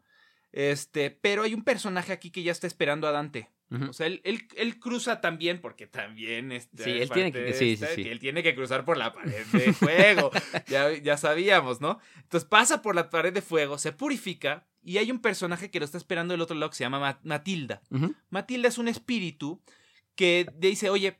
Este, 0.51 1.11
pero 1.11 1.43
hay 1.43 1.53
un 1.53 1.63
personaje 1.63 2.11
aquí 2.11 2.31
que 2.31 2.41
ya 2.41 2.51
está 2.51 2.65
esperando 2.65 3.07
a 3.07 3.11
Dante. 3.11 3.49
O 3.71 3.93
sea, 3.93 4.07
él, 4.07 4.19
él, 4.23 4.47
él 4.55 4.79
cruza 4.79 5.21
también, 5.21 5.61
porque 5.61 5.85
también 5.85 6.51
este, 6.51 6.83
Sí, 6.83 6.89
él 6.89 7.09
tiene 7.11 7.31
que- 7.31 7.39
de 7.39 7.53
sí, 7.53 7.73
esta, 7.73 7.85
sí, 7.89 7.95
sí. 7.97 8.03
que 8.03 8.11
él 8.11 8.19
tiene 8.19 8.41
que 8.41 8.55
cruzar 8.55 8.83
por 8.83 8.97
la 8.97 9.13
pared 9.13 9.45
de 9.45 9.73
fuego. 9.73 10.31
ya, 10.67 10.91
ya 10.97 11.17
sabíamos, 11.17 11.79
¿no? 11.79 11.99
Entonces 12.15 12.49
pasa 12.49 12.81
por 12.81 12.95
la 12.95 13.11
pared 13.11 13.31
de 13.31 13.43
fuego, 13.43 13.77
se 13.77 13.91
purifica, 13.91 14.65
y 14.81 14.97
hay 14.97 15.11
un 15.11 15.19
personaje 15.19 15.69
que 15.69 15.77
lo 15.79 15.85
está 15.85 15.97
esperando 15.99 16.33
del 16.33 16.41
otro 16.41 16.55
lado 16.55 16.71
que 16.71 16.77
se 16.77 16.83
llama 16.83 16.99
Ma- 16.99 17.19
Matilda. 17.23 17.81
Matilda 18.31 18.69
es 18.69 18.77
un 18.79 18.87
espíritu 18.87 19.61
que 20.15 20.47
dice, 20.57 20.89
oye, 20.89 21.19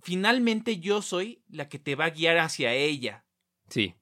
finalmente 0.00 0.78
yo 0.78 1.02
soy 1.02 1.42
la 1.48 1.68
que 1.68 1.78
te 1.78 1.94
va 1.94 2.06
a 2.06 2.10
guiar 2.10 2.38
hacia 2.38 2.72
ella. 2.74 3.24
Sí. 3.68 3.94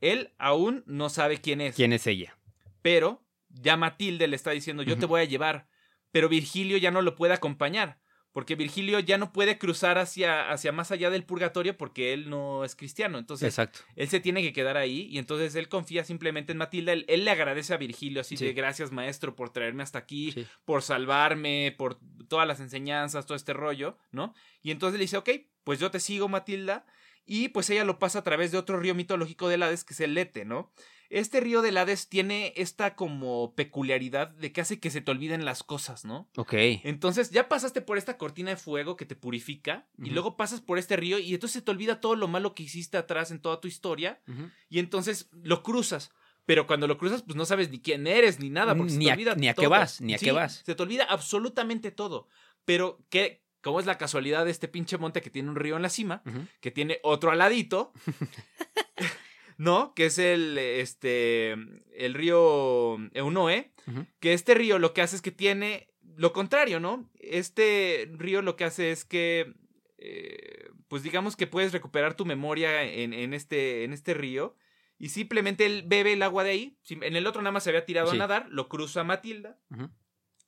Él 0.00 0.32
aún 0.38 0.84
no 0.86 1.08
sabe 1.08 1.38
quién 1.40 1.60
es. 1.60 1.74
¿Quién 1.74 1.92
es 1.92 2.06
ella? 2.06 2.38
Pero 2.82 3.24
ya 3.48 3.76
Matilde 3.76 4.28
le 4.28 4.36
está 4.36 4.52
diciendo, 4.52 4.82
yo 4.82 4.96
te 4.98 5.06
voy 5.06 5.20
a 5.20 5.24
llevar. 5.24 5.67
Pero 6.10 6.28
Virgilio 6.28 6.76
ya 6.78 6.90
no 6.90 7.02
lo 7.02 7.14
puede 7.16 7.34
acompañar. 7.34 8.00
Porque 8.30 8.56
Virgilio 8.56 9.00
ya 9.00 9.16
no 9.18 9.32
puede 9.32 9.58
cruzar 9.58 9.98
hacia, 9.98 10.50
hacia 10.50 10.70
más 10.70 10.92
allá 10.92 11.08
del 11.10 11.24
purgatorio 11.24 11.76
porque 11.76 12.12
él 12.12 12.28
no 12.30 12.62
es 12.62 12.76
cristiano. 12.76 13.18
Entonces, 13.18 13.48
Exacto. 13.48 13.80
él 13.96 14.08
se 14.08 14.20
tiene 14.20 14.42
que 14.42 14.52
quedar 14.52 14.76
ahí 14.76 15.08
y 15.10 15.18
entonces 15.18 15.54
él 15.56 15.68
confía 15.68 16.04
simplemente 16.04 16.52
en 16.52 16.58
Matilda. 16.58 16.92
Él, 16.92 17.04
él 17.08 17.24
le 17.24 17.30
agradece 17.30 17.72
a 17.74 17.78
Virgilio 17.78 18.20
así 18.20 18.36
Sí. 18.36 18.44
de 18.44 18.52
gracias 18.52 18.92
maestro 18.92 19.34
por 19.34 19.50
traerme 19.50 19.82
hasta 19.82 19.98
aquí, 19.98 20.30
Sí. 20.32 20.46
por 20.66 20.82
salvarme, 20.82 21.74
por 21.76 21.98
todas 22.28 22.46
las 22.46 22.60
enseñanzas, 22.60 23.26
todo 23.26 23.34
este 23.34 23.54
rollo, 23.54 23.96
¿no? 24.12 24.34
Y 24.62 24.70
entonces 24.72 24.98
le 24.98 25.04
dice, 25.04 25.16
ok, 25.16 25.30
pues 25.64 25.80
yo 25.80 25.90
te 25.90 25.98
sigo 25.98 26.28
Matilda. 26.28 26.84
Y 27.24 27.48
pues 27.48 27.68
ella 27.70 27.84
lo 27.84 27.98
pasa 27.98 28.20
a 28.20 28.24
través 28.24 28.52
de 28.52 28.58
otro 28.58 28.78
río 28.78 28.94
mitológico 28.94 29.48
del 29.48 29.62
Hades 29.62 29.84
que 29.84 29.94
es 29.94 30.00
el 30.00 30.14
Lete, 30.14 30.44
¿no? 30.44 30.72
Este 31.10 31.40
río 31.40 31.62
del 31.62 31.76
Hades 31.78 32.08
tiene 32.08 32.52
esta 32.56 32.94
como 32.94 33.54
peculiaridad 33.54 34.28
de 34.28 34.52
que 34.52 34.60
hace 34.60 34.78
que 34.78 34.90
se 34.90 35.00
te 35.00 35.10
olviden 35.10 35.44
las 35.46 35.62
cosas, 35.62 36.04
¿no? 36.04 36.28
Ok. 36.36 36.52
Entonces 36.84 37.30
ya 37.30 37.48
pasaste 37.48 37.80
por 37.80 37.96
esta 37.96 38.18
cortina 38.18 38.50
de 38.50 38.56
fuego 38.56 38.96
que 38.96 39.06
te 39.06 39.16
purifica 39.16 39.88
y 40.02 40.10
luego 40.10 40.36
pasas 40.36 40.60
por 40.60 40.76
este 40.78 40.96
río 40.96 41.18
y 41.18 41.32
entonces 41.32 41.54
se 41.54 41.62
te 41.62 41.70
olvida 41.70 42.00
todo 42.00 42.14
lo 42.14 42.28
malo 42.28 42.54
que 42.54 42.62
hiciste 42.64 42.98
atrás 42.98 43.30
en 43.30 43.40
toda 43.40 43.60
tu 43.60 43.68
historia 43.68 44.20
y 44.68 44.78
entonces 44.80 45.30
lo 45.32 45.62
cruzas. 45.62 46.10
Pero 46.44 46.66
cuando 46.66 46.86
lo 46.86 46.96
cruzas, 46.98 47.22
pues 47.22 47.36
no 47.36 47.44
sabes 47.44 47.70
ni 47.70 47.80
quién 47.80 48.06
eres 48.06 48.38
ni 48.40 48.48
nada, 48.48 48.74
porque 48.74 48.92
se 48.92 48.98
Ni 48.98 49.04
te 49.06 49.10
a- 49.10 49.14
olvida 49.14 49.34
ni 49.34 49.48
a 49.48 49.54
qué 49.54 49.62
todo. 49.62 49.70
vas, 49.70 50.00
ni 50.00 50.14
a 50.14 50.18
qué 50.18 50.32
vas. 50.32 50.62
Se 50.64 50.74
te 50.74 50.82
olvida 50.82 51.04
absolutamente 51.04 51.90
todo. 51.90 52.26
Pero 52.64 53.04
que, 53.10 53.42
como 53.62 53.80
es 53.80 53.86
la 53.86 53.98
casualidad 53.98 54.46
de 54.46 54.50
este 54.50 54.66
pinche 54.66 54.96
monte 54.98 55.20
que 55.20 55.28
tiene 55.30 55.50
un 55.50 55.56
río 55.56 55.76
en 55.76 55.82
la 55.82 55.90
cima, 55.90 56.22
que 56.60 56.70
tiene 56.70 57.00
otro 57.02 57.30
al 57.30 57.38
ladito, 57.38 57.92
¿no? 59.58 59.92
Que 59.94 60.06
es 60.06 60.18
el, 60.18 60.56
este, 60.56 61.52
el 61.92 62.14
río 62.14 62.96
Eunoe, 63.12 63.72
que 64.20 64.32
este 64.32 64.54
río 64.54 64.78
lo 64.78 64.94
que 64.94 65.02
hace 65.02 65.16
es 65.16 65.22
que 65.22 65.30
tiene 65.32 65.90
lo 66.16 66.32
contrario, 66.32 66.80
¿no? 66.80 67.10
Este 67.18 68.10
río 68.14 68.40
lo 68.42 68.56
que 68.56 68.64
hace 68.64 68.90
es 68.90 69.04
que, 69.04 69.52
eh, 69.98 70.70
pues 70.88 71.02
digamos 71.02 71.36
que 71.36 71.46
puedes 71.46 71.72
recuperar 71.72 72.14
tu 72.14 72.24
memoria 72.24 72.82
en, 72.82 73.12
en 73.12 73.34
este, 73.34 73.84
en 73.84 73.92
este 73.92 74.14
río 74.14 74.56
y 74.98 75.10
simplemente 75.10 75.64
él 75.66 75.84
bebe 75.86 76.14
el 76.14 76.22
agua 76.22 76.42
de 76.44 76.50
ahí. 76.50 76.78
En 76.88 77.14
el 77.16 77.26
otro 77.26 77.40
nada 77.42 77.52
más 77.52 77.64
se 77.64 77.70
había 77.70 77.84
tirado 77.84 78.10
Sí. 78.10 78.16
a 78.16 78.18
nadar, 78.18 78.46
lo 78.50 78.68
cruza 78.68 79.04
Matilda 79.04 79.58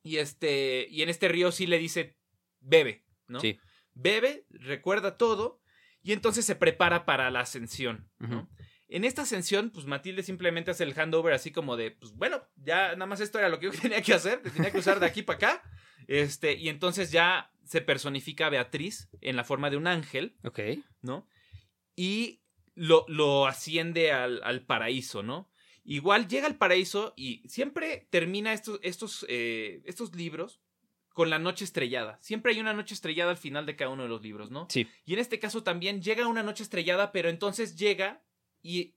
y 0.03 0.17
este, 0.17 0.87
y 0.91 1.03
en 1.03 1.09
este 1.09 1.29
río 1.29 1.53
sí 1.53 1.67
le 1.67 1.79
dice, 1.79 2.17
bebe, 2.61 3.05
¿no? 3.29 3.41
Sí. 3.41 3.59
Bebe, 3.95 4.47
recuerda 4.51 5.17
todo 5.17 5.61
y 6.03 6.13
entonces 6.13 6.45
se 6.45 6.57
prepara 6.57 7.05
para 7.07 7.31
la 7.31 7.41
ascensión, 7.41 8.09
¿no? 8.19 8.49
En 8.91 9.05
esta 9.05 9.23
ascensión, 9.23 9.71
pues 9.71 9.87
Matilde 9.87 10.23
simplemente 10.23 10.73
hace 10.73 10.85
el 10.85 10.95
handover 10.95 11.33
así 11.33 11.53
como 11.53 11.77
de, 11.77 11.93
pues 11.93 12.13
bueno, 12.13 12.43
ya 12.57 12.93
nada 12.93 13.07
más 13.07 13.21
esto 13.21 13.39
era 13.39 13.49
lo 13.49 13.59
que 13.61 13.67
yo 13.67 13.73
tenía 13.81 14.03
que 14.03 14.13
hacer, 14.13 14.43
te 14.43 14.51
tenía 14.51 14.71
que 14.73 14.79
usar 14.79 15.01
de 15.01 15.07
aquí 15.07 15.23
para 15.23 15.37
acá. 15.37 15.63
Este, 16.09 16.55
y 16.55 16.69
entonces 16.69 17.13
ya 17.13 17.53
se 17.65 17.81
personifica 17.81 18.47
a 18.47 18.51
Beatriz 18.51 19.09
en 19.21 19.37
la 19.37 19.45
forma 19.45 19.71
de 19.71 19.77
un 19.77 19.87
ángel, 19.87 20.37
Ok. 20.45 20.61
¿no? 21.03 21.29
Y 21.95 22.43
lo, 22.75 23.05
lo 23.09 23.47
asciende 23.47 24.11
al, 24.11 24.41
al 24.43 24.67
paraíso, 24.67 25.23
¿no? 25.23 25.49
Igual 25.85 26.29
llega 26.29 26.47
al 26.47 26.57
paraíso 26.57 27.15
y 27.17 27.49
siempre 27.49 28.09
termina 28.11 28.53
estos, 28.53 28.81
estos, 28.83 29.25
eh, 29.29 29.83
estos 29.85 30.15
libros 30.15 30.61
con 31.13 31.31
la 31.31 31.39
noche 31.39 31.65
estrellada. 31.65 32.19
Siempre 32.23 32.53
hay 32.53 32.61
una 32.61 32.73
noche 32.73 32.95
estrellada 32.95 33.31
al 33.31 33.37
final 33.37 33.67
de 33.67 33.77
cada 33.77 33.91
uno 33.91 34.03
de 34.05 34.09
los 34.09 34.23
libros, 34.23 34.51
¿no? 34.51 34.67
Sí. 34.71 34.89
Y 35.05 35.15
en 35.15 35.19
este 35.21 35.39
caso 35.39 35.63
también 35.63 36.03
llega 36.03 36.27
una 36.27 36.43
noche 36.43 36.63
estrellada, 36.63 37.13
pero 37.13 37.29
entonces 37.29 37.77
llega 37.77 38.23
y 38.63 38.95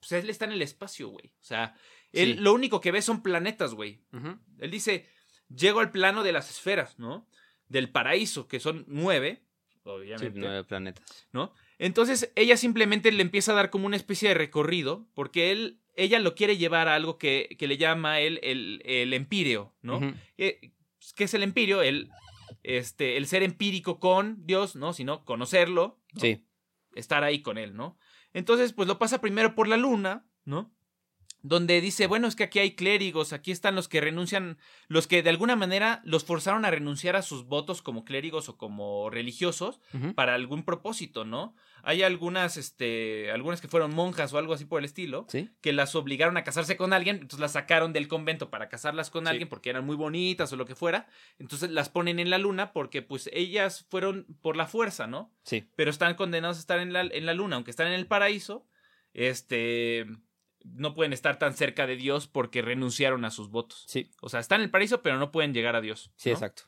pues 0.00 0.12
él 0.12 0.30
está 0.30 0.44
en 0.44 0.52
el 0.52 0.62
espacio, 0.62 1.08
güey. 1.08 1.26
O 1.40 1.44
sea, 1.44 1.74
él 2.12 2.34
Sí. 2.36 2.40
lo 2.40 2.52
único 2.54 2.80
que 2.80 2.92
ve 2.92 3.02
son 3.02 3.22
planetas, 3.22 3.74
güey. 3.74 4.00
Él 4.58 4.70
dice, 4.70 5.06
llego 5.54 5.80
al 5.80 5.90
plano 5.90 6.22
de 6.22 6.32
las 6.32 6.50
esferas, 6.50 6.98
¿no? 6.98 7.26
Del 7.68 7.90
paraíso, 7.90 8.46
que 8.48 8.60
son 8.60 8.84
nueve, 8.86 9.42
Sí, 9.72 9.80
obviamente. 9.84 10.38
nueve 10.38 10.64
planetas. 10.64 11.26
¿no? 11.32 11.52
Entonces 11.78 12.30
ella 12.36 12.56
simplemente 12.56 13.10
le 13.12 13.22
empieza 13.22 13.52
a 13.52 13.56
dar 13.56 13.70
como 13.70 13.86
una 13.86 13.96
especie 13.96 14.28
de 14.28 14.34
recorrido, 14.34 15.08
porque 15.14 15.50
él, 15.50 15.80
ella 15.96 16.18
lo 16.20 16.34
quiere 16.34 16.56
llevar 16.56 16.88
a 16.88 16.94
algo 16.94 17.18
que, 17.18 17.56
que 17.58 17.66
le 17.66 17.76
llama 17.76 18.20
él 18.20 18.38
el, 18.42 18.82
el 18.84 19.12
empíreo, 19.14 19.74
¿no? 19.82 20.00
Eh, 20.36 20.72
¿Qué 21.16 21.24
es 21.24 21.34
el 21.34 21.42
empirio? 21.42 21.82
El, 21.82 22.10
este, 22.62 23.16
el 23.16 23.26
ser 23.26 23.42
empírico 23.42 23.98
con 23.98 24.46
Dios, 24.46 24.76
¿no? 24.76 24.92
Sino 24.92 25.24
conocerlo, 25.24 25.98
¿no? 26.14 26.20
Sí. 26.20 26.44
estar 26.94 27.24
ahí 27.24 27.40
con 27.42 27.58
él, 27.58 27.74
¿no? 27.74 27.98
Entonces, 28.38 28.72
pues 28.72 28.86
lo 28.86 29.00
pasa 29.00 29.20
primero 29.20 29.56
por 29.56 29.66
la 29.66 29.76
luna, 29.76 30.24
¿no? 30.44 30.72
Donde 31.42 31.80
dice, 31.80 32.08
bueno, 32.08 32.26
es 32.26 32.34
que 32.34 32.42
aquí 32.44 32.58
hay 32.58 32.74
clérigos, 32.74 33.32
aquí 33.32 33.52
están 33.52 33.76
los 33.76 33.86
que 33.86 34.00
renuncian, 34.00 34.58
los 34.88 35.06
que 35.06 35.22
de 35.22 35.30
alguna 35.30 35.54
manera 35.54 36.00
los 36.04 36.24
forzaron 36.24 36.64
a 36.64 36.70
renunciar 36.72 37.14
a 37.14 37.22
sus 37.22 37.44
votos 37.46 37.80
como 37.80 38.04
clérigos 38.04 38.48
o 38.48 38.56
como 38.56 39.08
religiosos 39.08 39.80
para 40.16 40.34
algún 40.34 40.64
propósito, 40.64 41.24
¿no? 41.24 41.54
Hay 41.84 42.02
algunas, 42.02 42.56
este, 42.56 43.30
algunas 43.30 43.60
que 43.60 43.68
fueron 43.68 43.94
monjas 43.94 44.32
o 44.32 44.38
algo 44.38 44.52
así 44.52 44.64
por 44.64 44.80
el 44.80 44.84
estilo, 44.84 45.26
Sí. 45.28 45.48
que 45.60 45.72
las 45.72 45.94
obligaron 45.94 46.36
a 46.36 46.42
casarse 46.42 46.76
con 46.76 46.92
alguien, 46.92 47.16
entonces 47.16 47.38
las 47.38 47.52
sacaron 47.52 47.92
del 47.92 48.08
convento 48.08 48.50
para 48.50 48.68
casarlas 48.68 49.08
con 49.10 49.24
Sí. 49.24 49.30
alguien 49.30 49.48
porque 49.48 49.70
eran 49.70 49.86
muy 49.86 49.94
bonitas 49.94 50.52
o 50.52 50.56
lo 50.56 50.66
que 50.66 50.74
fuera, 50.74 51.06
entonces 51.38 51.70
las 51.70 51.88
ponen 51.88 52.18
en 52.18 52.30
la 52.30 52.38
luna 52.38 52.72
porque 52.72 53.00
pues 53.00 53.30
ellas 53.32 53.86
fueron 53.88 54.26
por 54.42 54.56
la 54.56 54.66
fuerza, 54.66 55.06
¿no? 55.06 55.32
Sí. 55.44 55.68
Pero 55.76 55.90
están 55.92 56.16
condenados 56.16 56.56
a 56.56 56.60
estar 56.60 56.80
en 56.80 56.92
la, 56.92 57.02
en 57.02 57.26
la 57.26 57.32
luna, 57.34 57.54
aunque 57.54 57.70
están 57.70 57.86
en 57.86 57.92
el 57.94 58.08
paraíso, 58.08 58.66
este, 59.14 60.06
no 60.74 60.94
pueden 60.94 61.12
estar 61.12 61.38
tan 61.38 61.54
cerca 61.54 61.86
de 61.86 61.96
Dios 61.96 62.26
porque 62.28 62.62
renunciaron 62.62 63.24
a 63.24 63.30
sus 63.30 63.50
votos. 63.50 63.84
Sí. 63.86 64.10
O 64.20 64.28
sea, 64.28 64.40
están 64.40 64.60
en 64.60 64.64
el 64.64 64.70
paraíso, 64.70 65.02
pero 65.02 65.18
no 65.18 65.30
pueden 65.30 65.54
llegar 65.54 65.76
a 65.76 65.80
Dios. 65.80 66.12
Sí, 66.16 66.30
¿no? 66.30 66.34
exacto. 66.34 66.62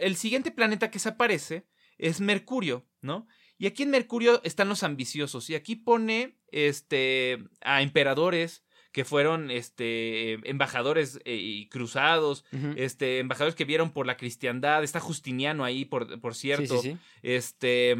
El 0.00 0.16
siguiente 0.16 0.50
planeta 0.50 0.90
que 0.90 0.98
se 0.98 1.10
aparece 1.10 1.66
es 1.98 2.20
Mercurio, 2.20 2.86
¿no? 3.00 3.26
Y 3.58 3.66
aquí 3.66 3.82
en 3.84 3.90
Mercurio 3.90 4.40
están 4.44 4.68
los 4.68 4.82
ambiciosos. 4.82 5.48
Y 5.50 5.54
aquí 5.54 5.76
pone 5.76 6.38
este, 6.50 7.38
a 7.60 7.82
emperadores 7.82 8.64
que 8.92 9.04
fueron 9.04 9.50
este, 9.50 10.34
embajadores 10.48 11.18
eh, 11.24 11.34
y 11.34 11.68
cruzados, 11.68 12.44
este, 12.76 13.18
embajadores 13.18 13.56
que 13.56 13.64
vieron 13.64 13.90
por 13.92 14.06
la 14.06 14.16
cristiandad. 14.16 14.84
Está 14.84 15.00
Justiniano 15.00 15.64
ahí, 15.64 15.84
por, 15.84 16.20
por 16.20 16.34
Sí, 16.34 16.40
cierto. 16.42 16.80
sí, 16.80 16.92
sí. 16.92 16.98
Este, 17.22 17.96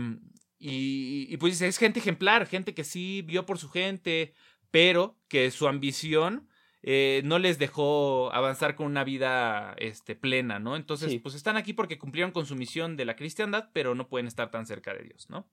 y, 0.59 1.27
y 1.29 1.37
pues 1.37 1.55
dice, 1.55 1.67
es 1.67 1.79
gente 1.79 1.99
ejemplar, 1.99 2.47
gente 2.47 2.75
que 2.75 2.85
sí 2.85 3.23
vio 3.23 3.45
por 3.45 3.59
su 3.59 3.69
gente, 3.71 4.35
pero 4.75 5.17
que 5.29 5.53
su 5.53 5.69
ambición 5.69 6.49
eh, 6.83 7.23
no 7.25 7.39
les 7.39 7.61
dejó 7.61 8.33
avanzar 8.33 8.75
con 8.75 8.87
una 8.87 9.05
vida 9.05 9.77
este, 9.79 10.17
plena, 10.17 10.59
¿no? 10.59 10.75
Entonces, 10.75 11.13
Sí. 11.13 11.21
pues 11.21 11.37
están 11.37 11.57
aquí 11.57 11.73
porque 11.75 11.97
cumplieron 11.97 12.33
con 12.33 12.45
su 12.45 12.57
misión 12.57 12.97
de 12.97 13.05
la 13.05 13.15
cristiandad, 13.15 13.71
pero 13.73 13.95
no 13.95 14.09
pueden 14.09 14.27
estar 14.27 14.51
tan 14.51 14.67
cerca 14.67 14.93
de 14.93 15.05
Dios, 15.05 15.31
¿no? 15.31 15.49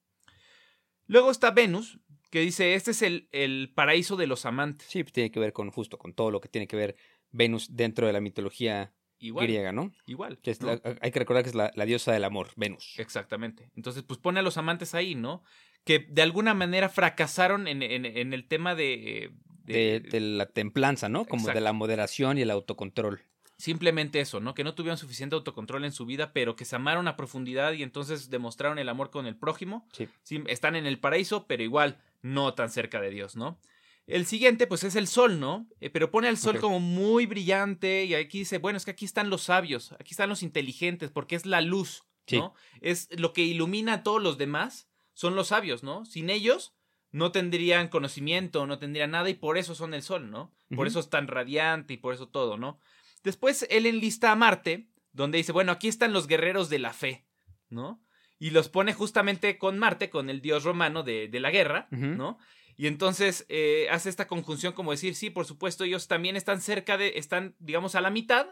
Luego 1.05 1.29
está 1.29 1.51
Venus, 1.51 1.99
que 2.31 2.39
dice, 2.39 2.73
este 2.73 2.91
es 2.91 3.03
el, 3.03 3.29
el 3.31 3.71
paraíso 3.75 4.15
de 4.15 4.25
los 4.25 4.47
amantes. 4.47 4.87
Sí, 4.89 5.03
pues, 5.03 5.13
tiene 5.13 5.29
que 5.29 5.39
ver 5.39 5.53
con 5.53 5.69
justo 5.69 5.99
con 5.99 6.13
todo 6.15 6.31
lo 6.31 6.41
que 6.41 6.49
tiene 6.49 6.65
que 6.65 6.75
ver 6.75 6.95
Venus 7.31 7.75
dentro 7.75 8.07
de 8.07 8.13
la 8.13 8.21
mitología 8.21 8.91
Igual. 9.19 9.45
griega, 9.45 9.71
¿no? 9.71 9.91
Igual. 10.07 10.39
Que 10.39 10.49
es 10.49 10.61
¿no? 10.61 10.67
la- 10.67 10.81
hay 10.99 11.11
que 11.11 11.19
recordar 11.19 11.43
que 11.43 11.49
es 11.49 11.55
la, 11.55 11.71
la 11.75 11.85
diosa 11.85 12.11
del 12.11 12.23
amor, 12.23 12.49
Venus. 12.55 12.95
Exactamente. 12.97 13.69
Entonces, 13.75 14.01
pues 14.01 14.19
pone 14.19 14.39
a 14.39 14.43
los 14.43 14.57
amantes 14.57 14.95
ahí, 14.95 15.13
¿no? 15.13 15.43
Que 15.83 15.99
de 15.99 16.21
alguna 16.21 16.53
manera 16.53 16.89
fracasaron 16.89 17.67
en, 17.67 17.81
en- 17.83 18.05
en 18.05 18.33
el 18.33 18.47
tema 18.47 18.75
de, 18.75 19.31
De, 19.63 19.99
de 19.99 20.19
la 20.19 20.45
templanza, 20.47 21.09
¿no? 21.09 21.25
Como 21.25 21.47
de 21.47 21.61
la 21.61 21.73
moderación 21.73 22.37
y 22.37 22.41
el 22.41 22.51
autocontrol. 22.51 23.21
Simplemente 23.57 24.19
eso, 24.19 24.39
¿no? 24.39 24.55
Que 24.55 24.63
no 24.63 24.73
tuvieron 24.73 24.97
suficiente 24.97 25.35
autocontrol 25.35 25.85
en 25.85 25.91
su 25.91 26.05
vida, 26.07 26.33
pero 26.33 26.55
que 26.55 26.65
se 26.65 26.75
amaron 26.75 27.07
a 27.07 27.15
profundidad 27.15 27.73
y 27.73 27.83
entonces 27.83 28.29
demostraron 28.31 28.79
el 28.79 28.89
amor 28.89 29.11
con 29.11 29.27
el 29.27 29.35
prójimo. 29.37 29.87
Sí. 29.93 30.07
Sí, 30.23 30.43
están 30.47 30.75
en 30.75 30.87
el 30.87 30.99
paraíso, 30.99 31.45
pero 31.47 31.61
igual 31.61 32.01
no 32.23 32.53
tan 32.55 32.71
cerca 32.71 32.99
de 32.99 33.11
Dios, 33.11 33.35
¿no? 33.35 33.59
El 34.07 34.25
siguiente, 34.25 34.65
pues 34.65 34.83
es 34.83 34.95
el 34.95 35.07
sol, 35.07 35.39
¿no? 35.39 35.67
Eh, 35.79 35.91
pero 35.91 36.09
pone 36.09 36.27
al 36.27 36.37
sol 36.37 36.59
como 36.59 36.79
muy 36.79 37.27
brillante 37.27 38.03
y 38.05 38.15
aquí 38.15 38.39
dice, 38.39 38.57
bueno, 38.57 38.77
es 38.77 38.83
que 38.85 38.91
aquí 38.91 39.05
están 39.05 39.29
los 39.29 39.43
sabios, 39.43 39.91
aquí 39.99 40.11
están 40.11 40.27
los 40.29 40.41
inteligentes, 40.41 41.11
porque 41.11 41.35
es 41.35 41.45
la 41.45 41.61
luz, 41.61 42.03
Sí. 42.25 42.37
¿no? 42.37 42.53
Es 42.81 43.07
lo 43.19 43.31
que 43.31 43.43
ilumina 43.43 43.93
a 43.93 44.03
todos 44.03 44.21
los 44.21 44.37
demás, 44.39 44.87
son 45.21 45.35
los 45.35 45.49
sabios, 45.49 45.83
¿no? 45.83 46.03
Sin 46.03 46.31
ellos 46.31 46.73
no 47.11 47.31
tendrían 47.31 47.89
conocimiento, 47.89 48.65
no 48.65 48.79
tendrían 48.79 49.11
nada 49.11 49.29
y 49.29 49.35
por 49.35 49.59
eso 49.59 49.75
son 49.75 49.93
el 49.93 50.01
sol, 50.01 50.31
¿no? 50.31 50.51
Por 50.75 50.87
eso 50.87 50.99
es 50.99 51.11
tan 51.11 51.27
radiante 51.27 51.93
y 51.93 51.97
por 51.97 52.15
eso 52.15 52.27
todo, 52.27 52.57
¿no? 52.57 52.79
Después 53.23 53.67
él 53.69 53.85
enlista 53.85 54.31
a 54.31 54.35
Marte, 54.35 54.87
donde 55.11 55.37
dice, 55.37 55.51
bueno, 55.51 55.73
aquí 55.73 55.87
están 55.87 56.11
los 56.11 56.25
guerreros 56.25 56.69
de 56.69 56.79
la 56.79 56.91
fe, 56.91 57.27
¿no? 57.69 58.03
Y 58.39 58.49
los 58.49 58.69
pone 58.69 58.95
justamente 58.95 59.59
con 59.59 59.77
Marte, 59.77 60.09
con 60.09 60.27
el 60.31 60.41
dios 60.41 60.63
romano 60.63 61.03
de, 61.03 61.27
de 61.27 61.39
la 61.39 61.51
guerra. 61.51 61.87
¿no? 61.91 62.39
Y 62.75 62.87
entonces 62.87 63.45
eh, 63.47 63.89
hace 63.91 64.09
esta 64.09 64.25
conjunción 64.25 64.73
como 64.73 64.89
decir, 64.89 65.13
sí, 65.13 65.29
por 65.29 65.45
supuesto, 65.45 65.83
ellos 65.83 66.07
también 66.07 66.35
están 66.35 66.61
cerca 66.61 66.97
de, 66.97 67.13
están, 67.17 67.55
digamos, 67.59 67.93
a 67.93 68.01
la 68.01 68.09
mitad. 68.09 68.47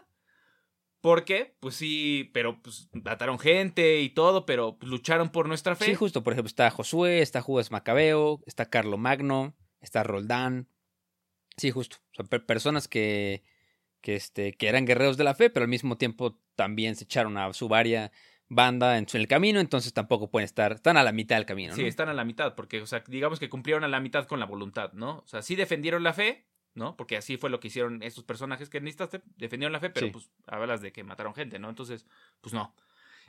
Porque, 1.00 1.56
pues 1.60 1.76
sí, 1.76 2.30
pero 2.34 2.60
pues 2.60 2.90
mataron 2.92 3.38
gente 3.38 4.00
y 4.00 4.10
todo, 4.10 4.44
pero 4.44 4.76
pues, 4.78 4.90
lucharon 4.90 5.30
por 5.30 5.48
nuestra 5.48 5.74
fe. 5.76 5.86
Sí, 5.86 5.94
justo, 5.94 6.22
por 6.22 6.34
ejemplo, 6.34 6.48
está 6.48 6.70
Josué, 6.70 7.20
está 7.20 7.40
Judas 7.40 7.70
Macabeo, 7.70 8.42
está 8.46 8.66
Carlo 8.66 8.98
Magno, 8.98 9.56
está 9.80 10.02
Roldán. 10.02 10.68
Sí, 11.56 11.70
justo. 11.70 11.96
O 12.12 12.14
sea, 12.16 12.24
per- 12.26 12.44
personas 12.44 12.86
que, 12.86 13.44
que, 14.02 14.14
este, 14.16 14.52
que 14.52 14.68
eran 14.68 14.84
guerreros 14.84 15.16
de 15.16 15.24
la 15.24 15.34
fe, 15.34 15.48
pero 15.48 15.64
al 15.64 15.70
mismo 15.70 15.96
tiempo 15.96 16.38
también 16.54 16.96
se 16.96 17.04
echaron 17.04 17.38
a 17.38 17.52
su 17.54 17.68
varia 17.68 18.12
banda 18.50 18.98
en, 18.98 19.06
el 19.12 19.28
camino, 19.28 19.60
entonces 19.60 19.94
tampoco 19.94 20.28
pueden 20.28 20.44
estar, 20.44 20.72
están 20.72 20.96
a 20.96 21.04
la 21.04 21.12
mitad 21.12 21.36
del 21.36 21.46
camino, 21.46 21.74
Sí, 21.74 21.82
¿no? 21.82 21.86
están 21.86 22.08
a 22.08 22.14
la 22.14 22.24
mitad, 22.24 22.56
porque, 22.56 22.82
o 22.82 22.86
sea, 22.86 23.02
digamos 23.06 23.38
que 23.38 23.48
cumplieron 23.48 23.84
a 23.84 23.88
la 23.88 24.00
mitad 24.00 24.26
con 24.26 24.40
la 24.40 24.46
voluntad, 24.46 24.92
¿no? 24.92 25.18
O 25.18 25.26
sea, 25.28 25.40
sí 25.40 25.54
defendieron 25.54 26.02
la 26.02 26.12
fe, 26.12 26.48
¿no? 26.74 26.96
Porque 26.96 27.16
así 27.16 27.36
fue 27.36 27.50
lo 27.50 27.60
que 27.60 27.68
hicieron 27.68 28.02
estos 28.02 28.24
personajes 28.24 28.68
que 28.68 28.80
necesitaste, 28.80 29.22
defendieron 29.36 29.72
la 29.72 29.80
fe, 29.80 29.90
pero 29.90 30.06
Sí. 30.06 30.12
pues 30.12 30.30
hablas 30.46 30.80
de 30.80 30.92
que 30.92 31.04
mataron 31.04 31.34
gente, 31.34 31.58
¿no? 31.58 31.68
Entonces, 31.68 32.06
pues 32.40 32.52
no. 32.54 32.74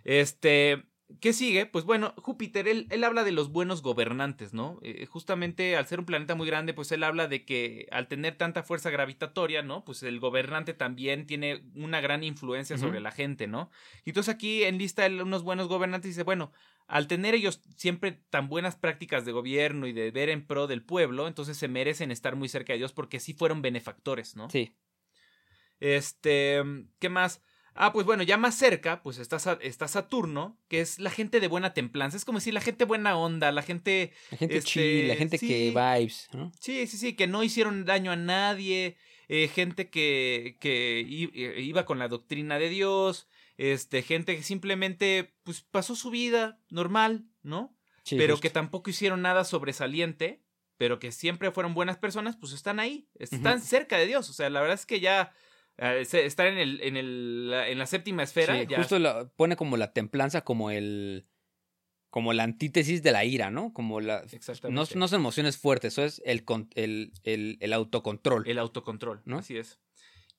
Este, 0.04 0.86
¿qué 1.20 1.34
sigue? 1.34 1.66
Pues 1.66 1.86
bueno, 1.86 2.14
Júpiter, 2.18 2.68
él, 2.68 2.88
él 2.90 3.04
habla 3.04 3.24
de 3.24 3.32
los 3.32 3.52
buenos 3.52 3.82
gobernantes, 3.82 4.54
¿no? 4.54 4.80
Eh, 4.82 5.06
justamente 5.06 5.76
al 5.76 5.88
ser 5.88 6.00
un 6.00 6.06
planeta 6.06 6.36
muy 6.36 6.48
grande, 6.48 6.74
pues 6.74 6.92
él 6.92 7.04
habla 7.04 7.28
de 7.28 7.46
que 7.46 7.88
al 7.92 8.08
tener 8.08 8.36
tanta 8.36 8.64
fuerza 8.64 8.90
gravitatoria, 8.90 9.62
¿no? 9.62 9.84
Pues 9.84 10.04
el 10.04 10.20
gobernante 10.20 10.74
también 10.74 11.28
tiene 11.28 11.64
una 11.76 12.02
gran 12.02 12.24
influencia 12.24 12.78
sobre 12.78 13.00
la 13.00 13.12
gente, 13.12 13.48
¿no? 13.48 13.70
Y 14.06 14.12
entonces 14.12 14.34
aquí 14.34 14.64
enlista 14.64 15.06
él 15.06 15.22
unos 15.22 15.44
buenos 15.44 15.68
gobernantes 15.68 16.10
y 16.10 16.12
dice, 16.12 16.24
bueno, 16.24 16.52
al 16.88 17.08
tener 17.08 17.36
ellos 17.36 17.62
siempre 17.76 18.12
tan 18.30 18.48
buenas 18.48 18.76
prácticas 18.76 19.26
de 19.26 19.32
gobierno 19.32 19.88
y 19.88 19.94
de 19.94 20.12
ver 20.12 20.30
en 20.30 20.46
pro 20.46 20.68
del 20.68 20.84
pueblo, 20.84 21.28
entonces 21.28 21.58
se 21.58 21.68
merecen 21.68 22.12
estar 22.12 22.36
muy 22.36 22.50
cerca 22.50 22.74
de 22.74 22.80
Dios 22.80 22.94
porque 22.94 23.20
sí 23.20 23.34
fueron 23.34 23.62
benefactores, 23.62 24.36
¿no? 24.36 24.50
Sí. 24.50 24.76
Este, 25.80 26.62
¿qué 27.00 27.10
más? 27.10 27.42
Ah, 27.73 27.93
pues 27.93 28.06
bueno, 28.06 28.23
ya 28.23 28.38
más 28.38 28.56
cerca, 28.56 29.02
pues 29.02 29.18
está, 29.18 29.38
está 29.61 29.88
Saturno, 29.88 30.57
que 30.68 30.81
es 30.81 30.99
la 30.99 31.10
gente 31.10 31.39
de 31.39 31.48
buena 31.48 31.73
templanza. 31.73 32.18
Es 32.18 32.26
como 32.26 32.39
decir, 32.39 32.53
la 32.53 32.61
gente 32.61 32.84
buena 32.84 33.15
onda, 33.18 33.52
la 33.52 33.61
gente, 33.61 34.11
La 34.31 34.38
gente 34.38 34.57
Este, 34.57 34.69
chill, 34.69 35.07
la 35.07 35.15
gente 35.15 35.38
sí. 35.38 35.48
que 35.48 35.69
vibes, 35.69 36.27
¿no? 36.34 36.52
sí, 36.60 36.85
sí, 36.88 36.98
sí, 36.98 37.14
que 37.14 37.27
no 37.27 37.43
hicieron 37.43 37.85
daño 37.85 38.11
a 38.11 38.18
nadie, 38.18 38.98
eh, 39.30 39.48
gente 39.48 39.89
que, 39.89 40.57
que 40.60 40.99
eh, 40.99 41.61
iba 41.61 41.85
con 41.85 41.98
la 41.98 42.10
doctrina 42.10 42.60
de 42.60 42.68
Dios, 42.69 43.27
este, 43.57 44.02
gente 44.02 44.35
que 44.35 44.43
simplemente, 44.43 45.34
pues, 45.43 45.61
pasó 45.61 45.95
su 45.95 46.10
vida 46.10 46.60
normal, 46.69 47.26
¿no? 47.41 47.73
Sí, 48.03 48.18
pero 48.18 48.34
justo. 48.34 48.41
que 48.41 48.49
tampoco 48.49 48.89
hicieron 48.89 49.22
nada 49.22 49.45
sobresaliente, 49.45 50.43
pero 50.77 50.99
que 50.99 51.11
siempre 51.11 51.52
fueron 51.52 51.73
buenas 51.73 51.98
personas, 51.98 52.35
pues 52.35 52.53
están 52.53 52.80
ahí, 52.80 53.07
están 53.19 53.61
cerca 53.61 53.98
de 53.98 54.07
Dios. 54.07 54.30
O 54.30 54.34
sea, 54.34 54.49
la 54.49 54.61
verdad 54.61 54.73
es 54.73 54.88
que 54.88 54.99
ya 54.99 55.31
se- 56.06 56.26
estar 56.26 56.48
en 56.48 56.57
el, 56.57 56.81
en 56.81 56.98
el, 56.98 57.49
la- 57.49 57.69
en 57.69 57.77
la 57.80 57.85
séptima 57.85 58.23
esfera, 58.23 58.60
Sí, 58.60 58.68
ya- 58.69 58.77
justo 58.77 58.99
la- 58.99 59.27
pone 59.30 59.56
como 59.56 59.77
la 59.77 59.93
templanza 59.93 60.41
como 60.43 60.72
el 60.72 61.27
como 62.10 62.34
la 62.34 62.43
antítesis 62.43 63.02
de 63.03 63.14
la 63.14 63.23
ira, 63.23 63.52
¿no? 63.52 63.72
Como 63.72 64.02
la 64.02 64.19
no, 64.19 64.27
Exactamente. 64.34 64.95
no 64.99 65.07
son 65.07 65.22
emociones 65.22 65.57
fuertes, 65.57 65.93
eso 65.93 66.03
es 66.03 66.22
el, 66.26 66.43
el, 67.23 67.57
el 67.61 67.73
autocontrol. 67.73 68.43
el 68.49 68.60
autocontrol, 68.60 69.22
¿No? 69.23 69.38
así 69.38 69.56
es. 69.57 69.80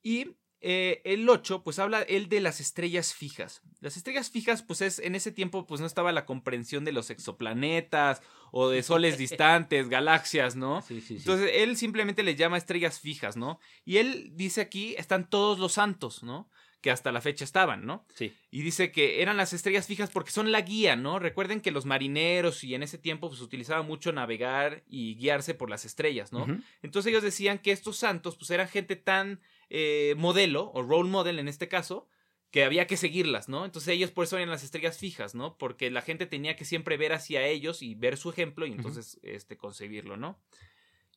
Y 0.03 0.37
eh, 0.65 1.03
el 1.05 1.29
8, 1.29 1.65
pues 1.65 1.81
habla 1.81 2.03
él 2.03 2.29
de 2.29 2.41
las 2.41 2.61
estrellas 2.61 3.13
fijas. 3.13 3.63
Las 3.81 3.97
estrellas 3.97 4.31
fijas, 4.31 4.63
pues 4.63 4.81
es 4.81 5.01
en 5.01 5.17
ese 5.17 5.33
tiempo, 5.33 5.67
pues 5.67 5.81
no 5.81 5.89
estaba 5.89 6.13
la 6.13 6.25
comprensión 6.25 6.85
de 6.85 6.93
los 6.93 7.11
exoplanetas 7.11 8.23
o 8.53 8.69
de 8.69 8.83
soles 8.85 9.19
distantes, 9.19 9.89
galaxias, 9.89 10.55
¿no? 10.55 10.81
Sí, 10.83 11.01
sí, 11.01 11.07
sí. 11.07 11.17
Entonces 11.17 11.51
él 11.55 11.77
simplemente 11.77 12.23
les 12.23 12.37
llama 12.37 12.59
estrellas 12.59 13.01
fijas, 13.01 13.37
¿no? 13.37 13.59
Y 13.85 13.97
él 13.97 14.31
dice 14.35 14.61
aquí 14.61 14.95
están 14.99 15.29
todos 15.29 15.59
los 15.59 15.73
santos, 15.73 16.23
¿no? 16.23 16.49
Que 16.81 16.93
hasta 16.93 17.11
la 17.11 17.21
fecha 17.21 17.45
estaban, 17.45 17.85
¿no? 17.85 18.07
sí. 18.15 18.33
Y 18.53 18.63
dice 18.63 18.93
que 18.93 19.21
eran 19.23 19.37
las 19.37 19.53
estrellas 19.53 19.87
fijas 19.89 20.11
porque 20.11 20.31
son 20.31 20.53
la 20.53 20.61
guía, 20.61 20.95
¿no? 20.95 21.19
Recuerden 21.19 21.61
que 21.61 21.73
los 21.73 21.87
marineros 21.87 22.63
y 22.63 22.77
en 22.77 22.85
ese 22.85 22.99
tiempo 22.99 23.29
pues 23.29 23.41
utilizaba 23.41 23.83
mucho 23.83 24.13
navegar 24.13 24.85
y 24.89 25.17
guiarse 25.17 25.55
por 25.55 25.71
las 25.71 25.85
estrellas, 25.85 26.33
¿no? 26.33 26.47
Entonces 26.83 27.11
ellos 27.11 27.25
decían 27.25 27.59
que 27.59 27.73
estos 27.73 27.97
santos 27.97 28.37
pues 28.37 28.51
eran 28.51 28.69
gente 28.69 28.95
tan 28.95 29.41
eh, 29.75 30.15
modelo 30.19 30.71
o 30.75 30.83
role 30.83 31.09
model 31.09 31.39
en 31.39 31.49
este 31.49 31.67
caso 31.67 32.07
que 32.51 32.63
había 32.63 32.87
que 32.87 32.99
seguirlas, 32.99 33.49
¿no? 33.49 33.65
Entonces 33.65 33.89
ellos 33.95 34.11
por 34.11 34.25
eso 34.25 34.37
eran 34.37 34.51
las 34.51 34.63
estrellas 34.63 34.99
fijas, 34.99 35.35
¿no? 35.35 35.57
Porque 35.57 35.91
la 35.91 36.03
gente 36.03 36.27
tenía 36.27 36.57
que 36.57 36.67
siempre 36.67 36.99
ver 36.99 37.15
hacia 37.15 37.47
ellos 37.47 37.81
y 37.81 37.95
ver 37.95 38.19
su 38.19 38.29
ejemplo 38.29 38.67
y 38.67 38.73
entonces 38.73 39.19
este 39.23 39.57
concebirlo, 39.57 40.19
¿no? 40.19 40.39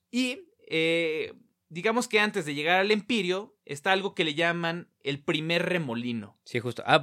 Y 0.09 0.47
eh, 0.69 1.33
digamos 1.67 2.07
que 2.07 2.21
antes 2.21 2.45
de 2.45 2.55
llegar 2.55 2.79
al 2.79 2.91
empirio 2.91 3.57
está 3.65 3.91
algo 3.91 4.15
que 4.15 4.23
le 4.23 4.35
llaman 4.35 4.89
el 5.03 5.21
primer 5.21 5.65
remolino. 5.65 6.39
Sí, 6.45 6.61
justo. 6.61 6.81
Ah, 6.85 7.01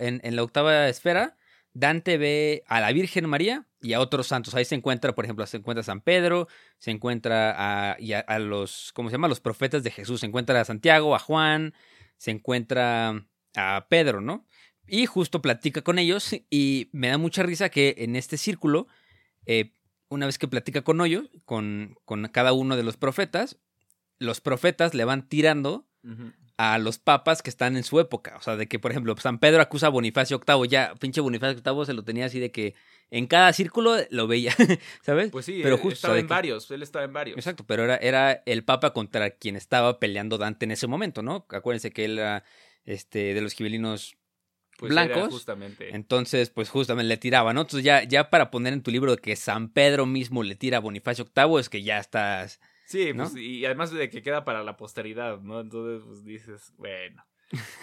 en, 0.00 0.20
en 0.22 0.36
la 0.36 0.42
octava 0.42 0.90
esfera, 0.90 1.38
Dante 1.74 2.16
ve 2.18 2.62
a 2.66 2.80
la 2.80 2.92
Virgen 2.92 3.28
María 3.28 3.66
y 3.82 3.92
a 3.92 4.00
otros 4.00 4.28
santos. 4.28 4.54
Ahí 4.54 4.64
se 4.64 4.76
encuentra, 4.76 5.14
por 5.14 5.24
ejemplo, 5.24 5.44
se 5.46 5.58
encuentra 5.58 5.82
San 5.82 6.00
Pedro, 6.00 6.48
se 6.78 6.92
encuentra 6.92 7.92
a 7.92 8.38
los, 8.38 8.92
¿cómo 8.94 9.10
se 9.10 9.14
llama? 9.14 9.28
Los 9.28 9.40
profetas 9.40 9.82
de 9.82 9.90
Jesús. 9.90 10.20
Se 10.20 10.26
encuentra 10.26 10.60
a 10.60 10.64
Santiago, 10.64 11.14
a 11.14 11.18
Juan, 11.18 11.74
se 12.16 12.30
encuentra 12.30 13.26
a 13.56 13.86
Pedro, 13.90 14.20
¿no? 14.20 14.46
Y 14.86 15.06
justo 15.06 15.42
platica 15.42 15.82
con 15.82 15.98
ellos 15.98 16.34
y 16.48 16.90
me 16.92 17.08
da 17.08 17.18
mucha 17.18 17.42
risa 17.42 17.68
que 17.68 17.94
en 17.98 18.16
este 18.16 18.36
círculo, 18.36 18.86
eh, 19.46 19.74
una 20.08 20.26
vez 20.26 20.38
que 20.38 20.48
platica 20.48 20.82
con 20.82 21.00
ellos, 21.00 21.30
con, 21.44 21.96
con 22.04 22.28
cada 22.28 22.52
uno 22.52 22.76
de 22.76 22.82
los 22.82 22.96
profetas, 22.96 23.58
los 24.18 24.40
profetas 24.40 24.94
le 24.94 25.04
van 25.04 25.28
tirando 25.28 25.88
a 26.56 26.78
los 26.78 26.98
papas 26.98 27.42
que 27.42 27.50
están 27.50 27.76
en 27.76 27.82
su 27.84 27.98
época. 28.00 28.36
O 28.36 28.42
sea, 28.42 28.56
de 28.56 28.68
que, 28.68 28.78
por 28.78 28.90
ejemplo, 28.92 29.16
San 29.16 29.38
Pedro 29.38 29.60
acusa 29.60 29.86
a 29.88 29.90
Bonifacio 29.90 30.40
VIII. 30.46 30.68
Ya, 30.68 30.94
pinche 31.00 31.20
Bonifacio 31.20 31.60
VIII 31.64 31.86
se 31.86 31.92
lo 31.94 32.04
tenía 32.04 32.26
así 32.26 32.38
de 32.38 32.50
que 32.52 32.74
en 33.10 33.26
cada 33.26 33.52
círculo 33.52 33.96
lo 34.10 34.26
veía, 34.26 34.54
¿sabes? 35.02 35.30
Pues 35.30 35.46
sí, 35.46 35.60
Pero 35.62 35.76
eh, 35.76 35.78
justo, 35.78 35.94
estaba 35.94 36.18
en 36.18 36.26
que- 36.26 36.34
varios, 36.34 36.70
él 36.70 36.82
estaba 36.82 37.04
en 37.04 37.12
varios. 37.12 37.36
Exacto, 37.36 37.64
pero 37.66 37.84
era, 37.84 37.96
era 37.96 38.42
el 38.46 38.64
papa 38.64 38.92
contra 38.92 39.30
quien 39.30 39.56
estaba 39.56 39.98
peleando 39.98 40.38
Dante 40.38 40.64
en 40.64 40.70
ese 40.70 40.86
momento, 40.86 41.22
¿no? 41.22 41.46
Acuérdense 41.50 41.90
que 41.92 42.04
él 42.04 42.18
era 42.18 42.44
este, 42.84 43.34
de 43.34 43.40
los 43.40 43.52
gibelinos 43.54 44.16
Pues 44.78 44.90
blancos. 44.90 45.30
justamente. 45.30 45.94
Entonces, 45.94 46.50
pues 46.50 46.70
justamente 46.70 47.08
le 47.08 47.16
tiraba, 47.16 47.52
¿no? 47.52 47.62
Entonces 47.62 47.84
ya, 47.84 48.04
ya 48.04 48.30
para 48.30 48.50
poner 48.50 48.72
en 48.72 48.82
tu 48.82 48.90
libro 48.90 49.16
que 49.16 49.34
San 49.36 49.68
Pedro 49.70 50.06
mismo 50.06 50.42
le 50.44 50.54
tira 50.54 50.78
a 50.78 50.80
Bonifacio 50.80 51.24
VIII 51.34 51.58
es 51.60 51.68
que 51.68 51.82
ya 51.82 51.98
estás... 51.98 52.60
Sí, 52.86 53.12
¿no? 53.12 53.24
pues, 53.24 53.36
y 53.36 53.64
además 53.64 53.90
de 53.90 54.10
que 54.10 54.22
queda 54.22 54.44
para 54.44 54.62
la 54.62 54.76
posteridad, 54.76 55.40
¿no? 55.40 55.60
Entonces, 55.60 56.02
pues 56.06 56.24
dices, 56.24 56.72
bueno. 56.76 57.24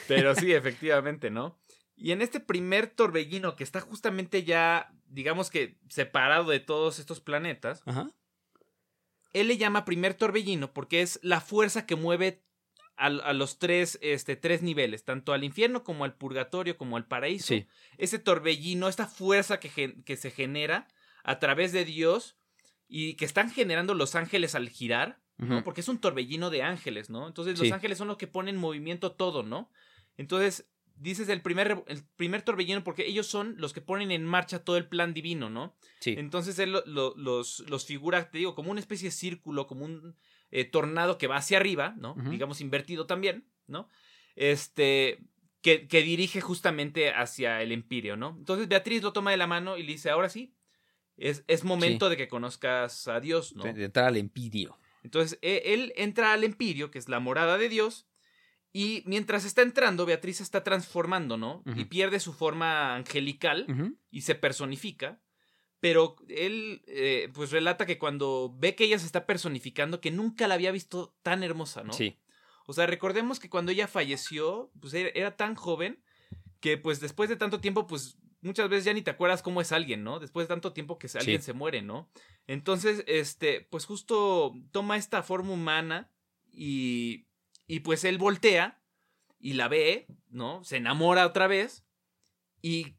Pero 0.08 0.36
sí, 0.36 0.52
efectivamente, 0.54 1.30
¿no? 1.30 1.60
Y 1.96 2.12
en 2.12 2.22
este 2.22 2.40
primer 2.40 2.88
torbellino 2.88 3.56
que 3.56 3.64
está 3.64 3.80
justamente 3.80 4.44
ya, 4.44 4.92
digamos 5.06 5.50
que 5.50 5.78
separado 5.90 6.50
de 6.50 6.60
todos 6.60 7.00
estos 7.00 7.20
planetas, 7.20 7.84
Ajá. 7.86 8.10
él 9.34 9.48
le 9.48 9.58
llama 9.58 9.86
primer 9.86 10.16
torbellino 10.16 10.74
porque 10.74 11.02
es 11.02 11.20
la 11.22 11.42
fuerza 11.42 11.86
que 11.86 11.96
mueve 11.96 12.44
a, 12.98 13.08
a 13.08 13.34
los 13.34 13.60
tres, 13.60 14.00
este, 14.02 14.36
tres 14.36 14.64
niveles, 14.64 15.04
tanto 15.04 15.34
al 15.34 15.44
infierno 15.44 15.84
como 15.84 16.04
al 16.04 16.16
purgatorio, 16.16 16.78
como 16.78 16.98
al 16.98 17.08
paraíso. 17.08 17.48
Sí. 17.48 17.68
Ese 17.98 18.18
torbellino, 18.18 18.88
esta 18.88 19.06
fuerza 19.08 19.60
que, 19.60 20.02
que 20.04 20.18
se 20.18 20.32
genera 20.32 20.88
a 21.24 21.38
través 21.40 21.72
de 21.72 21.86
Dios 21.86 22.38
y 22.94 23.14
que 23.16 23.24
están 23.24 23.50
generando 23.50 23.94
los 23.94 24.16
ángeles 24.16 24.54
al 24.54 24.68
girar, 24.70 25.22
¿no? 25.38 25.64
Porque 25.64 25.80
es 25.82 25.88
un 25.88 25.98
torbellino 26.00 26.50
de 26.50 26.62
ángeles, 26.62 27.10
¿no? 27.10 27.26
Entonces 27.28 27.58
los 27.58 27.68
Sí. 27.68 27.74
ángeles 27.74 27.98
son 27.98 28.08
los 28.10 28.18
que 28.18 28.28
ponen 28.28 28.56
en 28.56 28.62
movimiento 28.62 29.14
todo, 29.14 29.42
¿no? 29.44 29.72
Entonces 30.18 30.70
dices 30.98 31.30
el 31.30 31.42
primer, 31.42 31.84
el 31.88 32.04
primer 32.18 32.42
torbellino 32.44 32.84
porque 32.84 33.08
ellos 33.08 33.26
son 33.28 33.56
los 33.58 33.72
que 33.74 33.82
ponen 33.82 34.12
en 34.12 34.24
marcha 34.26 34.64
todo 34.64 34.76
el 34.78 34.88
plan 34.88 35.14
divino, 35.16 35.50
¿no? 35.50 35.76
Sí. 36.02 36.14
Entonces 36.18 36.60
él 36.60 36.74
lo- 36.74 36.84
lo- 36.86 37.16
los, 37.18 37.62
los 37.70 37.86
figura, 37.86 38.30
te 38.30 38.38
digo, 38.40 38.54
como 38.54 38.70
una 38.72 38.82
especie 38.82 39.08
de 39.08 39.12
círculo, 39.16 39.66
como 39.68 39.86
un 39.86 40.16
eh, 40.52 40.66
tornado 40.66 41.18
que 41.18 41.28
va 41.28 41.38
hacia 41.38 41.58
arriba, 41.58 41.96
¿no? 41.98 42.16
Digamos 42.30 42.60
invertido 42.62 43.08
también, 43.08 43.48
¿no? 43.68 43.88
Este, 44.36 45.20
que, 45.62 45.88
que 45.88 46.02
dirige 46.02 46.42
justamente 46.42 47.12
hacia 47.12 47.62
el 47.62 47.72
empirio, 47.72 48.18
¿no? 48.18 48.36
Entonces 48.38 48.68
Beatriz 48.68 49.02
lo 49.02 49.14
toma 49.14 49.32
de 49.32 49.38
la 49.38 49.48
mano 49.48 49.78
y 49.78 49.84
le 49.84 49.94
dice, 49.94 50.10
ahora 50.10 50.30
sí, 50.30 50.54
es, 51.22 51.44
es 51.48 51.64
momento 51.64 52.10
de 52.10 52.18
que 52.18 52.28
conozcas 52.28 53.08
a 53.08 53.20
Dios, 53.20 53.56
¿no? 53.56 53.64
De, 53.64 53.86
entrar 53.86 54.06
al 54.08 54.18
empirio. 54.18 54.78
Entonces 55.04 55.40
e- 55.42 55.64
él 55.74 55.94
entra 55.96 56.34
al 56.34 56.44
empirio, 56.44 56.92
que 56.92 57.00
es 57.00 57.10
la 57.10 57.20
morada 57.20 57.58
de 57.58 57.70
Dios, 57.70 58.08
y 58.74 59.04
mientras 59.06 59.46
está 59.46 59.62
entrando, 59.62 60.06
Beatriz 60.06 60.38
se 60.38 60.44
está 60.44 60.64
transformando, 60.64 61.38
¿no? 61.38 61.62
Y 61.76 61.86
pierde 61.86 62.20
su 62.20 62.34
forma 62.34 62.96
angelical 62.96 63.68
y 64.10 64.22
se 64.22 64.36
personifica. 64.36 65.20
Pero 65.82 66.16
él, 66.30 66.84
eh, 66.86 67.30
pues 67.34 67.52
relata 67.52 67.88
que 67.88 67.98
cuando 67.98 68.56
ve 68.60 68.76
que 68.76 68.84
ella 68.84 69.00
se 69.00 69.08
está 69.08 69.26
personificando, 69.26 70.00
que 70.00 70.12
nunca 70.12 70.48
la 70.48 70.54
había 70.54 70.72
visto 70.72 71.16
tan 71.24 71.42
hermosa, 71.44 71.84
¿no? 71.84 71.92
Sí. 71.92 72.20
O 72.68 72.74
sea, 72.74 72.86
recordemos 72.86 73.40
que 73.40 73.50
cuando 73.50 73.72
ella 73.72 73.88
falleció, 73.88 74.72
pues 74.80 74.94
era, 74.94 75.10
era 75.16 75.36
tan 75.36 75.56
joven 75.56 76.04
que 76.60 76.78
pues 76.78 77.00
después 77.00 77.30
de 77.30 77.36
tanto 77.36 77.60
tiempo, 77.60 77.88
pues 77.88 78.20
muchas 78.42 78.70
veces 78.70 78.86
ya 78.86 78.94
ni 78.94 79.02
te 79.02 79.12
acuerdas 79.12 79.42
cómo 79.42 79.62
es 79.62 79.72
alguien, 79.72 80.04
¿no? 80.04 80.20
Después 80.20 80.46
de 80.48 80.54
tanto 80.54 80.74
tiempo 80.74 80.98
que 80.98 81.08
se- 81.08 81.20
alguien 81.20 81.42
Sí. 81.42 81.46
se 81.48 81.54
muere, 81.54 81.82
¿no? 81.82 82.10
Entonces, 82.48 83.04
este, 83.08 83.62
pues 83.70 83.86
justo 83.86 84.54
toma 84.72 84.98
esta 84.98 85.24
forma 85.24 85.52
humana 85.54 86.10
y, 86.52 87.28
y 87.68 87.82
pues 87.82 88.04
él 88.04 88.18
voltea 88.18 88.82
y 89.40 89.54
la 89.54 89.68
ve, 89.68 90.08
¿no? 90.30 90.64
Se 90.64 90.78
enamora 90.78 91.26
otra 91.26 91.48
vez 91.48 91.86
y 92.62 92.96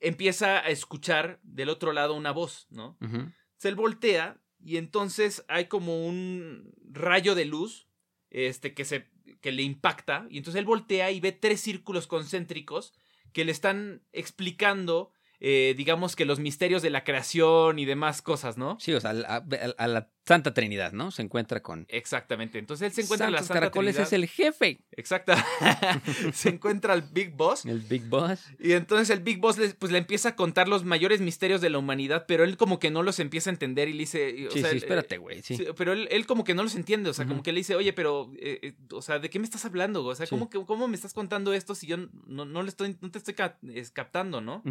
empieza 0.00 0.58
a 0.58 0.68
escuchar 0.68 1.38
del 1.42 1.68
otro 1.68 1.92
lado 1.92 2.14
una 2.14 2.32
voz, 2.32 2.66
¿no? 2.70 2.96
Entonces 3.00 3.32
él 3.64 3.74
voltea 3.76 4.40
y 4.64 4.76
entonces 4.76 5.44
hay 5.48 5.66
como 5.66 6.06
un 6.06 6.72
rayo 6.90 7.34
de 7.34 7.44
luz 7.44 7.88
este, 8.30 8.74
que, 8.74 8.84
se, 8.84 9.10
que 9.40 9.52
le 9.52 9.62
impacta 9.62 10.26
y 10.30 10.38
entonces 10.38 10.58
él 10.58 10.64
voltea 10.64 11.10
y 11.10 11.20
ve 11.20 11.32
tres 11.32 11.60
círculos 11.60 12.06
concéntricos 12.06 12.94
que 13.32 13.44
le 13.44 13.52
están 13.52 14.02
explicando, 14.12 15.10
eh, 15.40 15.74
digamos 15.76 16.16
que 16.16 16.24
los 16.24 16.38
misterios 16.38 16.82
de 16.82 16.90
la 16.90 17.04
creación 17.04 17.78
y 17.78 17.84
demás 17.84 18.22
cosas, 18.22 18.56
¿no? 18.56 18.78
Sí, 18.78 18.94
o 18.94 19.00
sea, 19.00 19.10
a, 19.10 19.88
la 19.88 20.11
Santa 20.24 20.54
Trinidad, 20.54 20.92
¿no? 20.92 21.10
Se 21.10 21.20
encuentra 21.22 21.62
con. 21.62 21.84
Exactamente. 21.88 22.58
Entonces 22.58 22.86
él 22.86 22.92
se 22.92 23.00
encuentra 23.02 23.26
en 23.26 23.32
la 23.32 23.38
Santos 23.38 23.48
Santa 23.48 23.60
Caracoles 23.60 23.94
Trinidad. 23.96 24.06
es 24.06 24.12
el 24.12 24.26
jefe. 24.28 24.80
Exacto. 24.92 25.32
se 26.32 26.48
encuentra 26.50 26.92
al 26.92 27.02
Big 27.02 27.32
Boss. 27.34 27.64
El 27.66 27.80
Big 27.80 28.04
Boss. 28.08 28.40
Y 28.60 28.72
entonces 28.72 29.10
el 29.10 29.20
Big 29.20 29.38
Boss 29.40 29.58
le, 29.58 29.70
pues, 29.70 29.90
le 29.90 29.98
empieza 29.98 30.30
a 30.30 30.36
contar 30.36 30.68
los 30.68 30.84
mayores 30.84 31.20
misterios 31.20 31.60
de 31.60 31.70
la 31.70 31.78
humanidad, 31.78 32.24
pero 32.28 32.44
él 32.44 32.56
como 32.56 32.78
que 32.78 32.90
no 32.90 33.02
los 33.02 33.18
empieza 33.18 33.50
a 33.50 33.52
entender 33.52 33.88
y 33.88 33.92
le 33.94 33.98
dice... 34.00 34.46
o 34.46 34.50
Sí, 34.52 34.60
sea, 34.60 34.70
sí, 34.70 34.76
él- 34.76 34.82
espérate, 34.82 35.18
güey. 35.18 35.42
Sí. 35.42 35.58
Pero 35.76 35.92
él, 35.92 36.06
él 36.10 36.24
como 36.26 36.44
que 36.44 36.54
no 36.54 36.62
los 36.62 36.74
entiende, 36.76 37.10
o 37.10 37.14
sea, 37.14 37.26
como 37.26 37.42
que 37.42 37.52
le 37.52 37.58
dice, 37.58 37.74
oye, 37.74 37.92
pero, 37.92 38.30
eh, 38.38 38.60
eh, 38.62 38.74
o 38.92 39.02
sea, 39.02 39.18
¿de 39.18 39.28
qué 39.28 39.38
me 39.40 39.44
estás 39.44 39.64
hablando? 39.64 40.04
O 40.04 40.14
sea. 40.14 40.26
¿cómo, 40.28 40.48
que, 40.48 40.64
¿cómo 40.64 40.86
me 40.88 40.94
estás 40.94 41.14
contando 41.14 41.52
esto 41.52 41.74
si 41.74 41.86
yo 41.88 41.96
no, 42.26 42.44
no, 42.44 42.62
le 42.62 42.68
estoy, 42.68 42.96
no 43.00 43.10
te 43.10 43.18
estoy 43.18 43.34
ca- 43.34 43.58
es, 43.74 43.90
captando, 43.90 44.40
no? 44.40 44.62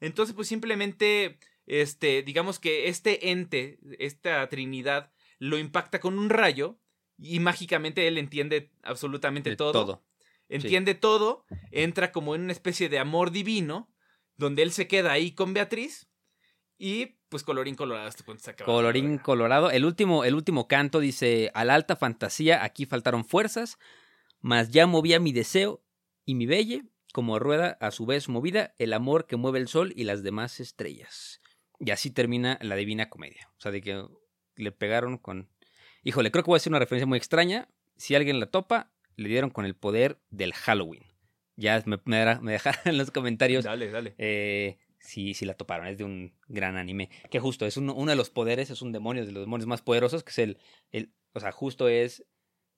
Entonces, 0.00 0.34
pues 0.34 0.48
simplemente, 0.48 1.38
este, 1.68 2.22
digamos 2.22 2.58
que 2.58 2.88
este 2.88 3.30
ente, 3.30 3.78
esta 3.98 4.48
Trinidad, 4.48 5.12
lo 5.38 5.58
impacta 5.58 6.00
con 6.00 6.18
un 6.18 6.30
rayo 6.30 6.80
y 7.18 7.40
mágicamente 7.40 8.08
él 8.08 8.16
entiende 8.18 8.72
absolutamente 8.82 9.54
todo. 9.54 9.72
todo. 9.72 10.04
Entiende 10.48 10.94
todo, 10.94 11.44
entra 11.70 12.10
como 12.10 12.34
en 12.34 12.40
una 12.40 12.52
especie 12.52 12.88
de 12.88 12.98
amor 12.98 13.32
divino, 13.32 13.92
donde 14.36 14.62
él 14.62 14.72
se 14.72 14.88
queda 14.88 15.12
ahí 15.12 15.32
con 15.32 15.52
Beatriz 15.52 16.08
y 16.78 17.18
pues 17.28 17.42
colorín 17.42 17.74
colorado 17.74 18.08
este 18.08 18.24
cuento 18.24 18.44
se 18.44 18.52
acaba. 18.52 18.72
Colorín 18.72 19.18
colorado. 19.18 19.70
El 19.70 19.84
último, 19.84 20.24
el 20.24 20.34
último 20.34 20.66
canto 20.68 21.00
dice: 21.00 21.50
A 21.52 21.66
la 21.66 21.74
alta 21.74 21.96
fantasía 21.96 22.64
aquí 22.64 22.86
faltaron 22.86 23.26
fuerzas, 23.26 23.78
mas 24.40 24.70
ya 24.70 24.86
movía 24.86 25.20
mi 25.20 25.32
deseo 25.32 25.84
y 26.24 26.34
mi 26.34 26.46
belle, 26.46 26.84
como 27.12 27.38
rueda 27.38 27.76
a 27.80 27.90
su 27.90 28.06
vez 28.06 28.30
movida 28.30 28.74
el 28.78 28.94
amor 28.94 29.26
que 29.26 29.36
mueve 29.36 29.58
el 29.58 29.68
sol 29.68 29.92
y 29.94 30.04
las 30.04 30.22
demás 30.22 30.60
estrellas. 30.60 31.42
Y 31.80 31.90
así 31.90 32.10
termina 32.10 32.58
la 32.60 32.76
Divina 32.76 33.08
Comedia. 33.08 33.50
O 33.56 33.60
sea, 33.60 33.70
de 33.72 33.80
que 33.80 34.04
le 34.56 34.72
pegaron 34.72 35.18
con. 35.18 35.48
Híjole, 36.02 36.30
creo 36.30 36.42
que 36.44 36.50
voy 36.50 36.56
a 36.56 36.58
hacer 36.58 36.70
una 36.70 36.78
referencia 36.78 37.06
muy 37.06 37.18
extraña. 37.18 37.68
Si 37.96 38.14
alguien 38.14 38.40
la 38.40 38.46
topa, 38.46 38.90
le 39.16 39.28
dieron 39.28 39.50
con 39.50 39.64
el 39.64 39.74
poder 39.74 40.18
del 40.30 40.52
Halloween. 40.54 41.04
Ya 41.56 41.82
me, 41.86 41.98
me, 42.04 42.52
dejarán 42.52 42.80
en 42.84 42.98
los 42.98 43.10
comentarios 43.10 43.64
Dale, 43.64 43.90
dale. 43.90 44.14
eh, 44.18 44.78
sí, 45.00 45.34
sí 45.34 45.44
la 45.44 45.54
toparon. 45.54 45.86
Es 45.86 45.98
de 45.98 46.04
un 46.04 46.34
gran 46.46 46.76
anime. 46.76 47.10
Que 47.30 47.40
justo 47.40 47.66
es 47.66 47.76
uno, 47.76 47.94
uno 47.94 48.10
de 48.10 48.16
los 48.16 48.30
poderes, 48.30 48.70
es 48.70 48.82
un 48.82 48.92
demonio 48.92 49.26
de 49.26 49.32
los 49.32 49.42
demonios 49.42 49.66
más 49.66 49.82
poderosos, 49.82 50.22
que 50.22 50.30
es 50.30 50.38
el, 50.38 50.58
el. 50.92 51.12
O 51.32 51.40
sea, 51.40 51.52
justo 51.52 51.88
es 51.88 52.24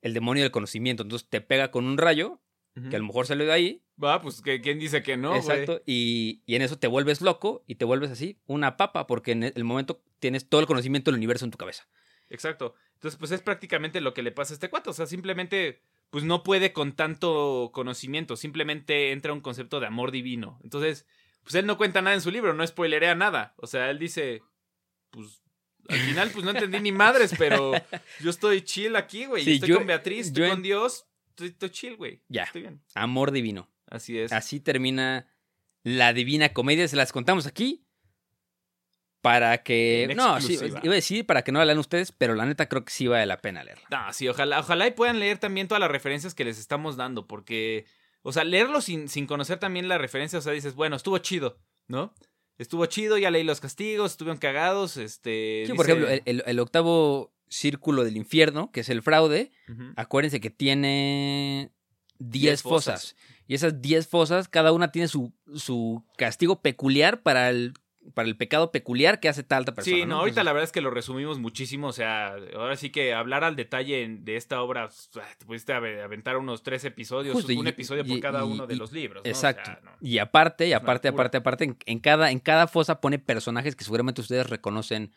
el 0.02 0.14
demonio 0.14 0.42
del 0.42 0.52
conocimiento. 0.52 1.02
Entonces 1.02 1.28
te 1.28 1.40
pega 1.40 1.70
con 1.70 1.84
un 1.86 1.98
rayo, 1.98 2.40
que 2.88 2.96
a 2.96 2.98
lo 2.98 3.04
mejor 3.04 3.26
salió 3.26 3.44
de 3.44 3.52
ahí. 3.52 3.82
Va, 4.02 4.20
pues 4.22 4.40
que 4.40 4.60
quién 4.60 4.78
dice 4.78 5.02
que 5.02 5.16
no, 5.16 5.30
güey? 5.30 5.40
exacto. 5.40 5.82
Y, 5.86 6.42
y 6.46 6.54
en 6.54 6.62
eso 6.62 6.78
te 6.78 6.86
vuelves 6.86 7.20
loco 7.20 7.64
y 7.66 7.74
te 7.74 7.84
vuelves 7.84 8.10
así, 8.10 8.38
una 8.46 8.76
papa, 8.76 9.06
porque 9.06 9.32
en 9.32 9.42
el 9.44 9.64
momento 9.64 10.02
tienes 10.20 10.48
todo 10.48 10.60
el 10.60 10.66
conocimiento 10.66 11.10
del 11.10 11.18
universo 11.18 11.44
en 11.44 11.50
tu 11.50 11.58
cabeza. 11.58 11.86
Exacto. 12.30 12.74
Entonces, 12.94 13.18
pues 13.18 13.30
es 13.32 13.42
prácticamente 13.42 14.00
lo 14.00 14.14
que 14.14 14.22
le 14.22 14.32
pasa 14.32 14.52
a 14.52 14.54
este 14.54 14.70
cuate. 14.70 14.90
O 14.90 14.92
sea, 14.92 15.06
simplemente, 15.06 15.82
pues 16.10 16.24
no 16.24 16.42
puede 16.42 16.72
con 16.72 16.92
tanto 16.92 17.70
conocimiento. 17.72 18.36
Simplemente 18.36 19.12
entra 19.12 19.32
un 19.32 19.40
concepto 19.40 19.80
de 19.80 19.86
amor 19.86 20.10
divino. 20.12 20.60
Entonces, 20.62 21.06
pues 21.42 21.54
él 21.56 21.66
no 21.66 21.76
cuenta 21.76 22.02
nada 22.02 22.14
en 22.14 22.20
su 22.22 22.30
libro, 22.30 22.52
no 22.54 22.66
spoilerea 22.66 23.14
nada. 23.14 23.54
O 23.56 23.66
sea, 23.66 23.90
él 23.90 23.98
dice, 23.98 24.42
pues 25.10 25.42
al 25.88 25.98
final, 25.98 26.30
pues 26.30 26.44
no 26.44 26.50
entendí 26.52 26.78
ni 26.80 26.92
madres, 26.92 27.34
pero 27.36 27.72
yo 28.20 28.30
estoy 28.30 28.62
chill 28.62 28.94
aquí, 28.96 29.24
güey. 29.26 29.44
Sí, 29.44 29.54
estoy 29.54 29.70
yo- 29.70 29.76
con 29.78 29.86
Beatriz, 29.86 30.26
estoy 30.28 30.44
yo 30.44 30.50
con 30.50 30.62
Dios, 30.62 31.06
estoy, 31.30 31.48
estoy 31.48 31.70
chill, 31.70 31.96
güey. 31.96 32.22
Ya. 32.28 32.44
Estoy 32.44 32.60
bien. 32.62 32.80
Amor 32.94 33.32
divino. 33.32 33.68
Así 33.90 34.18
es. 34.18 34.32
Así 34.32 34.60
termina 34.60 35.26
la 35.82 36.12
divina 36.12 36.52
comedia. 36.52 36.86
Se 36.88 36.96
las 36.96 37.12
contamos 37.12 37.46
aquí. 37.46 37.84
Para 39.20 39.62
que. 39.62 40.10
No, 40.16 40.40
sí, 40.40 40.54
iba 40.64 40.78
a 40.78 40.94
decir 40.94 41.26
para 41.26 41.42
que 41.42 41.52
no 41.52 41.58
la 41.58 41.66
lean 41.66 41.78
ustedes, 41.78 42.10
pero 42.10 42.34
la 42.34 42.46
neta 42.46 42.68
creo 42.70 42.86
que 42.86 42.92
sí 42.92 43.06
vale 43.06 43.26
la 43.26 43.42
pena 43.42 43.62
leerla. 43.62 43.84
No, 43.90 44.12
sí, 44.14 44.26
ojalá, 44.28 44.60
ojalá 44.60 44.86
y 44.86 44.92
puedan 44.92 45.18
leer 45.20 45.36
también 45.36 45.68
todas 45.68 45.80
las 45.80 45.90
referencias 45.90 46.34
que 46.34 46.44
les 46.46 46.58
estamos 46.58 46.96
dando, 46.96 47.26
porque, 47.26 47.84
o 48.22 48.32
sea, 48.32 48.44
leerlo 48.44 48.80
sin, 48.80 49.10
sin 49.10 49.26
conocer 49.26 49.58
también 49.58 49.88
la 49.88 49.98
referencia, 49.98 50.38
o 50.38 50.42
sea, 50.42 50.54
dices, 50.54 50.74
bueno, 50.74 50.96
estuvo 50.96 51.18
chido, 51.18 51.58
¿no? 51.86 52.14
Estuvo 52.56 52.86
chido, 52.86 53.18
ya 53.18 53.30
leí 53.30 53.44
los 53.44 53.60
castigos, 53.60 54.12
estuvieron 54.12 54.38
cagados, 54.38 54.96
este... 54.96 55.64
Sí, 55.66 55.74
por 55.74 55.84
ejemplo, 55.84 56.08
el, 56.08 56.22
el- 56.24 56.42
el 56.46 56.58
octavo 56.58 57.34
círculo 57.48 58.04
del 58.04 58.16
infierno, 58.16 58.70
que 58.72 58.80
es 58.80 58.88
el 58.88 59.02
fraude, 59.02 59.50
acuérdense 59.96 60.40
que 60.40 60.48
tiene 60.50 61.72
10 62.20 62.42
Diez 62.42 62.62
fosas. 62.62 63.02
fosas. 63.02 63.16
Y 63.50 63.54
esas 63.54 63.82
10 63.82 64.06
fosas, 64.06 64.46
cada 64.46 64.70
una 64.70 64.92
tiene 64.92 65.08
su, 65.08 65.32
su 65.56 66.04
castigo 66.16 66.62
peculiar 66.62 67.20
para 67.24 67.50
el, 67.50 67.74
para 68.14 68.28
el 68.28 68.36
pecado 68.36 68.70
peculiar 68.70 69.18
que 69.18 69.28
hace 69.28 69.42
tal 69.42 69.64
persona. 69.64 69.82
Sí, 69.82 70.06
no, 70.06 70.18
ahorita 70.18 70.28
Entonces, 70.28 70.44
la 70.44 70.52
verdad 70.52 70.64
es 70.66 70.70
que 70.70 70.80
lo 70.80 70.90
resumimos 70.92 71.40
muchísimo, 71.40 71.88
o 71.88 71.92
sea, 71.92 72.36
ahora 72.54 72.76
sí 72.76 72.90
que 72.90 73.12
hablar 73.12 73.42
al 73.42 73.56
detalle 73.56 74.06
de 74.20 74.36
esta 74.36 74.62
obra, 74.62 74.88
te 75.36 75.44
pudiste 75.46 75.72
ave- 75.72 76.00
aventar 76.00 76.36
unos 76.36 76.62
tres 76.62 76.84
episodios, 76.84 77.34
Justo, 77.34 77.52
un 77.58 77.66
y- 77.66 77.70
episodio 77.70 78.06
por 78.06 78.20
cada 78.20 78.44
y- 78.46 78.52
uno 78.52 78.68
de 78.68 78.76
los 78.76 78.92
libros, 78.92 79.24
¿no? 79.24 79.28
O 79.28 79.34
Exacto. 79.34 79.64
sea, 79.64 79.80
no. 79.82 79.90
Y 80.00 80.18
aparte, 80.18 80.68
y 80.68 80.72
aparte, 80.72 81.08
aparte, 81.08 81.38
aparte, 81.38 81.64
en, 81.64 81.76
en 81.86 81.98
cada, 81.98 82.30
en 82.30 82.38
cada 82.38 82.68
fosa 82.68 83.00
pone 83.00 83.18
personajes 83.18 83.74
que 83.74 83.82
seguramente 83.82 84.20
ustedes 84.20 84.48
reconocen 84.48 85.12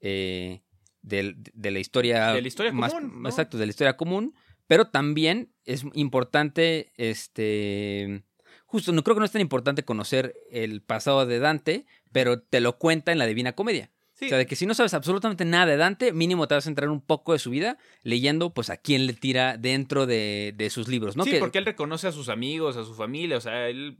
eh, 0.00 0.62
de, 1.02 1.34
la 1.72 1.80
historia. 1.80 2.34
De 2.34 2.40
la 2.42 2.46
historia 2.46 2.72
más, 2.72 2.94
común, 2.94 3.20
¿no? 3.22 3.28
Exacto, 3.28 3.58
de 3.58 3.66
la 3.66 3.70
historia 3.70 3.96
común. 3.96 4.32
Pero 4.66 4.86
también 4.86 5.52
es 5.64 5.84
importante, 5.94 6.92
este. 6.96 8.24
Justo, 8.66 8.92
no 8.92 9.04
creo 9.04 9.14
que 9.14 9.20
no 9.20 9.26
es 9.26 9.32
tan 9.32 9.40
importante 9.42 9.84
conocer 9.84 10.34
el 10.50 10.82
pasado 10.82 11.26
de 11.26 11.38
Dante, 11.38 11.86
pero 12.12 12.40
te 12.40 12.60
lo 12.60 12.76
cuenta 12.78 13.12
en 13.12 13.18
la 13.18 13.26
Divina 13.26 13.52
Comedia. 13.52 13.90
Sí, 14.14 14.26
O 14.26 14.28
sea, 14.28 14.38
de 14.38 14.46
que 14.46 14.56
si 14.56 14.64
no 14.66 14.74
sabes 14.74 14.94
absolutamente 14.94 15.44
nada 15.44 15.66
de 15.66 15.76
Dante, 15.76 16.12
mínimo 16.12 16.46
te 16.48 16.54
vas 16.54 16.66
a 16.66 16.68
entrar 16.68 16.88
un 16.88 17.00
poco 17.00 17.32
de 17.32 17.38
su 17.40 17.50
vida 17.50 17.78
leyendo, 18.02 18.54
pues, 18.54 18.70
a 18.70 18.76
quién 18.76 19.06
le 19.06 19.12
tira 19.12 19.56
dentro 19.58 20.06
de, 20.06 20.54
de 20.56 20.70
sus 20.70 20.86
libros, 20.88 21.16
¿no? 21.16 21.24
sí, 21.24 21.32
Que- 21.32 21.38
porque 21.40 21.58
él 21.58 21.66
reconoce 21.66 22.06
a 22.08 22.12
sus 22.12 22.28
amigos, 22.28 22.76
a 22.76 22.84
su 22.84 22.94
familia, 22.94 23.36
o 23.36 23.40
sea, 23.40 23.68
él 23.68 23.98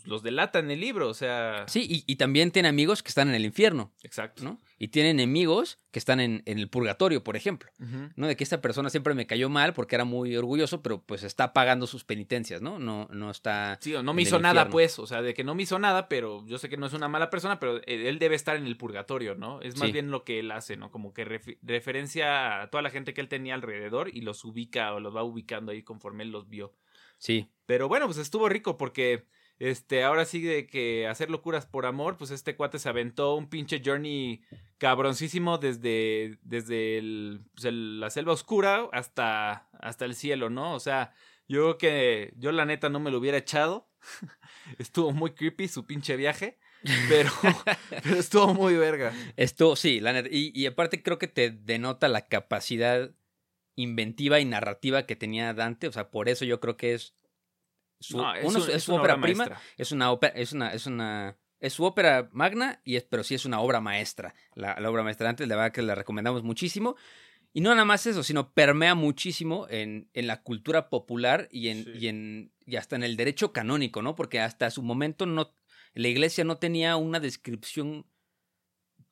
pues, 0.00 0.08
los 0.08 0.22
delata 0.22 0.58
en 0.58 0.70
el 0.70 0.80
libro, 0.80 1.08
o 1.08 1.14
sea... 1.14 1.64
Sí, 1.68 1.86
y, 1.88 2.04
y 2.12 2.16
también 2.16 2.50
tiene 2.50 2.68
amigos 2.68 3.02
que 3.02 3.08
están 3.08 3.28
en 3.28 3.34
el 3.34 3.44
infierno, 3.44 3.92
Exacto. 4.02 4.42
¿no? 4.44 4.58
Y 4.78 4.88
tiene 4.88 5.10
enemigos 5.10 5.78
que 5.90 5.98
están 5.98 6.20
en, 6.20 6.42
en 6.46 6.58
el 6.58 6.68
purgatorio, 6.68 7.22
por 7.22 7.36
ejemplo. 7.36 7.70
¿no? 8.16 8.26
De 8.26 8.36
que 8.36 8.44
esta 8.44 8.60
persona 8.60 8.90
siempre 8.90 9.14
me 9.14 9.26
cayó 9.26 9.48
mal 9.48 9.74
porque 9.74 9.94
era 9.94 10.04
muy 10.04 10.36
orgulloso, 10.36 10.82
pero 10.82 11.02
pues 11.02 11.22
está 11.22 11.52
pagando 11.52 11.86
sus 11.86 12.04
penitencias, 12.04 12.62
¿no? 12.62 12.78
No, 12.78 13.08
no 13.12 13.30
está... 13.30 13.78
Sí, 13.80 13.94
o 13.94 14.02
no 14.02 14.14
me 14.14 14.22
hizo 14.22 14.38
nada, 14.38 14.62
infierno. 14.62 14.70
pues, 14.72 14.98
o 14.98 15.06
sea, 15.06 15.20
de 15.22 15.34
que 15.34 15.44
no 15.44 15.54
me 15.54 15.62
hizo 15.64 15.78
nada, 15.78 16.08
pero 16.08 16.44
yo 16.46 16.58
sé 16.58 16.68
que 16.68 16.76
no 16.76 16.86
es 16.86 16.92
una 16.94 17.08
mala 17.08 17.28
persona, 17.30 17.60
pero 17.60 17.76
él 17.86 18.06
él 18.06 18.18
debe 18.18 18.36
estar 18.36 18.56
en 18.56 18.66
el 18.66 18.76
purgatorio, 18.76 19.34
¿no? 19.34 19.60
Es 19.60 19.76
más 19.76 19.86
Sí. 19.88 19.92
bien 19.92 20.10
lo 20.10 20.24
que 20.24 20.38
él 20.40 20.50
hace, 20.50 20.76
¿no? 20.76 20.90
Como 20.90 21.12
que 21.12 21.24
referencia 21.80 22.62
a 22.62 22.70
toda 22.70 22.82
la 22.82 22.90
gente 22.90 23.14
que 23.14 23.20
él 23.20 23.28
tenía 23.28 23.54
alrededor 23.54 24.08
y 24.14 24.20
los 24.22 24.44
ubica 24.44 24.92
o 24.94 25.00
los 25.00 25.14
va 25.14 25.22
ubicando 25.22 25.72
ahí 25.72 25.82
conforme 25.82 26.22
él 26.24 26.30
los 26.30 26.48
vio. 26.48 26.74
Sí, 27.18 27.50
Pero 27.66 27.86
bueno, 27.88 28.06
pues 28.06 28.18
estuvo 28.18 28.48
rico 28.48 28.76
porque 28.78 29.26
este 29.60 30.02
ahora 30.02 30.24
sí 30.24 30.40
de 30.42 30.66
que 30.66 31.06
hacer 31.06 31.30
locuras 31.30 31.66
por 31.66 31.86
amor, 31.86 32.16
pues 32.16 32.32
este 32.32 32.56
cuate 32.56 32.78
se 32.80 32.88
aventó 32.88 33.36
un 33.36 33.48
pinche 33.48 33.80
journey 33.84 34.42
cabroncísimo 34.78 35.58
desde 35.58 36.38
desde 36.42 36.98
el, 36.98 37.40
pues, 37.54 37.66
el- 37.66 38.00
la 38.00 38.10
selva 38.10 38.32
oscura 38.32 38.88
hasta 38.92 39.68
hasta 39.78 40.04
el 40.06 40.14
cielo, 40.16 40.50
¿no? 40.50 40.74
O 40.74 40.80
sea, 40.80 41.12
yo 41.46 41.60
creo 41.60 41.78
que 41.78 42.32
yo 42.36 42.50
la 42.52 42.64
neta 42.64 42.88
no 42.88 42.98
me 42.98 43.10
lo 43.12 43.18
hubiera 43.18 43.38
echado. 43.38 43.86
estuvo 44.78 45.12
muy 45.12 45.32
creepy 45.32 45.68
su 45.68 45.84
pinche 45.86 46.16
viaje, 46.16 46.58
pero, 47.08 47.30
pero 48.02 48.16
estuvo 48.16 48.54
muy 48.54 48.74
verga. 48.74 49.12
Esto, 49.36 49.76
sí, 49.76 50.00
la 50.00 50.12
neta. 50.14 50.28
Y, 50.32 50.52
y 50.58 50.66
aparte 50.66 51.02
creo 51.02 51.18
que 51.18 51.28
te 51.28 51.50
denota 51.50 52.08
la 52.08 52.26
capacidad 52.26 53.10
inventiva 53.76 54.40
y 54.40 54.44
narrativa 54.46 55.04
que 55.06 55.16
tenía 55.16 55.52
Dante. 55.54 55.86
O 55.88 55.92
sea, 55.92 56.10
por 56.10 56.28
eso 56.30 56.44
yo 56.46 56.60
creo 56.60 56.76
que 56.78 56.94
es 56.94 57.14
su, 58.00 58.16
No, 58.16 58.34
es 58.34 58.44
uno, 58.44 58.58
un- 58.64 58.68
es 58.70 58.76
es 58.76 58.82
su 58.84 58.94
obra 58.94 59.20
prima. 59.20 59.60
Es 59.76 59.92
una 59.92 60.10
ópera, 60.10 60.32
es 60.36 60.52
una, 60.52 60.72
es 60.72 60.86
una. 60.86 61.36
Es 61.60 61.74
su 61.74 61.84
ópera 61.84 62.30
magna, 62.32 62.80
y 62.84 62.96
es, 62.96 63.04
pero 63.04 63.22
sí 63.22 63.34
es 63.34 63.44
una 63.44 63.60
obra 63.60 63.80
maestra. 63.82 64.34
La, 64.54 64.80
la 64.80 64.90
obra 64.90 65.02
maestra 65.02 65.26
Dante, 65.26 65.46
la 65.46 65.56
verdad 65.56 65.72
que 65.72 65.82
la 65.82 65.94
recomendamos 65.94 66.42
muchísimo. 66.42 66.96
Y 67.52 67.60
no 67.60 67.70
nada 67.70 67.84
más 67.84 68.06
eso, 68.06 68.22
sino 68.22 68.52
permea 68.52 68.94
muchísimo 68.94 69.66
en, 69.68 70.08
en 70.14 70.26
la 70.26 70.40
cultura 70.42 70.88
popular 70.88 71.48
y 71.50 71.68
en, 71.68 71.84
Sí. 71.84 71.90
y 71.98 72.08
en. 72.08 72.52
y 72.64 72.76
hasta 72.76 72.96
en 72.96 73.02
el 73.02 73.16
derecho 73.16 73.52
canónico, 73.52 74.00
¿no? 74.02 74.14
Porque 74.14 74.40
hasta 74.40 74.70
su 74.70 74.82
momento 74.82 75.26
no. 75.26 75.52
La 75.94 76.08
iglesia 76.08 76.44
no 76.44 76.56
tenía 76.56 76.96
una 76.96 77.18
descripción 77.20 78.06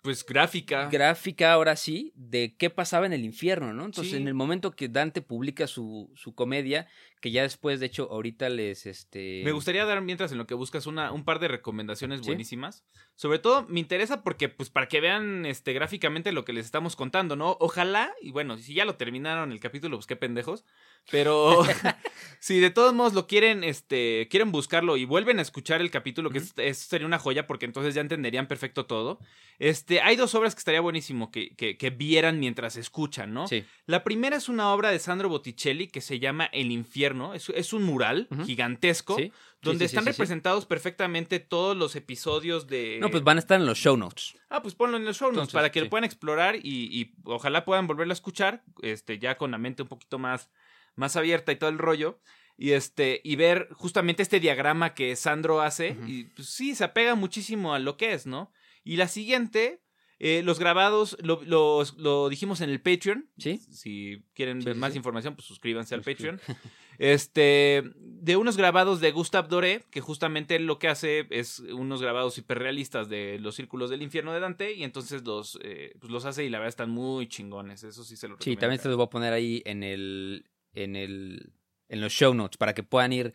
Pues 0.02 0.24
gráfica. 0.24 0.88
gráfica 0.88 1.52
ahora 1.52 1.74
sí 1.74 2.12
de 2.14 2.56
qué 2.56 2.70
pasaba 2.70 3.04
en 3.06 3.12
el 3.12 3.24
infierno, 3.24 3.72
¿no? 3.74 3.84
Entonces, 3.86 4.12
Sí. 4.12 4.16
en 4.16 4.28
el 4.28 4.34
momento 4.34 4.70
que 4.70 4.88
Dante 4.88 5.20
publica 5.20 5.66
su, 5.66 6.12
su 6.14 6.34
comedia, 6.36 6.86
que 7.20 7.30
ya 7.30 7.42
después, 7.42 7.80
de 7.80 7.86
hecho, 7.86 8.08
ahorita 8.10 8.48
les 8.48 8.86
este. 8.86 9.42
Me 9.44 9.52
gustaría 9.52 9.84
dar, 9.84 10.00
mientras 10.02 10.32
en 10.32 10.38
lo 10.38 10.46
que 10.46 10.54
buscas, 10.54 10.86
una, 10.86 11.12
un 11.12 11.24
par 11.24 11.38
de 11.40 11.48
recomendaciones 11.48 12.20
Sí. 12.20 12.26
buenísimas. 12.26 12.84
Sobre 13.14 13.38
todo, 13.40 13.66
me 13.68 13.80
interesa 13.80 14.22
porque, 14.22 14.48
pues, 14.48 14.70
para 14.70 14.86
que 14.88 15.00
vean 15.00 15.44
este, 15.46 15.72
gráficamente 15.72 16.30
lo 16.32 16.44
que 16.44 16.52
les 16.52 16.64
estamos 16.66 16.94
contando, 16.94 17.34
¿no? 17.34 17.56
Ojalá, 17.60 18.12
y 18.22 18.30
bueno, 18.30 18.56
si 18.58 18.74
ya 18.74 18.84
lo 18.84 18.94
terminaron 18.96 19.50
el 19.50 19.58
capítulo, 19.60 19.96
pues 19.96 20.06
qué 20.06 20.14
pendejos. 20.16 20.64
Pero 21.10 21.62
si 22.40 22.60
de 22.60 22.70
todos 22.70 22.94
modos 22.94 23.14
lo 23.14 23.26
quieren, 23.26 23.64
este, 23.64 24.28
quieren 24.30 24.52
buscarlo 24.52 24.96
y 24.96 25.04
vuelven 25.04 25.38
a 25.38 25.42
escuchar 25.42 25.80
el 25.80 25.90
capítulo, 25.90 26.30
que 26.30 26.38
Ujú. 26.38 26.46
es, 26.46 26.52
es- 26.58 26.78
sería 26.78 27.06
una 27.06 27.18
joya 27.18 27.46
porque 27.46 27.66
entonces 27.66 27.94
ya 27.94 28.00
entenderían 28.02 28.46
perfecto 28.46 28.86
todo. 28.86 29.18
Este, 29.58 30.00
hay 30.00 30.14
dos 30.14 30.34
obras 30.36 30.54
que 30.54 30.60
estaría 30.60 30.80
buenísimo 30.80 31.32
que, 31.32 31.56
que, 31.56 31.76
que 31.76 31.90
vieran 31.90 32.38
mientras 32.38 32.76
escuchan, 32.76 33.34
¿no? 33.34 33.48
Sí. 33.48 33.64
La 33.86 34.04
primera 34.04 34.36
es 34.36 34.48
una 34.48 34.72
obra 34.72 34.90
de 34.90 34.98
Sandro 35.00 35.28
Botticelli 35.28 35.88
que 35.88 36.00
se 36.00 36.20
llama 36.20 36.44
El 36.52 36.70
infierno. 36.70 37.07
Es, 37.34 37.48
es 37.50 37.72
un 37.72 37.82
mural 37.84 38.28
gigantesco 38.44 39.16
Sí. 39.16 39.32
donde 39.62 39.86
sí, 39.86 39.90
sí, 39.90 39.96
están 39.96 40.06
representados 40.06 40.66
perfectamente 40.66 41.40
todos 41.40 41.76
los 41.76 41.96
episodios 41.96 42.66
de... 42.66 42.98
No, 43.00 43.10
pues 43.10 43.22
van 43.24 43.36
a 43.36 43.40
estar 43.40 43.58
en 43.60 43.66
los 43.66 43.78
show 43.78 43.96
notes. 43.96 44.34
Ah, 44.50 44.62
pues 44.62 44.74
ponlo 44.74 44.96
en 44.96 45.04
los 45.04 45.16
show 45.16 45.28
notes 45.28 45.36
Entonces, 45.38 45.54
para 45.54 45.70
que 45.72 45.80
lo 45.80 45.88
puedan 45.90 46.04
explorar 46.04 46.56
y, 46.56 46.60
y 47.00 47.14
ojalá 47.24 47.64
puedan 47.64 47.86
volverlo 47.86 48.12
a 48.12 48.14
escuchar, 48.14 48.62
este, 48.82 49.18
ya 49.18 49.36
con 49.36 49.50
la 49.50 49.58
mente 49.58 49.82
un 49.82 49.88
poquito 49.88 50.18
más, 50.18 50.50
más 50.94 51.16
abierta 51.16 51.52
y 51.52 51.56
todo 51.56 51.70
el 51.70 51.78
rollo. 51.78 52.20
Y 52.60 52.72
este, 52.72 53.20
y 53.22 53.36
ver 53.36 53.68
justamente 53.72 54.22
este 54.22 54.40
diagrama 54.40 54.92
que 54.94 55.14
Sandro 55.14 55.60
hace. 55.60 55.96
Y 56.08 56.24
pues 56.24 56.48
sí, 56.48 56.74
se 56.74 56.82
apega 56.82 57.14
muchísimo 57.14 57.72
a 57.72 57.78
lo 57.78 57.96
que 57.96 58.12
es, 58.14 58.26
¿no? 58.26 58.52
Y 58.82 58.96
la 58.96 59.06
siguiente, 59.06 59.80
eh, 60.18 60.42
los 60.42 60.58
grabados, 60.58 61.16
lo, 61.22 61.40
los- 61.44 61.94
lo 61.98 62.28
dijimos 62.28 62.60
en 62.60 62.70
el 62.70 62.80
Patreon. 62.80 63.30
Sí. 63.38 63.58
Si 63.70 64.24
quieren 64.34 64.60
Sí, 64.60 64.64
ver 64.66 64.74
sí, 64.74 64.80
más 64.80 64.96
información, 64.96 65.36
pues 65.36 65.46
suscríbanse 65.46 65.94
al. 65.94 66.02
Patreon. 66.02 66.40
Este, 66.98 67.84
de 67.96 68.36
unos 68.36 68.56
grabados 68.56 69.00
de 69.00 69.12
Gustave 69.12 69.48
Doré, 69.48 69.84
que 69.90 70.00
justamente 70.00 70.56
él 70.56 70.66
lo 70.66 70.78
que 70.78 70.88
hace 70.88 71.26
es 71.30 71.60
unos 71.60 72.02
grabados 72.02 72.36
hiperrealistas 72.38 73.08
de 73.08 73.38
los 73.40 73.54
círculos 73.54 73.88
del 73.88 74.02
infierno 74.02 74.32
de 74.32 74.40
Dante, 74.40 74.72
y 74.74 74.82
entonces 74.82 75.22
los, 75.24 75.58
eh, 75.62 75.94
pues 76.00 76.10
los 76.12 76.24
hace 76.24 76.44
y 76.44 76.48
la 76.50 76.58
verdad 76.58 76.70
están 76.70 76.90
muy 76.90 77.28
chingones. 77.28 77.84
Eso 77.84 78.02
sí 78.04 78.16
se 78.16 78.26
lo 78.28 78.34
Sí, 78.34 78.38
recomiendo. 78.40 78.60
también 78.60 78.82
te 78.82 78.88
los 78.88 78.96
voy 78.96 79.06
a 79.06 79.10
poner 79.10 79.32
ahí 79.32 79.62
en 79.64 79.82
el. 79.84 80.44
en 80.74 80.96
el. 80.96 81.52
en 81.88 82.00
los 82.00 82.12
show 82.12 82.34
notes 82.34 82.56
para 82.58 82.74
que 82.74 82.82
puedan 82.82 83.12
ir. 83.12 83.32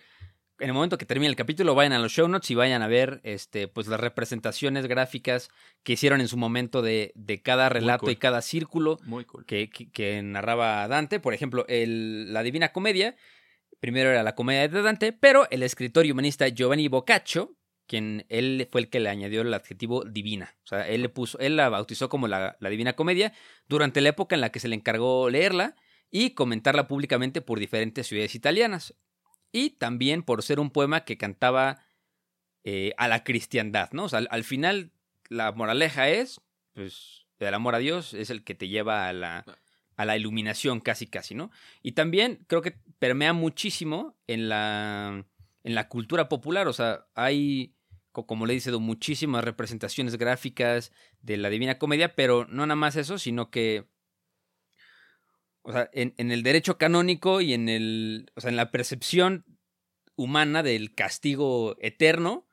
En 0.59 0.67
el 0.67 0.73
momento 0.73 0.97
que 0.99 1.05
termine 1.07 1.29
el 1.29 1.35
capítulo, 1.35 1.73
vayan 1.73 1.93
a 1.93 1.99
los 1.99 2.11
show 2.11 2.27
notes 2.27 2.51
y 2.51 2.55
vayan 2.55 2.83
a 2.83 2.87
ver 2.87 3.19
este, 3.23 3.67
pues 3.67 3.87
las 3.87 3.99
representaciones 3.99 4.85
gráficas 4.85 5.49
que 5.81 5.93
hicieron 5.93 6.21
en 6.21 6.27
su 6.27 6.37
momento 6.37 6.81
de, 6.83 7.11
de 7.15 7.41
cada 7.41 7.69
relato 7.69 8.01
cool. 8.01 8.11
y 8.11 8.15
cada 8.17 8.41
círculo. 8.43 8.99
Muy 9.03 9.25
cool. 9.25 9.45
que, 9.45 9.69
que- 9.69 9.89
que 9.89 10.21
narraba 10.21 10.87
Dante. 10.87 11.19
Por 11.19 11.33
ejemplo, 11.33 11.65
el- 11.67 12.31
la 12.31 12.43
Divina 12.43 12.71
Comedia, 12.71 13.15
primero 13.83 14.11
era 14.11 14.23
la 14.23 14.33
comedia 14.33 14.65
de 14.69 14.81
Dante, 14.81 15.11
pero 15.11 15.45
el 15.51 15.61
escritor 15.61 16.05
y 16.05 16.11
humanista 16.11 16.47
Giovanni 16.47 16.87
Boccaccio, 16.87 17.57
quien 17.85 18.25
él 18.29 18.65
fue 18.71 18.79
el 18.79 18.89
que 18.89 19.01
le 19.01 19.09
añadió 19.09 19.41
el 19.41 19.53
adjetivo 19.53 20.05
divina. 20.05 20.55
O 20.63 20.67
sea, 20.67 20.87
él 20.87 21.01
le 21.01 21.09
puso, 21.09 21.37
él 21.39 21.57
la 21.57 21.67
bautizó 21.67 22.07
como 22.07 22.29
la, 22.29 22.55
la 22.61 22.69
Divina 22.69 22.93
Comedia 22.93 23.33
durante 23.67 23.99
la 23.99 24.07
época 24.07 24.35
en 24.35 24.39
la 24.39 24.53
que 24.53 24.61
se 24.61 24.69
le 24.69 24.75
encargó 24.75 25.29
leerla 25.29 25.75
y 26.09 26.29
comentarla 26.29 26.87
públicamente 26.87 27.41
por 27.41 27.59
diferentes 27.59 28.07
ciudades 28.07 28.35
italianas. 28.35 28.95
Y 29.51 29.71
también 29.71 30.23
por 30.23 30.43
ser 30.43 30.61
un 30.61 30.69
poema 30.69 31.03
que 31.03 31.17
cantaba 31.17 31.83
eh, 32.63 32.93
a 32.95 33.09
la 33.09 33.25
cristiandad, 33.25 33.91
¿no? 33.91 34.05
O 34.05 34.09
sea, 34.09 34.19
al, 34.19 34.29
al 34.31 34.45
final 34.45 34.93
la 35.27 35.51
moraleja 35.51 36.07
es, 36.07 36.39
pues, 36.71 37.25
el 37.37 37.53
amor 37.53 37.75
a 37.75 37.79
Dios 37.79 38.13
es 38.13 38.29
el 38.29 38.45
que 38.45 38.55
te 38.55 38.69
lleva 38.69 39.09
a 39.09 39.11
la, 39.11 39.43
a 39.95 40.05
la 40.05 40.17
iluminación 40.17 40.79
casi 40.79 41.07
casi, 41.07 41.35
¿no? 41.35 41.51
Y 41.81 41.93
también 41.93 42.45
creo 42.47 42.61
que 42.61 42.75
permea 43.03 43.33
muchísimo 43.33 44.17
en 44.27 44.47
la, 44.47 45.25
en 45.65 45.75
la 45.75 45.89
cultura 45.89 46.29
popular, 46.29 46.69
o 46.69 46.73
sea, 46.73 47.05
hay, 47.15 47.75
co- 48.13 48.25
como 48.25 48.45
le 48.45 48.53
dicho, 48.53 48.79
muchísimas 48.79 49.43
representaciones 49.43 50.15
gráficas 50.17 50.93
de 51.21 51.35
la 51.35 51.49
Divina 51.49 51.77
Comedia, 51.79 52.15
pero 52.15 52.45
no 52.47 52.65
nada 52.65 52.77
más 52.77 52.95
eso, 52.95 53.17
sino 53.17 53.51
que, 53.51 53.89
o 55.63 55.71
sea, 55.71 55.89
en, 55.93 56.13
en 56.17 56.31
el 56.31 56.43
derecho 56.43 56.77
canónico 56.77 57.41
y 57.41 57.53
en 57.53 57.69
el, 57.69 58.31
o 58.35 58.41
sea, 58.41 58.49
en 58.49 58.55
la 58.57 58.71
percepción 58.71 59.45
humana 60.15 60.63
del 60.63 60.95
castigo 60.95 61.77
eterno, 61.81 62.47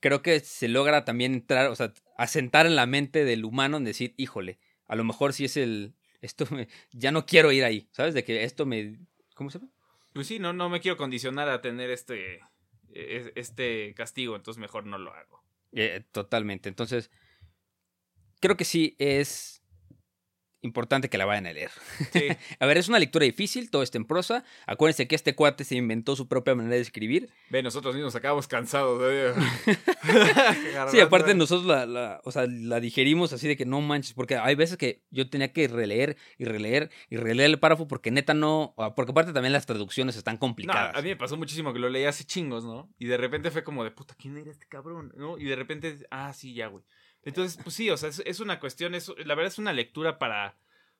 creo 0.00 0.22
que 0.22 0.40
se 0.40 0.68
logra 0.68 1.04
también 1.04 1.34
entrar, 1.34 1.68
o 1.70 1.76
sea, 1.76 1.94
asentar 2.18 2.66
en 2.66 2.76
la 2.76 2.86
mente 2.86 3.24
del 3.24 3.44
humano 3.44 3.78
en 3.78 3.84
decir, 3.84 4.14
híjole, 4.18 4.58
a 4.86 4.96
lo 4.96 5.04
mejor 5.04 5.32
si 5.34 5.46
es 5.46 5.56
el, 5.58 5.96
esto 6.22 6.46
me, 6.52 6.68
ya 6.92 7.12
no 7.12 7.26
quiero 7.26 7.52
ir 7.52 7.64
ahí, 7.64 7.88
¿sabes? 7.92 8.14
De 8.14 8.24
que 8.24 8.44
esto 8.44 8.66
me, 8.66 8.98
¿cómo 9.34 9.50
se 9.50 9.60
llama? 9.60 9.72
Pues 10.16 10.28
sí, 10.28 10.38
no, 10.38 10.54
no 10.54 10.70
me 10.70 10.80
quiero 10.80 10.96
condicionar 10.96 11.50
a 11.50 11.60
tener 11.60 11.90
este, 11.90 12.40
eh, 12.88 13.32
este 13.34 13.92
castigo, 13.92 14.34
entonces 14.34 14.58
mejor 14.58 14.86
no 14.86 14.96
lo 14.96 15.12
hago. 15.12 15.44
Eh, 15.72 16.06
totalmente, 16.10 16.70
entonces, 16.70 17.10
creo 18.40 18.56
que 18.56 18.64
sí 18.64 18.96
es 18.98 19.62
importante 20.66 21.08
que 21.08 21.16
la 21.18 21.24
vayan 21.24 21.46
a 21.46 21.52
leer. 21.52 21.70
Sí. 22.12 22.28
A 22.60 22.66
ver, 22.66 22.76
es 22.78 22.88
una 22.88 22.98
lectura 22.98 23.24
difícil, 23.24 23.70
todo 23.70 23.82
está 23.82 23.98
en 23.98 24.04
prosa. 24.04 24.44
Acuérdense 24.66 25.08
que 25.08 25.14
este 25.14 25.34
cuate 25.34 25.64
se 25.64 25.76
inventó 25.76 26.16
su 26.16 26.28
propia 26.28 26.54
manera 26.54 26.74
de 26.76 26.82
escribir. 26.82 27.30
Ve, 27.50 27.62
nosotros 27.62 27.94
mismos 27.94 28.14
acabamos 28.16 28.46
cansados. 28.46 29.00
¿eh? 29.04 29.32
Sí, 30.90 31.00
aparte 31.00 31.34
nosotros 31.34 31.66
la, 31.66 31.86
la- 31.86 32.20
o 32.24 32.30
sea, 32.32 32.46
la 32.46 32.80
digerimos 32.80 33.32
así 33.32 33.48
de 33.48 33.56
que 33.56 33.64
no 33.64 33.80
manches, 33.80 34.12
porque 34.14 34.36
hay 34.36 34.54
veces 34.54 34.76
que 34.76 35.02
yo 35.10 35.28
tenía 35.28 35.52
que 35.52 35.68
releer 35.68 36.16
y 36.38 36.44
releer 36.44 36.90
y 37.10 37.16
releer 37.16 37.50
el 37.50 37.58
párrafo 37.58 37.88
porque 37.88 38.10
neta 38.10 38.34
no, 38.34 38.74
porque 38.94 39.10
aparte 39.12 39.32
también 39.32 39.52
las 39.52 39.66
traducciones 39.66 40.16
están 40.16 40.34
No, 40.36 40.40
complicadas. 40.40 40.94
a 40.96 41.02
mí 41.02 41.08
me 41.08 41.16
pasó 41.16 41.36
muchísimo 41.36 41.72
que 41.72 41.78
lo 41.78 41.88
leí 41.88 42.04
hace 42.04 42.24
chingos, 42.24 42.64
¿no? 42.64 42.88
Y 42.98 43.06
de 43.06 43.16
repente 43.16 43.50
fue 43.50 43.64
como 43.64 43.84
de 43.84 43.90
puta, 43.90 44.14
¿quién 44.18 44.36
era 44.36 44.50
este 44.50 44.66
cabrón? 44.66 45.12
¿No? 45.16 45.38
Y 45.38 45.44
de 45.44 45.56
repente, 45.56 45.96
ah, 46.10 46.32
sí, 46.32 46.54
ya, 46.54 46.68
güey. 46.68 46.84
Entonces, 47.26 47.60
pues 47.62 47.74
sí, 47.74 47.90
o 47.90 47.96
sea, 47.96 48.08
es, 48.08 48.22
es 48.24 48.40
una 48.40 48.58
cuestión, 48.60 48.94
es, 48.94 49.08
la 49.18 49.34
verdad 49.34 49.52
es 49.52 49.58
una 49.58 49.72
lectura 49.72 50.18
para, 50.18 50.56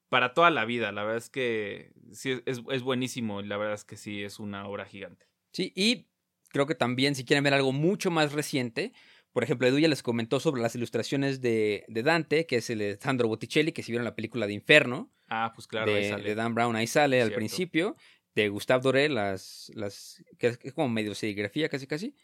para 0.09 0.35
toda 0.35 0.51
la 0.51 0.65
vida. 0.65 0.93
La 0.93 1.03
verdad 1.05 1.19
es 1.19 1.31
que 1.31 1.93
sí, 2.13 2.43
es, 2.45 2.61
es, 2.71 2.83
buenísimo. 2.83 3.41
y 3.41 3.47
La 3.47 3.57
verdad 3.57 3.75
es 3.75 3.85
que 3.85 3.97
sí, 3.97 4.23
es 4.23 4.39
una 4.39 4.67
obra 4.67 4.85
gigante. 4.85 5.27
Sí, 5.53 5.73
y 5.75 6.09
creo 6.49 6.67
que 6.67 6.75
también 6.75 7.15
si 7.15 7.25
quieren 7.25 7.45
ver 7.45 7.55
algo 7.55 7.73
mucho 7.73 8.11
más 8.11 8.33
reciente, 8.33 8.93
por 9.33 9.45
ejemplo, 9.45 9.67
Edu 9.69 9.79
ya 9.79 9.89
les 9.89 10.03
comentó 10.03 10.41
sobre 10.41 10.61
las 10.61 10.75
ilustraciones 10.75 11.41
de, 11.41 11.85
de 11.89 12.03
Dante, 12.03 12.47
que 12.47 12.57
es 12.57 12.71
el 12.71 12.81
de 12.81 12.99
Sandro 13.01 13.29
Botticelli, 13.29 13.73
que 13.73 13.83
si 13.83 13.93
vieron 13.93 14.05
la 14.05 14.15
película 14.15 14.47
de 14.47 14.53
Inferno, 14.53 15.13
Ah, 15.29 15.53
pues 15.55 15.67
claro, 15.67 15.93
ahí 15.93 16.03
de, 16.03 16.09
sale. 16.11 16.25
de 16.25 16.35
Dan 16.35 16.55
Brown, 16.55 16.77
ahí 16.77 16.87
sale 16.87 17.21
al 17.21 17.33
principio, 17.33 17.97
de 18.35 18.49
Gustave 18.49 18.83
Doré, 18.83 19.09
las, 19.09 19.71
las, 19.75 20.23
que 20.39 20.57
es 20.63 20.73
como 20.73 20.89
medio 20.89 21.15
serigrafía 21.15 21.69
casi 21.69 21.87
casi. 21.87 22.15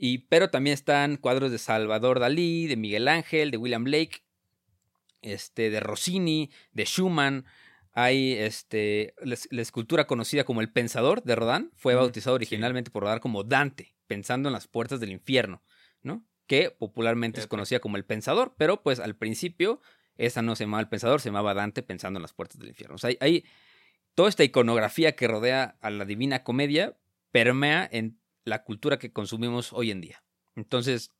Y, 0.00 0.18
pero 0.28 0.48
también 0.48 0.74
están 0.74 1.16
cuadros 1.16 1.50
de 1.50 1.58
Salvador 1.58 2.20
Dalí, 2.20 2.68
de 2.68 2.76
Miguel 2.76 3.08
Ángel, 3.08 3.50
de 3.50 3.56
William 3.56 3.82
Blake, 3.82 4.22
este, 5.22 5.70
de 5.70 5.80
Rossini, 5.80 6.50
de 6.70 6.84
Schumann. 6.84 7.44
Hay 7.92 8.34
este, 8.34 9.12
la, 9.20 9.36
la 9.50 9.62
escultura 9.62 10.06
conocida 10.06 10.44
como 10.44 10.60
el 10.60 10.70
Pensador 10.70 11.24
de 11.24 11.34
Rodin. 11.34 11.72
Fue 11.74 11.96
bautizado 11.96 12.36
sí. 12.36 12.42
originalmente 12.42 12.92
por 12.92 13.02
Rodin 13.02 13.18
como 13.18 13.42
Dante, 13.42 13.96
pensando 14.06 14.48
en 14.48 14.52
las 14.52 14.68
puertas 14.68 15.00
del 15.00 15.10
infierno, 15.10 15.64
¿no? 16.02 16.24
Que 16.46 16.70
popularmente 16.70 17.40
es 17.40 17.48
conocida 17.48 17.80
como 17.80 17.96
el 17.96 18.04
Pensador, 18.04 18.54
pero 18.56 18.84
pues 18.84 19.00
al 19.00 19.16
principio 19.16 19.80
esa 20.16 20.42
no 20.42 20.54
se 20.54 20.62
llamaba 20.62 20.80
el 20.80 20.88
Pensador, 20.88 21.20
se 21.20 21.30
llamaba 21.30 21.54
Dante 21.54 21.82
pensando 21.82 22.18
en 22.18 22.22
las 22.22 22.34
puertas 22.34 22.60
del 22.60 22.68
infierno. 22.68 22.94
O 22.94 22.98
sea, 22.98 23.08
hay, 23.08 23.18
hay 23.20 23.44
toda 24.14 24.28
esta 24.28 24.44
iconografía 24.44 25.16
que 25.16 25.26
rodea 25.26 25.76
a 25.80 25.90
la 25.90 26.04
Divina 26.04 26.44
Comedia 26.44 26.96
permea 27.32 27.88
en 27.90 28.20
la 28.48 28.64
cultura 28.64 28.98
que 28.98 29.12
consumimos 29.12 29.72
hoy 29.72 29.90
en 29.90 30.00
día. 30.00 30.22
Entonces, 30.56 31.14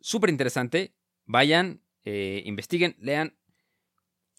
súper 0.00 0.30
interesante. 0.30 0.94
Vayan, 1.24 1.82
eh, 2.04 2.42
investiguen, 2.44 2.96
lean. 3.00 3.36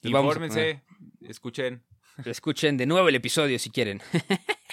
y 0.01 0.11
vamos 0.11 0.35
a 0.35 0.39
Infórmense, 0.45 0.83
escuchen. 1.21 1.83
escuchen 2.25 2.77
de 2.77 2.85
nuevo 2.85 3.09
el 3.09 3.15
episodio 3.15 3.57
si 3.59 3.69
quieren. 3.69 4.01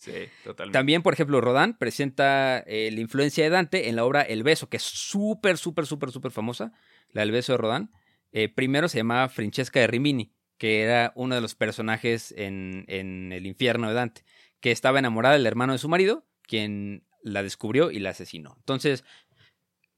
Sí, 0.00 0.12
totalmente. 0.44 0.78
También, 0.78 1.02
por 1.02 1.12
ejemplo, 1.12 1.42
Rodin 1.42 1.74
presenta 1.74 2.60
eh, 2.60 2.90
la 2.90 3.00
influencia 3.00 3.44
de 3.44 3.50
Dante 3.50 3.90
en 3.90 3.96
la 3.96 4.06
obra 4.06 4.22
El 4.22 4.42
Beso, 4.42 4.70
que 4.70 4.78
es 4.78 4.82
súper, 4.82 5.58
súper, 5.58 5.84
súper, 5.84 6.10
súper 6.10 6.30
famosa, 6.32 6.72
la 7.10 7.20
del 7.20 7.32
Beso 7.32 7.52
de 7.52 7.58
Rodin. 7.58 7.90
Eh, 8.32 8.48
primero 8.48 8.88
se 8.88 8.96
llamaba 8.96 9.28
Francesca 9.28 9.78
de 9.78 9.88
Rimini, 9.88 10.32
que 10.56 10.80
era 10.80 11.12
uno 11.16 11.34
de 11.34 11.42
los 11.42 11.54
personajes 11.54 12.32
en, 12.34 12.86
en 12.88 13.30
el 13.32 13.44
infierno 13.44 13.88
de 13.88 13.94
Dante, 13.94 14.24
que 14.60 14.70
estaba 14.70 15.00
enamorada 15.00 15.34
del 15.34 15.46
hermano 15.46 15.74
de 15.74 15.78
su 15.78 15.90
marido, 15.90 16.26
quien 16.50 17.06
la 17.22 17.42
descubrió 17.44 17.92
y 17.92 18.00
la 18.00 18.10
asesinó. 18.10 18.54
Entonces, 18.58 19.04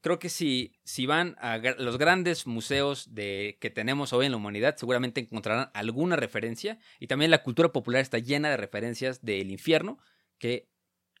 creo 0.01 0.19
que 0.19 0.29
si, 0.29 0.73
si 0.83 1.07
van 1.07 1.35
a 1.39 1.57
los 1.57 1.97
grandes 1.97 2.45
museos 2.45 3.15
de, 3.15 3.57
que 3.59 3.71
tenemos 3.71 4.13
hoy 4.13 4.27
en 4.27 4.33
la 4.33 4.37
humanidad, 4.37 4.75
seguramente 4.77 5.21
encontrarán 5.21 5.71
alguna 5.73 6.15
referencia. 6.15 6.77
Y 6.99 7.07
también 7.07 7.31
la 7.31 7.41
cultura 7.41 7.71
popular 7.71 8.01
está 8.01 8.19
llena 8.19 8.49
de 8.51 8.57
referencias 8.57 9.23
del 9.23 9.49
infierno 9.49 9.97
que, 10.37 10.69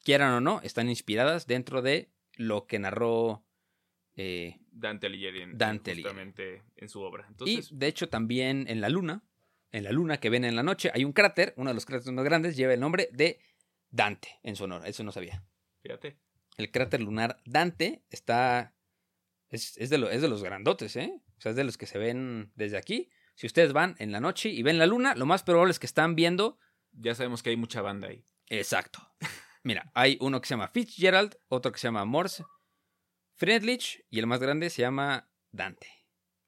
quieran 0.03 0.33
o 0.33 0.41
no, 0.41 0.59
están 0.61 0.89
inspiradas 0.89 1.47
dentro 1.47 1.81
de 1.81 2.11
lo 2.35 2.67
que 2.67 2.77
narró. 2.77 3.43
eh, 4.15 4.57
Dante 4.71 5.07
Alighieri. 5.07 5.41
en- 5.41 5.57
Dante 5.57 5.91
Alighieri. 5.91 6.15
Justamente 6.15 6.61
en 6.75 6.89
su 6.89 7.01
obra. 7.01 7.25
Entonces, 7.29 7.71
y 7.71 7.75
de 7.75 7.87
hecho, 7.87 8.09
también 8.09 8.65
en 8.67 8.81
la 8.81 8.89
luna, 8.89 9.23
en 9.71 9.83
la 9.85 9.91
luna 9.91 10.19
que 10.19 10.29
ven 10.29 10.43
en 10.43 10.55
la 10.55 10.61
noche, 10.61 10.91
hay 10.93 11.03
un 11.05 11.13
cráter, 11.13 11.53
uno 11.57 11.69
de 11.69 11.73
los 11.73 11.85
cráteres 11.85 12.13
más 12.13 12.25
grandes, 12.25 12.55
lleva 12.55 12.73
el 12.73 12.79
nombre 12.79 13.09
de 13.13 13.39
Dante 13.93 14.39
en 14.43 14.55
su 14.55 14.63
honor. 14.65 14.85
Eso 14.87 15.03
no 15.03 15.11
sabía. 15.11 15.45
fíjate. 15.83 16.17
el 16.57 16.71
cráter 16.71 16.99
lunar 17.01 17.37
Dante 17.45 18.03
está. 18.09 18.75
Es, 19.49 19.77
es 19.77 19.89
de, 19.91 19.99
lo- 19.99 20.09
es 20.09 20.21
de 20.21 20.27
los 20.27 20.43
grandotes, 20.43 20.95
¿eh? 20.95 21.21
O 21.37 21.41
sea, 21.41 21.51
es 21.51 21.55
de 21.55 21.63
los 21.63 21.77
que 21.77 21.85
se 21.85 21.99
ven 21.99 22.51
desde 22.55 22.77
aquí. 22.77 23.09
Si 23.35 23.45
ustedes 23.47 23.71
van 23.71 23.95
en 23.99 24.11
la 24.11 24.19
noche 24.19 24.49
y 24.49 24.63
ven 24.63 24.79
la 24.79 24.87
luna, 24.87 25.13
lo 25.15 25.25
más 25.27 25.43
probable 25.43 25.71
es 25.71 25.79
que 25.79 25.85
están 25.85 26.15
viendo. 26.15 26.57
Ya 26.91 27.13
sabemos 27.15 27.43
que 27.43 27.51
hay 27.51 27.57
mucha 27.57 27.81
banda 27.81 28.07
ahí. 28.07 28.25
Exacto. 28.49 28.99
Mira, 29.63 29.91
hay 29.93 30.17
uno 30.21 30.41
que 30.41 30.47
se 30.47 30.53
llama 30.55 30.67
Fitzgerald, 30.69 31.37
otro 31.49 31.71
que 31.71 31.79
se 31.79 31.87
llama 31.87 32.03
Morse, 32.05 32.43
Friedrich 33.35 34.05
y 34.09 34.19
el 34.19 34.27
más 34.27 34.39
grande 34.39 34.69
se 34.69 34.81
llama 34.81 35.29
Dante. 35.51 35.87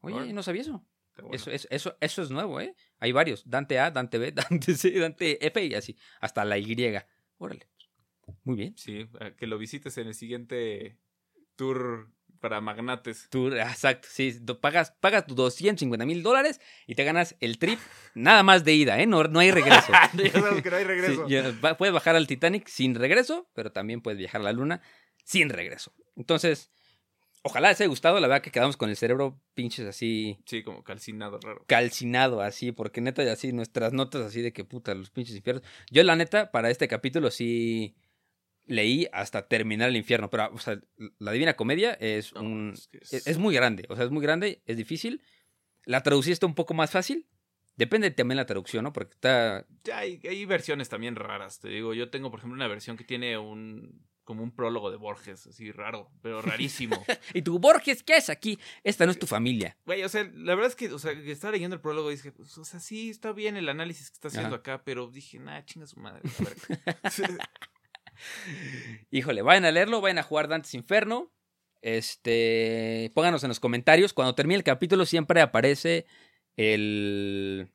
Oye, 0.02 0.34
no 0.34 0.44
sabía 0.44 0.62
eso. 0.62 0.86
Bueno. 1.18 1.34
Eso, 1.34 1.50
eso, 1.50 1.68
eso, 1.72 1.98
eso 2.02 2.22
es 2.22 2.30
nuevo, 2.30 2.60
¿eh? 2.60 2.76
Hay 3.00 3.12
varios. 3.14 3.50
Dante 3.50 3.80
A, 3.80 3.90
Dante 3.90 4.18
B, 4.18 4.32
Dante 4.34 4.76
C, 4.76 4.92
Dante 5.00 5.46
F 5.48 5.64
y 5.64 5.74
así. 5.74 5.96
Hasta 6.20 6.44
la 6.44 6.58
Y. 6.58 6.76
Órale. 7.38 7.68
Muy 8.44 8.56
bien. 8.56 8.78
Sí, 8.78 9.08
que 9.38 9.48
lo 9.48 9.58
visites 9.58 9.98
en 9.98 10.08
el 10.08 10.14
siguiente 10.14 10.98
tour 11.56 12.10
para 12.40 12.62
magnates. 12.62 13.28
Tú, 13.30 13.48
exacto, 13.54 14.08
sí. 14.12 14.40
Pagas, 14.62 14.92
pagas 15.00 15.26
tus 15.26 15.36
250 15.36 16.06
mil 16.06 16.22
dólares 16.22 16.62
y 16.86 16.96
te 16.96 17.04
ganas 17.04 17.36
el 17.40 17.58
trip 17.58 17.80
nada 18.14 18.44
más 18.44 18.64
de 18.64 18.74
ida, 18.74 19.00
¿eh? 19.00 19.08
No, 19.08 19.24
no 19.24 19.40
hay 19.40 19.52
regreso. 19.52 19.92
ya 20.14 20.32
sabes 20.32 20.62
que 20.62 20.70
no 20.70 20.76
hay 20.76 20.84
regreso. 20.84 21.28
puedes 21.78 21.94
bajar 21.94 22.16
al 22.16 22.28
Titanic 22.28 22.68
sin 22.68 22.96
regreso, 22.96 23.50
pero 23.54 23.72
también 23.72 24.02
puedes 24.02 24.18
viajar 24.20 24.42
a 24.42 24.44
la 24.44 24.54
Luna 24.54 24.82
sin 25.24 25.50
regreso. 25.50 25.94
Entonces, 26.16 26.72
ojalá 27.46 27.70
les 27.70 27.80
haya 27.80 27.88
gustado. 27.88 28.20
La 28.20 28.28
verdad 28.28 28.42
que 28.44 28.52
quedamos 28.52 28.76
con 28.76 28.90
el 28.90 28.96
cerebro 28.98 29.40
pinches 29.54 29.86
así 29.86 30.38
Sí, 30.46 30.64
como 30.64 30.84
calcinado 30.84 31.40
raro. 31.40 31.64
calcinado 31.68 32.42
así, 32.42 32.72
porque 32.72 33.02
neta, 33.02 33.22
así 33.32 33.54
nuestras 33.54 33.94
notas 33.94 34.24
así 34.24 34.42
de 34.42 34.52
que 34.52 34.66
puta, 34.66 34.94
los 34.96 35.10
pinches 35.12 35.36
infiernos. 35.36 35.64
Yo, 35.92 36.04
la 36.04 36.16
neta, 36.16 36.52
para 36.52 36.70
este 36.70 36.88
capítulo 36.88 37.32
sí 37.32 37.96
leí 38.66 39.08
hasta 39.14 39.48
terminar 39.48 39.90
el 39.90 39.96
infierno, 39.96 40.30
pero, 40.30 40.50
o 40.52 40.58
sea, 40.58 40.80
la 41.20 41.32
Divina 41.32 41.56
Comedia 41.56 41.94
es 41.94 42.34
No, 42.34 42.42
un... 42.42 42.72
es 42.74 42.88
que 42.88 42.98
es- 42.98 43.14
Es, 43.14 43.28
es 43.28 43.38
muy 43.38 43.54
grande, 43.54 43.86
o 43.90 43.96
sea, 43.96 44.06
es 44.06 44.12
muy 44.12 44.24
grande, 44.24 44.62
es 44.66 44.76
difícil. 44.78 45.22
La 45.86 46.02
traducción 46.02 46.34
está 46.34 46.48
un 46.48 46.56
poco 46.56 46.74
más 46.74 46.90
fácil. 46.92 47.28
Depende 47.78 48.10
también 48.10 48.38
la 48.38 48.46
traducción, 48.46 48.84
¿no? 48.86 48.94
Porque 48.94 49.14
está... 49.14 49.68
Ya 49.84 50.00
hay, 50.00 50.20
hay 50.28 50.46
versiones 50.46 50.88
también 50.90 51.16
raras, 51.16 51.60
te 51.60 51.68
digo. 51.68 51.94
Yo 51.94 52.10
tengo, 52.10 52.32
por 52.32 52.40
ejemplo, 52.40 52.56
una 52.56 52.68
versión 52.70 52.96
que 52.98 53.04
tiene 53.04 53.38
un 53.38 54.04
como 54.26 54.44
un 54.44 54.52
prólogo 54.52 54.92
de 54.92 54.98
Borges, 54.98 55.48
así 55.48 55.72
raro, 55.72 56.12
pero 56.22 56.42
rarísimo. 56.42 57.06
Y 57.34 57.42
tú, 57.42 57.60
Borges, 57.60 58.04
¿qué 58.04 58.18
es 58.18 58.30
aquí? 58.30 58.60
Esta 58.84 59.06
no 59.06 59.12
es 59.12 59.20
tu 59.20 59.28
familia. 59.28 59.78
Güey, 59.86 60.04
o 60.04 60.10
sea, 60.10 60.24
la 60.34 60.56
verdad 60.56 60.72
es 60.72 60.76
que, 60.76 60.92
o 60.92 61.00
sea, 61.00 61.14
que 61.14 61.32
estaba 61.32 61.54
leyendo 61.54 61.76
el 61.76 61.82
prólogo 61.82 62.12
y 62.12 62.16
dije, 62.16 62.32
pues, 62.34 62.58
o 62.58 62.66
sea, 62.66 62.82
sí, 62.82 63.10
está 63.10 63.32
bien 63.32 63.56
el 63.56 63.70
análisis 63.70 64.10
que 64.10 64.16
está 64.16 64.28
haciendo 64.28 64.56
Ajá. 64.56 64.58
acá, 64.58 64.84
pero 64.84 65.08
dije, 65.08 65.40
nah, 65.40 65.64
chinga 65.64 65.88
su 65.88 66.00
madre. 66.00 66.22
a 66.40 66.44
ver. 66.44 66.58
Híjole, 69.12 69.42
vayan 69.42 69.66
a 69.66 69.72
leerlo, 69.72 70.02
vayan 70.02 70.18
a 70.18 70.24
jugar 70.24 70.48
Dantes 70.48 70.74
Inferno. 70.74 71.32
Este, 71.82 73.12
pónganos 73.14 73.44
en 73.44 73.50
los 73.50 73.60
comentarios. 73.60 74.14
Cuando 74.14 74.34
termine 74.34 74.58
el 74.58 74.64
capítulo 74.64 75.06
siempre 75.06 75.42
aparece 75.42 76.08
el 76.58 77.70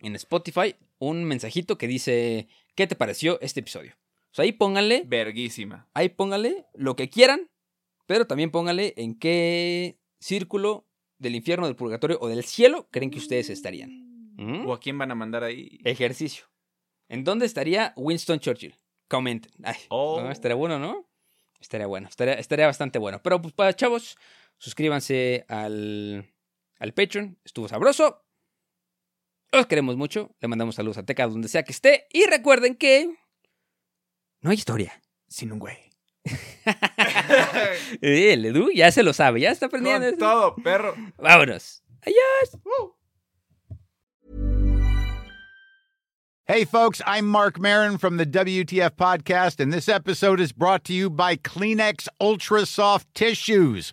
en 0.00 0.14
Spotify 0.16 0.76
un 0.98 1.24
mensajito 1.24 1.78
que 1.78 1.86
dice 1.86 2.48
¿qué 2.74 2.86
te 2.86 2.96
pareció 2.96 3.40
este 3.40 3.60
episodio? 3.60 3.96
O 4.30 4.34
sea, 4.34 4.44
ahí 4.44 4.52
pónganle, 4.52 5.04
Verguísima. 5.06 5.88
ahí 5.94 6.08
pónganle 6.10 6.66
lo 6.74 6.96
que 6.96 7.08
quieran, 7.10 7.50
pero 8.06 8.26
también 8.26 8.50
pónganle 8.50 8.94
en 8.96 9.18
qué 9.18 9.98
círculo 10.20 10.86
del 11.18 11.34
infierno, 11.34 11.66
del 11.66 11.76
purgatorio 11.76 12.18
o 12.20 12.28
del 12.28 12.44
cielo 12.44 12.88
creen 12.90 13.10
que 13.10 13.18
ustedes 13.18 13.50
estarían. 13.50 13.90
¿Mm? 14.36 14.66
¿O 14.68 14.72
a 14.72 14.80
quién 14.80 14.96
van 14.98 15.10
a 15.10 15.14
mandar 15.14 15.42
ahí? 15.44 15.80
Ejercicio. 15.84 16.44
¿En 17.08 17.24
dónde 17.24 17.46
estaría 17.46 17.92
Winston 17.96 18.38
Churchill? 18.38 18.74
Comenten. 19.08 19.50
Ay, 19.64 19.76
Oh. 19.88 20.20
no, 20.20 20.30
estaría 20.30 20.54
bueno, 20.54 20.78
¿no? 20.78 21.08
Estaría 21.60 21.86
bueno, 21.86 22.06
estaría, 22.08 22.34
estaría 22.34 22.66
bastante 22.66 22.98
bueno. 23.00 23.20
Pero 23.22 23.40
pues 23.42 23.52
para 23.54 23.74
chavos, 23.74 24.16
suscríbanse 24.58 25.44
al, 25.48 26.30
al 26.78 26.94
Patreon. 26.94 27.36
Estuvo 27.44 27.66
sabroso. 27.66 28.24
Los 29.50 29.66
queremos 29.66 29.96
mucho. 29.96 30.36
Le 30.40 30.48
mandamos 30.48 30.74
saludos 30.76 30.98
a 30.98 31.04
Teca 31.06 31.26
donde 31.26 31.48
sea 31.48 31.64
que 31.64 31.72
esté. 31.72 32.06
Y 32.12 32.26
recuerden 32.26 32.76
que 32.76 33.16
no 34.48 34.52
hay 34.52 34.56
historia 34.56 35.02
sin 35.28 35.52
un 35.52 35.58
güey. 35.58 35.76
Eh, 38.02 38.32
el 38.32 38.44
Edu 38.44 38.70
ya 38.74 38.90
se 38.90 39.02
lo 39.02 39.12
sabe, 39.12 39.40
ya 39.40 39.50
está 39.50 39.66
aprendiendo. 39.66 40.08
Con 40.10 40.18
todo, 40.18 40.54
perro. 40.56 40.94
Vámonos. 41.16 41.82
Hey, 46.44 46.64
folks, 46.64 47.02
I'm 47.06 47.26
Mark 47.26 47.58
Marin 47.58 47.98
from 47.98 48.16
the 48.16 48.26
WTF 48.26 48.92
Podcast, 48.92 49.60
and 49.60 49.72
this 49.72 49.88
episode 49.88 50.40
is 50.40 50.52
brought 50.52 50.84
to 50.84 50.94
you 50.94 51.10
by 51.10 51.36
Kleenex 51.36 52.08
Ultra 52.20 52.64
Soft 52.66 53.06
Tissues, 53.14 53.92